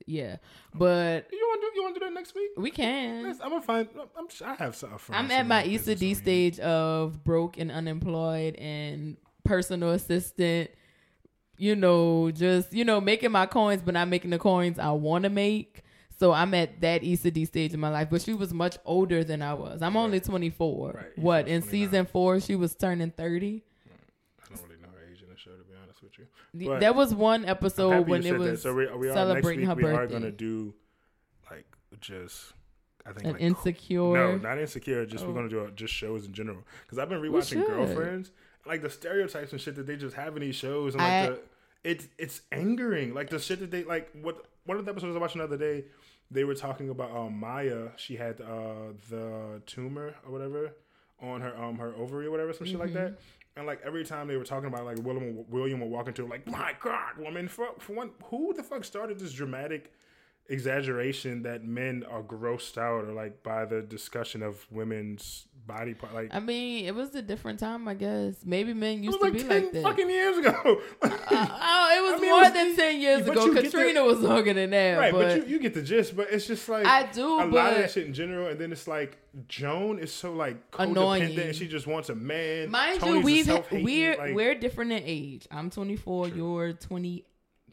yeah. 0.06 0.36
But 0.74 1.28
You 1.32 1.46
want 1.46 1.60
to 1.60 1.66
do? 1.66 1.76
You 1.76 1.82
want 1.82 1.94
to 1.94 2.00
do 2.00 2.06
that 2.06 2.12
next 2.14 2.34
week? 2.34 2.50
we 2.56 2.70
can. 2.70 3.26
I'm 3.26 3.50
gonna 3.50 3.62
find. 3.62 3.88
I'm. 4.16 4.26
I 4.44 4.54
have 4.54 4.76
some. 4.76 4.98
I'm 5.10 5.30
at 5.30 5.46
my 5.46 5.62
Issa 5.64 5.94
Dee 5.94 6.14
stage 6.14 6.58
of 6.60 7.22
broke 7.24 7.58
and 7.58 7.70
unemployed 7.70 8.56
and 8.56 9.16
personal 9.44 9.90
assistant. 9.90 10.70
You 11.56 11.74
know, 11.74 12.30
just 12.30 12.72
you 12.72 12.84
know, 12.84 13.00
making 13.00 13.32
my 13.32 13.46
coins, 13.46 13.82
but 13.82 13.94
not 13.94 14.08
making 14.08 14.30
the 14.30 14.38
coins 14.38 14.78
I 14.78 14.90
want 14.92 15.24
to 15.24 15.30
make. 15.30 15.82
So 16.18 16.32
I'm 16.32 16.52
at 16.54 16.80
that 16.80 17.04
Issa 17.04 17.30
Dee 17.30 17.44
stage 17.44 17.72
in 17.74 17.80
my 17.80 17.90
life. 17.90 18.08
But 18.10 18.22
she 18.22 18.34
was 18.34 18.52
much 18.52 18.76
older 18.84 19.22
than 19.22 19.40
I 19.40 19.54
was. 19.54 19.82
I'm 19.82 19.96
only 19.96 20.18
24. 20.20 20.90
Right. 20.92 21.04
What 21.18 21.46
in 21.48 21.62
29. 21.62 21.70
season 21.70 22.06
four 22.06 22.40
she 22.40 22.56
was 22.56 22.74
turning 22.74 23.10
30. 23.12 23.62
I 24.42 24.48
don't 24.54 24.62
really 24.68 24.80
know 24.82 24.88
her 24.92 25.04
age 25.12 25.22
in 25.22 25.28
the 25.28 25.36
show, 25.36 25.50
to 25.52 25.62
be 25.64 25.74
honest 25.80 26.02
with 26.02 26.18
you. 26.18 26.26
But 26.68 26.80
there 26.80 26.92
was 26.92 27.14
one 27.14 27.44
episode 27.44 28.08
when 28.08 28.24
it 28.26 28.32
that. 28.32 28.38
was 28.38 28.62
So 28.62 28.74
we, 28.74 28.86
we 28.96 29.08
are 29.08 29.14
celebrating 29.14 29.66
next 29.66 29.76
week. 29.76 29.86
her 29.86 29.92
We 29.92 29.98
are 29.98 30.06
gonna 30.06 30.30
do 30.32 30.74
like 31.50 31.66
just. 32.00 32.52
I 33.06 33.12
think 33.12 33.24
an 33.24 33.32
like, 33.34 33.40
insecure. 33.40 34.12
No, 34.12 34.36
not 34.38 34.58
insecure. 34.58 35.06
Just 35.06 35.24
Oh. 35.24 35.28
we're 35.28 35.34
gonna 35.34 35.48
do 35.48 35.60
uh, 35.60 35.70
just 35.70 35.94
shows 35.94 36.26
in 36.26 36.32
general. 36.32 36.58
Because 36.82 36.98
I've 36.98 37.08
been 37.08 37.22
rewatching. 37.22 37.64
Girlfriends. 37.66 38.32
like 38.66 38.82
the 38.82 38.90
stereotypes 38.90 39.52
and 39.52 39.60
shit 39.60 39.76
that 39.76 39.86
they 39.86 39.96
just 39.96 40.14
have 40.16 40.36
in 40.36 40.42
these 40.42 40.56
shows, 40.56 40.94
and 40.94 41.02
like 41.02 41.12
I- 41.12 41.26
the 41.28 41.40
it's 41.84 42.08
it's 42.18 42.40
angering. 42.52 43.14
Like 43.14 43.30
the 43.30 43.38
shit 43.38 43.60
that 43.60 43.70
they 43.70 43.84
like. 43.84 44.10
What 44.20 44.44
one 44.66 44.78
of 44.78 44.84
the 44.84 44.90
episodes 44.90 45.16
I 45.16 45.18
watched 45.20 45.36
the 45.36 45.44
other 45.44 45.56
day, 45.56 45.84
they 46.30 46.44
were 46.44 46.54
talking 46.54 46.90
about 46.90 47.14
um, 47.16 47.38
Maya. 47.38 47.88
She 47.96 48.16
had 48.16 48.40
uh, 48.40 48.92
the 49.10 49.62
tumor 49.66 50.14
or 50.24 50.32
whatever 50.32 50.74
on 51.20 51.40
her 51.40 51.56
um 51.60 51.78
her 51.78 51.94
ovary 51.96 52.26
or 52.26 52.30
whatever, 52.30 52.52
some 52.52 52.66
shit 52.66 52.78
like 52.78 52.92
that. 52.92 53.18
And 53.56 53.66
like 53.66 53.80
every 53.84 54.04
time 54.04 54.28
they 54.28 54.36
were 54.36 54.44
talking 54.44 54.68
about 54.68 54.82
it, 54.82 54.84
like 54.84 54.98
William 54.98 55.44
William 55.48 55.80
would 55.80 55.90
walk 55.90 56.06
into 56.06 56.26
like 56.26 56.46
my 56.46 56.74
God, 56.80 57.18
woman, 57.18 57.48
for, 57.48 57.68
for 57.78 57.94
one, 57.94 58.10
who 58.24 58.54
the 58.54 58.62
fuck 58.62 58.84
started 58.84 59.18
this 59.18 59.32
dramatic 59.32 59.92
exaggeration 60.48 61.42
that 61.42 61.64
men 61.64 62.04
are 62.10 62.22
grossed 62.22 62.78
out 62.78 63.04
or 63.04 63.12
like 63.12 63.42
by 63.42 63.64
the 63.64 63.82
discussion 63.82 64.42
of 64.42 64.66
women's 64.70 65.46
body 65.66 65.94
part? 65.94 66.14
Like 66.14 66.30
I 66.34 66.40
mean, 66.40 66.86
it 66.86 66.94
was 66.94 67.14
a 67.14 67.22
different 67.22 67.60
time, 67.60 67.86
I 67.88 67.94
guess. 67.94 68.36
Maybe 68.44 68.72
men 68.74 69.02
used 69.02 69.20
was 69.20 69.32
to 69.32 69.38
be 69.38 69.44
like 69.44 69.72
that. 69.72 69.82
fucking 69.82 70.08
years 70.10 70.38
ago. 70.38 70.54
oh, 70.64 70.80
it 71.02 71.10
was 71.10 71.30
I 71.30 72.16
mean, 72.20 72.24
it 72.24 72.28
more 72.32 72.40
was- 72.42 72.52
than 72.52 72.76
ten 72.76 73.00
years 73.00 73.26
ago. 73.28 73.52
get 73.52 73.62
the- 73.64 73.70
Katrina 73.70 74.04
was 74.04 74.20
longer 74.20 74.54
than 74.54 74.70
that, 74.70 74.98
right, 74.98 75.12
but, 75.12 75.18
but, 75.28 75.36
you, 75.48 75.54
you 75.54 75.58
get 75.60 75.74
the 75.74 75.82
gist. 75.82 76.16
But 76.16 76.28
it's 76.30 76.46
just 76.46 76.68
like 76.68 76.86
I 76.86 77.10
do, 77.12 77.26
a 77.26 77.44
lot 77.46 77.72
of 77.72 77.78
that 77.78 77.90
shit 77.90 78.06
in 78.06 78.14
general, 78.14 78.48
and 78.48 78.58
then 78.60 78.72
it's 78.72 78.88
like 78.88 79.18
Joan 79.46 79.98
is 79.98 80.12
so 80.12 80.32
like 80.32 80.70
codependent, 80.70 80.90
Annoying. 80.90 81.38
and 81.38 81.54
she 81.54 81.68
just 81.68 81.86
wants 81.86 82.08
a 82.08 82.14
man. 82.14 82.70
mind 82.70 83.00
Tony's 83.00 83.46
you, 83.46 83.54
we've 83.72 83.84
we're 83.84 84.16
like, 84.16 84.34
we're 84.34 84.54
different 84.54 84.92
in 84.92 85.02
age. 85.04 85.46
I'm 85.50 85.70
24. 85.70 86.28
True. 86.28 86.36
You're 86.36 86.72
28. 86.72 87.24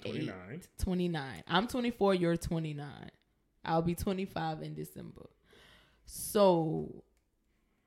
29. 0.02 0.62
29. 0.78 1.44
I'm 1.48 1.68
24. 1.68 2.14
You're 2.16 2.38
29. 2.38 2.88
I'll 3.64 3.82
be 3.82 3.96
25 3.96 4.62
in 4.62 4.74
December. 4.74 5.28
So 6.06 7.04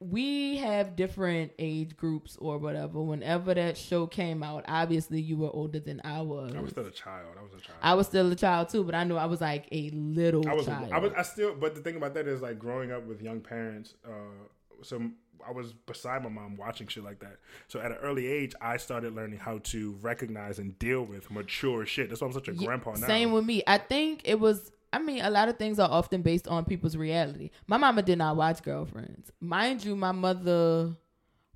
we 0.00 0.58
have 0.58 0.94
different 0.94 1.52
age 1.58 1.96
groups 1.96 2.36
or 2.40 2.58
whatever. 2.58 3.00
Whenever 3.00 3.54
that 3.54 3.76
show 3.76 4.06
came 4.06 4.42
out, 4.42 4.64
obviously 4.68 5.20
you 5.20 5.36
were 5.36 5.50
older 5.52 5.80
than 5.80 6.00
I 6.04 6.20
was. 6.20 6.54
I 6.54 6.60
was 6.60 6.70
still 6.70 6.86
a 6.86 6.90
child. 6.90 7.34
I 7.38 7.42
was 7.42 7.52
a 7.54 7.60
child. 7.60 7.78
I 7.82 7.94
was 7.94 8.06
still 8.06 8.30
a 8.30 8.36
child 8.36 8.68
too, 8.68 8.84
but 8.84 8.94
I 8.94 9.04
knew 9.04 9.16
I 9.16 9.26
was 9.26 9.40
like 9.40 9.68
a 9.72 9.90
little 9.90 10.48
I 10.48 10.54
was, 10.54 10.66
child. 10.66 10.92
I 10.92 10.98
was, 10.98 11.12
I 11.16 11.22
still, 11.22 11.54
but 11.54 11.74
the 11.74 11.80
thing 11.80 11.96
about 11.96 12.14
that 12.14 12.28
is 12.28 12.40
like 12.40 12.58
growing 12.58 12.92
up 12.92 13.06
with 13.06 13.22
young 13.22 13.40
parents. 13.40 13.94
Uh, 14.04 14.46
so 14.82 15.02
I 15.46 15.52
was 15.52 15.72
beside 15.72 16.22
my 16.22 16.28
mom 16.28 16.56
watching 16.56 16.86
shit 16.86 17.04
like 17.04 17.20
that. 17.20 17.38
So 17.68 17.80
at 17.80 17.90
an 17.90 17.98
early 17.98 18.26
age, 18.26 18.54
I 18.60 18.76
started 18.76 19.14
learning 19.14 19.38
how 19.38 19.58
to 19.64 19.96
recognize 20.00 20.58
and 20.58 20.78
deal 20.78 21.02
with 21.02 21.30
mature 21.30 21.86
shit. 21.86 22.08
That's 22.08 22.20
why 22.20 22.26
I'm 22.26 22.32
such 22.32 22.48
a 22.48 22.54
Yeah, 22.54 22.66
grandpa 22.66 22.92
now. 22.94 23.06
Same 23.06 23.32
with 23.32 23.44
me. 23.44 23.62
I 23.66 23.78
think 23.78 24.22
it 24.24 24.38
was. 24.40 24.72
I 24.92 24.98
mean, 25.00 25.22
a 25.22 25.28
lot 25.30 25.48
of 25.48 25.58
things 25.58 25.78
are 25.78 25.90
often 25.90 26.22
based 26.22 26.48
on 26.48 26.64
people's 26.64 26.96
reality. 26.96 27.50
My 27.66 27.76
mama 27.76 28.02
did 28.02 28.16
not 28.18 28.36
watch 28.36 28.62
Girlfriends, 28.62 29.30
mind 29.40 29.84
you. 29.84 29.94
My 29.94 30.12
mother 30.12 30.96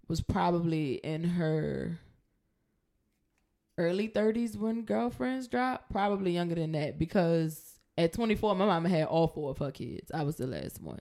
was 0.06 0.20
probably 0.20 0.94
in 0.96 1.24
her 1.24 1.98
early 3.78 4.06
thirties 4.08 4.56
when 4.56 4.82
Girlfriends 4.84 5.48
dropped. 5.48 5.90
Probably 5.90 6.32
younger 6.32 6.54
than 6.54 6.72
that 6.72 6.98
because 6.98 7.80
at 7.96 8.12
24, 8.12 8.54
my 8.54 8.66
mama 8.66 8.88
had 8.88 9.04
all 9.06 9.28
four 9.28 9.50
of 9.50 9.58
her 9.58 9.70
kids. 9.70 10.10
I 10.12 10.22
was 10.22 10.36
the 10.36 10.46
last 10.46 10.80
one. 10.80 11.00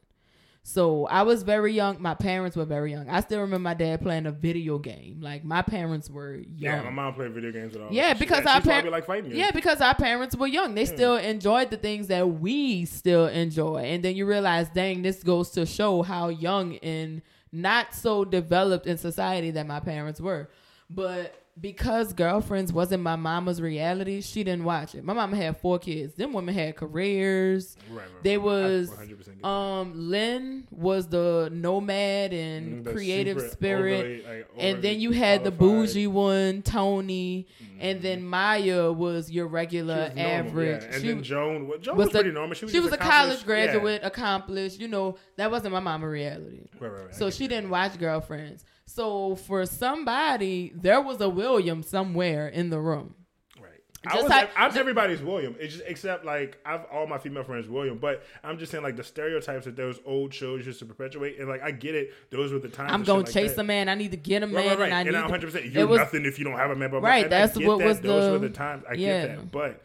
So 0.63 1.07
I 1.07 1.23
was 1.23 1.41
very 1.41 1.73
young. 1.73 1.99
My 2.01 2.13
parents 2.13 2.55
were 2.55 2.65
very 2.65 2.91
young. 2.91 3.09
I 3.09 3.21
still 3.21 3.41
remember 3.41 3.63
my 3.63 3.73
dad 3.73 4.01
playing 4.01 4.27
a 4.27 4.31
video 4.31 4.77
game. 4.77 5.19
Like 5.19 5.43
my 5.43 5.63
parents 5.63 6.07
were 6.07 6.35
young. 6.35 6.45
yeah, 6.57 6.83
my 6.83 6.91
mom 6.91 7.15
played 7.15 7.33
video 7.33 7.51
games 7.51 7.73
with 7.73 7.81
all. 7.81 7.91
Yeah, 7.91 8.13
She- 8.13 8.19
because 8.19 8.43
she 8.43 8.47
our 8.47 8.55
used 8.55 8.65
to 8.65 8.69
par- 8.69 8.81
probably 8.81 8.91
like 8.91 9.05
fighting 9.05 9.29
games. 9.31 9.38
Yeah, 9.38 9.51
because 9.51 9.81
our 9.81 9.95
parents 9.95 10.35
were 10.35 10.47
young. 10.47 10.75
They 10.75 10.85
hmm. 10.85 10.93
still 10.93 11.15
enjoyed 11.17 11.71
the 11.71 11.77
things 11.77 12.07
that 12.07 12.27
we 12.27 12.85
still 12.85 13.25
enjoy. 13.25 13.77
And 13.77 14.03
then 14.03 14.15
you 14.15 14.27
realize, 14.27 14.69
dang, 14.69 15.01
this 15.01 15.23
goes 15.23 15.49
to 15.51 15.65
show 15.65 16.03
how 16.03 16.29
young 16.29 16.75
and 16.77 17.23
not 17.51 17.95
so 17.95 18.23
developed 18.23 18.85
in 18.85 18.97
society 18.97 19.49
that 19.51 19.65
my 19.65 19.79
parents 19.79 20.21
were. 20.21 20.49
But 20.89 21.40
because 21.60 22.14
girlfriends 22.14 22.72
wasn't 22.72 23.03
my 23.03 23.15
mama's 23.15 23.61
reality, 23.61 24.22
she 24.22 24.44
didn't 24.44 24.64
watch 24.64 24.95
it. 24.95 25.03
My 25.03 25.14
mama 25.14 25.36
had 25.36 25.57
four 25.57 25.80
kids. 25.80 26.14
Them 26.15 26.34
women 26.34 26.56
had 26.56 26.76
careers. 26.76 27.76
Right, 27.90 27.98
right, 27.99 28.23
They 28.23 28.38
right. 28.38 28.45
Was 28.45 28.90
100% 28.90 29.45
um 29.45 29.91
Lynn 29.95 30.68
was 30.72 31.07
the 31.07 31.49
nomad 31.52 32.32
and 32.34 32.82
Mm, 32.82 32.84
the 32.86 32.94
creative 32.94 33.41
spirit. 33.52 34.23
overly, 34.23 34.38
like, 34.40 34.49
and 34.57 34.82
then 34.82 34.99
you 34.99 35.11
had 35.11 35.44
the 35.44 35.52
qualified. 35.52 35.88
bougie 35.88 36.07
one, 36.07 36.61
Tony, 36.61 37.48
and 37.80 38.02
then 38.02 38.23
Maya 38.23 38.91
was 38.91 39.30
your 39.30 39.48
She 39.48 39.52
regular 39.53 39.95
was 40.07 40.15
normal, 40.15 40.32
average. 40.32 40.84
yeah. 40.84 40.90
And 40.94 41.02
she 41.02 41.07
then 41.07 41.23
Joan, 41.23 41.68
well, 41.68 41.78
Joan 41.80 41.98
was 41.98 42.06
was, 42.06 42.14
the- 42.14 42.19
pretty 42.19 42.34
normal. 42.34 42.56
She 42.56 42.65
was, 42.65 42.72
she 42.72 42.80
was 42.80 42.94
a 42.94 42.98
college 42.98 43.40
yeah. 43.40 43.45
graduate, 43.45 44.02
accomplished. 44.03 44.80
You 44.80 44.88
know, 44.88 45.18
that 45.38 45.52
wasn't 45.52 45.73
my 45.73 45.80
mama 45.80 46.07
reality. 46.07 46.61
Right, 46.80 46.91
right, 46.91 47.06
right. 47.06 47.15
So 47.15 47.30
she 47.30 47.48
didn't 47.48 47.69
watch 47.69 47.98
Girlfriends. 47.99 48.64
So 48.93 49.35
for 49.35 49.65
somebody, 49.65 50.72
there 50.76 50.99
was 51.01 51.22
a 51.22 51.30
William 51.30 51.81
somewhere 51.84 52.47
in 52.47 52.69
the 52.69 52.80
room. 52.80 53.15
Right. 53.61 53.80
Just 54.03 54.15
I 54.15 54.22
was, 54.22 54.30
like- 54.30 54.49
I'm 54.57 54.77
everybody's 54.77 55.22
William. 55.22 55.55
It's 55.59 55.76
just 55.76 55.85
except 55.88 56.26
like 56.26 56.57
I've 56.65 56.85
all 56.91 57.07
my 57.07 57.18
female 57.18 57.43
friends 57.43 57.68
William, 57.69 57.99
but 57.99 58.23
I'm 58.43 58.57
just 58.57 58.72
saying 58.72 58.84
like 58.84 58.97
the 58.97 59.03
stereotypes 59.03 59.65
that 59.65 59.76
those 59.77 59.99
old 60.05 60.34
shows 60.34 60.65
used 60.65 60.80
to 60.80 60.85
perpetuate, 60.85 61.39
and 61.39 61.47
like 61.47 61.61
I 61.61 61.72
get 61.72 61.95
it. 61.95 62.13
Those 62.31 62.51
were 62.51 62.59
the 62.59 62.68
times. 62.68 62.91
I'm 62.91 63.03
gonna 63.03 63.23
like 63.23 63.31
chase 63.31 63.53
that. 63.53 63.61
a 63.61 63.63
man. 63.63 63.88
I 63.88 63.95
need 63.95 64.11
to 64.11 64.18
get 64.18 64.43
a 64.43 64.47
man, 64.47 64.55
Right, 64.55 64.68
right, 64.68 64.80
right. 64.80 64.85
and 64.88 64.93
I 64.93 64.99
And, 65.01 65.09
need. 65.11 65.15
I'm 65.15 65.23
to- 65.23 65.31
100. 65.31 65.45
percent 65.51 65.65
You're 65.73 65.88
was- 65.88 65.99
nothing 65.99 66.26
if 66.26 66.38
you 66.38 66.45
don't 66.45 66.57
have 66.57 66.72
a 66.72 66.76
man. 66.76 66.89
Blah, 66.89 66.99
blah, 66.99 67.09
Right, 67.09 67.30
that's 67.30 67.55
what 67.57 67.80
that. 67.80 67.85
was 67.88 68.01
Those 68.01 68.26
the- 68.26 68.31
were 68.31 68.39
the 68.39 68.49
times. 68.49 68.84
I 68.89 68.93
yeah. 68.95 69.27
get 69.27 69.38
that, 69.38 69.51
but 69.51 69.84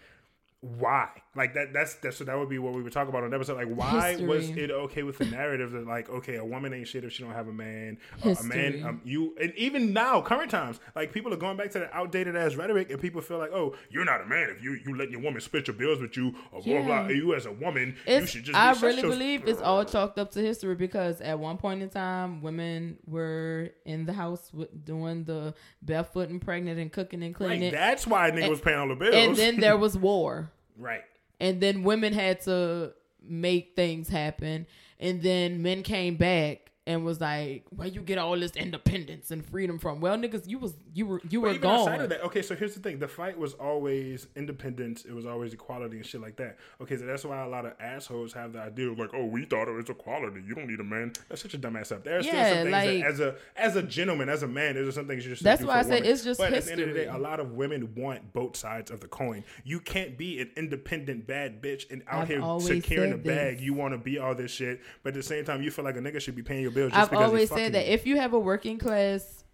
why? 0.60 1.10
Like 1.36 1.54
that. 1.54 1.72
That's 1.72 1.94
that's 1.96 2.16
so 2.16 2.24
that 2.24 2.38
would 2.38 2.48
be 2.48 2.58
what 2.58 2.72
we 2.72 2.82
would 2.82 2.92
talk 2.92 3.08
about 3.08 3.22
on 3.22 3.30
the 3.30 3.36
episode. 3.36 3.56
Like 3.56 3.68
why 3.68 4.16
was 4.16 4.48
it 4.50 4.70
okay 4.70 5.02
with 5.02 5.18
the 5.18 5.26
narrative 5.26 5.72
that 5.72 5.86
like 5.86 6.08
okay, 6.08 6.36
a 6.36 6.44
woman 6.44 6.72
ain't 6.72 6.88
shit 6.88 7.04
if 7.04 7.12
she 7.12 7.22
don't 7.22 7.32
have 7.34 7.48
a 7.48 7.52
man. 7.52 7.98
Uh, 8.24 8.34
a 8.40 8.42
man, 8.44 8.82
um, 8.84 9.00
you 9.04 9.34
and 9.40 9.52
even 9.56 9.92
now, 9.92 10.20
current 10.22 10.50
times, 10.50 10.80
like 10.94 11.12
people 11.12 11.32
are 11.32 11.36
going 11.36 11.56
back 11.56 11.70
to 11.72 11.78
that 11.80 11.90
outdated 11.92 12.34
ass 12.36 12.54
rhetoric, 12.54 12.90
and 12.90 13.00
people 13.00 13.20
feel 13.20 13.38
like, 13.38 13.50
oh, 13.52 13.74
you're 13.90 14.04
not 14.04 14.22
a 14.22 14.26
man 14.26 14.48
if 14.50 14.62
you 14.62 14.78
you 14.86 14.96
let 14.96 15.10
your 15.10 15.20
woman 15.20 15.40
split 15.40 15.66
your 15.68 15.76
bills 15.76 16.00
with 16.00 16.16
you, 16.16 16.34
or 16.52 16.62
blah 16.62 16.82
blah. 16.82 17.02
Yeah. 17.06 17.08
You 17.10 17.34
as 17.34 17.46
a 17.46 17.52
woman, 17.52 17.96
you 18.06 18.26
should 18.26 18.44
just. 18.44 18.56
I 18.58 18.72
really 18.80 19.02
believe 19.02 19.46
it's 19.46 19.60
all 19.60 19.84
chalked 19.84 20.18
up 20.18 20.30
to 20.32 20.40
history 20.40 20.74
because 20.74 21.20
at 21.20 21.38
one 21.38 21.58
point 21.58 21.82
in 21.82 21.90
time, 21.90 22.40
women 22.40 22.96
were 23.06 23.70
in 23.84 24.06
the 24.06 24.12
house 24.14 24.50
with, 24.52 24.84
doing 24.84 25.24
the 25.24 25.54
barefoot 25.82 26.30
and 26.30 26.40
pregnant 26.40 26.78
and 26.80 26.90
cooking 26.90 27.22
and 27.22 27.34
cleaning. 27.34 27.72
that's 27.72 28.06
why 28.06 28.28
a 28.28 28.32
nigga 28.32 28.42
And- 28.42 28.50
was 28.50 28.60
paying 28.60 28.78
all 28.78 28.88
the 28.88 28.94
bills. 28.94 29.14
and 29.14 29.36
then 29.36 29.60
there 29.60 29.76
was 29.76 29.96
war. 30.08 30.50
right. 30.78 31.02
And 31.40 31.60
then 31.60 31.82
women 31.82 32.12
had 32.12 32.40
to 32.42 32.92
make 33.22 33.74
things 33.76 34.08
happen. 34.08 34.66
And 34.98 35.22
then 35.22 35.62
men 35.62 35.82
came 35.82 36.16
back 36.16 36.65
and 36.86 37.04
was 37.04 37.20
like 37.20 37.64
where 37.70 37.88
you 37.88 38.00
get 38.00 38.16
all 38.18 38.38
this 38.38 38.52
independence 38.52 39.30
and 39.30 39.44
freedom 39.44 39.78
from 39.78 40.00
well 40.00 40.16
niggas 40.16 40.46
you 40.48 40.58
was 40.58 40.74
you 40.94 41.04
were 41.06 41.20
you 41.28 41.40
But 41.40 41.52
were 41.54 41.58
gone 41.58 42.00
of 42.00 42.08
that, 42.10 42.22
okay, 42.24 42.42
so 42.42 42.54
here's 42.54 42.74
the 42.74 42.80
thing: 42.80 42.98
the 42.98 43.08
fight 43.08 43.36
was 43.38 43.54
always 43.54 44.28
independence. 44.36 45.04
It 45.04 45.12
was 45.12 45.26
always 45.26 45.52
equality 45.52 45.96
and 45.96 46.06
shit 46.06 46.20
like 46.20 46.36
that. 46.36 46.58
Okay, 46.80 46.96
so 46.96 47.04
that's 47.06 47.24
why 47.24 47.42
a 47.44 47.48
lot 47.48 47.66
of 47.66 47.72
assholes 47.80 48.32
have 48.32 48.52
the 48.52 48.60
idea 48.60 48.88
of 48.90 48.98
like, 48.98 49.10
oh, 49.14 49.24
we 49.26 49.44
thought 49.44 49.68
it 49.68 49.72
was 49.72 49.88
equality. 49.88 50.42
You 50.46 50.54
don't 50.54 50.68
need 50.68 50.80
a 50.80 50.84
man. 50.84 51.12
That's 51.28 51.42
such 51.42 51.54
a 51.54 51.58
dumbass 51.58 51.92
up. 51.92 52.04
There 52.04 52.18
are 52.18 52.22
still 52.22 52.32
some 52.34 52.52
things 52.64 52.70
like- 52.72 53.00
that, 53.00 53.06
as 53.06 53.20
a 53.20 53.34
as 53.56 53.76
a 53.76 53.82
gentleman, 53.82 54.28
as 54.28 54.42
a 54.42 54.48
man, 54.48 54.74
there's 54.74 54.94
some 54.94 55.06
things 55.06 55.24
you 55.24 55.30
just 55.32 55.42
That's 55.42 55.62
why 55.62 55.78
I 55.78 55.82
said 55.82 56.06
it's 56.06 56.22
just 56.24 56.38
But 56.38 56.52
at 56.52 56.64
the 56.64 56.72
end 56.72 56.80
of 56.82 56.88
the 56.88 56.94
day, 56.94 57.00
history. 57.04 57.16
a 57.20 57.22
lot 57.22 57.40
of 57.40 57.52
women 57.52 57.94
want 57.96 58.32
both 58.32 58.56
sides 58.56 58.90
of 58.90 59.00
the 59.00 59.08
coin. 59.08 59.44
You 59.64 59.80
can't 59.80 60.16
be 60.16 60.40
an 60.40 60.50
independent 60.56 61.26
bad 61.26 61.60
bitch 61.62 61.90
and 61.90 62.02
out 62.08 62.22
I've 62.22 62.28
here 62.28 62.60
securing 62.60 63.12
a 63.12 63.16
bag. 63.16 63.56
this. 63.56 63.64
You 63.64 63.74
want 63.74 63.94
to 63.94 63.98
be 63.98 64.18
all 64.18 64.34
this 64.34 64.50
shit, 64.50 64.80
but 65.02 65.08
at 65.10 65.14
the 65.14 65.22
same 65.22 65.44
time, 65.44 65.62
you 65.62 65.70
feel 65.70 65.84
like 65.84 65.96
a 65.96 66.00
nigga 66.00 66.20
should 66.20 66.36
be 66.36 66.42
paying 66.42 66.62
your 66.62 66.70
i've 66.92 67.12
always 67.12 67.48
said 67.50 67.72
that 67.74 67.92
if 67.92 68.06
you 68.06 68.16
have 68.16 68.32
a 68.32 68.38
working 68.38 68.78
class 68.78 69.44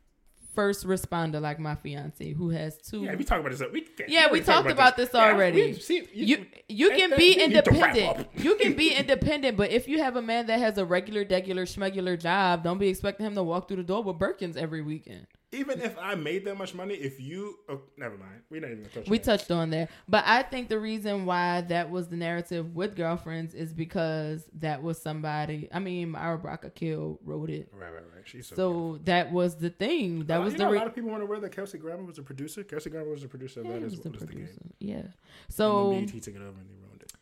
first 0.54 0.86
responder 0.86 1.40
like 1.40 1.58
my 1.58 1.74
fiance 1.74 2.32
who 2.32 2.50
has 2.50 2.76
two 2.78 3.04
Yeah, 3.04 3.14
we 3.16 3.24
talked 3.24 3.40
about 3.40 3.56
this. 3.58 3.62
We, 3.72 3.86
Yeah, 4.06 4.26
we 4.26 4.40
already 4.40 4.42
talked 4.42 4.70
about 4.70 4.96
this 4.98 5.14
already. 5.14 5.72
we- 5.72 5.78
see, 5.78 6.06
you 6.12 6.46
you 6.68 6.90
and 6.90 6.98
can 7.00 7.10
be 7.18 7.36
we 7.38 7.46
need 7.46 7.64
to 7.64 7.70
wrap 7.70 7.96
independent. 7.96 8.28
You 8.36 8.54
can 8.56 8.74
be 8.74 8.94
independent, 8.94 9.56
but 9.56 9.70
if 9.70 9.88
you 9.88 9.98
have 10.02 10.16
a 10.16 10.22
man 10.22 10.46
that 10.46 10.58
has 10.58 10.76
a 10.76 10.84
regular, 10.84 11.24
regular, 11.28 11.64
schmegular 11.64 12.20
job, 12.20 12.64
don't 12.64 12.78
be 12.78 12.88
expecting 12.88 13.24
him 13.26 13.34
to 13.34 13.42
walk 13.42 13.66
through 13.66 13.78
the 13.78 13.82
door 13.82 14.02
with 14.02 14.16
Birkins 14.18 14.56
every 14.56 14.82
weekend. 14.82 15.26
Even 15.54 15.82
if 15.82 15.96
I 15.98 16.14
made 16.14 16.46
that 16.46 16.56
much 16.56 16.74
money, 16.74 16.94
if 16.94 17.20
you, 17.20 17.58
oh, 17.68 17.82
never 17.98 18.16
mind, 18.16 18.40
we're 18.48 18.62
not 18.62 18.70
even 18.70 18.86
touch. 18.86 19.06
We 19.08 19.18
that. 19.18 19.24
touched 19.24 19.50
on 19.50 19.68
there, 19.68 19.88
but 20.08 20.24
I 20.26 20.42
think 20.42 20.70
the 20.70 20.80
reason 20.80 21.26
why 21.26 21.60
that 21.62 21.90
was 21.90 22.08
the 22.08 22.16
narrative 22.16 22.74
with 22.74 22.96
girlfriends 22.96 23.52
is 23.54 23.74
because 23.74 24.44
that 24.60 24.82
was 24.82 25.00
somebody. 25.00 25.68
I 25.70 25.78
mean, 25.78 26.10
Mara 26.12 26.38
Brock 26.38 26.64
Akil 26.64 27.20
wrote 27.22 27.50
it, 27.50 27.68
Right, 27.72 27.92
right, 27.92 28.02
right. 28.14 28.22
She's 28.26 28.46
so. 28.46 28.54
so 28.56 29.00
that 29.04 29.30
was 29.30 29.56
the 29.56 29.68
thing. 29.70 30.24
That 30.24 30.40
Uh, 30.40 30.44
was 30.44 30.54
the 30.54 30.60
know, 30.60 30.70
re- 30.70 30.76
a 30.76 30.80
lot 30.80 30.86
of 30.88 30.94
people 30.94 31.10
want 31.10 31.22
to 31.22 31.26
wear 31.26 31.40
that 31.40 31.52
Kelsey 31.52 31.76
Grammer 31.76 32.04
was 32.04 32.18
a 32.18 32.22
producer. 32.22 32.64
Kelsey 32.64 32.88
Grammer 32.88 33.10
was 33.10 33.22
a 33.22 33.28
producer 33.28 33.60
of 33.60 33.66
yeah, 33.66 33.72
that 33.72 33.78
he 33.80 33.84
as 33.86 33.92
was 33.92 34.00
the 34.00 34.26
game. 34.26 34.48
Yeah, 34.78 34.94
and 34.96 35.12
so 35.50 35.90
then 35.90 36.06
BET 36.06 36.22
took 36.22 36.34
it 36.34 36.38
over 36.40 36.48
and 36.58 36.68
they 36.70 36.74
ruined 36.82 37.02
it. 37.02 37.12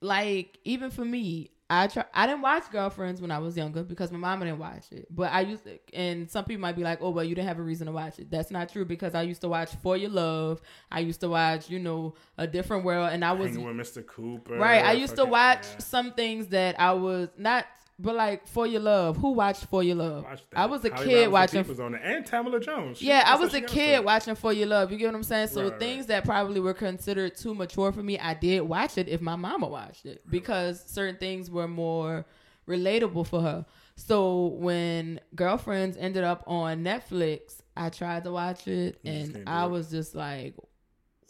like 0.00 0.58
even 0.64 0.90
for 0.90 1.04
me, 1.04 1.50
I 1.68 1.88
try. 1.88 2.04
I 2.14 2.26
didn't 2.26 2.42
watch 2.42 2.70
Girlfriends 2.70 3.20
when 3.20 3.32
I 3.32 3.38
was 3.38 3.56
younger 3.56 3.82
because 3.82 4.12
my 4.12 4.18
mama 4.18 4.44
didn't 4.44 4.60
watch 4.60 4.92
it. 4.92 5.08
But 5.10 5.32
I 5.32 5.40
used 5.40 5.64
to, 5.64 5.78
and 5.92 6.30
some 6.30 6.44
people 6.44 6.60
might 6.60 6.76
be 6.76 6.84
like, 6.84 6.98
"Oh, 7.00 7.10
well, 7.10 7.24
you 7.24 7.34
didn't 7.34 7.48
have 7.48 7.58
a 7.58 7.62
reason 7.62 7.86
to 7.86 7.92
watch 7.92 8.20
it." 8.20 8.30
That's 8.30 8.52
not 8.52 8.68
true 8.68 8.84
because 8.84 9.16
I 9.16 9.22
used 9.22 9.40
to 9.40 9.48
watch 9.48 9.70
For 9.82 9.96
Your 9.96 10.10
Love. 10.10 10.60
I 10.92 11.00
used 11.00 11.20
to 11.20 11.28
watch, 11.28 11.68
you 11.68 11.80
know, 11.80 12.14
A 12.38 12.46
Different 12.46 12.84
World, 12.84 13.10
and 13.12 13.24
I 13.24 13.32
was 13.32 13.50
Hanging 13.50 13.76
with 13.76 13.76
Mr. 13.76 14.06
Cooper. 14.06 14.56
right. 14.56 14.84
I 14.84 14.92
used 14.92 15.16
to 15.16 15.24
watch 15.24 15.66
yeah. 15.72 15.78
some 15.78 16.12
things 16.12 16.48
that 16.48 16.78
I 16.78 16.92
was 16.92 17.30
not 17.36 17.66
but 17.98 18.14
like 18.14 18.46
For 18.46 18.66
Your 18.66 18.80
Love, 18.80 19.16
who 19.16 19.32
watched 19.32 19.64
For 19.66 19.82
Your 19.82 19.96
Love? 19.96 20.24
That. 20.24 20.40
I 20.54 20.66
was 20.66 20.84
a 20.84 20.90
Holly 20.90 21.04
kid 21.06 21.14
Robinson 21.30 21.32
watching. 21.32 21.68
Was 21.68 21.80
on 21.80 21.94
it, 21.94 22.00
and 22.04 22.26
Tamala 22.26 22.60
Jones. 22.60 22.98
She- 22.98 23.06
Yeah, 23.06 23.22
I 23.26 23.36
was 23.36 23.54
a 23.54 23.60
kid 23.62 24.04
watching 24.04 24.34
For 24.34 24.52
Your 24.52 24.66
Love. 24.68 24.92
You 24.92 24.98
get 24.98 25.06
what 25.06 25.14
I'm 25.14 25.22
saying? 25.22 25.48
So 25.48 25.62
Right, 25.62 25.70
right, 25.70 25.80
things 25.80 26.06
that 26.06 26.24
probably 26.24 26.60
were 26.60 26.74
considered 26.74 27.36
too 27.36 27.54
mature 27.54 27.92
for 27.92 28.02
me, 28.02 28.18
I 28.18 28.34
did 28.34 28.60
watch 28.62 28.98
it 28.98 29.08
if 29.08 29.20
my 29.20 29.36
mama 29.36 29.66
watched 29.66 30.04
it 30.06 30.22
because 30.30 30.82
certain 30.86 31.16
things 31.16 31.50
were 31.50 31.68
more 31.68 32.26
relatable 32.68 33.26
for 33.26 33.40
her. 33.40 33.64
So 33.94 34.46
when 34.48 35.20
Girlfriends 35.34 35.96
ended 35.96 36.22
up 36.24 36.44
on 36.46 36.84
Netflix, 36.84 37.60
I 37.76 37.88
tried 37.88 38.24
to 38.24 38.32
watch 38.32 38.68
it 38.68 38.98
You 39.02 39.12
and 39.12 39.44
I 39.46 39.66
was 39.66 39.90
just 39.90 40.14
like, 40.14 40.54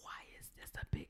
why 0.03 0.11
is 0.41 0.49
this 0.57 0.71
a 0.83 0.87
big? 0.91 1.06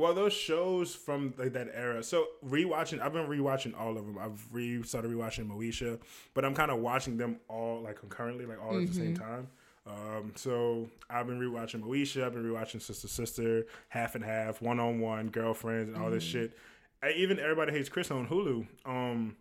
Well, 0.00 0.14
those 0.14 0.32
shows 0.32 0.94
from 0.94 1.34
like 1.36 1.52
that 1.52 1.68
era. 1.74 2.02
So 2.02 2.26
rewatching, 2.48 3.00
I've 3.00 3.12
been 3.12 3.26
rewatching 3.26 3.78
all 3.78 3.98
of 3.98 4.06
them. 4.06 4.16
I've 4.18 4.42
re 4.50 4.82
started 4.82 5.10
rewatching 5.10 5.46
Moesha, 5.46 5.98
but 6.32 6.42
I'm 6.42 6.54
kind 6.54 6.70
of 6.70 6.78
watching 6.78 7.18
them 7.18 7.36
all 7.48 7.82
like 7.82 8.00
concurrently, 8.00 8.46
like 8.46 8.62
all 8.64 8.80
at 8.80 8.88
the 8.88 8.94
same 8.94 9.14
time. 9.14 9.48
Um, 9.86 10.32
so 10.36 10.88
I've 11.10 11.26
been 11.26 11.38
rewatching 11.38 11.82
Moesha. 11.82 12.24
I've 12.24 12.32
been 12.32 12.44
rewatching 12.44 12.80
Sister 12.80 13.08
Sister, 13.08 13.66
Half 13.90 14.14
and 14.14 14.24
Half, 14.24 14.62
One 14.62 14.80
on 14.80 15.00
One, 15.00 15.28
Girlfriends, 15.28 15.90
and 15.90 16.02
all 16.02 16.10
this 16.10 16.24
shit. 16.24 16.56
I, 17.02 17.10
even 17.12 17.38
Everybody 17.38 17.72
Hates 17.72 17.90
Chris 17.90 18.10
on 18.10 18.26
Hulu. 18.26 18.66
Um, 18.86 19.36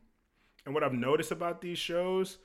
and 0.65 0.73
what 0.73 0.83
I've 0.83 0.93
noticed 0.93 1.31
about 1.31 1.61
these 1.61 1.77
shows, 1.77 2.37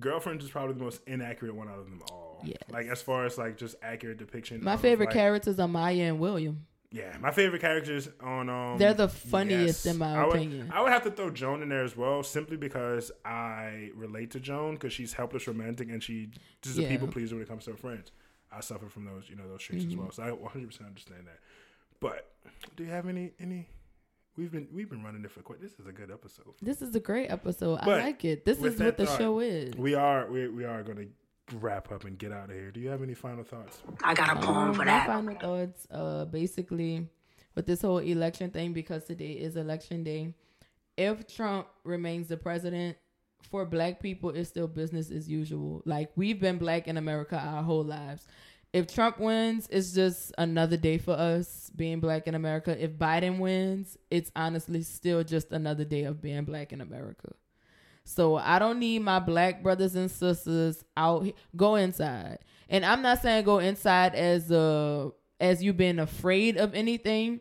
Girlfriends 0.00 0.44
is 0.44 0.50
probably 0.50 0.74
the 0.74 0.82
most 0.82 1.00
inaccurate 1.06 1.54
one 1.54 1.68
out 1.68 1.78
of 1.78 1.84
them 1.84 2.02
all. 2.10 2.42
Yes. 2.44 2.58
Like 2.70 2.86
as 2.86 3.00
far 3.00 3.24
as 3.24 3.38
like 3.38 3.56
just 3.56 3.76
accurate 3.82 4.18
depiction. 4.18 4.64
My 4.64 4.76
favorite 4.76 5.06
like, 5.06 5.14
characters 5.14 5.60
are 5.60 5.68
Maya 5.68 6.02
and 6.02 6.18
William. 6.18 6.66
Yeah, 6.94 7.16
my 7.20 7.32
favorite 7.32 7.60
characters 7.60 8.08
on 8.22 8.48
um 8.48 8.78
They're 8.78 8.94
the 8.94 9.08
funniest 9.08 9.84
in 9.86 9.98
my 9.98 10.14
I 10.14 10.24
would, 10.26 10.36
opinion. 10.36 10.70
I 10.72 10.80
would 10.80 10.92
have 10.92 11.02
to 11.02 11.10
throw 11.10 11.28
Joan 11.30 11.60
in 11.62 11.68
there 11.68 11.82
as 11.82 11.96
well, 11.96 12.22
simply 12.22 12.56
because 12.56 13.10
I 13.24 13.90
relate 13.96 14.30
to 14.30 14.40
Joan 14.40 14.74
because 14.74 14.92
she's 14.92 15.12
helpless 15.12 15.48
romantic 15.48 15.88
and 15.90 16.00
she 16.02 16.30
just 16.62 16.78
a 16.78 16.82
people 16.86 17.08
pleaser 17.08 17.34
when 17.34 17.42
it 17.42 17.48
comes 17.48 17.64
to 17.64 17.72
her 17.72 17.76
friends. 17.76 18.12
I 18.52 18.60
suffer 18.60 18.88
from 18.88 19.04
those, 19.06 19.28
you 19.28 19.34
know, 19.34 19.48
those 19.48 19.62
traits 19.62 19.84
Mm-hmm. 19.84 19.92
as 19.94 19.98
well. 19.98 20.12
So 20.12 20.22
I 20.22 20.30
100 20.30 20.66
percent 20.68 20.86
understand 20.88 21.26
that. 21.26 21.40
But 21.98 22.30
do 22.76 22.84
you 22.84 22.90
have 22.90 23.08
any 23.08 23.32
any? 23.40 23.68
We've 24.36 24.52
been 24.52 24.68
we've 24.72 24.90
been 24.90 25.02
running 25.02 25.24
it 25.24 25.30
for 25.32 25.42
quite. 25.42 25.60
This 25.60 25.72
is 25.80 25.86
a 25.86 25.92
good 25.92 26.10
episode. 26.12 26.54
This 26.62 26.80
is 26.82 26.94
a 26.94 27.00
great 27.00 27.30
episode. 27.30 27.80
But 27.84 28.00
I 28.00 28.04
like 28.04 28.24
it. 28.24 28.44
This 28.44 28.58
is 28.58 28.78
what 28.78 28.96
the 28.96 29.06
thought, 29.06 29.18
show 29.18 29.40
is. 29.40 29.74
We 29.76 29.94
are 29.94 30.30
we 30.30 30.48
we 30.48 30.64
are 30.64 30.82
going 30.84 30.98
to 30.98 31.06
wrap 31.52 31.92
up 31.92 32.04
and 32.04 32.18
get 32.18 32.32
out 32.32 32.50
of 32.50 32.56
here. 32.56 32.70
Do 32.70 32.80
you 32.80 32.88
have 32.88 33.02
any 33.02 33.14
final 33.14 33.44
thoughts? 33.44 33.78
I 34.02 34.14
got 34.14 34.36
a 34.36 34.40
poem 34.40 34.56
Um, 34.70 34.72
for 34.74 34.78
my 34.78 34.84
that. 34.86 35.06
final 35.06 35.34
thoughts, 35.36 35.86
uh, 35.90 36.24
basically, 36.26 37.08
with 37.54 37.66
this 37.66 37.82
whole 37.82 37.98
election 37.98 38.50
thing, 38.50 38.72
because 38.72 39.04
today 39.04 39.32
is 39.32 39.56
election 39.56 40.04
day. 40.04 40.34
If 40.96 41.26
Trump 41.26 41.66
remains 41.84 42.28
the 42.28 42.36
president, 42.36 42.96
for 43.50 43.66
black 43.66 44.00
people, 44.00 44.30
it's 44.30 44.48
still 44.48 44.66
business 44.66 45.10
as 45.10 45.28
usual. 45.28 45.82
Like 45.84 46.10
we've 46.16 46.40
been 46.40 46.56
black 46.56 46.88
in 46.88 46.96
America 46.96 47.36
our 47.36 47.62
whole 47.62 47.84
lives. 47.84 48.26
If 48.72 48.92
Trump 48.92 49.20
wins, 49.20 49.68
it's 49.70 49.92
just 49.92 50.32
another 50.38 50.76
day 50.78 50.98
for 50.98 51.12
us 51.12 51.70
being 51.76 52.00
black 52.00 52.26
in 52.26 52.34
America. 52.34 52.76
If 52.82 52.92
Biden 52.92 53.38
wins, 53.38 53.96
it's 54.10 54.32
honestly 54.34 54.82
still 54.82 55.22
just 55.22 55.52
another 55.52 55.84
day 55.84 56.04
of 56.04 56.20
being 56.22 56.44
black 56.44 56.72
in 56.72 56.80
America. 56.80 57.34
So 58.04 58.36
I 58.36 58.58
don't 58.58 58.78
need 58.78 59.00
my 59.00 59.18
black 59.18 59.62
brothers 59.62 59.94
and 59.94 60.10
sisters 60.10 60.84
out. 60.96 61.26
Go 61.56 61.76
inside, 61.76 62.38
and 62.68 62.84
I'm 62.84 63.02
not 63.02 63.22
saying 63.22 63.44
go 63.44 63.58
inside 63.58 64.14
as 64.14 64.50
a 64.50 65.10
as 65.40 65.62
you 65.62 65.72
being 65.72 65.98
afraid 65.98 66.56
of 66.56 66.74
anything. 66.74 67.40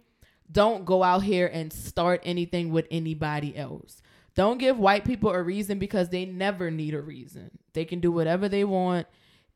Don't 0.51 0.85
go 0.85 1.03
out 1.03 1.23
here 1.23 1.47
and 1.47 1.73
start 1.73 2.21
anything 2.23 2.71
with 2.71 2.87
anybody 2.91 3.55
else. 3.57 4.01
Don't 4.35 4.57
give 4.57 4.79
white 4.79 5.05
people 5.05 5.31
a 5.31 5.41
reason 5.41 5.79
because 5.79 6.09
they 6.09 6.25
never 6.25 6.71
need 6.71 6.93
a 6.93 7.01
reason. 7.01 7.51
They 7.73 7.85
can 7.85 7.99
do 7.99 8.11
whatever 8.11 8.49
they 8.49 8.63
want 8.63 9.07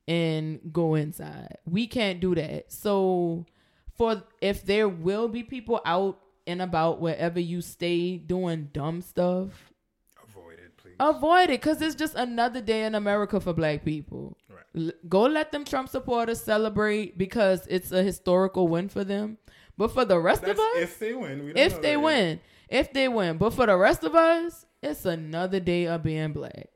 and 0.07 0.59
go 0.71 0.95
inside. 0.95 1.57
We 1.65 1.87
can't 1.87 2.19
do 2.19 2.35
that. 2.35 2.71
So 2.71 3.45
for 3.95 4.23
if 4.41 4.65
there 4.65 4.87
will 4.87 5.27
be 5.27 5.43
people 5.43 5.81
out 5.85 6.19
and 6.45 6.61
about 6.61 7.01
wherever 7.01 7.39
you 7.39 7.61
stay 7.61 8.17
doing 8.17 8.69
dumb 8.71 9.01
stuff, 9.01 9.73
Avoid 10.99 11.49
it, 11.49 11.61
because 11.61 11.81
it's 11.81 11.95
just 11.95 12.15
another 12.15 12.61
day 12.61 12.83
in 12.83 12.95
America 12.95 13.39
for 13.39 13.53
black 13.53 13.85
people. 13.85 14.37
Right. 14.49 14.87
L- 14.87 14.91
go 15.07 15.21
let 15.23 15.51
them 15.51 15.65
Trump 15.65 15.89
supporters 15.89 16.41
celebrate 16.41 17.17
because 17.17 17.67
it's 17.67 17.91
a 17.91 18.03
historical 18.03 18.67
win 18.67 18.89
for 18.89 19.03
them. 19.03 19.37
But 19.77 19.91
for 19.91 20.05
the 20.05 20.19
rest 20.19 20.41
That's 20.41 20.59
of 20.59 20.65
us, 20.65 20.77
if 20.77 20.99
they 20.99 21.13
win. 21.13 21.45
We 21.45 21.53
don't 21.53 21.55
know 21.55 21.61
if 21.61 21.81
they 21.81 21.97
win, 21.97 22.39
if 22.67 22.93
they 22.93 23.07
win, 23.07 23.37
but 23.37 23.53
for 23.53 23.67
the 23.67 23.77
rest 23.77 24.03
of 24.03 24.15
us, 24.15 24.65
it's 24.81 25.05
another 25.05 25.59
day 25.59 25.85
of 25.85 26.01
being 26.03 26.33
black. 26.33 26.69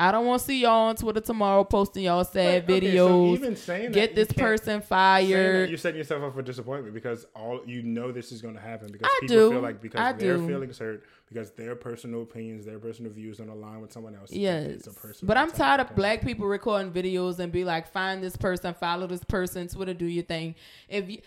I 0.00 0.12
don't 0.12 0.26
want 0.26 0.40
to 0.40 0.46
see 0.46 0.60
y'all 0.62 0.88
on 0.88 0.94
Twitter 0.96 1.20
tomorrow 1.20 1.64
posting 1.64 2.04
y'all 2.04 2.22
sad 2.24 2.66
But, 2.66 2.76
okay, 2.76 2.96
so 2.96 3.08
videos. 3.34 3.66
that, 3.66 3.92
get 3.92 4.14
this 4.14 4.30
person 4.30 4.80
fired. 4.80 5.68
You're 5.68 5.76
setting 5.76 5.98
yourself 5.98 6.22
up 6.22 6.34
for 6.34 6.42
disappointment 6.42 6.94
because 6.94 7.26
all 7.34 7.60
you 7.66 7.82
know 7.82 8.12
this 8.12 8.30
is 8.30 8.40
going 8.40 8.54
to 8.54 8.60
happen 8.60 8.92
because 8.92 9.08
I 9.10 9.18
people 9.22 9.36
do. 9.36 9.50
feel 9.50 9.60
like 9.60 9.80
because 9.82 10.00
I 10.00 10.12
their 10.12 10.36
do. 10.36 10.46
feelings 10.46 10.78
hurt 10.78 11.04
because 11.28 11.50
their 11.50 11.74
personal 11.74 12.22
opinions, 12.22 12.64
their 12.64 12.78
personal 12.78 13.10
views 13.10 13.38
don't 13.38 13.48
align 13.48 13.80
with 13.80 13.92
someone 13.92 14.14
else. 14.14 14.30
Yes, 14.30 14.66
it's 14.68 14.86
a 14.86 14.92
personal 14.92 15.26
but 15.26 15.36
I'm 15.36 15.50
tired 15.50 15.80
of 15.80 15.94
black 15.96 16.22
people 16.24 16.46
recording 16.46 16.92
videos 16.92 17.40
and 17.40 17.50
be 17.50 17.64
like, 17.64 17.88
find 17.88 18.22
this 18.22 18.36
person, 18.36 18.74
follow 18.74 19.08
this 19.08 19.24
person, 19.24 19.66
Twitter, 19.66 19.94
do 19.94 20.06
your 20.06 20.24
thing. 20.24 20.54
If 20.88 21.10
you, 21.10 21.18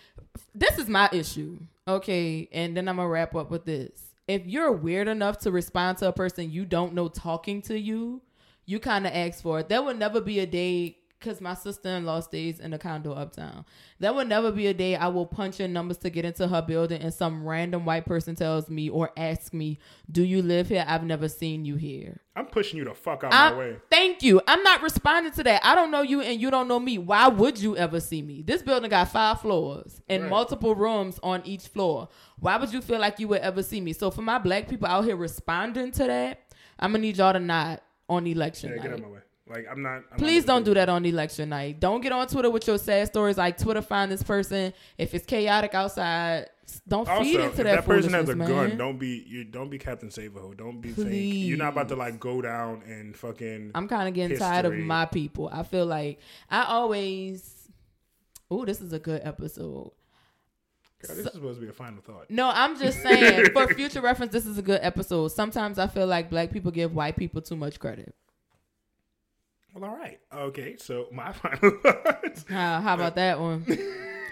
this 0.54 0.78
is 0.78 0.88
my 0.88 1.10
issue, 1.12 1.58
okay, 1.86 2.48
and 2.52 2.74
then 2.74 2.88
I'm 2.88 2.96
gonna 2.96 3.08
wrap 3.08 3.34
up 3.34 3.50
with 3.50 3.66
this. 3.66 3.90
If 4.26 4.46
you're 4.46 4.72
weird 4.72 5.08
enough 5.08 5.38
to 5.40 5.50
respond 5.50 5.98
to 5.98 6.08
a 6.08 6.12
person 6.12 6.50
you 6.50 6.64
don't 6.64 6.94
know 6.94 7.08
talking 7.08 7.60
to 7.62 7.78
you, 7.78 8.22
you 8.72 8.80
kind 8.80 9.06
of 9.06 9.12
ask 9.12 9.42
for 9.42 9.60
it. 9.60 9.68
There 9.68 9.82
will 9.82 9.94
never 9.94 10.20
be 10.20 10.40
a 10.40 10.46
day 10.46 10.96
because 11.18 11.40
my 11.40 11.54
sister-in-law 11.54 12.18
stays 12.18 12.58
in 12.58 12.72
a 12.72 12.78
condo 12.78 13.12
uptown. 13.12 13.64
There 14.00 14.12
will 14.12 14.24
never 14.24 14.50
be 14.50 14.66
a 14.66 14.74
day 14.74 14.96
I 14.96 15.06
will 15.06 15.24
punch 15.26 15.60
in 15.60 15.72
numbers 15.72 15.98
to 15.98 16.10
get 16.10 16.24
into 16.24 16.48
her 16.48 16.60
building 16.62 17.00
and 17.00 17.14
some 17.14 17.46
random 17.46 17.84
white 17.84 18.06
person 18.06 18.34
tells 18.34 18.68
me 18.68 18.88
or 18.88 19.10
asks 19.16 19.52
me, 19.52 19.78
"Do 20.10 20.24
you 20.24 20.42
live 20.42 20.68
here? 20.68 20.84
I've 20.84 21.04
never 21.04 21.28
seen 21.28 21.64
you 21.64 21.76
here." 21.76 22.20
I'm 22.34 22.46
pushing 22.46 22.76
you 22.78 22.84
the 22.84 22.94
fuck 22.94 23.22
out 23.22 23.32
I'm- 23.32 23.52
my 23.52 23.58
way. 23.58 23.76
Thank 23.88 24.24
you. 24.24 24.40
I'm 24.48 24.64
not 24.64 24.82
responding 24.82 25.32
to 25.34 25.44
that. 25.44 25.60
I 25.64 25.76
don't 25.76 25.92
know 25.92 26.02
you 26.02 26.22
and 26.22 26.40
you 26.40 26.50
don't 26.50 26.66
know 26.66 26.80
me. 26.80 26.98
Why 26.98 27.28
would 27.28 27.56
you 27.60 27.76
ever 27.76 28.00
see 28.00 28.20
me? 28.22 28.42
This 28.42 28.62
building 28.62 28.90
got 28.90 29.08
five 29.12 29.40
floors 29.42 30.00
and 30.08 30.22
Right. 30.24 30.30
multiple 30.30 30.74
rooms 30.74 31.20
on 31.22 31.42
each 31.44 31.68
floor. 31.68 32.08
Why 32.40 32.56
would 32.56 32.72
you 32.72 32.80
feel 32.80 32.98
like 32.98 33.20
you 33.20 33.28
would 33.28 33.42
ever 33.42 33.62
see 33.62 33.80
me? 33.80 33.92
So 33.92 34.10
for 34.10 34.22
my 34.22 34.38
black 34.38 34.66
people 34.68 34.88
out 34.88 35.04
here 35.04 35.14
responding 35.16 35.92
to 35.92 36.04
that, 36.06 36.40
I'm 36.80 36.90
gonna 36.92 37.02
need 37.02 37.18
y'all 37.18 37.32
to 37.34 37.38
not 37.38 37.80
on 38.12 38.26
election 38.26 38.70
Yeah, 38.70 38.76
get 38.76 38.86
out 38.86 38.90
night. 38.90 38.98
of 38.98 39.02
my 39.02 39.14
way. 39.14 39.20
Like 39.48 39.66
I'm 39.70 39.82
not. 39.82 40.04
I'm 40.12 40.18
Please 40.18 40.46
not 40.46 40.54
don't 40.54 40.64
do 40.64 40.74
that 40.74 40.88
on 40.88 41.04
election 41.04 41.48
night. 41.48 41.80
Don't 41.80 42.00
get 42.00 42.12
on 42.12 42.26
Twitter 42.28 42.48
with 42.50 42.66
your 42.66 42.78
sad 42.78 43.08
stories 43.08 43.36
like 43.36 43.58
Twitter 43.58 43.82
find 43.82 44.10
this 44.10 44.22
person. 44.22 44.72
If 44.96 45.14
it's 45.14 45.26
chaotic 45.26 45.74
outside, 45.74 46.46
don't 46.86 47.08
Also, 47.08 47.24
feed 47.24 47.40
into 47.40 47.56
that, 47.64 47.64
that, 47.64 47.84
person 47.84 48.12
has 48.12 48.28
a 48.28 48.32
foolishness, 48.34 48.48
gun, 48.48 48.78
don't 48.78 48.98
be 48.98 49.24
you. 49.28 49.44
Don't 49.44 49.68
be 49.68 49.78
Captain 49.78 50.10
Save-A-Ho. 50.10 50.54
Don't 50.54 50.80
be 50.80 50.92
think 50.92 51.10
you're 51.12 51.58
not 51.58 51.72
about 51.72 51.88
to 51.88 51.96
like 51.96 52.20
go 52.20 52.40
down 52.40 52.82
and 52.86 53.16
fucking. 53.16 53.72
I'm 53.74 53.88
kind 53.88 54.08
of 54.08 54.14
getting 54.14 54.38
tired 54.38 54.64
of 54.64 54.74
my 54.74 55.06
people. 55.06 55.50
I 55.52 55.64
feel 55.64 55.86
like 55.86 56.20
I 56.48 56.62
always. 56.64 57.68
Oh, 58.50 58.64
this 58.64 58.80
is 58.80 58.92
a 58.92 58.98
good 58.98 59.22
episode. 59.24 59.90
God, 61.06 61.16
this 61.16 61.26
is 61.26 61.32
supposed 61.32 61.58
to 61.60 61.64
be 61.66 61.70
a 61.70 61.72
final 61.72 62.00
thought. 62.00 62.30
No, 62.30 62.50
I'm 62.52 62.78
just 62.78 63.02
saying 63.02 63.46
for 63.52 63.66
future 63.74 64.00
reference, 64.00 64.32
this 64.32 64.46
is 64.46 64.58
a 64.58 64.62
good 64.62 64.80
episode. 64.82 65.28
Sometimes 65.28 65.78
I 65.78 65.86
feel 65.86 66.06
like 66.06 66.30
black 66.30 66.52
people 66.52 66.70
give 66.70 66.94
white 66.94 67.16
people 67.16 67.42
too 67.42 67.56
much 67.56 67.78
credit. 67.80 68.14
Well, 69.74 69.90
all 69.90 69.96
right. 69.96 70.20
Okay, 70.34 70.76
so 70.78 71.08
my 71.12 71.32
final 71.32 71.70
thoughts. 71.82 72.44
How, 72.48 72.80
how 72.80 72.94
about 72.94 73.14
that 73.16 73.40
one? 73.40 73.64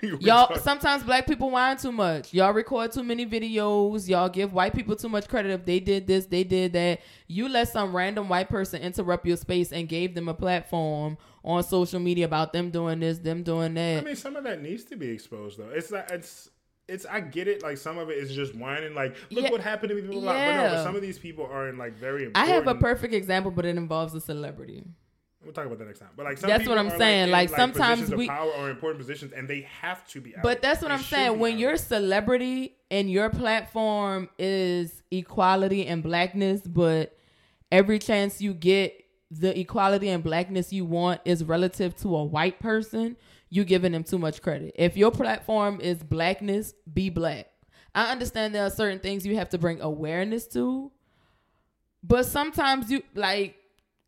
Y'all, 0.02 0.48
talk- 0.48 0.58
sometimes 0.58 1.02
black 1.02 1.26
people 1.26 1.50
whine 1.50 1.76
too 1.76 1.92
much. 1.92 2.32
Y'all 2.32 2.52
record 2.52 2.90
too 2.92 3.02
many 3.02 3.26
videos. 3.26 4.08
Y'all 4.08 4.28
give 4.30 4.52
white 4.52 4.74
people 4.74 4.96
too 4.96 5.08
much 5.10 5.28
credit 5.28 5.50
if 5.52 5.64
they 5.66 5.78
did 5.80 6.06
this, 6.06 6.24
they 6.26 6.42
did 6.44 6.72
that. 6.72 7.00
You 7.26 7.48
let 7.48 7.68
some 7.68 7.94
random 7.94 8.28
white 8.28 8.48
person 8.48 8.80
interrupt 8.80 9.26
your 9.26 9.36
space 9.36 9.72
and 9.72 9.88
gave 9.88 10.14
them 10.14 10.28
a 10.28 10.34
platform 10.34 11.18
on 11.44 11.62
social 11.62 12.00
media 12.00 12.24
about 12.24 12.52
them 12.52 12.70
doing 12.70 13.00
this, 13.00 13.18
them 13.18 13.42
doing 13.42 13.74
that. 13.74 13.98
I 13.98 14.04
mean, 14.04 14.16
some 14.16 14.36
of 14.36 14.44
that 14.44 14.62
needs 14.62 14.84
to 14.84 14.96
be 14.96 15.08
exposed, 15.10 15.58
though. 15.58 15.70
It's 15.70 15.90
not. 15.90 16.10
It's. 16.10 16.48
It's. 16.90 17.06
I 17.06 17.20
get 17.20 17.48
it. 17.48 17.62
Like 17.62 17.78
some 17.78 17.96
of 17.98 18.10
it 18.10 18.18
is 18.18 18.34
just 18.34 18.54
whining. 18.54 18.94
Like, 18.94 19.16
look 19.30 19.44
Yeah. 19.44 19.50
what 19.50 19.60
happened 19.60 19.90
to 19.90 19.94
me. 19.94 20.02
Blah, 20.02 20.10
blah, 20.12 20.20
blah. 20.20 20.32
But 20.32 20.56
no, 20.56 20.74
but 20.74 20.82
some 20.82 20.96
of 20.96 21.02
these 21.02 21.18
people 21.18 21.46
are 21.46 21.68
in 21.68 21.78
like 21.78 21.94
very. 21.94 22.30
I 22.34 22.46
have 22.46 22.66
a 22.66 22.74
perfect 22.74 23.14
example, 23.14 23.50
but 23.50 23.64
it 23.64 23.76
involves 23.76 24.14
a 24.14 24.20
celebrity. 24.20 24.84
We'll 25.42 25.54
talk 25.54 25.64
about 25.64 25.78
that 25.78 25.86
next 25.86 26.00
time. 26.00 26.10
But 26.14 26.26
like, 26.26 26.36
some 26.36 26.50
That's 26.50 26.68
what 26.68 26.76
I'm 26.76 26.88
are, 26.88 26.98
saying. 26.98 27.24
in, 27.24 27.30
Like, 27.30 27.48
sometimes 27.48 28.10
we- 28.14 28.28
power 28.28 28.50
or 28.58 28.68
important 28.68 29.00
positions, 29.00 29.32
and 29.32 29.48
they 29.48 29.62
have 29.80 30.06
to 30.08 30.20
be. 30.20 30.36
Out. 30.36 30.42
But 30.42 30.60
that's 30.60 30.82
what 30.82 30.88
They 30.88 30.94
I'm 30.94 31.00
saying. 31.00 31.38
When 31.38 31.54
out. 31.54 31.58
you're 31.58 31.72
a 31.72 31.78
celebrity 31.78 32.76
and 32.90 33.10
your 33.10 33.30
platform 33.30 34.28
is 34.38 35.02
equality 35.10 35.86
and 35.86 36.02
blackness, 36.02 36.60
but 36.60 37.16
every 37.72 37.98
chance 37.98 38.42
you 38.42 38.52
get, 38.52 39.02
the 39.30 39.58
equality 39.58 40.10
and 40.10 40.22
blackness 40.22 40.74
you 40.74 40.84
want 40.84 41.22
is 41.24 41.42
relative 41.42 41.96
to 42.02 42.14
a 42.16 42.24
white 42.24 42.58
person, 42.60 43.16
you 43.50 43.64
giving 43.64 43.92
them 43.92 44.04
too 44.04 44.18
much 44.18 44.40
credit. 44.42 44.72
If 44.76 44.96
your 44.96 45.10
platform 45.10 45.80
is 45.80 46.02
blackness, 46.02 46.72
be 46.92 47.10
black. 47.10 47.48
I 47.94 48.12
understand 48.12 48.54
there 48.54 48.64
are 48.64 48.70
certain 48.70 49.00
things 49.00 49.26
you 49.26 49.36
have 49.36 49.48
to 49.50 49.58
bring 49.58 49.80
awareness 49.80 50.46
to, 50.48 50.92
But 52.02 52.26
sometimes 52.26 52.90
you 52.90 53.02
like 53.14 53.56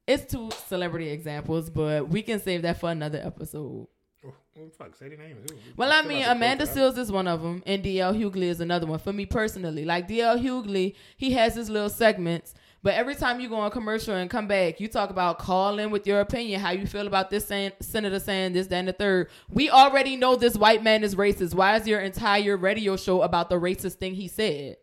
it's 0.06 0.30
two 0.32 0.50
celebrity 0.66 1.08
examples, 1.10 1.70
but 1.70 2.08
we 2.08 2.22
can 2.22 2.40
save 2.40 2.62
that 2.62 2.80
for 2.80 2.90
another 2.90 3.20
episode. 3.24 3.86
Oh, 4.24 4.34
well, 4.56 4.70
fuck, 4.76 4.96
say 4.96 5.08
the 5.08 5.16
names. 5.16 5.48
Well, 5.76 5.92
I 5.92 6.02
mean, 6.06 6.24
Amanda. 6.24 6.64
Seales 6.66 6.98
is 6.98 7.10
one 7.12 7.28
of 7.28 7.42
them, 7.42 7.62
and 7.66 7.82
DL 7.82 8.16
Hughley 8.16 8.44
is 8.44 8.60
another 8.60 8.86
one. 8.86 8.98
For 8.98 9.12
me 9.12 9.26
personally, 9.26 9.84
like 9.84 10.08
DL 10.08 10.40
Hughley, 10.42 10.94
he 11.16 11.32
has 11.32 11.54
his 11.54 11.68
little 11.70 11.88
segments, 11.90 12.54
but 12.82 12.94
every 12.94 13.14
time 13.14 13.38
you 13.38 13.48
go 13.48 13.56
on 13.56 13.70
commercial 13.70 14.14
and 14.14 14.28
come 14.28 14.48
back, 14.48 14.80
you 14.80 14.88
talk 14.88 15.10
about 15.10 15.38
calling 15.38 15.90
with 15.90 16.06
your 16.06 16.20
opinion, 16.20 16.60
how 16.60 16.72
you 16.72 16.86
feel 16.86 17.06
about 17.06 17.30
this 17.30 17.46
saying, 17.46 17.72
senator 17.80 18.18
saying 18.18 18.54
this, 18.54 18.66
that, 18.66 18.76
and 18.76 18.88
the 18.88 18.92
third. 18.92 19.30
We 19.48 19.70
already 19.70 20.16
know 20.16 20.34
this 20.34 20.56
white 20.56 20.82
man 20.82 21.04
is 21.04 21.14
racist. 21.14 21.54
Why 21.54 21.76
is 21.76 21.86
your 21.86 22.00
entire 22.00 22.56
radio 22.56 22.96
show 22.96 23.22
about 23.22 23.50
the 23.50 23.60
racist 23.60 23.94
thing 23.94 24.14
he 24.14 24.26
said? 24.26 24.78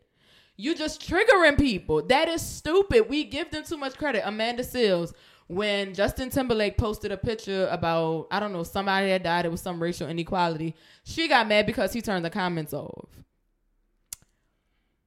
You 0.55 0.75
just 0.75 1.01
triggering 1.01 1.57
people. 1.57 2.01
That 2.03 2.29
is 2.29 2.41
stupid. 2.41 3.09
We 3.09 3.25
give 3.25 3.51
them 3.51 3.63
too 3.63 3.77
much 3.77 3.97
credit. 3.97 4.25
Amanda 4.25 4.63
Seales, 4.63 5.13
when 5.47 5.93
Justin 5.93 6.29
Timberlake 6.29 6.77
posted 6.77 7.11
a 7.11 7.17
picture 7.17 7.67
about, 7.69 8.27
I 8.31 8.39
don't 8.39 8.53
know, 8.53 8.63
somebody 8.63 9.07
that 9.07 9.23
died, 9.23 9.45
it 9.45 9.51
was 9.51 9.61
some 9.61 9.81
racial 9.81 10.07
inequality, 10.07 10.75
she 11.03 11.27
got 11.27 11.47
mad 11.49 11.65
because 11.65 11.91
he 11.91 12.01
turned 12.01 12.23
the 12.23 12.29
comments 12.29 12.73
off. 12.73 13.09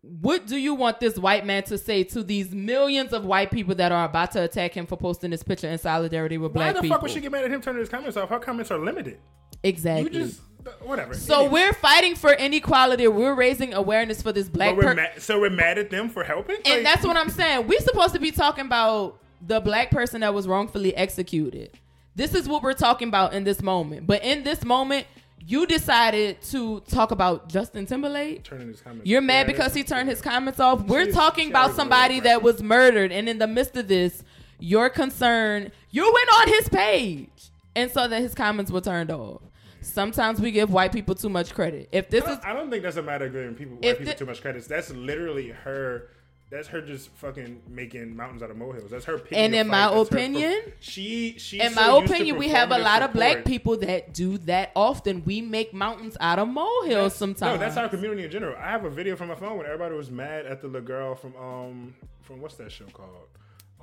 What 0.03 0.49
do 0.49 0.57
you 0.57 0.74
want 0.74 0.99
this 0.99 1.16
white 1.16 1.47
man 1.47 1.62
to 1.65 1.79
say 1.79 2.03
to 2.05 2.24
these 2.24 2.51
millions 2.53 3.12
of 3.12 3.24
white 3.24 3.53
people 3.53 3.77
that 3.77 3.93
are 3.93 4.05
about 4.05 4.33
to 4.33 4.43
attack 4.43 4.74
him 4.74 4.85
for 4.85 4.97
posting 4.97 5.31
this 5.31 5.45
picture 5.45 5.69
in 5.69 5.79
solidarity 5.79 6.39
with 6.39 6.51
Why 6.53 6.73
black 6.73 6.74
people? 6.74 6.81
Why 6.83 6.89
the 6.89 6.95
fuck 6.95 7.03
would 7.03 7.11
she 7.12 7.20
get 7.20 7.31
mad 7.31 7.45
at 7.45 7.53
him 7.53 7.61
turning 7.61 7.79
his 7.81 7.89
comments 7.89 8.16
off? 8.16 8.29
Her 8.29 8.41
comments 8.41 8.73
are 8.73 8.79
limited. 8.79 9.19
exactly. 9.62 10.12
You 10.12 10.24
just 10.27 10.41
uh, 10.66 10.70
whatever. 10.83 11.15
so 11.15 11.41
Anyway. 11.45 11.53
we're 11.53 11.73
fighting 11.74 12.16
for 12.16 12.33
inequality. 12.33 13.07
We're 13.07 13.35
raising 13.35 13.74
awareness 13.74 14.23
for 14.23 14.33
this 14.33 14.49
black 14.49 14.74
we're 14.74 14.83
person. 14.83 14.97
mad, 14.97 15.23
so 15.23 15.41
we're 15.41 15.51
mad 15.51 15.79
at 15.79 15.91
them 15.91 16.09
for 16.09 16.24
helping. 16.24 16.57
And 16.65 16.83
Like, 16.83 16.83
that's 16.83 17.07
what 17.07 17.16
I'm 17.16 17.31
saying. 17.31 17.69
We're 17.69 17.81
supposed 17.81 18.15
to 18.15 18.20
be 18.20 18.33
talking 18.33 18.66
about 18.66 19.20
the 19.41 19.61
black 19.61 19.93
person 19.93 20.23
that 20.23 20.35
was 20.35 20.49
wrongfully 20.49 20.97
executed. 20.97 21.70
This 22.16 22.35
is 22.35 22.49
what 22.49 22.62
we're 22.65 22.74
talking 22.74 23.07
about 23.07 23.35
in 23.35 23.45
this 23.45 23.62
moment. 23.62 24.07
But 24.09 24.24
in 24.24 24.43
this 24.43 24.65
moment, 24.65 25.07
you 25.47 25.66
decided 25.66 26.40
to 26.43 26.81
talk 26.89 27.10
about 27.10 27.48
Justin 27.48 27.86
Timberlake. 27.86 28.44
turning 28.44 28.69
his 28.69 28.81
comments. 28.81 29.06
You're 29.06 29.20
mad 29.20 29.47
Yeah, 29.47 29.52
because 29.52 29.74
he 29.74 29.82
turned 29.85 30.09
his 30.09 30.20
comments 30.20 30.60
off. 30.60 30.82
We're 30.82 31.05
She's- 31.05 31.14
talking 31.16 31.48
about 31.51 31.74
somebody 31.74 32.20
that 32.20 32.43
was 32.43 32.62
murdered, 32.62 33.12
and 33.12 33.28
in 33.28 33.39
the 33.39 33.47
midst 33.47 33.77
of 33.77 33.89
this, 33.89 34.23
your 34.59 34.89
concern, 34.89 35.73
you 35.90 36.05
went 36.05 36.28
on 36.40 36.48
his 36.48 36.69
page 36.69 37.51
and 37.74 37.90
saw 37.90 38.06
that 38.06 38.20
his 38.23 38.35
comments 38.35 38.70
were 38.70 38.81
turned 38.81 39.10
off. 39.10 39.43
Sometimes 39.81 40.40
we 40.40 40.52
give 40.52 40.70
white 40.73 40.93
people 40.93 41.14
too 41.16 41.28
much 41.28 41.52
credit. 41.55 41.89
If 41.90 42.09
this 42.09 42.23
I 42.24 42.32
is, 42.35 42.39
I 42.44 42.52
don't 42.52 42.70
think 42.70 42.85
that's 42.85 42.97
a 42.97 43.02
matter 43.02 43.27
of 43.27 43.32
giving 43.32 43.55
people 43.55 43.74
white 43.78 43.98
people 43.98 44.12
the- 44.12 44.19
too 44.19 44.27
much 44.27 44.40
credit. 44.40 44.64
That's 44.69 44.90
literally 44.90 45.48
her. 45.48 46.09
That's 46.53 46.69
her 46.69 46.83
just 46.83 47.09
fucking 47.15 47.62
making 47.66 48.15
mountains 48.15 48.43
out 48.43 48.51
of 48.51 48.59
molehills. 48.59 48.91
That's 48.91 49.07
her. 49.07 49.23
And 49.33 49.55
in 49.55 49.69
my 49.69 49.89
That's 49.89 50.11
opinion- 50.11 50.61
she 50.81 51.37
she. 51.39 51.59
in 51.59 51.73
so 51.73 51.81
my 52.01 52.05
opinion, 52.05 52.37
we 52.37 52.49
have 52.51 52.70
a 52.70 52.77
lot 52.79 53.01
of 53.01 53.15
black 53.15 53.47
people 53.47 53.79
that 53.79 54.12
do 54.12 54.37
that 54.39 54.70
often. 54.77 55.24
We 55.24 55.41
make 55.41 55.73
mountains 55.73 56.15
out 56.20 56.39
of 56.39 56.49
molehills 56.49 57.15
sometimes. 57.15 57.59
No, 57.59 57.65
that's 57.65 57.79
our 57.79 57.89
community 57.89 58.24
in 58.24 58.31
general. 58.31 58.55
I 58.59 58.70
have 58.70 58.85
a 58.85 58.91
video 58.91 59.16
from 59.16 59.29
my 59.29 59.35
phone 59.35 59.57
when 59.57 59.65
everybody 59.66 59.95
was 59.95 60.11
mad 60.11 60.45
at 60.45 60.61
the 60.61 60.66
little 60.66 60.87
girl 60.87 61.15
from 61.15 61.35
um 61.37 61.95
from 62.20 62.43
what's 62.43 62.57
that 62.57 62.70
show 62.70 62.85
called 62.93 63.29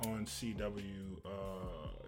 on 0.06 0.24
CW. 0.24 1.16
Uh, 1.26 1.28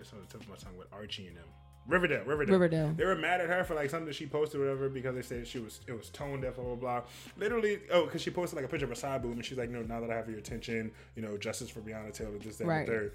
it's 0.01 0.13
on 0.13 0.21
the 0.21 0.27
tip 0.27 0.43
of 0.43 0.49
my 0.49 0.55
tongue 0.55 0.77
with 0.79 0.87
Archie 0.93 1.27
and 1.27 1.37
them. 1.39 1.45
Riverdale, 1.89 2.23
Riverdale, 2.25 2.53
Riverdale. 2.55 2.95
They 2.97 3.05
were 3.05 3.17
mad 3.17 3.41
at 3.41 3.49
her 3.49 3.65
for 3.65 3.75
like 3.75 3.91
something 3.91 4.07
that 4.07 4.15
she 4.15 4.27
posted, 4.27 4.61
or 4.61 4.65
whatever, 4.65 4.89
because 4.89 5.15
they 5.17 5.23
said 5.23 5.47
she 5.47 5.59
was 5.59 5.81
it 5.87 5.93
was 5.93 6.11
tone 6.11 6.41
deaf, 6.41 6.55
blah 6.57 6.65
blah 6.65 6.75
blah. 6.77 7.03
Literally, 7.37 7.81
oh, 7.91 8.05
because 8.05 8.23
she 8.23 8.31
posted 8.31 8.57
like 8.57 8.65
a 8.65 8.69
picture 8.69 8.87
of 8.87 8.93
a 8.93 8.97
side 8.97 9.23
boob, 9.23 9.33
and 9.33 9.45
she's 9.45 9.59
like, 9.59 9.69
"No, 9.71 9.83
now 9.83 10.01
that 10.01 10.11
I 10.11 10.15
have 10.15 10.29
your 10.29 10.39
attention, 10.39 10.93
you 11.17 11.23
know, 11.23 11.37
justice 11.37 11.71
for 11.71 11.81
Breonna 11.81 12.13
Taylor, 12.13 12.39
this, 12.39 12.57
that, 12.57 12.67
Right. 12.67 12.79
and 12.81 12.89
the 12.89 12.93
third. 12.93 13.13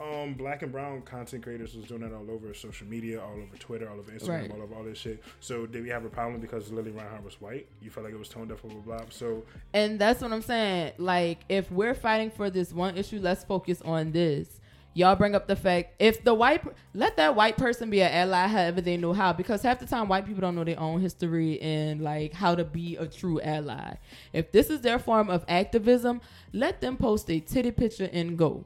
Um, 0.00 0.34
black 0.34 0.62
and 0.62 0.72
brown 0.72 1.02
content 1.02 1.44
creators 1.44 1.76
was 1.76 1.84
doing 1.86 2.00
that 2.00 2.12
all 2.12 2.28
over 2.28 2.52
social 2.54 2.88
media, 2.88 3.20
all 3.22 3.34
over 3.34 3.56
Twitter, 3.56 3.88
all 3.88 4.00
over 4.00 4.10
Instagram, 4.10 4.28
Right. 4.42 4.50
all 4.50 4.62
over 4.62 4.74
all 4.74 4.82
this 4.82 4.98
shit. 4.98 5.22
So 5.38 5.64
did 5.64 5.84
we 5.84 5.90
have 5.90 6.04
a 6.04 6.08
problem 6.08 6.40
because 6.40 6.72
Lili 6.72 6.90
Reinhart 6.90 7.22
was 7.22 7.40
white? 7.40 7.68
You 7.80 7.90
felt 7.90 8.04
like 8.04 8.12
it 8.14 8.18
was 8.18 8.28
tone 8.28 8.48
deaf, 8.48 8.62
blah 8.62 8.72
blah 8.72 8.98
blah. 8.98 9.06
So 9.10 9.44
And 9.72 10.00
that's 10.00 10.20
what 10.20 10.32
I'm 10.32 10.42
saying. 10.42 10.92
Like, 10.98 11.40
if 11.48 11.70
we're 11.70 11.94
fighting 11.94 12.30
for 12.32 12.50
this 12.50 12.72
one 12.72 12.96
issue, 12.96 13.20
let's 13.20 13.44
focus 13.44 13.80
on 13.82 14.10
this. 14.10 14.60
Y'all 14.94 15.16
bring 15.16 15.34
up 15.34 15.46
the 15.48 15.56
fact 15.56 15.94
if 15.98 16.22
the 16.22 16.34
white 16.34 16.62
let 16.94 17.16
that 17.16 17.34
white 17.34 17.56
person 17.56 17.88
be 17.88 18.02
an 18.02 18.12
ally 18.12 18.46
however 18.46 18.80
they 18.82 18.96
know 18.98 19.14
how 19.14 19.32
because 19.32 19.62
half 19.62 19.78
the 19.78 19.86
time 19.86 20.06
white 20.06 20.26
people 20.26 20.42
don't 20.42 20.54
know 20.54 20.64
their 20.64 20.78
own 20.78 21.00
history 21.00 21.58
and 21.62 22.02
like 22.02 22.34
how 22.34 22.54
to 22.54 22.62
be 22.64 22.96
a 22.96 23.06
true 23.06 23.40
ally. 23.40 23.94
If 24.34 24.52
this 24.52 24.68
is 24.68 24.82
their 24.82 24.98
form 24.98 25.30
of 25.30 25.44
activism, 25.48 26.20
let 26.52 26.80
them 26.82 26.96
post 26.98 27.30
a 27.30 27.40
titty 27.40 27.70
picture 27.70 28.10
and 28.12 28.36
go. 28.36 28.64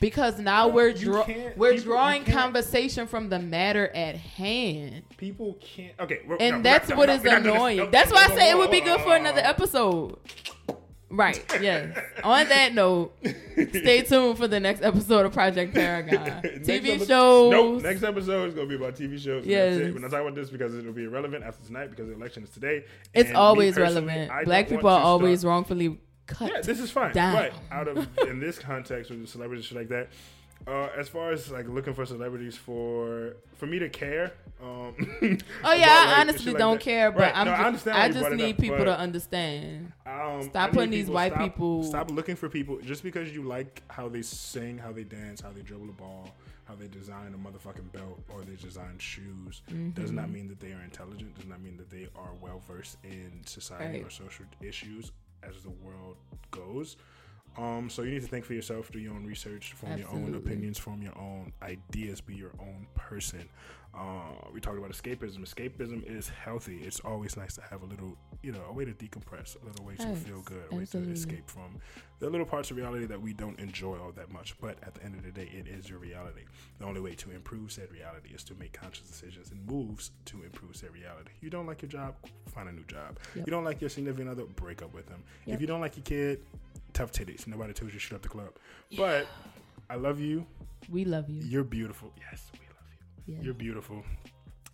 Because 0.00 0.40
now 0.40 0.66
No, 0.66 0.74
we're 0.74 0.92
draw- 0.92 1.24
we're 1.56 1.74
people- 1.74 1.92
drawing 1.92 2.24
conversation 2.24 3.06
from 3.06 3.28
the 3.28 3.38
matter 3.38 3.86
at 3.94 4.16
hand. 4.16 5.04
people 5.16 5.58
can't. 5.60 5.92
Okay, 6.00 6.20
And 6.40 6.56
no, 6.56 6.62
that's 6.62 6.88
not- 6.88 6.98
what 6.98 7.06
no, 7.06 7.14
is 7.14 7.22
this. 7.22 7.32
annoying. 7.32 7.76
No, 7.76 7.90
That's 7.90 8.10
why 8.10 8.26
I 8.28 8.34
say 8.34 8.50
it 8.50 8.58
would 8.58 8.70
be 8.72 8.80
good 8.80 9.00
for 9.02 9.10
no, 9.10 9.14
another 9.14 9.42
no. 9.42 9.48
episode. 9.48 10.16
Right. 11.12 11.44
Yes. 11.60 11.96
On 12.24 12.48
that 12.48 12.72
note, 12.74 13.14
stay 13.68 14.00
tuned 14.08 14.38
for 14.38 14.48
the 14.48 14.58
next 14.58 14.82
episode 14.82 15.26
of 15.26 15.32
Project 15.34 15.74
Paragon. 15.74 16.40
TV 16.42 16.94
epi- 16.96 17.04
shows. 17.04 17.50
Nope. 17.52 17.82
Next 17.82 18.02
episode 18.02 18.48
is 18.48 18.54
gonna 18.54 18.66
be 18.66 18.76
about 18.76 18.94
TV 18.96 19.18
shows. 19.20 19.44
Yes. 19.44 19.78
We're 19.78 19.98
not 19.98 20.10
talking 20.10 20.26
about 20.28 20.34
this 20.34 20.48
because 20.48 20.74
it'll 20.74 20.92
be 20.94 21.04
irrelevant 21.04 21.44
after 21.44 21.64
tonight 21.66 21.90
because 21.90 22.08
the 22.08 22.14
election 22.14 22.44
is 22.44 22.50
today. 22.50 22.84
It's 23.12 23.28
And 23.28 23.36
always 23.36 23.76
relevant. 23.76 24.30
I 24.30 24.44
Black 24.44 24.68
people 24.68 24.88
are 24.88 25.02
always 25.02 25.40
start- 25.40 25.50
wrongfully 25.50 26.00
cut. 26.26 26.50
Yeah, 26.50 26.60
this 26.62 26.80
is 26.80 26.90
fine. 26.90 27.12
down. 27.12 27.34
But 27.34 27.52
out 27.70 27.88
of 27.88 28.08
in 28.26 28.40
this 28.40 28.58
context 28.58 29.10
with 29.10 29.20
the 29.20 29.26
celebrities 29.26 29.64
and 29.64 29.68
shit 29.68 29.78
like 29.78 29.88
that, 29.88 30.08
uh, 30.66 30.88
as 30.96 31.08
far 31.08 31.32
as 31.32 31.50
like 31.50 31.68
looking 31.68 31.94
for 31.94 32.06
celebrities 32.06 32.56
for 32.56 33.36
for 33.56 33.66
me 33.66 33.78
to 33.78 33.88
care. 33.88 34.32
Um, 34.62 34.94
Oh 35.64 35.72
yeah, 35.74 36.14
I 36.16 36.20
honestly 36.20 36.52
don't 36.54 36.80
care, 36.80 37.10
but 37.10 37.32
I'm 37.34 37.46
no, 37.46 37.78
ju- 37.78 37.90
I, 37.90 38.04
I 38.04 38.08
just 38.12 38.30
need 38.32 38.54
up, 38.54 38.60
people 38.60 38.84
to 38.84 38.96
understand. 38.96 39.92
um, 40.06 40.42
Stop 40.44 40.70
I 40.70 40.72
putting 40.72 40.90
these 40.90 41.08
white 41.10 41.32
stop- 41.32 41.42
people- 41.42 41.82
Stop 41.82 42.10
looking 42.12 42.36
for 42.36 42.48
people 42.48 42.78
just 42.80 43.02
because 43.02 43.32
you 43.34 43.42
like 43.42 43.82
how 43.88 44.08
they 44.08 44.22
sing, 44.22 44.78
how 44.78 44.92
they 44.92 45.02
dance, 45.04 45.40
how 45.40 45.50
they 45.50 45.62
dribble 45.62 45.86
the 45.86 45.92
ball, 45.92 46.30
how 46.66 46.76
they 46.76 46.86
design 46.86 47.34
a 47.34 47.38
motherfucking 47.38 47.90
belt 47.92 48.22
or 48.32 48.42
they 48.42 48.54
design 48.54 48.96
shoes. 48.98 49.62
Does 49.94 50.12
not 50.12 50.26
Mm-hmm. 50.26 50.32
mean 50.32 50.48
that 50.48 50.60
they 50.60 50.72
are 50.72 50.82
intelligent. 50.84 51.34
Does 51.34 51.46
not 51.46 51.60
mean 51.60 51.76
that 51.78 51.90
they 51.90 52.06
are 52.14 52.30
well 52.40 52.62
versed 52.68 52.98
in 53.02 53.42
society 53.46 53.98
Right. 53.98 54.06
or 54.06 54.10
social 54.10 54.44
issues 54.60 55.10
as 55.42 55.60
the 55.64 55.70
world 55.70 56.16
goes. 56.52 56.96
Um, 57.58 57.90
so 57.90 58.02
you 58.02 58.10
need 58.12 58.22
to 58.22 58.28
think 58.28 58.44
for 58.44 58.54
yourself, 58.54 58.90
do 58.90 58.98
your 58.98 59.12
own 59.12 59.26
research, 59.26 59.74
form 59.74 59.98
your 59.98 60.08
own 60.10 60.34
opinions, 60.34 60.78
form 60.78 61.02
your 61.02 61.16
own 61.18 61.52
ideas, 61.62 62.20
be 62.20 62.34
your 62.34 62.52
own 62.58 62.86
person. 62.94 63.48
Uh, 63.94 64.48
we 64.54 64.58
talked 64.60 64.78
about 64.78 64.90
escapism. 64.90 65.40
Escapism 65.40 66.02
is 66.04 66.28
healthy. 66.28 66.78
It's 66.82 67.00
always 67.00 67.36
nice 67.36 67.54
to 67.56 67.62
have 67.62 67.82
a 67.82 67.84
little, 67.84 68.16
you 68.42 68.50
know, 68.50 68.62
a 68.70 68.72
way 68.72 68.86
to 68.86 68.92
decompress, 68.92 69.60
a 69.62 69.66
little 69.66 69.84
way 69.84 69.96
to 69.96 70.08
Yes, 70.08 70.22
feel 70.22 70.40
good, 70.40 70.64
a 70.70 70.76
way 70.76 70.86
to 70.86 70.98
escape 71.10 71.46
from 71.46 71.78
the 72.18 72.30
little 72.30 72.46
parts 72.46 72.70
of 72.70 72.78
reality 72.78 73.04
that 73.04 73.20
we 73.20 73.34
don't 73.34 73.58
enjoy 73.60 73.98
all 73.98 74.12
that 74.12 74.30
much. 74.30 74.58
But 74.60 74.78
at 74.82 74.94
the 74.94 75.04
end 75.04 75.16
of 75.16 75.24
the 75.24 75.30
day, 75.30 75.50
it 75.52 75.68
is 75.68 75.90
your 75.90 75.98
reality. 75.98 76.44
The 76.78 76.86
only 76.86 77.02
way 77.02 77.14
to 77.16 77.32
improve 77.32 77.70
said 77.70 77.92
reality 77.92 78.30
is 78.34 78.42
to 78.44 78.54
make 78.54 78.72
conscious 78.72 79.06
decisions 79.06 79.50
and 79.50 79.60
moves 79.66 80.10
to 80.24 80.42
improve 80.42 80.74
said 80.74 80.94
reality. 80.94 81.32
You 81.42 81.50
don't 81.50 81.66
like 81.66 81.82
your 81.82 81.90
job, 81.90 82.14
find 82.46 82.70
a 82.70 82.72
new 82.72 82.84
job. 82.84 83.18
Yep. 83.34 83.46
You 83.46 83.50
don't 83.50 83.64
like 83.64 83.82
your 83.82 83.90
significant 83.90 84.30
other, 84.30 84.44
break 84.44 84.80
up 84.80 84.94
with 84.94 85.06
them. 85.06 85.22
Yep. 85.44 85.54
If 85.54 85.60
you 85.60 85.66
don't 85.66 85.82
like 85.82 85.98
your 85.98 86.04
kid, 86.04 86.40
tough 86.92 87.12
titties. 87.12 87.46
Nobody 87.46 87.72
told 87.72 87.90
you 87.92 87.98
to 87.98 88.00
shut 88.00 88.16
up 88.16 88.22
the 88.22 88.28
club. 88.28 88.50
But 88.96 89.26
I 89.90 89.96
love 89.96 90.20
you. 90.20 90.46
We 90.90 91.04
love 91.04 91.28
you. 91.28 91.42
You're 91.42 91.64
beautiful. 91.64 92.12
Yes, 92.30 92.50
we 92.52 92.58
love 92.66 92.86
you. 93.26 93.34
Yeah. 93.34 93.40
You're 93.42 93.54
beautiful. 93.54 94.02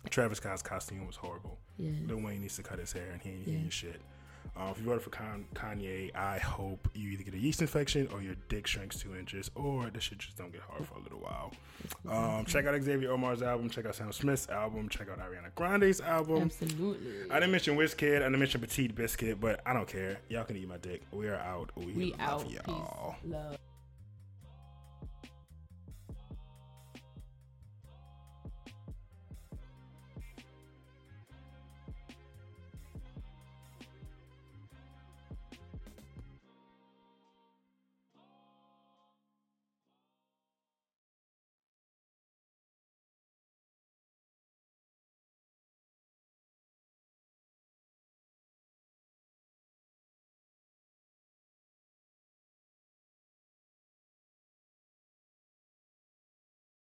Travis 0.09 0.37
Scott's 0.37 0.61
costume 0.61 1.05
was 1.05 1.15
horrible. 1.15 1.57
Yes. 1.77 1.93
Lil 2.07 2.21
Wayne 2.21 2.41
needs 2.41 2.55
to 2.55 2.63
cut 2.63 2.79
his 2.79 2.91
hair 2.93 3.09
and 3.11 3.21
he 3.21 3.29
ain't 3.29 3.47
Yeah. 3.47 3.53
hearing 3.55 3.69
shit. 3.69 4.01
Uh, 4.57 4.69
if 4.71 4.77
you 4.79 4.83
voted 4.85 5.01
for 5.01 5.09
Kanye, 5.09 6.13
I 6.15 6.37
hope 6.37 6.87
you 6.93 7.11
either 7.11 7.23
get 7.23 7.33
a 7.33 7.37
yeast 7.37 7.61
infection 7.61 8.07
or 8.13 8.21
your 8.21 8.35
dick 8.49 8.67
shrinks 8.67 8.97
two 8.99 9.15
inches, 9.15 9.49
or 9.55 9.89
the 9.89 10.01
shit 10.01 10.17
just 10.19 10.37
don't 10.37 10.51
get 10.51 10.61
hard 10.61 10.85
for 10.85 10.95
a 10.95 11.01
little 11.01 11.19
while. 11.19 11.53
Um, 12.09 12.45
check 12.45 12.65
out 12.65 12.81
Xavier 12.81 13.11
Omar's 13.11 13.41
album. 13.41 13.69
Check 13.69 13.85
out 13.85 13.95
Sam 13.95 14.11
Smith's 14.11 14.49
album. 14.49 14.89
Check 14.89 15.07
out 15.09 15.19
Ariana 15.19 15.53
Grande's 15.55 16.01
album. 16.01 16.43
Absolutely. 16.43 17.31
I 17.31 17.35
didn't 17.35 17.51
mention 17.51 17.77
Wizkid. 17.77 18.17
I 18.17 18.25
didn't 18.25 18.39
mention 18.39 18.59
Petit 18.61 18.89
Biscuit, 18.89 19.39
but 19.39 19.61
I 19.65 19.73
don't 19.73 19.87
care. 19.87 20.19
Y'all 20.29 20.43
can 20.43 20.57
eat 20.57 20.67
my 20.67 20.77
dick. 20.77 21.03
We 21.11 21.27
are 21.29 21.35
out. 21.37 21.71
We, 21.75 21.85
We 21.93 22.11
love 22.11 22.19
out. 22.19 22.49
y'all. 22.51 23.15
Peace. 23.23 23.31
Love. 23.31 23.57